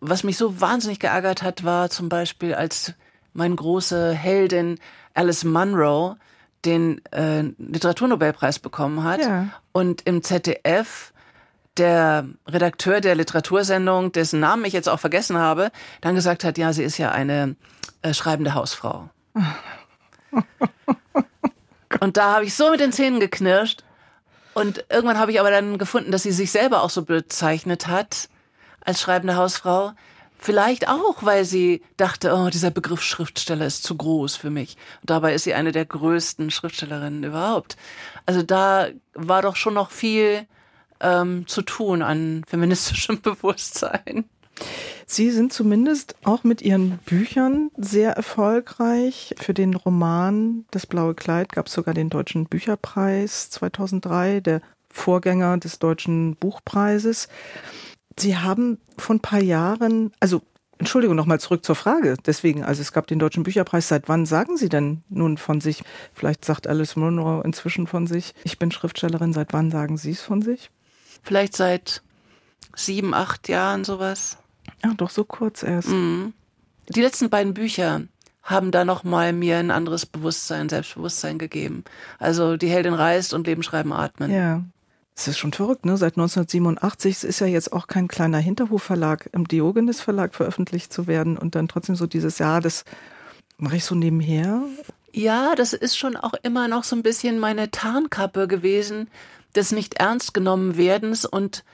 Was 0.00 0.24
mich 0.24 0.36
so 0.36 0.60
wahnsinnig 0.60 1.00
geärgert 1.00 1.42
hat, 1.42 1.64
war 1.64 1.90
zum 1.90 2.08
Beispiel, 2.08 2.54
als 2.54 2.94
meine 3.32 3.54
große 3.54 4.12
Heldin 4.12 4.78
Alice 5.14 5.44
Munro 5.44 6.16
den 6.64 7.04
äh, 7.12 7.42
Literaturnobelpreis 7.58 8.58
bekommen 8.58 9.04
hat 9.04 9.20
ja. 9.20 9.48
und 9.72 10.02
im 10.02 10.22
ZDF 10.22 11.12
der 11.76 12.26
Redakteur 12.46 13.00
der 13.00 13.14
Literatursendung, 13.14 14.12
dessen 14.12 14.40
Namen 14.40 14.64
ich 14.64 14.72
jetzt 14.72 14.88
auch 14.88 14.98
vergessen 14.98 15.38
habe, 15.38 15.70
dann 16.00 16.14
gesagt 16.14 16.42
hat, 16.44 16.58
ja, 16.58 16.72
sie 16.72 16.82
ist 16.82 16.98
ja 16.98 17.12
eine 17.12 17.54
äh, 18.02 18.14
schreibende 18.14 18.54
Hausfrau. 18.54 19.10
Und 22.00 22.16
da 22.16 22.34
habe 22.34 22.44
ich 22.44 22.54
so 22.54 22.70
mit 22.70 22.80
den 22.80 22.92
Zähnen 22.92 23.20
geknirscht. 23.20 23.82
Und 24.54 24.84
irgendwann 24.88 25.18
habe 25.18 25.30
ich 25.30 25.40
aber 25.40 25.50
dann 25.50 25.78
gefunden, 25.78 26.10
dass 26.10 26.22
sie 26.24 26.32
sich 26.32 26.50
selber 26.50 26.82
auch 26.82 26.90
so 26.90 27.04
bezeichnet 27.04 27.86
hat 27.86 28.28
als 28.84 29.00
schreibende 29.00 29.36
Hausfrau. 29.36 29.92
Vielleicht 30.40 30.88
auch, 30.88 31.24
weil 31.24 31.44
sie 31.44 31.82
dachte, 31.96 32.32
oh, 32.32 32.48
dieser 32.48 32.70
Begriff 32.70 33.02
Schriftsteller 33.02 33.66
ist 33.66 33.82
zu 33.82 33.96
groß 33.96 34.36
für 34.36 34.50
mich. 34.50 34.76
Und 35.00 35.10
dabei 35.10 35.34
ist 35.34 35.44
sie 35.44 35.54
eine 35.54 35.72
der 35.72 35.84
größten 35.84 36.50
Schriftstellerinnen 36.50 37.24
überhaupt. 37.24 37.76
Also 38.24 38.42
da 38.42 38.88
war 39.14 39.42
doch 39.42 39.56
schon 39.56 39.74
noch 39.74 39.90
viel 39.90 40.46
ähm, 41.00 41.46
zu 41.48 41.62
tun 41.62 42.02
an 42.02 42.44
feministischem 42.46 43.20
Bewusstsein. 43.22 44.28
Sie 45.06 45.30
sind 45.30 45.52
zumindest 45.52 46.16
auch 46.24 46.44
mit 46.44 46.60
Ihren 46.60 46.98
Büchern 47.06 47.70
sehr 47.76 48.12
erfolgreich. 48.12 49.34
Für 49.38 49.54
den 49.54 49.74
Roman 49.74 50.66
Das 50.70 50.86
blaue 50.86 51.14
Kleid 51.14 51.52
gab 51.52 51.66
es 51.66 51.72
sogar 51.72 51.94
den 51.94 52.10
Deutschen 52.10 52.46
Bücherpreis 52.46 53.48
2003, 53.50 54.40
der 54.40 54.60
Vorgänger 54.90 55.56
des 55.58 55.78
Deutschen 55.78 56.36
Buchpreises. 56.36 57.28
Sie 58.18 58.36
haben 58.36 58.78
vor 58.98 59.16
ein 59.16 59.20
paar 59.20 59.40
Jahren, 59.40 60.12
also 60.20 60.42
Entschuldigung, 60.78 61.16
nochmal 61.16 61.40
zurück 61.40 61.64
zur 61.64 61.74
Frage. 61.74 62.16
Deswegen, 62.24 62.62
also 62.62 62.82
es 62.82 62.92
gab 62.92 63.06
den 63.06 63.18
Deutschen 63.18 63.42
Bücherpreis. 63.42 63.88
Seit 63.88 64.08
wann 64.08 64.26
sagen 64.26 64.56
Sie 64.56 64.68
denn 64.68 65.02
nun 65.08 65.36
von 65.36 65.60
sich? 65.60 65.82
Vielleicht 66.12 66.44
sagt 66.44 66.66
Alice 66.66 66.96
Munro 66.96 67.40
inzwischen 67.40 67.86
von 67.86 68.06
sich. 68.06 68.34
Ich 68.44 68.58
bin 68.58 68.70
Schriftstellerin. 68.70 69.32
Seit 69.32 69.52
wann 69.52 69.70
sagen 69.70 69.96
Sie 69.96 70.12
es 70.12 70.20
von 70.20 70.40
sich? 70.40 70.70
Vielleicht 71.22 71.56
seit 71.56 72.02
sieben, 72.76 73.12
acht 73.12 73.48
Jahren 73.48 73.84
sowas. 73.84 74.38
Ach, 74.82 74.94
doch 74.94 75.10
so 75.10 75.24
kurz 75.24 75.62
erst. 75.62 75.88
Mhm. 75.88 76.32
Die 76.88 77.02
letzten 77.02 77.30
beiden 77.30 77.54
Bücher 77.54 78.02
haben 78.42 78.70
da 78.70 78.84
nochmal 78.84 79.32
mir 79.32 79.58
ein 79.58 79.70
anderes 79.70 80.06
Bewusstsein, 80.06 80.68
Selbstbewusstsein 80.68 81.38
gegeben. 81.38 81.84
Also 82.18 82.56
die 82.56 82.68
Heldin 82.68 82.94
reist 82.94 83.34
und 83.34 83.46
Leben 83.46 83.62
schreiben 83.62 83.92
atmen. 83.92 84.30
Ja. 84.30 84.62
Es 85.14 85.26
ist 85.26 85.38
schon 85.38 85.52
verrückt, 85.52 85.84
ne? 85.84 85.96
Seit 85.96 86.12
1987 86.12 87.16
es 87.16 87.24
ist 87.24 87.40
ja 87.40 87.46
jetzt 87.46 87.72
auch 87.72 87.88
kein 87.88 88.06
kleiner 88.06 88.38
Hinterhofverlag 88.38 89.28
im 89.32 89.48
Diogenes 89.48 90.00
Verlag 90.00 90.34
veröffentlicht 90.34 90.92
zu 90.92 91.06
werden 91.08 91.36
und 91.36 91.56
dann 91.56 91.66
trotzdem 91.66 91.96
so 91.96 92.06
dieses 92.06 92.38
Jahr, 92.38 92.60
das 92.60 92.84
mache 93.58 93.76
ich 93.76 93.84
so 93.84 93.96
nebenher. 93.96 94.62
Ja, 95.12 95.54
das 95.56 95.72
ist 95.72 95.98
schon 95.98 96.16
auch 96.16 96.34
immer 96.42 96.68
noch 96.68 96.84
so 96.84 96.94
ein 96.94 97.02
bisschen 97.02 97.40
meine 97.40 97.70
Tarnkappe 97.70 98.46
gewesen, 98.46 99.08
des 99.56 99.72
nicht 99.72 99.94
ernst 99.94 100.34
genommen 100.34 100.76
werdens 100.76 101.24
und 101.24 101.64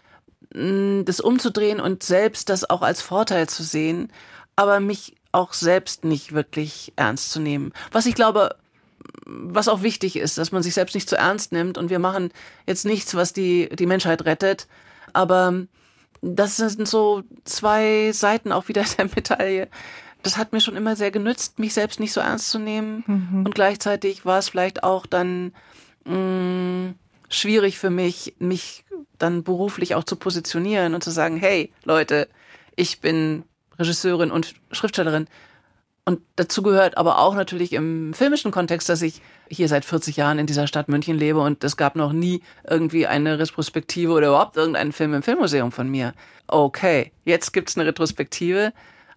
das 0.55 1.21
umzudrehen 1.21 1.81
und 1.81 2.03
selbst 2.03 2.49
das 2.49 2.69
auch 2.71 2.83
als 2.83 3.03
Vorteil 3.03 3.49
zu 3.49 3.63
sehen, 3.65 4.13
aber 4.55 4.79
mich 4.79 5.17
auch 5.33 5.53
selbst 5.53 6.05
nicht 6.05 6.33
wirklich 6.33 6.93
ernst 6.95 7.33
zu 7.33 7.41
nehmen. 7.41 7.73
Was 7.91 8.07
ich 8.07 8.15
glaube, 8.15 8.55
was 9.27 9.69
auch 9.69 9.83
wichtig 9.83 10.17
ist, 10.17 10.39
dass 10.39 10.53
man 10.53 10.63
sich 10.63 10.75
selbst 10.75 10.95
nicht 10.95 11.09
zu 11.09 11.17
ernst 11.17 11.51
nimmt 11.51 11.77
und 11.77 11.91
wir 11.91 11.99
machen 11.99 12.31
jetzt 12.67 12.85
nichts, 12.85 13.15
was 13.17 13.33
die, 13.33 13.69
die 13.71 13.87
Menschheit 13.87 14.25
rettet. 14.25 14.69
Aber 15.13 15.67
das 16.23 16.57
sind 16.57 16.87
so 16.87 17.23
zwei 17.45 18.13
Seiten 18.13 18.53
auch 18.53 18.69
wieder 18.69 18.85
der 18.99 19.07
Medaille. 19.07 19.69
Das 20.23 20.37
hat 20.37 20.53
mir 20.53 20.61
schon 20.61 20.77
immer 20.77 20.95
sehr 20.95 21.11
genützt, 21.11 21.59
mich 21.59 21.75
selbst 21.75 22.01
nicht 22.01 22.13
so 22.13 22.21
ernst 22.21 22.51
zu 22.51 22.59
nehmen. 22.59 23.03
Mhm. 23.07 23.45
Und 23.45 23.55
gleichzeitig 23.55 24.25
war 24.25 24.39
es 24.39 24.49
vielleicht 24.49 24.85
auch 24.85 25.05
dann 25.05 25.53
mh, 26.05 26.15
mm, 26.15 26.95
schwierig 27.35 27.79
für 27.79 27.91
mich, 27.91 28.35
mich 28.39 28.85
dann 29.19 29.45
beruflich 29.45 29.95
auch 29.95 30.05
zu 30.05 30.17
positionieren 30.17 30.95
und 30.95 31.05
zu 31.05 31.11
sagen, 31.11 31.37
hey 31.37 31.73
Leute, 31.85 32.29
ich 32.77 33.01
bin 33.01 33.45
Regisseurin 33.79 34.31
und 34.31 34.55
Schriftstellerin. 34.71 35.27
Und 36.07 36.21
dazu 36.37 36.63
gehört 36.63 36.99
aber 36.99 37.19
auch 37.19 37.35
natürlich 37.35 37.73
im 37.73 38.13
filmischen 38.13 38.51
Kontext, 38.51 38.91
dass 38.91 39.01
ich 39.01 39.23
hier 39.49 39.69
seit 39.69 39.87
40 39.87 40.17
Jahren 40.17 40.39
in 40.39 40.47
dieser 40.47 40.67
Stadt 40.67 40.89
München 40.89 41.17
lebe 41.17 41.41
und 41.41 41.65
es 41.65 41.79
gab 41.79 41.97
noch 41.97 42.13
nie 42.13 42.43
irgendwie 42.69 43.07
eine 43.07 43.39
Retrospektive 43.39 44.13
oder 44.13 44.29
überhaupt 44.29 44.57
irgendeinen 44.57 44.93
Film 44.93 45.15
im 45.15 45.23
Filmmuseum 45.23 45.73
von 45.73 45.89
mir. 45.89 46.13
Okay, 46.47 47.13
jetzt 47.25 47.53
gibt's 47.53 47.77
eine 47.77 47.87
Retrospektive, 47.87 48.75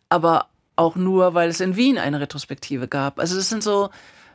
aber 0.08 0.48
auch 0.78 0.96
nur, 0.96 1.34
weil 1.34 1.50
es 1.50 1.60
in 1.60 1.76
Wien 1.76 1.98
eine 1.98 2.22
Retrospektive 2.22 2.88
gab. 2.88 3.20
Also 3.20 3.36
das 3.36 3.50
sind 3.50 3.64
so, 3.64 3.90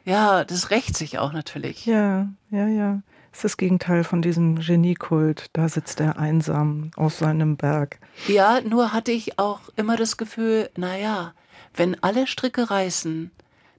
ja, 0.05 0.45
das 0.45 0.71
rächt 0.71 0.95
sich 0.95 1.19
auch 1.19 1.33
natürlich. 1.33 1.87
Ja, 1.87 2.29
ja, 2.51 2.67
ja. 2.67 3.03
Das 3.33 3.39
ist 3.39 3.45
das 3.45 3.57
Gegenteil 3.57 4.05
von 4.05 4.21
diesem 4.21 4.61
Geniekult. 4.61 5.47
Da 5.55 5.69
sitzt 5.69 6.01
er 6.01 6.19
einsam 6.19 6.91
auf 6.97 7.15
seinem 7.15 7.57
Berg. 7.57 7.99
Ja, 8.29 8.61
nur 8.61 8.93
hatte 8.93 9.11
ich 9.11 9.39
auch 9.39 9.61
immer 9.77 9.97
das 9.97 10.19
Gefühl, 10.19 10.71
naja, 10.77 11.33
wenn 11.75 12.01
alle 12.03 12.27
Stricke 12.27 12.71
reißen, 12.71 13.31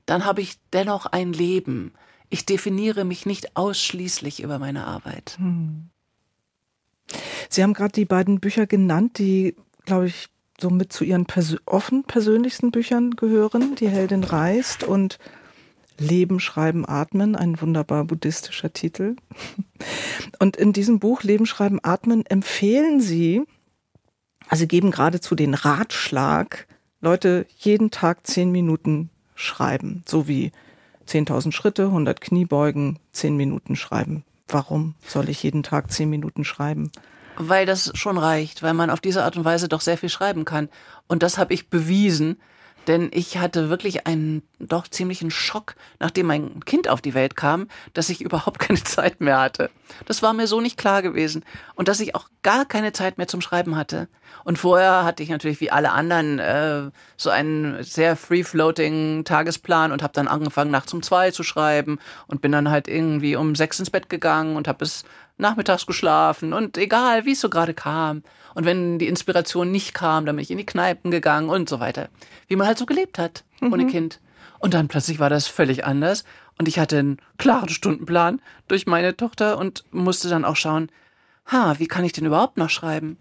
dann 0.07 0.25
habe 0.25 0.41
ich 0.41 0.57
dennoch 0.73 1.05
ein 1.05 1.33
Leben. 1.33 1.93
Ich 2.29 2.47
definiere 2.47 3.05
mich 3.05 3.27
nicht 3.27 3.55
ausschließlich 3.55 4.41
über 4.41 4.57
meine 4.57 4.87
Arbeit. 4.87 5.35
Hm. 5.37 5.89
Sie 7.47 7.61
haben 7.61 7.73
gerade 7.73 7.91
die 7.91 8.05
beiden 8.05 8.39
Bücher 8.39 8.65
genannt, 8.65 9.19
die, 9.19 9.55
glaube 9.85 10.07
ich, 10.07 10.29
so 10.59 10.71
mit 10.71 10.91
zu 10.91 11.03
Ihren 11.03 11.25
pers 11.25 11.57
offen 11.65 12.03
persönlichsten 12.05 12.71
Büchern 12.71 13.11
gehören. 13.11 13.75
Die 13.75 13.87
Heldin 13.87 14.23
reist 14.23 14.83
und 14.83 15.19
Leben, 16.03 16.39
Schreiben, 16.39 16.87
Atmen, 16.87 17.35
ein 17.35 17.59
wunderbar 17.59 18.03
buddhistischer 18.05 18.73
Titel. 18.73 19.15
Und 20.39 20.57
in 20.57 20.73
diesem 20.73 20.99
Buch 20.99 21.23
Leben, 21.23 21.45
Schreiben, 21.45 21.79
Atmen 21.81 22.25
empfehlen 22.25 23.01
Sie, 23.01 23.43
also 24.49 24.67
geben 24.67 24.91
geradezu 24.91 25.35
den 25.35 25.53
Ratschlag, 25.53 26.67
Leute 27.01 27.45
jeden 27.57 27.91
Tag 27.91 28.25
zehn 28.27 28.51
Minuten 28.51 29.09
schreiben, 29.35 30.03
so 30.05 30.27
wie 30.27 30.51
10.000 31.07 31.51
Schritte, 31.51 31.85
100 31.85 32.21
Kniebeugen, 32.21 32.99
zehn 33.11 33.35
Minuten 33.35 33.75
schreiben. 33.75 34.23
Warum 34.47 34.95
soll 35.05 35.29
ich 35.29 35.43
jeden 35.43 35.63
Tag 35.63 35.91
zehn 35.91 36.09
Minuten 36.09 36.45
schreiben? 36.45 36.91
Weil 37.35 37.65
das 37.65 37.91
schon 37.95 38.17
reicht, 38.17 38.61
weil 38.61 38.73
man 38.73 38.89
auf 38.89 39.01
diese 39.01 39.23
Art 39.23 39.35
und 39.35 39.43
Weise 39.43 39.67
doch 39.67 39.81
sehr 39.81 39.97
viel 39.97 40.09
schreiben 40.09 40.45
kann. 40.45 40.69
Und 41.07 41.23
das 41.23 41.37
habe 41.37 41.53
ich 41.53 41.69
bewiesen, 41.69 42.37
denn 42.87 43.09
ich 43.13 43.37
hatte 43.37 43.69
wirklich 43.69 44.07
einen 44.07 44.43
doch 44.59 44.87
ziemlichen 44.87 45.31
Schock, 45.31 45.75
nachdem 45.99 46.27
mein 46.27 46.63
Kind 46.65 46.87
auf 46.89 47.01
die 47.01 47.13
Welt 47.13 47.35
kam, 47.35 47.67
dass 47.93 48.09
ich 48.09 48.21
überhaupt 48.25 48.59
keine 48.59 48.83
Zeit 48.83 49.21
mehr 49.21 49.39
hatte. 49.39 49.69
Das 50.05 50.21
war 50.21 50.33
mir 50.33 50.47
so 50.47 50.61
nicht 50.61 50.77
klar 50.77 51.01
gewesen. 51.01 51.43
Und 51.75 51.87
dass 51.87 51.99
ich 51.99 52.15
auch 52.15 52.29
gar 52.41 52.65
keine 52.65 52.93
Zeit 52.93 53.17
mehr 53.17 53.27
zum 53.27 53.41
Schreiben 53.41 53.75
hatte. 53.75 54.07
Und 54.43 54.57
vorher 54.57 55.03
hatte 55.03 55.23
ich 55.23 55.29
natürlich 55.29 55.61
wie 55.61 55.71
alle 55.71 55.91
anderen 55.91 56.39
äh, 56.39 56.91
so 57.17 57.29
einen 57.29 57.81
sehr 57.83 58.15
free-floating 58.15 59.23
Tagesplan 59.23 59.91
und 59.91 60.03
habe 60.03 60.13
dann 60.13 60.27
angefangen, 60.27 60.71
nachts 60.71 60.93
um 60.93 61.01
zwei 61.01 61.31
zu 61.31 61.43
schreiben 61.43 61.99
und 62.27 62.41
bin 62.41 62.51
dann 62.51 62.69
halt 62.69 62.87
irgendwie 62.87 63.35
um 63.35 63.55
sechs 63.55 63.79
ins 63.79 63.89
Bett 63.89 64.09
gegangen 64.09 64.55
und 64.55 64.67
habe 64.67 64.79
bis 64.79 65.03
nachmittags 65.37 65.85
geschlafen 65.85 66.53
und 66.53 66.77
egal, 66.77 67.25
wie 67.25 67.31
es 67.31 67.41
so 67.41 67.49
gerade 67.49 67.73
kam. 67.73 68.23
Und 68.53 68.65
wenn 68.65 68.99
die 68.99 69.07
Inspiration 69.07 69.71
nicht 69.71 69.93
kam, 69.93 70.25
dann 70.25 70.35
bin 70.35 70.43
ich 70.43 70.51
in 70.51 70.57
die 70.57 70.65
Kneipen 70.65 71.09
gegangen 71.09 71.49
und 71.49 71.67
so 71.67 71.79
weiter. 71.79 72.09
Wie 72.47 72.55
man 72.55 72.67
halt 72.67 72.77
so 72.77 72.85
gelebt 72.85 73.17
hat, 73.17 73.43
ohne 73.61 73.83
mhm. 73.83 73.89
Kind. 73.89 74.19
Und 74.59 74.73
dann 74.73 74.87
plötzlich 74.87 75.19
war 75.19 75.29
das 75.29 75.47
völlig 75.47 75.85
anders. 75.85 76.23
Und 76.59 76.67
ich 76.67 76.79
hatte 76.79 76.99
einen 76.99 77.17
klaren 77.37 77.69
Stundenplan 77.69 78.41
durch 78.67 78.85
meine 78.85 79.17
Tochter 79.17 79.57
und 79.57 79.83
musste 79.91 80.29
dann 80.29 80.45
auch 80.45 80.55
schauen, 80.55 80.89
ha, 81.51 81.75
wie 81.79 81.87
kann 81.87 82.05
ich 82.05 82.13
denn 82.13 82.25
überhaupt 82.25 82.57
noch 82.57 82.69
schreiben? 82.69 83.17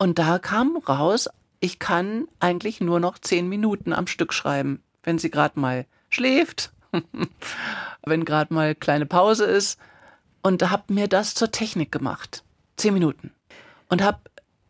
Und 0.00 0.18
da 0.18 0.38
kam 0.38 0.78
raus, 0.78 1.28
ich 1.60 1.78
kann 1.78 2.26
eigentlich 2.38 2.80
nur 2.80 3.00
noch 3.00 3.18
zehn 3.18 3.50
Minuten 3.50 3.92
am 3.92 4.06
Stück 4.06 4.32
schreiben, 4.32 4.82
wenn 5.02 5.18
sie 5.18 5.30
gerade 5.30 5.60
mal 5.60 5.84
schläft, 6.08 6.72
wenn 8.06 8.24
gerade 8.24 8.54
mal 8.54 8.74
kleine 8.74 9.04
Pause 9.04 9.44
ist. 9.44 9.78
Und 10.42 10.70
habe 10.70 10.94
mir 10.94 11.06
das 11.06 11.34
zur 11.34 11.50
Technik 11.50 11.92
gemacht. 11.92 12.44
Zehn 12.78 12.94
Minuten. 12.94 13.30
Und 13.90 14.02
habe 14.02 14.20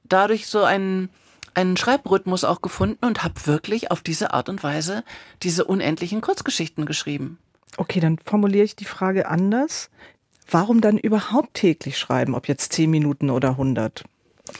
dadurch 0.02 0.48
so 0.48 0.64
einen, 0.64 1.10
einen 1.54 1.76
Schreibrhythmus 1.76 2.42
auch 2.42 2.60
gefunden 2.60 3.06
und 3.06 3.22
habe 3.22 3.46
wirklich 3.46 3.92
auf 3.92 4.00
diese 4.00 4.34
Art 4.34 4.48
und 4.48 4.64
Weise 4.64 5.04
diese 5.44 5.64
unendlichen 5.64 6.22
Kurzgeschichten 6.22 6.86
geschrieben. 6.86 7.38
Okay, 7.76 8.00
dann 8.00 8.18
formuliere 8.18 8.64
ich 8.64 8.74
die 8.74 8.84
Frage 8.84 9.28
anders. 9.28 9.90
Warum 10.50 10.80
dann 10.80 10.98
überhaupt 10.98 11.54
täglich 11.54 11.98
schreiben, 11.98 12.34
ob 12.34 12.48
jetzt 12.48 12.72
zehn 12.72 12.90
Minuten 12.90 13.30
oder 13.30 13.56
hundert? 13.56 14.02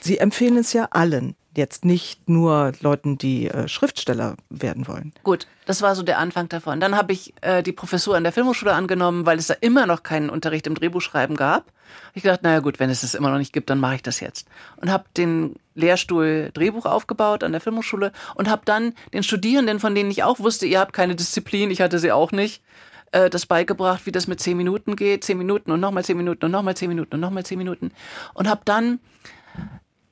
Sie 0.01 0.19
empfehlen 0.19 0.57
es 0.57 0.73
ja 0.73 0.89
allen 0.91 1.37
jetzt 1.57 1.85
nicht 1.85 2.29
nur 2.29 2.73
Leuten, 2.81 3.19
die 3.19 3.49
äh, 3.49 3.67
Schriftsteller 3.69 4.37
werden 4.49 4.87
wollen. 4.87 5.13
Gut, 5.23 5.47
das 5.67 5.83
war 5.83 5.95
so 5.95 6.03
der 6.03 6.19
Anfang 6.19 6.49
davon. 6.49 6.81
Dann 6.81 6.97
habe 6.97 7.13
ich 7.13 7.35
äh, 7.41 7.63
die 7.63 7.73
Professur 7.73 8.17
an 8.17 8.23
der 8.23 8.33
Filmhochschule 8.33 8.73
angenommen, 8.73 9.27
weil 9.27 9.39
es 9.39 9.49
da 9.49 9.55
immer 9.61 9.87
noch 9.87 10.03
keinen 10.03 10.31
Unterricht 10.31 10.67
im 10.67 10.75
Drehbuchschreiben 10.75 11.37
gab. 11.37 11.73
Ich 12.15 12.23
dachte, 12.23 12.45
naja 12.45 12.61
gut, 12.61 12.79
wenn 12.79 12.89
es 12.89 13.01
das 13.01 13.15
immer 13.15 13.31
noch 13.31 13.39
nicht 13.39 13.53
gibt, 13.53 13.69
dann 13.69 13.81
mache 13.81 13.97
ich 13.97 14.03
das 14.03 14.21
jetzt. 14.21 14.47
Und 14.77 14.91
habe 14.91 15.05
den 15.17 15.57
Lehrstuhl 15.75 16.51
Drehbuch 16.55 16.87
aufgebaut 16.87 17.43
an 17.43 17.53
der 17.53 17.61
Filmhochschule 17.61 18.13
und 18.37 18.49
habe 18.49 18.63
dann 18.65 18.95
den 19.13 19.25
Studierenden, 19.25 19.81
von 19.81 19.95
denen 19.95 20.11
ich 20.11 20.23
auch 20.23 20.39
wusste, 20.39 20.67
ihr 20.67 20.79
habt 20.79 20.93
keine 20.93 21.17
Disziplin, 21.17 21.71
ich 21.71 21.81
hatte 21.81 21.99
sie 21.99 22.13
auch 22.13 22.31
nicht, 22.31 22.63
äh, 23.11 23.29
das 23.29 23.47
beigebracht, 23.47 24.07
wie 24.07 24.13
das 24.13 24.29
mit 24.29 24.41
zehn 24.41 24.57
Minuten 24.57 24.95
geht, 24.95 25.25
zehn 25.25 25.39
Minuten 25.39 25.73
und 25.73 25.81
nochmal 25.81 26.05
zehn 26.05 26.17
Minuten 26.17 26.45
und 26.45 26.53
nochmal 26.53 26.77
zehn 26.77 26.89
Minuten 26.89 27.15
und 27.15 27.21
nochmal 27.21 27.45
zehn 27.45 27.59
Minuten. 27.59 27.91
Und 28.35 28.49
habe 28.49 28.63
dann 28.65 29.01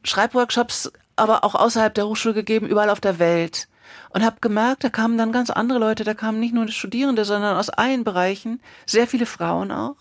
Schreibworkshops 0.04 0.90
aber 1.18 1.44
auch 1.44 1.54
außerhalb 1.54 1.94
der 1.94 2.06
Hochschule 2.06 2.34
gegeben, 2.34 2.66
überall 2.66 2.90
auf 2.90 3.00
der 3.00 3.18
Welt. 3.18 3.68
Und 4.10 4.24
habe 4.24 4.36
gemerkt, 4.40 4.84
da 4.84 4.90
kamen 4.90 5.18
dann 5.18 5.32
ganz 5.32 5.50
andere 5.50 5.78
Leute, 5.78 6.04
da 6.04 6.14
kamen 6.14 6.40
nicht 6.40 6.54
nur 6.54 6.68
Studierende, 6.68 7.24
sondern 7.24 7.56
aus 7.56 7.70
allen 7.70 8.04
Bereichen, 8.04 8.60
sehr 8.86 9.06
viele 9.06 9.26
Frauen 9.26 9.72
auch. 9.72 9.96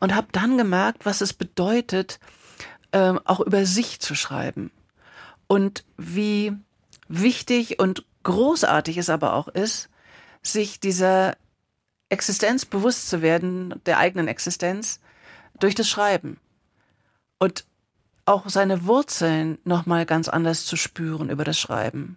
Und 0.00 0.14
habe 0.14 0.28
dann 0.32 0.58
gemerkt, 0.58 1.06
was 1.06 1.20
es 1.20 1.32
bedeutet, 1.32 2.20
ähm, 2.92 3.20
auch 3.24 3.40
über 3.40 3.66
sich 3.66 4.00
zu 4.00 4.14
schreiben. 4.14 4.70
Und 5.46 5.84
wie 5.96 6.52
wichtig 7.08 7.80
und 7.80 8.04
großartig 8.22 8.98
es 8.98 9.10
aber 9.10 9.34
auch 9.34 9.48
ist, 9.48 9.88
sich 10.42 10.78
dieser 10.78 11.36
Existenz 12.10 12.64
bewusst 12.64 13.08
zu 13.08 13.22
werden, 13.22 13.80
der 13.86 13.98
eigenen 13.98 14.28
Existenz, 14.28 15.00
durch 15.58 15.74
das 15.74 15.88
Schreiben. 15.88 16.38
Und 17.38 17.64
auch 18.28 18.48
seine 18.48 18.86
Wurzeln 18.86 19.58
nochmal 19.64 20.06
ganz 20.06 20.28
anders 20.28 20.64
zu 20.66 20.76
spüren 20.76 21.30
über 21.30 21.44
das 21.44 21.58
Schreiben. 21.58 22.16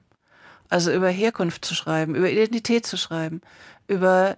Also 0.69 0.91
über 0.91 1.09
Herkunft 1.09 1.65
zu 1.65 1.73
schreiben, 1.73 2.15
über 2.15 2.29
Identität 2.29 2.85
zu 2.85 2.97
schreiben, 2.97 3.41
über 3.87 4.37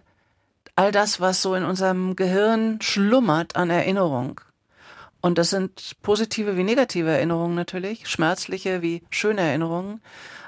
all 0.75 0.91
das, 0.91 1.19
was 1.19 1.41
so 1.41 1.55
in 1.55 1.63
unserem 1.63 2.15
Gehirn 2.15 2.79
schlummert 2.81 3.55
an 3.55 3.69
Erinnerung. 3.69 4.41
Und 5.21 5.37
das 5.37 5.51
sind 5.51 5.93
positive 6.01 6.57
wie 6.57 6.63
negative 6.63 7.09
Erinnerungen 7.09 7.55
natürlich, 7.55 8.07
schmerzliche 8.07 8.81
wie 8.81 9.03
schöne 9.09 9.41
Erinnerungen. 9.41 10.01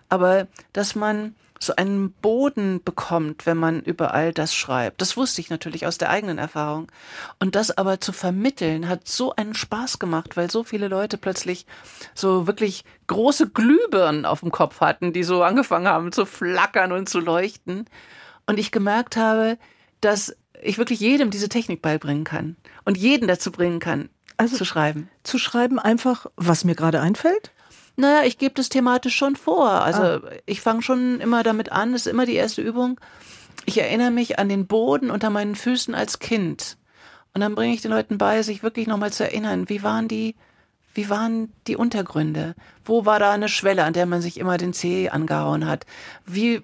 Aber 0.10 0.48
dass 0.74 0.96
man 0.96 1.36
so 1.60 1.76
einen 1.76 2.12
Boden 2.12 2.84
bekommt, 2.84 3.46
wenn 3.46 3.58
man 3.58 3.82
über 3.82 4.14
all 4.14 4.34
das 4.34 4.54
schreibt. 4.54 5.02
Das 5.02 5.16
wusste 5.18 5.42
ich 5.42 5.50
natürlich 5.50 5.88
aus 5.88 5.98
der 5.98 6.10
eigenen 6.10 6.38
Erfahrung. 6.38 6.92
Und 7.40 7.56
das 7.56 7.78
aber 7.78 8.02
zu 8.02 8.12
vermitteln, 8.12 8.88
hat 8.88 9.08
so 9.08 9.36
einen 9.36 9.54
Spaß 9.54 10.00
gemacht, 10.00 10.38
weil 10.38 10.52
so 10.52 10.64
viele 10.64 10.88
Leute 10.88 11.18
plötzlich 11.18 11.66
so 12.14 12.48
wirklich 12.48 12.84
große 13.08 13.50
Glühbirnen 13.50 14.26
auf 14.26 14.42
dem 14.42 14.52
Kopf 14.52 14.82
hatten, 14.82 15.14
die 15.14 15.24
so 15.24 15.44
angefangen 15.44 15.88
haben 15.88 16.12
zu 16.12 16.26
flackern 16.26 16.92
und 16.92 17.08
zu 17.08 17.20
leuchten. 17.20 17.86
Und 18.48 18.60
ich 18.60 18.72
gemerkt 18.72 19.16
habe, 19.18 19.58
dass 20.02 20.36
ich 20.62 20.78
wirklich 20.78 21.00
jedem 21.00 21.32
diese 21.32 21.50
Technik 21.50 21.82
beibringen 21.82 22.24
kann 22.24 22.58
und 22.84 22.98
jeden 22.98 23.28
dazu 23.28 23.52
bringen 23.52 23.80
kann, 23.80 24.10
Also 24.38 24.58
zu 24.58 24.66
schreiben. 24.66 25.10
Zu 25.24 25.38
schreiben 25.38 25.80
einfach, 25.80 26.26
was 26.36 26.66
mir 26.66 26.76
gerade 26.76 27.02
einfällt? 27.02 27.52
Naja, 27.98 28.26
ich 28.26 28.38
gebe 28.38 28.56
das 28.56 28.70
thematisch 28.70 29.16
schon 29.16 29.36
vor. 29.36 29.70
Also 29.70 30.02
ah. 30.02 30.22
ich 30.46 30.62
fange 30.62 30.82
schon 30.82 31.20
immer 31.20 31.44
damit 31.44 31.72
an, 31.72 31.94
das 31.94 32.06
ist 32.06 32.12
immer 32.12 32.26
die 32.26 32.36
erste 32.36 32.62
Übung. 32.62 33.00
Ich 33.66 33.80
erinnere 33.80 34.12
mich 34.12 34.38
an 34.38 34.50
den 34.50 34.68
Boden 34.68 35.10
unter 35.10 35.30
meinen 35.30 35.56
Füßen 35.56 35.96
als 35.96 36.20
Kind. 36.20 36.78
Und 37.34 37.42
dann 37.42 37.56
bringe 37.56 37.74
ich 37.74 37.82
den 37.82 37.92
Leuten 37.92 38.18
bei, 38.18 38.42
sich 38.44 38.64
wirklich 38.64 38.88
nochmal 38.88 39.12
zu 39.12 39.24
erinnern, 39.24 39.68
wie 39.70 39.84
waren 39.84 40.08
die, 40.08 40.36
wie 40.94 41.10
waren 41.10 41.52
die 41.68 41.76
Untergründe? 41.76 42.56
Wo 42.84 43.06
war 43.06 43.20
da 43.20 43.32
eine 43.32 43.50
Schwelle, 43.50 43.84
an 43.84 43.94
der 43.94 44.06
man 44.06 44.22
sich 44.22 44.40
immer 44.40 44.58
den 44.58 44.74
Zeh 44.74 45.10
angehauen 45.10 45.68
hat? 45.68 45.86
Wie 46.26 46.62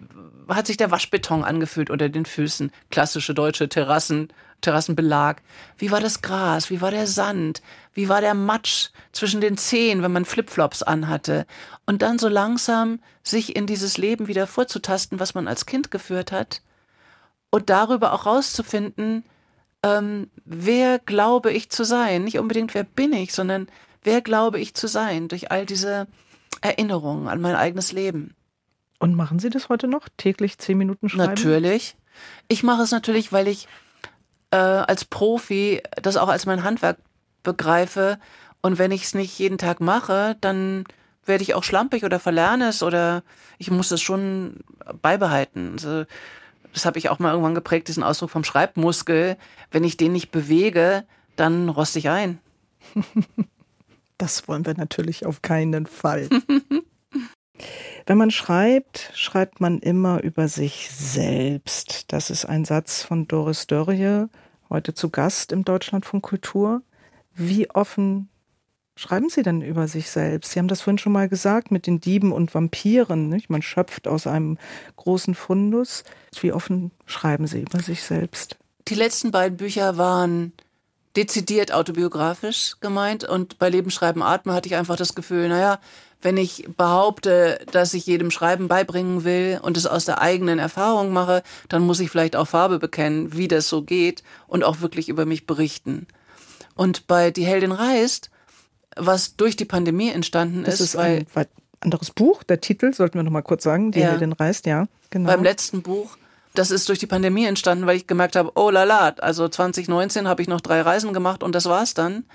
hat 0.48 0.68
sich 0.68 0.78
der 0.78 0.92
Waschbeton 0.92 1.44
angefühlt 1.44 1.90
unter 1.90 2.08
den 2.08 2.26
Füßen? 2.26 2.72
Klassische 2.90 3.34
deutsche 3.34 3.68
Terrassen, 3.68 4.30
Terrassenbelag. 4.62 5.42
Wie 5.78 5.92
war 5.92 6.00
das 6.00 6.22
Gras? 6.22 6.70
Wie 6.70 6.82
war 6.82 6.92
der 6.92 7.08
Sand? 7.08 7.62
Wie 7.94 8.08
war 8.08 8.22
der 8.22 8.34
Matsch 8.34 8.90
zwischen 9.12 9.42
den 9.42 9.58
Zehen, 9.58 10.02
wenn 10.02 10.14
man 10.14 10.26
Flipflops 10.26 10.82
anhatte? 10.84 11.46
Und 11.86 12.02
dann 12.02 12.20
so 12.20 12.30
langsam 12.30 13.00
sich 13.24 13.56
in 13.56 13.68
dieses 13.68 13.98
Leben 13.98 14.28
wieder 14.28 14.48
vorzutasten, 14.48 15.20
was 15.20 15.34
man 15.34 15.48
als 15.48 15.66
Kind 15.66 15.92
geführt 15.92 16.32
hat. 16.32 16.62
Und 17.50 17.70
darüber 17.70 18.14
auch 18.14 18.26
rauszufinden, 18.26 19.26
ähm, 19.84 20.30
wer 20.46 21.00
glaube 21.00 21.52
ich 21.52 21.70
zu 21.70 21.84
sein? 21.84 22.24
Nicht 22.24 22.40
unbedingt, 22.40 22.74
wer 22.74 22.84
bin 22.84 23.12
ich, 23.14 23.34
sondern 23.34 23.68
wer 24.04 24.22
glaube 24.22 24.60
ich 24.60 24.74
zu 24.74 24.88
sein 24.88 25.28
durch 25.28 25.52
all 25.52 25.66
diese 25.66 26.08
Erinnerungen 26.62 27.28
an 27.28 27.42
mein 27.42 27.56
eigenes 27.56 27.92
Leben. 27.92 28.36
Und 29.00 29.16
machen 29.16 29.40
Sie 29.40 29.50
das 29.50 29.68
heute 29.68 29.88
noch? 29.88 30.08
Täglich 30.16 30.60
zehn 30.60 30.78
Minuten 30.78 31.10
schreiben? 31.10 31.34
Natürlich. 31.34 31.96
Ich 32.48 32.64
mache 32.64 32.84
es 32.84 32.92
natürlich, 32.92 33.34
weil 33.34 33.48
ich 33.48 33.68
äh, 34.52 34.58
als 34.58 35.06
Profi 35.06 35.82
das 36.02 36.18
auch 36.18 36.30
als 36.30 36.46
mein 36.46 36.64
Handwerk 36.64 36.98
begreife. 37.44 38.20
Und 38.62 38.78
wenn 38.78 38.92
ich 38.92 39.04
es 39.04 39.14
nicht 39.14 39.38
jeden 39.40 39.58
Tag 39.58 39.82
mache, 39.82 40.38
dann 40.42 40.86
werde 41.26 41.44
ich 41.44 41.54
auch 41.54 41.64
schlampig 41.64 42.04
oder 42.04 42.20
verlerne 42.20 42.70
es 42.70 42.84
oder 42.84 43.24
ich 43.58 43.72
muss 43.72 43.92
es 43.92 44.02
schon 44.02 44.58
beibehalten. 45.02 45.74
Also, 45.74 46.06
das 46.74 46.86
habe 46.86 47.00
ich 47.00 47.10
auch 47.10 47.20
mal 47.20 47.32
irgendwann 47.32 47.56
geprägt, 47.56 47.88
diesen 47.88 48.04
Ausdruck 48.04 48.30
vom 48.30 48.44
Schreibmuskel. 48.44 49.38
Wenn 49.72 49.84
ich 49.84 49.98
den 49.98 50.14
nicht 50.14 50.32
bewege, 50.32 51.04
dann 51.36 51.70
roste 51.70 52.00
ich 52.00 52.10
ein. 52.10 52.40
Das 54.18 54.48
wollen 54.48 54.68
wir 54.68 54.76
natürlich 54.76 55.26
auf 55.26 55.42
keinen 55.42 55.88
Fall. 55.88 56.30
Wenn 58.06 58.20
man 58.20 58.30
schreibt, 58.30 59.12
schreibt 59.16 59.62
man 59.62 59.80
immer 59.80 60.22
über 60.22 60.48
sich 60.48 60.92
selbst. 60.92 62.14
Das 62.14 62.30
ist 62.30 62.46
ein 62.46 62.64
Satz 62.64 63.02
von 63.02 63.28
Doris 63.28 63.66
Dörrie, 63.66 64.28
heute 64.70 64.94
zu 64.94 65.10
Gast 65.10 65.52
im 65.52 65.66
Deutschlandfunk 65.66 66.24
Kultur. 66.24 66.84
Wie 67.48 67.70
offen 67.72 68.30
schreiben 68.96 69.30
Sie 69.30 69.42
denn 69.42 69.62
über 69.62 69.88
sich 69.88 70.12
selbst? 70.12 70.52
Sie 70.52 70.60
haben 70.60 70.68
das 70.68 70.82
vorhin 70.82 71.00
schon 71.00 71.14
mal 71.14 71.28
gesagt 71.28 71.72
mit 71.72 71.88
den 71.88 72.00
Dieben 72.00 72.32
und 72.32 72.54
Vampiren. 72.54 73.30
Nicht? 73.30 73.50
Man 73.50 73.64
schöpft 73.64 74.08
aus 74.08 74.28
einem 74.28 74.60
großen 74.96 75.34
Fundus. 75.34 76.04
Wie 76.40 76.54
offen 76.54 76.92
schreiben 77.08 77.48
Sie 77.48 77.62
über 77.62 77.80
sich 77.80 78.04
selbst? 78.04 78.58
Die 78.88 78.96
letzten 78.96 79.32
beiden 79.32 79.58
Bücher 79.58 79.98
waren 79.98 80.54
dezidiert 81.16 81.74
autobiografisch 81.74 82.76
gemeint 82.80 83.24
und 83.24 83.58
bei 83.58 83.70
Leben, 83.70 83.90
Schreiben, 83.90 84.22
Atmen 84.22 84.56
hatte 84.56 84.68
ich 84.68 84.76
einfach 84.76 84.96
das 84.96 85.16
Gefühl, 85.16 85.50
naja, 85.50 85.80
wenn 86.22 86.38
ich 86.38 86.68
behaupte, 86.78 87.60
dass 87.72 87.94
ich 87.94 88.06
jedem 88.06 88.32
Schreiben 88.32 88.68
beibringen 88.68 89.24
will 89.24 89.60
und 89.62 89.76
es 89.76 89.88
aus 89.88 90.06
der 90.06 90.22
eigenen 90.22 90.60
Erfahrung 90.60 91.12
mache, 91.12 91.42
dann 91.68 91.82
muss 91.82 92.00
ich 92.00 92.12
vielleicht 92.12 92.36
auch 92.36 92.48
Farbe 92.48 92.78
bekennen, 92.78 93.36
wie 93.36 93.48
das 93.48 93.68
so 93.68 93.82
geht 93.82 94.24
und 94.48 94.64
auch 94.64 94.82
wirklich 94.82 95.10
über 95.10 95.26
mich 95.26 95.48
berichten. 95.48 96.08
Und 96.82 97.06
bei 97.06 97.30
Die 97.30 97.46
Heldin 97.46 97.72
reist, 97.72 98.32
was 98.96 99.36
durch 99.36 99.56
die 99.56 99.66
Pandemie 99.66 100.10
entstanden 100.10 100.64
das 100.64 100.76
ist, 100.76 100.82
ist 100.82 100.96
weil, 100.96 101.28
ein 101.36 101.46
anderes 101.80 102.10
Buch, 102.10 102.42
der 102.42 102.60
Titel 102.60 102.92
sollten 102.92 103.20
wir 103.20 103.24
noch 103.24 103.32
mal 103.32 103.44
kurz 103.44 103.64
sagen, 103.64 103.92
Die 103.92 104.00
ja, 104.00 104.10
Heldin 104.10 104.34
reist, 104.34 104.66
ja, 104.66 104.88
genau. 105.12 105.28
Beim 105.28 105.44
letzten 105.44 105.84
Buch 105.84 106.18
das 106.54 106.72
ist 106.72 106.90
durch 106.90 107.00
die 107.00 107.08
Pandemie 107.08 107.46
entstanden, 107.46 107.86
weil 107.86 107.96
ich 107.96 108.08
gemerkt 108.08 108.36
habe, 108.36 108.52
oh 108.56 108.72
la 108.72 108.84
la, 108.84 109.10
also 109.20 109.48
2019 109.48 110.28
habe 110.28 110.42
ich 110.42 110.48
noch 110.48 110.60
drei 110.60 110.82
Reisen 110.82 111.14
gemacht 111.14 111.44
und 111.44 111.56
das 111.56 111.66
war's 111.66 111.94
dann. 111.94 112.26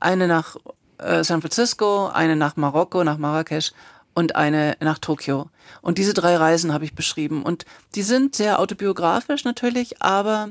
Eine 0.00 0.28
nach 0.28 0.56
äh, 0.98 1.22
San 1.24 1.42
Francisco, 1.42 2.06
eine 2.06 2.36
nach 2.36 2.56
Marokko, 2.56 3.04
nach 3.04 3.18
Marrakesch 3.18 3.72
und 4.14 4.34
eine 4.34 4.76
nach 4.80 4.98
Tokio. 4.98 5.50
Und 5.82 5.98
diese 5.98 6.14
drei 6.14 6.36
Reisen 6.36 6.72
habe 6.72 6.84
ich 6.84 6.94
beschrieben. 6.94 7.42
Und 7.42 7.66
die 7.94 8.02
sind 8.02 8.34
sehr 8.34 8.60
autobiografisch 8.60 9.44
natürlich, 9.44 10.00
aber 10.00 10.48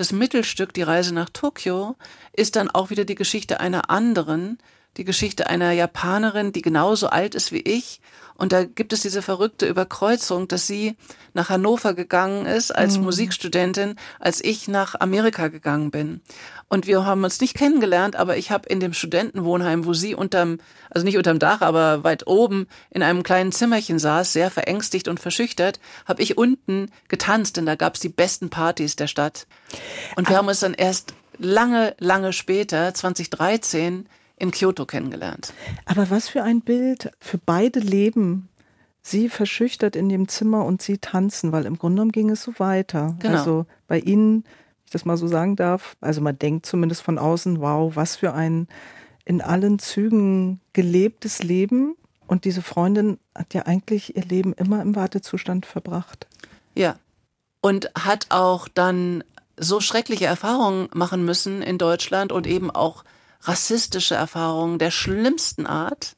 das 0.00 0.12
Mittelstück, 0.12 0.72
die 0.72 0.80
Reise 0.80 1.12
nach 1.12 1.28
Tokio, 1.28 1.94
ist 2.32 2.56
dann 2.56 2.70
auch 2.70 2.88
wieder 2.88 3.04
die 3.04 3.16
Geschichte 3.16 3.60
einer 3.60 3.90
anderen, 3.90 4.56
die 5.00 5.04
Geschichte 5.04 5.48
einer 5.48 5.72
Japanerin, 5.72 6.52
die 6.52 6.62
genauso 6.62 7.08
alt 7.08 7.34
ist 7.34 7.52
wie 7.52 7.60
ich 7.60 8.00
und 8.40 8.52
da 8.52 8.64
gibt 8.64 8.94
es 8.94 9.02
diese 9.02 9.20
verrückte 9.20 9.66
Überkreuzung, 9.66 10.48
dass 10.48 10.66
sie 10.66 10.96
nach 11.34 11.50
Hannover 11.50 11.92
gegangen 11.92 12.46
ist 12.46 12.70
als 12.70 12.96
mhm. 12.96 13.04
Musikstudentin, 13.04 13.96
als 14.18 14.42
ich 14.42 14.66
nach 14.66 14.98
Amerika 14.98 15.48
gegangen 15.48 15.90
bin. 15.90 16.22
Und 16.68 16.86
wir 16.86 17.04
haben 17.04 17.22
uns 17.22 17.40
nicht 17.42 17.54
kennengelernt, 17.54 18.16
aber 18.16 18.38
ich 18.38 18.50
habe 18.50 18.66
in 18.68 18.80
dem 18.80 18.94
Studentenwohnheim, 18.94 19.84
wo 19.84 19.92
sie 19.92 20.14
unterm, 20.14 20.56
also 20.88 21.04
nicht 21.04 21.18
unterm 21.18 21.38
Dach, 21.38 21.60
aber 21.60 22.02
weit 22.02 22.26
oben 22.26 22.66
in 22.90 23.02
einem 23.02 23.22
kleinen 23.22 23.52
Zimmerchen 23.52 23.98
saß, 23.98 24.32
sehr 24.32 24.50
verängstigt 24.50 25.08
und 25.08 25.20
verschüchtert, 25.20 25.78
habe 26.06 26.22
ich 26.22 26.38
unten 26.38 26.90
getanzt, 27.08 27.58
denn 27.58 27.66
da 27.66 27.74
gab 27.74 27.96
es 27.96 28.00
die 28.00 28.08
besten 28.08 28.48
Partys 28.48 28.96
der 28.96 29.06
Stadt. 29.06 29.46
Und 30.16 30.30
wir 30.30 30.38
haben 30.38 30.48
uns 30.48 30.60
dann 30.60 30.72
erst 30.72 31.12
lange, 31.36 31.94
lange 31.98 32.32
später, 32.32 32.94
2013, 32.94 34.08
in 34.40 34.50
Kyoto 34.50 34.86
kennengelernt. 34.86 35.52
Aber 35.84 36.10
was 36.10 36.28
für 36.28 36.42
ein 36.42 36.62
Bild 36.62 37.12
für 37.20 37.38
beide 37.38 37.78
Leben. 37.78 38.48
Sie 39.02 39.30
verschüchtert 39.30 39.96
in 39.96 40.10
dem 40.10 40.28
Zimmer 40.28 40.66
und 40.66 40.82
sie 40.82 40.98
tanzen, 40.98 41.52
weil 41.52 41.64
im 41.64 41.78
Grunde 41.78 41.96
genommen 41.96 42.12
ging 42.12 42.28
es 42.28 42.42
so 42.42 42.58
weiter. 42.58 43.16
Genau. 43.20 43.38
Also 43.38 43.66
bei 43.86 43.98
Ihnen, 43.98 44.44
wenn 44.44 44.84
ich 44.84 44.90
das 44.90 45.06
mal 45.06 45.16
so 45.16 45.26
sagen 45.26 45.56
darf, 45.56 45.96
also 46.02 46.20
man 46.20 46.38
denkt 46.38 46.66
zumindest 46.66 47.00
von 47.00 47.18
außen, 47.18 47.60
wow, 47.60 47.96
was 47.96 48.16
für 48.16 48.34
ein 48.34 48.68
in 49.24 49.40
allen 49.40 49.78
Zügen 49.78 50.60
gelebtes 50.72 51.42
Leben. 51.42 51.94
Und 52.26 52.44
diese 52.44 52.62
Freundin 52.62 53.18
hat 53.34 53.54
ja 53.54 53.62
eigentlich 53.62 54.16
ihr 54.16 54.24
Leben 54.24 54.52
immer 54.52 54.82
im 54.82 54.94
Wartezustand 54.94 55.66
verbracht. 55.66 56.26
Ja. 56.74 56.96
Und 57.62 57.90
hat 57.94 58.26
auch 58.28 58.68
dann 58.68 59.24
so 59.56 59.80
schreckliche 59.80 60.26
Erfahrungen 60.26 60.88
machen 60.92 61.24
müssen 61.24 61.62
in 61.62 61.78
Deutschland 61.78 62.32
und 62.32 62.46
eben 62.46 62.70
auch 62.70 63.04
rassistische 63.42 64.14
Erfahrungen 64.14 64.78
der 64.78 64.90
schlimmsten 64.90 65.66
Art. 65.66 66.16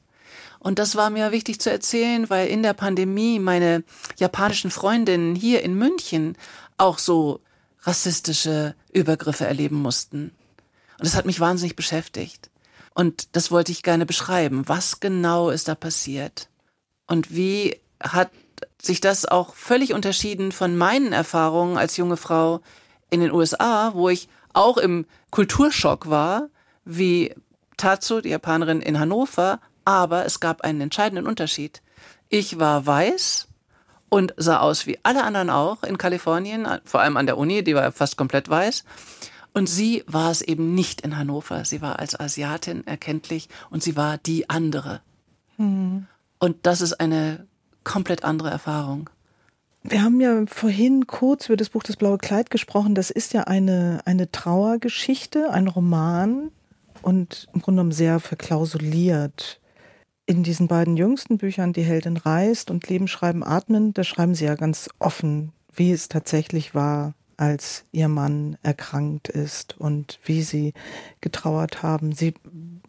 Und 0.59 0.79
das 0.79 0.95
war 0.95 1.09
mir 1.09 1.31
wichtig 1.31 1.59
zu 1.59 1.69
erzählen, 1.69 2.29
weil 2.29 2.47
in 2.47 2.63
der 2.63 2.73
Pandemie 2.73 3.39
meine 3.39 3.83
japanischen 4.17 4.71
Freundinnen 4.71 5.35
hier 5.35 5.61
in 5.61 5.75
München 5.75 6.37
auch 6.77 6.99
so 6.99 7.41
rassistische 7.81 8.75
Übergriffe 8.91 9.45
erleben 9.45 9.81
mussten. 9.81 10.31
Und 10.97 11.05
das 11.05 11.15
hat 11.15 11.25
mich 11.25 11.39
wahnsinnig 11.39 11.75
beschäftigt. 11.75 12.49
Und 12.93 13.35
das 13.35 13.51
wollte 13.51 13.71
ich 13.71 13.83
gerne 13.83 14.05
beschreiben. 14.05 14.63
Was 14.67 14.99
genau 14.99 15.49
ist 15.49 15.67
da 15.67 15.75
passiert? 15.75 16.49
Und 17.07 17.35
wie 17.35 17.79
hat 18.01 18.31
sich 18.81 19.01
das 19.01 19.25
auch 19.25 19.55
völlig 19.55 19.93
unterschieden 19.93 20.51
von 20.51 20.77
meinen 20.77 21.13
Erfahrungen 21.13 21.77
als 21.77 21.97
junge 21.97 22.17
Frau 22.17 22.61
in 23.09 23.19
den 23.19 23.31
USA, 23.31 23.93
wo 23.93 24.09
ich 24.09 24.29
auch 24.53 24.77
im 24.77 25.05
Kulturschock 25.31 26.09
war, 26.09 26.49
wie 26.85 27.33
Tatsu, 27.77 28.21
die 28.21 28.29
Japanerin 28.29 28.81
in 28.81 28.99
Hannover, 28.99 29.59
aber 29.85 30.25
es 30.25 30.39
gab 30.39 30.61
einen 30.61 30.81
entscheidenden 30.81 31.27
Unterschied. 31.27 31.81
Ich 32.29 32.59
war 32.59 32.85
weiß 32.85 33.47
und 34.09 34.33
sah 34.37 34.59
aus 34.59 34.85
wie 34.87 34.99
alle 35.03 35.23
anderen 35.23 35.49
auch 35.49 35.83
in 35.83 35.97
Kalifornien, 35.97 36.67
vor 36.85 37.01
allem 37.01 37.17
an 37.17 37.25
der 37.25 37.37
Uni, 37.37 37.63
die 37.63 37.75
war 37.75 37.91
fast 37.91 38.17
komplett 38.17 38.49
weiß. 38.49 38.83
Und 39.53 39.67
sie 39.67 40.03
war 40.07 40.31
es 40.31 40.41
eben 40.41 40.73
nicht 40.73 41.01
in 41.01 41.17
Hannover. 41.17 41.63
Sie 41.63 41.81
war 41.81 41.99
als 41.99 42.19
Asiatin 42.19 42.87
erkenntlich 42.87 43.49
und 43.69 43.83
sie 43.83 43.95
war 43.95 44.17
die 44.17 44.49
andere. 44.49 45.01
Mhm. 45.57 46.07
Und 46.39 46.57
das 46.63 46.81
ist 46.81 46.99
eine 46.99 47.45
komplett 47.83 48.23
andere 48.23 48.49
Erfahrung. 48.49 49.09
Wir 49.83 50.01
haben 50.01 50.21
ja 50.21 50.45
vorhin 50.47 51.07
kurz 51.07 51.47
über 51.47 51.57
das 51.57 51.69
Buch 51.69 51.83
Das 51.83 51.97
blaue 51.97 52.17
Kleid 52.17 52.49
gesprochen. 52.49 52.95
Das 52.95 53.11
ist 53.11 53.33
ja 53.33 53.43
eine, 53.43 54.01
eine 54.05 54.31
Trauergeschichte, 54.31 55.51
ein 55.51 55.67
Roman, 55.67 56.51
und 57.03 57.47
im 57.53 57.61
Grunde 57.61 57.79
genommen 57.79 57.91
sehr 57.91 58.19
verklausuliert. 58.19 59.59
In 60.25 60.43
diesen 60.43 60.67
beiden 60.67 60.95
jüngsten 60.95 61.37
Büchern, 61.37 61.73
Die 61.73 61.83
Heldin 61.83 62.17
reist 62.17 62.71
und 62.71 62.87
Leben, 62.87 63.07
Schreiben, 63.07 63.43
Atmen, 63.43 63.93
da 63.93 64.03
schreiben 64.03 64.35
sie 64.35 64.45
ja 64.45 64.55
ganz 64.55 64.89
offen, 64.99 65.51
wie 65.73 65.91
es 65.91 66.07
tatsächlich 66.07 66.73
war, 66.73 67.13
als 67.35 67.85
ihr 67.91 68.07
Mann 68.07 68.57
erkrankt 68.63 69.27
ist 69.27 69.77
und 69.79 70.19
wie 70.23 70.43
sie 70.43 70.73
getrauert 71.19 71.83
haben. 71.83 72.13
Sie 72.13 72.33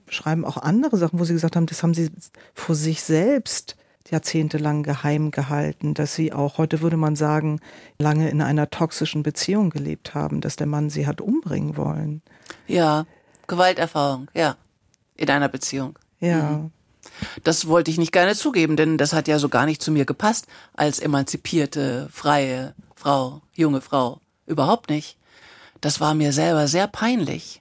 schreiben 0.09 0.45
auch 0.45 0.59
andere 0.59 0.97
Sachen, 0.97 1.19
wo 1.19 1.24
sie 1.24 1.32
gesagt 1.32 1.57
haben, 1.57 1.66
das 1.66 1.82
haben 1.82 1.95
sie 1.95 2.11
vor 2.55 2.74
sich 2.74 3.03
selbst 3.03 3.77
jahrzehntelang 4.11 4.82
geheim 4.82 5.31
gehalten, 5.31 5.95
dass 5.95 6.15
sie 6.15 6.32
auch, 6.32 6.59
heute 6.59 6.82
würde 6.82 6.97
man 6.99 7.16
sagen, 7.16 7.61
lange 7.99 8.28
in 8.28 8.43
einer 8.43 8.69
toxischen 8.70 9.23
Beziehung 9.23 9.70
gelebt 9.70 10.15
haben, 10.15 10.41
dass 10.41 10.57
der 10.57 10.66
Mann 10.66 10.91
sie 10.91 11.07
hat 11.07 11.20
umbringen 11.20 11.77
wollen. 11.77 12.23
Ja, 12.66 13.07
Gewalterfahrung, 13.46 14.28
ja. 14.34 14.56
In 15.16 15.30
einer 15.30 15.48
Beziehung. 15.48 15.98
Ja. 16.20 16.70
Das 17.42 17.68
wollte 17.68 17.90
ich 17.90 17.98
nicht 17.98 18.12
gerne 18.12 18.34
zugeben, 18.34 18.76
denn 18.76 18.98
das 18.98 19.12
hat 19.12 19.28
ja 19.28 19.38
so 19.38 19.48
gar 19.48 19.66
nicht 19.66 19.82
zu 19.82 19.92
mir 19.92 20.04
gepasst 20.04 20.46
als 20.72 20.98
emanzipierte, 20.98 22.08
freie 22.10 22.74
Frau, 22.94 23.42
junge 23.52 23.80
Frau. 23.80 24.20
Überhaupt 24.46 24.90
nicht. 24.90 25.18
Das 25.80 26.00
war 26.00 26.14
mir 26.14 26.32
selber 26.32 26.66
sehr 26.66 26.86
peinlich, 26.86 27.60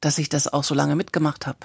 dass 0.00 0.18
ich 0.18 0.28
das 0.28 0.52
auch 0.52 0.64
so 0.64 0.74
lange 0.74 0.94
mitgemacht 0.96 1.46
habe. 1.46 1.58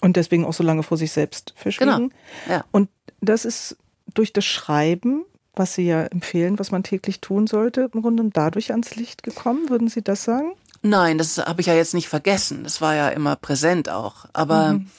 Und 0.00 0.16
deswegen 0.16 0.44
auch 0.44 0.52
so 0.52 0.62
lange 0.62 0.82
vor 0.82 0.96
sich 0.96 1.12
selbst 1.12 1.54
verschwiegen. 1.56 2.10
Genau. 2.10 2.10
Ja. 2.48 2.64
Und 2.70 2.88
das 3.20 3.44
ist 3.44 3.76
durch 4.14 4.32
das 4.32 4.44
Schreiben, 4.44 5.24
was 5.54 5.74
Sie 5.74 5.86
ja 5.86 6.04
empfehlen, 6.04 6.58
was 6.58 6.70
man 6.70 6.82
täglich 6.82 7.20
tun 7.20 7.46
sollte, 7.46 7.90
im 7.92 8.02
Grunde 8.02 8.24
dadurch 8.32 8.70
ans 8.70 8.96
Licht 8.96 9.22
gekommen, 9.22 9.68
würden 9.68 9.88
Sie 9.88 10.02
das 10.02 10.24
sagen? 10.24 10.52
Nein, 10.82 11.18
das 11.18 11.38
habe 11.38 11.60
ich 11.60 11.66
ja 11.66 11.74
jetzt 11.74 11.94
nicht 11.94 12.08
vergessen. 12.08 12.64
Das 12.64 12.80
war 12.80 12.94
ja 12.94 13.08
immer 13.08 13.36
präsent 13.36 13.88
auch. 13.88 14.24
Aber 14.32 14.74
Mhm. 14.74 14.90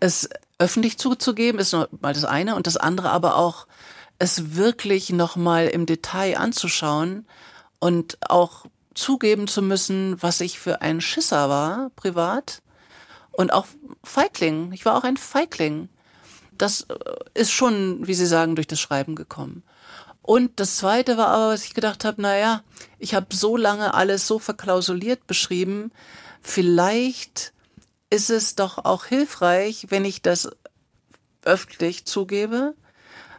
es 0.00 0.28
öffentlich 0.58 0.98
zuzugeben, 0.98 1.60
ist 1.60 1.72
noch 1.72 1.88
mal 2.00 2.14
das 2.14 2.24
eine 2.24 2.56
und 2.56 2.66
das 2.66 2.76
andere 2.76 3.10
aber 3.10 3.36
auch, 3.36 3.66
es 4.18 4.56
wirklich 4.56 5.10
noch 5.10 5.36
mal 5.36 5.66
im 5.66 5.84
Detail 5.84 6.38
anzuschauen 6.38 7.26
und 7.78 8.16
auch 8.30 8.64
zugeben 8.94 9.46
zu 9.46 9.60
müssen, 9.60 10.20
was 10.22 10.40
ich 10.40 10.58
für 10.58 10.80
ein 10.80 11.02
Schisser 11.02 11.50
war, 11.50 11.90
privat. 11.96 12.62
Und 13.32 13.52
auch 13.52 13.66
Feigling. 14.02 14.72
Ich 14.72 14.86
war 14.86 14.96
auch 14.96 15.04
ein 15.04 15.18
Feigling. 15.18 15.90
Das 16.56 16.86
äh, 16.88 16.94
ist 17.34 17.52
schon, 17.52 18.06
wie 18.06 18.14
Sie 18.14 18.24
sagen, 18.24 18.56
durch 18.56 18.66
das 18.66 18.80
Schreiben 18.80 19.14
gekommen. 19.14 19.62
Und 20.26 20.58
das 20.58 20.76
Zweite 20.78 21.16
war 21.16 21.28
aber, 21.28 21.48
was 21.50 21.64
ich 21.64 21.72
gedacht 21.72 22.04
habe, 22.04 22.20
naja, 22.20 22.64
ich 22.98 23.14
habe 23.14 23.34
so 23.34 23.56
lange 23.56 23.94
alles 23.94 24.26
so 24.26 24.40
verklausuliert 24.40 25.28
beschrieben, 25.28 25.92
vielleicht 26.42 27.52
ist 28.10 28.30
es 28.30 28.56
doch 28.56 28.84
auch 28.84 29.04
hilfreich, 29.04 29.86
wenn 29.90 30.04
ich 30.04 30.22
das 30.22 30.50
öffentlich 31.44 32.06
zugebe. 32.06 32.74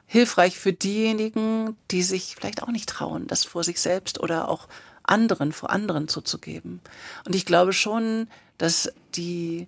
Hilfreich 0.05 0.57
für 0.57 0.71
diejenigen, 0.71 1.75
die 1.91 2.03
sich 2.03 2.35
vielleicht 2.37 2.63
auch 2.63 2.69
nicht 2.69 2.87
trauen, 2.87 3.27
das 3.27 3.43
vor 3.43 3.65
sich 3.65 3.81
selbst 3.81 4.21
oder 4.21 4.47
auch 4.47 4.69
anderen, 5.03 5.51
vor 5.51 5.71
anderen 5.71 6.07
zuzugeben. 6.07 6.79
Und 7.25 7.35
ich 7.35 7.45
glaube 7.45 7.73
schon, 7.73 8.29
dass 8.57 8.93
die 9.15 9.67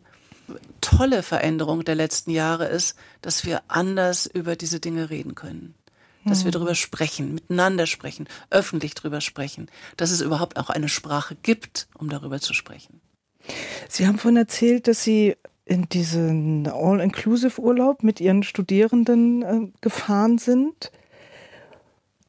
tolle 0.80 1.22
Veränderung 1.22 1.84
der 1.84 1.96
letzten 1.96 2.32
Jahre 2.32 2.68
ist, 2.68 2.96
dass 3.22 3.46
wir 3.46 3.62
anders 3.68 4.26
über 4.26 4.56
diese 4.56 4.80
Dinge 4.80 5.10
reden 5.10 5.36
können. 5.36 5.76
Dass 6.30 6.45
wir 6.45 6.51
darüber 6.51 6.76
sprechen, 6.76 7.34
miteinander 7.34 7.88
sprechen, 7.88 8.27
öffentlich 8.49 8.93
darüber 8.93 9.19
sprechen, 9.22 9.69
dass 9.97 10.11
es 10.11 10.22
überhaupt 10.22 10.57
auch 10.57 10.69
eine 10.69 10.89
Sprache 10.89 11.35
gibt, 11.41 11.88
um 11.97 12.10
darüber 12.10 12.39
zu 12.39 12.53
sprechen. 12.53 13.01
Sie 13.88 14.07
haben 14.07 14.18
vorhin 14.18 14.38
erzählt, 14.38 14.88
dass 14.88 15.03
Sie 15.03 15.35
in 15.65 15.88
diesen 15.89 16.68
All-Inclusive-Urlaub 16.68 18.03
mit 18.03 18.19
Ihren 18.19 18.43
Studierenden 18.43 19.41
äh, 19.43 19.72
gefahren 19.81 20.38
sind. 20.38 20.91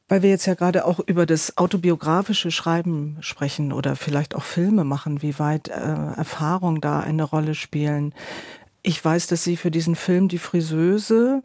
Weil 0.07 0.21
wir 0.21 0.29
jetzt 0.29 0.45
ja 0.45 0.55
gerade 0.55 0.85
auch 0.85 0.99
über 0.99 1.25
das 1.25 1.57
autobiografische 1.57 2.51
Schreiben 2.51 3.17
sprechen 3.21 3.71
oder 3.71 3.95
vielleicht 3.95 4.35
auch 4.35 4.43
Filme 4.43 4.83
machen, 4.83 5.21
wie 5.21 5.39
weit 5.39 5.69
äh, 5.69 5.71
Erfahrung 5.71 6.81
da 6.81 6.99
eine 6.99 7.23
Rolle 7.23 7.55
spielen. 7.55 8.13
Ich 8.83 9.03
weiß, 9.03 9.27
dass 9.27 9.43
Sie 9.43 9.57
für 9.57 9.71
diesen 9.71 9.95
Film 9.95 10.27
Die 10.27 10.37
Friseuse, 10.37 11.43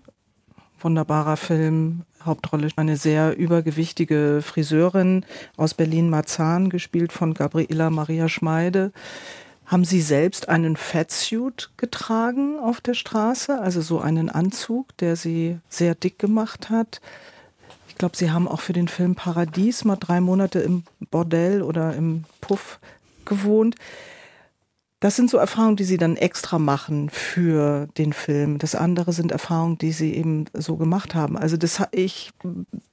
wunderbarer 0.80 1.36
Film, 1.36 2.02
Hauptrolle 2.26 2.68
eine 2.76 2.96
sehr 2.96 3.36
übergewichtige 3.36 4.40
Friseurin 4.42 5.24
aus 5.56 5.74
Berlin-Marzahn, 5.74 6.68
gespielt 6.68 7.12
von 7.12 7.34
Gabriela 7.34 7.90
Maria 7.90 8.28
Schmeide. 8.28 8.92
Haben 9.66 9.84
Sie 9.84 10.00
selbst 10.00 10.48
einen 10.48 10.76
Fatsuit 10.76 11.70
getragen 11.76 12.58
auf 12.58 12.80
der 12.80 12.94
Straße, 12.94 13.60
also 13.60 13.80
so 13.80 14.00
einen 14.00 14.28
Anzug, 14.28 14.96
der 14.98 15.16
Sie 15.16 15.58
sehr 15.68 15.94
dick 15.94 16.18
gemacht 16.18 16.70
hat? 16.70 17.00
Ich 17.88 17.96
glaube, 17.96 18.16
Sie 18.16 18.30
haben 18.30 18.46
auch 18.46 18.60
für 18.60 18.74
den 18.74 18.88
Film 18.88 19.14
Paradies 19.14 19.84
mal 19.84 19.96
drei 19.96 20.20
Monate 20.20 20.60
im 20.60 20.84
Bordell 21.10 21.62
oder 21.62 21.94
im 21.94 22.24
Puff 22.40 22.78
gewohnt. 23.24 23.74
Das 25.00 25.14
sind 25.14 25.28
so 25.28 25.36
Erfahrungen, 25.36 25.76
die 25.76 25.84
Sie 25.84 25.98
dann 25.98 26.16
extra 26.16 26.58
machen 26.58 27.10
für 27.10 27.86
den 27.98 28.14
Film. 28.14 28.58
Das 28.58 28.74
andere 28.74 29.12
sind 29.12 29.30
Erfahrungen, 29.30 29.76
die 29.76 29.92
Sie 29.92 30.14
eben 30.14 30.46
so 30.54 30.76
gemacht 30.76 31.14
haben. 31.14 31.36
Also 31.36 31.58
das 31.58 31.82
ich 31.92 32.30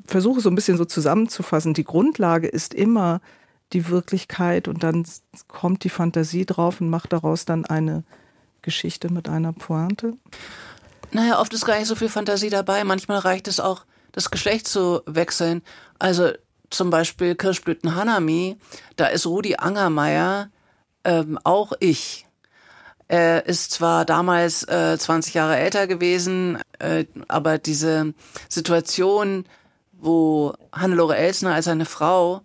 versuche 0.06 0.42
so 0.42 0.50
ein 0.50 0.56
bisschen 0.56 0.78
so 0.78 0.84
zusammenzufassen. 0.84 1.74
Die 1.74 1.86
Grundlage 1.86 2.48
ist 2.48 2.74
immer 2.74 3.22
die 3.72 3.88
Wirklichkeit 3.88 4.68
und 4.68 4.84
dann 4.84 5.06
kommt 5.48 5.86
die 5.86 5.90
Fantasie 5.90 6.46
drauf 6.46 6.82
und 6.82 6.90
macht 6.90 7.14
daraus 7.14 7.46
dann 7.46 7.66
eine 7.66 8.04
Geschichte 8.62 9.12
mit 9.12 9.30
einer 9.30 9.54
Pointe. 9.54 10.14
Naja, 11.12 11.40
oft 11.40 11.54
ist 11.54 11.66
gar 11.66 11.78
nicht 11.78 11.88
so 11.88 11.96
viel 11.96 12.10
Fantasie 12.10 12.50
dabei. 12.50 12.84
Manchmal 12.84 13.20
reicht 13.20 13.48
es 13.48 13.60
auch, 13.60 13.86
das 14.12 14.30
Geschlecht 14.30 14.68
zu 14.68 15.02
wechseln. 15.06 15.62
Also 16.00 16.32
zum 16.70 16.90
Beispiel 16.90 17.36
Kirschblüten 17.36 17.96
Hanami, 17.96 18.58
da 18.96 19.08
ist 19.08 19.26
Rudi 19.26 19.56
Angermeier 19.56 20.50
ähm, 21.04 21.40
auch 21.44 21.74
ich. 21.80 22.26
Er 23.08 23.46
ist 23.46 23.72
zwar 23.72 24.06
damals 24.06 24.64
äh, 24.68 24.98
20 24.98 25.34
Jahre 25.34 25.58
älter 25.58 25.88
gewesen, 25.88 26.58
äh, 26.80 27.06
aber 27.28 27.58
diese 27.58 28.14
Situation, 28.50 29.46
wo 29.92 30.54
Hannelore 30.72 31.16
Elsner 31.16 31.54
als 31.54 31.68
eine 31.68 31.86
Frau 31.86 32.42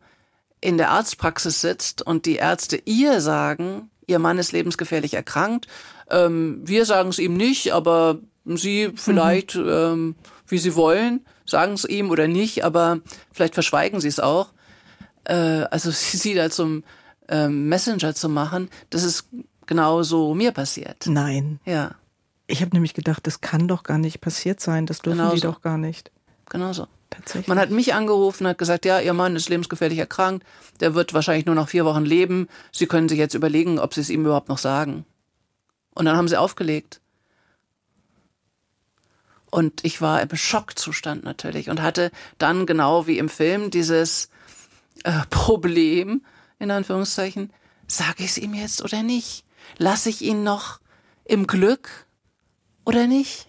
in 0.60 0.76
der 0.76 0.90
Arztpraxis 0.90 1.60
sitzt 1.60 2.02
und 2.02 2.26
die 2.26 2.36
Ärzte 2.36 2.80
ihr 2.84 3.20
sagen, 3.20 3.90
ihr 4.06 4.18
Mann 4.18 4.38
ist 4.38 4.52
lebensgefährlich 4.52 5.14
erkrankt. 5.14 5.68
Ähm, 6.10 6.60
wir 6.64 6.84
sagen 6.84 7.10
es 7.10 7.18
ihm 7.18 7.34
nicht, 7.36 7.72
aber 7.72 8.18
sie 8.44 8.92
vielleicht, 8.96 9.54
mhm. 9.54 9.68
ähm, 9.68 10.14
wie 10.46 10.58
sie 10.58 10.74
wollen, 10.74 11.24
sagen 11.46 11.74
es 11.74 11.84
ihm 11.84 12.10
oder 12.10 12.26
nicht, 12.26 12.64
aber 12.64 13.00
vielleicht 13.32 13.54
verschweigen 13.54 14.00
sie 14.00 14.08
es 14.08 14.20
auch. 14.20 14.48
Äh, 15.24 15.64
also 15.70 15.90
sie 15.92 16.34
da 16.34 16.50
zum 16.50 16.82
ähm, 17.28 17.68
Messenger 17.68 18.14
zu 18.14 18.28
machen, 18.28 18.70
das 18.90 19.02
ist 19.04 19.28
genau 19.66 20.02
so 20.02 20.34
mir 20.34 20.52
passiert. 20.52 21.06
Nein. 21.06 21.60
Ja. 21.64 21.94
Ich 22.46 22.62
habe 22.62 22.74
nämlich 22.74 22.94
gedacht, 22.94 23.26
das 23.26 23.40
kann 23.40 23.68
doch 23.68 23.82
gar 23.82 23.98
nicht 23.98 24.20
passiert 24.20 24.60
sein, 24.60 24.86
das 24.86 25.00
dürfen 25.00 25.18
Genau 25.18 25.34
die 25.34 25.40
doch 25.40 25.60
gar 25.60 25.78
nicht. 25.78 26.10
Genau 26.48 26.72
so. 26.72 26.86
Tatsächlich. 27.10 27.48
Man 27.48 27.58
hat 27.58 27.70
mich 27.70 27.94
angerufen, 27.94 28.46
hat 28.46 28.58
gesagt, 28.58 28.84
ja, 28.84 29.00
Ihr 29.00 29.14
Mann 29.14 29.34
ist 29.36 29.48
lebensgefährlich 29.48 29.98
erkrankt, 29.98 30.46
der 30.80 30.94
wird 30.94 31.14
wahrscheinlich 31.14 31.46
nur 31.46 31.54
noch 31.54 31.68
vier 31.68 31.84
Wochen 31.84 32.04
leben. 32.04 32.48
Sie 32.70 32.86
können 32.86 33.08
sich 33.08 33.18
jetzt 33.18 33.34
überlegen, 33.34 33.78
ob 33.78 33.94
Sie 33.94 34.00
es 34.00 34.10
ihm 34.10 34.22
überhaupt 34.26 34.48
noch 34.48 34.58
sagen. 34.58 35.06
Und 35.98 36.04
dann 36.04 36.16
haben 36.16 36.28
sie 36.28 36.36
aufgelegt. 36.36 37.00
Und 39.50 39.84
ich 39.84 40.00
war 40.00 40.22
im 40.22 40.36
Schockzustand 40.36 41.24
natürlich 41.24 41.70
und 41.70 41.82
hatte 41.82 42.12
dann 42.38 42.66
genau 42.66 43.08
wie 43.08 43.18
im 43.18 43.28
Film 43.28 43.70
dieses 43.70 44.30
äh, 45.02 45.22
Problem, 45.30 46.24
in 46.58 46.70
Anführungszeichen, 46.70 47.52
sage 47.86 48.24
ich 48.24 48.30
es 48.30 48.38
ihm 48.38 48.54
jetzt 48.54 48.82
oder 48.82 49.02
nicht? 49.02 49.44
Lasse 49.76 50.08
ich 50.08 50.22
ihn 50.22 50.42
noch 50.42 50.80
im 51.24 51.46
Glück 51.46 52.06
oder 52.84 53.06
nicht? 53.06 53.48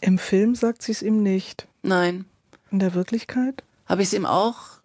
Im 0.00 0.18
Film 0.18 0.54
sagt 0.54 0.82
sie 0.82 0.92
es 0.92 1.02
ihm 1.02 1.22
nicht. 1.22 1.66
Nein. 1.82 2.26
In 2.70 2.78
der 2.78 2.94
Wirklichkeit? 2.94 3.62
Habe 3.86 4.02
ich 4.02 4.08
es 4.08 4.14
ihm 4.14 4.26
auch 4.26 4.80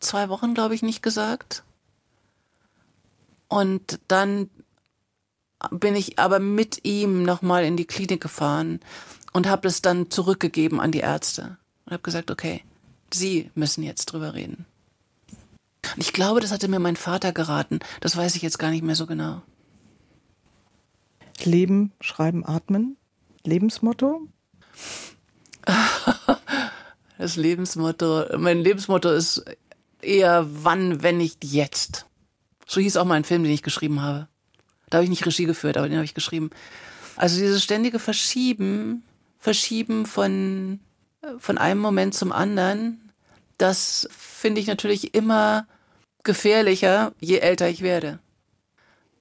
zwei 0.00 0.28
Wochen, 0.28 0.54
glaube 0.54 0.74
ich, 0.74 0.82
nicht 0.82 1.02
gesagt. 1.02 1.64
Und 3.48 4.00
dann 4.08 4.50
bin 5.70 5.96
ich 5.96 6.18
aber 6.18 6.38
mit 6.38 6.84
ihm 6.84 7.22
nochmal 7.22 7.64
in 7.64 7.76
die 7.76 7.86
Klinik 7.86 8.20
gefahren 8.20 8.80
und 9.32 9.46
habe 9.46 9.68
es 9.68 9.82
dann 9.82 10.10
zurückgegeben 10.10 10.80
an 10.80 10.92
die 10.92 11.00
Ärzte 11.00 11.58
und 11.84 11.92
habe 11.92 12.02
gesagt, 12.02 12.30
okay, 12.30 12.62
Sie 13.12 13.50
müssen 13.54 13.82
jetzt 13.82 14.06
drüber 14.06 14.34
reden. 14.34 14.66
Und 15.94 16.02
ich 16.02 16.12
glaube, 16.12 16.40
das 16.40 16.52
hatte 16.52 16.68
mir 16.68 16.78
mein 16.78 16.96
Vater 16.96 17.32
geraten. 17.32 17.80
Das 18.00 18.16
weiß 18.16 18.36
ich 18.36 18.42
jetzt 18.42 18.58
gar 18.58 18.70
nicht 18.70 18.84
mehr 18.84 18.96
so 18.96 19.06
genau. 19.06 19.42
Leben, 21.42 21.92
Schreiben, 22.00 22.44
Atmen. 22.44 22.96
Lebensmotto? 23.44 24.28
Das 27.18 27.36
Lebensmotto, 27.36 28.36
mein 28.36 28.58
Lebensmotto 28.58 29.10
ist 29.10 29.42
eher 30.02 30.46
wann, 30.50 31.02
wenn 31.02 31.16
nicht 31.16 31.44
jetzt. 31.44 32.04
So 32.66 32.80
hieß 32.80 32.98
auch 32.98 33.06
mein 33.06 33.24
Film, 33.24 33.42
den 33.42 33.52
ich 33.52 33.62
geschrieben 33.62 34.02
habe. 34.02 34.28
Da 34.90 34.98
habe 34.98 35.04
ich 35.04 35.10
nicht 35.10 35.24
Regie 35.24 35.46
geführt, 35.46 35.76
aber 35.76 35.88
den 35.88 35.96
habe 35.96 36.04
ich 36.04 36.14
geschrieben. 36.14 36.50
Also 37.16 37.38
dieses 37.38 37.62
ständige 37.62 37.98
Verschieben, 37.98 39.02
Verschieben 39.38 40.06
von, 40.06 40.80
von 41.38 41.56
einem 41.56 41.80
Moment 41.80 42.14
zum 42.14 42.32
anderen, 42.32 43.12
das 43.58 44.08
finde 44.12 44.60
ich 44.60 44.66
natürlich 44.66 45.14
immer 45.14 45.66
gefährlicher, 46.26 47.12
je 47.20 47.38
älter 47.38 47.68
ich 47.70 47.80
werde. 47.80 48.18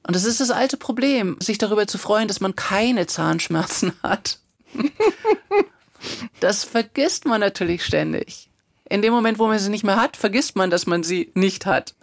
Und 0.05 0.15
das 0.15 0.25
ist 0.25 0.41
das 0.41 0.51
alte 0.51 0.75
Problem, 0.75 1.37
sich 1.39 1.57
darüber 1.57 1.87
zu 1.87 1.97
freuen, 1.97 2.27
dass 2.27 2.41
man 2.41 2.55
keine 2.55 3.07
Zahnschmerzen 3.07 3.93
hat. 4.03 4.39
Das 6.41 6.65
vergisst 6.65 7.25
man 7.25 7.39
natürlich 7.39 7.85
ständig. 7.85 8.49
In 8.87 9.01
dem 9.01 9.13
Moment, 9.13 9.39
wo 9.39 9.47
man 9.47 9.57
sie 9.57 9.71
nicht 9.71 9.83
mehr 9.83 9.99
hat, 9.99 10.17
vergisst 10.17 10.55
man, 10.55 10.69
dass 10.69 10.85
man 10.85 11.03
sie 11.03 11.31
nicht 11.33 11.65
hat. 11.65 11.95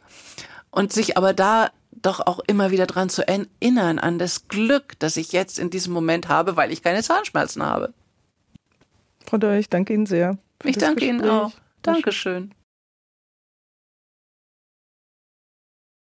Und 0.71 0.93
sich 0.93 1.17
aber 1.17 1.33
da 1.33 1.71
doch 1.93 2.21
auch 2.21 2.41
immer 2.47 2.71
wieder 2.71 2.87
dran 2.87 3.09
zu 3.09 3.27
erinnern, 3.27 3.99
an 3.99 4.19
das 4.19 4.49
Glück, 4.49 4.99
das 4.99 5.17
ich 5.17 5.33
jetzt 5.33 5.59
in 5.59 5.71
diesem 5.71 5.93
Moment 5.93 6.29
habe, 6.29 6.57
weil 6.57 6.73
ich 6.73 6.83
keine 6.83 7.03
Zahnschmerzen 7.03 7.63
habe. 7.63 7.93
Frau 9.27 9.39
Dörr, 9.39 9.59
ich 9.59 9.69
danke 9.69 9.93
Ihnen 9.93 10.07
sehr. 10.07 10.39
Ich 10.65 10.79
danke 10.79 11.05
Ihnen 11.05 11.29
auch. 11.29 11.53
Dankeschön. 11.83 12.53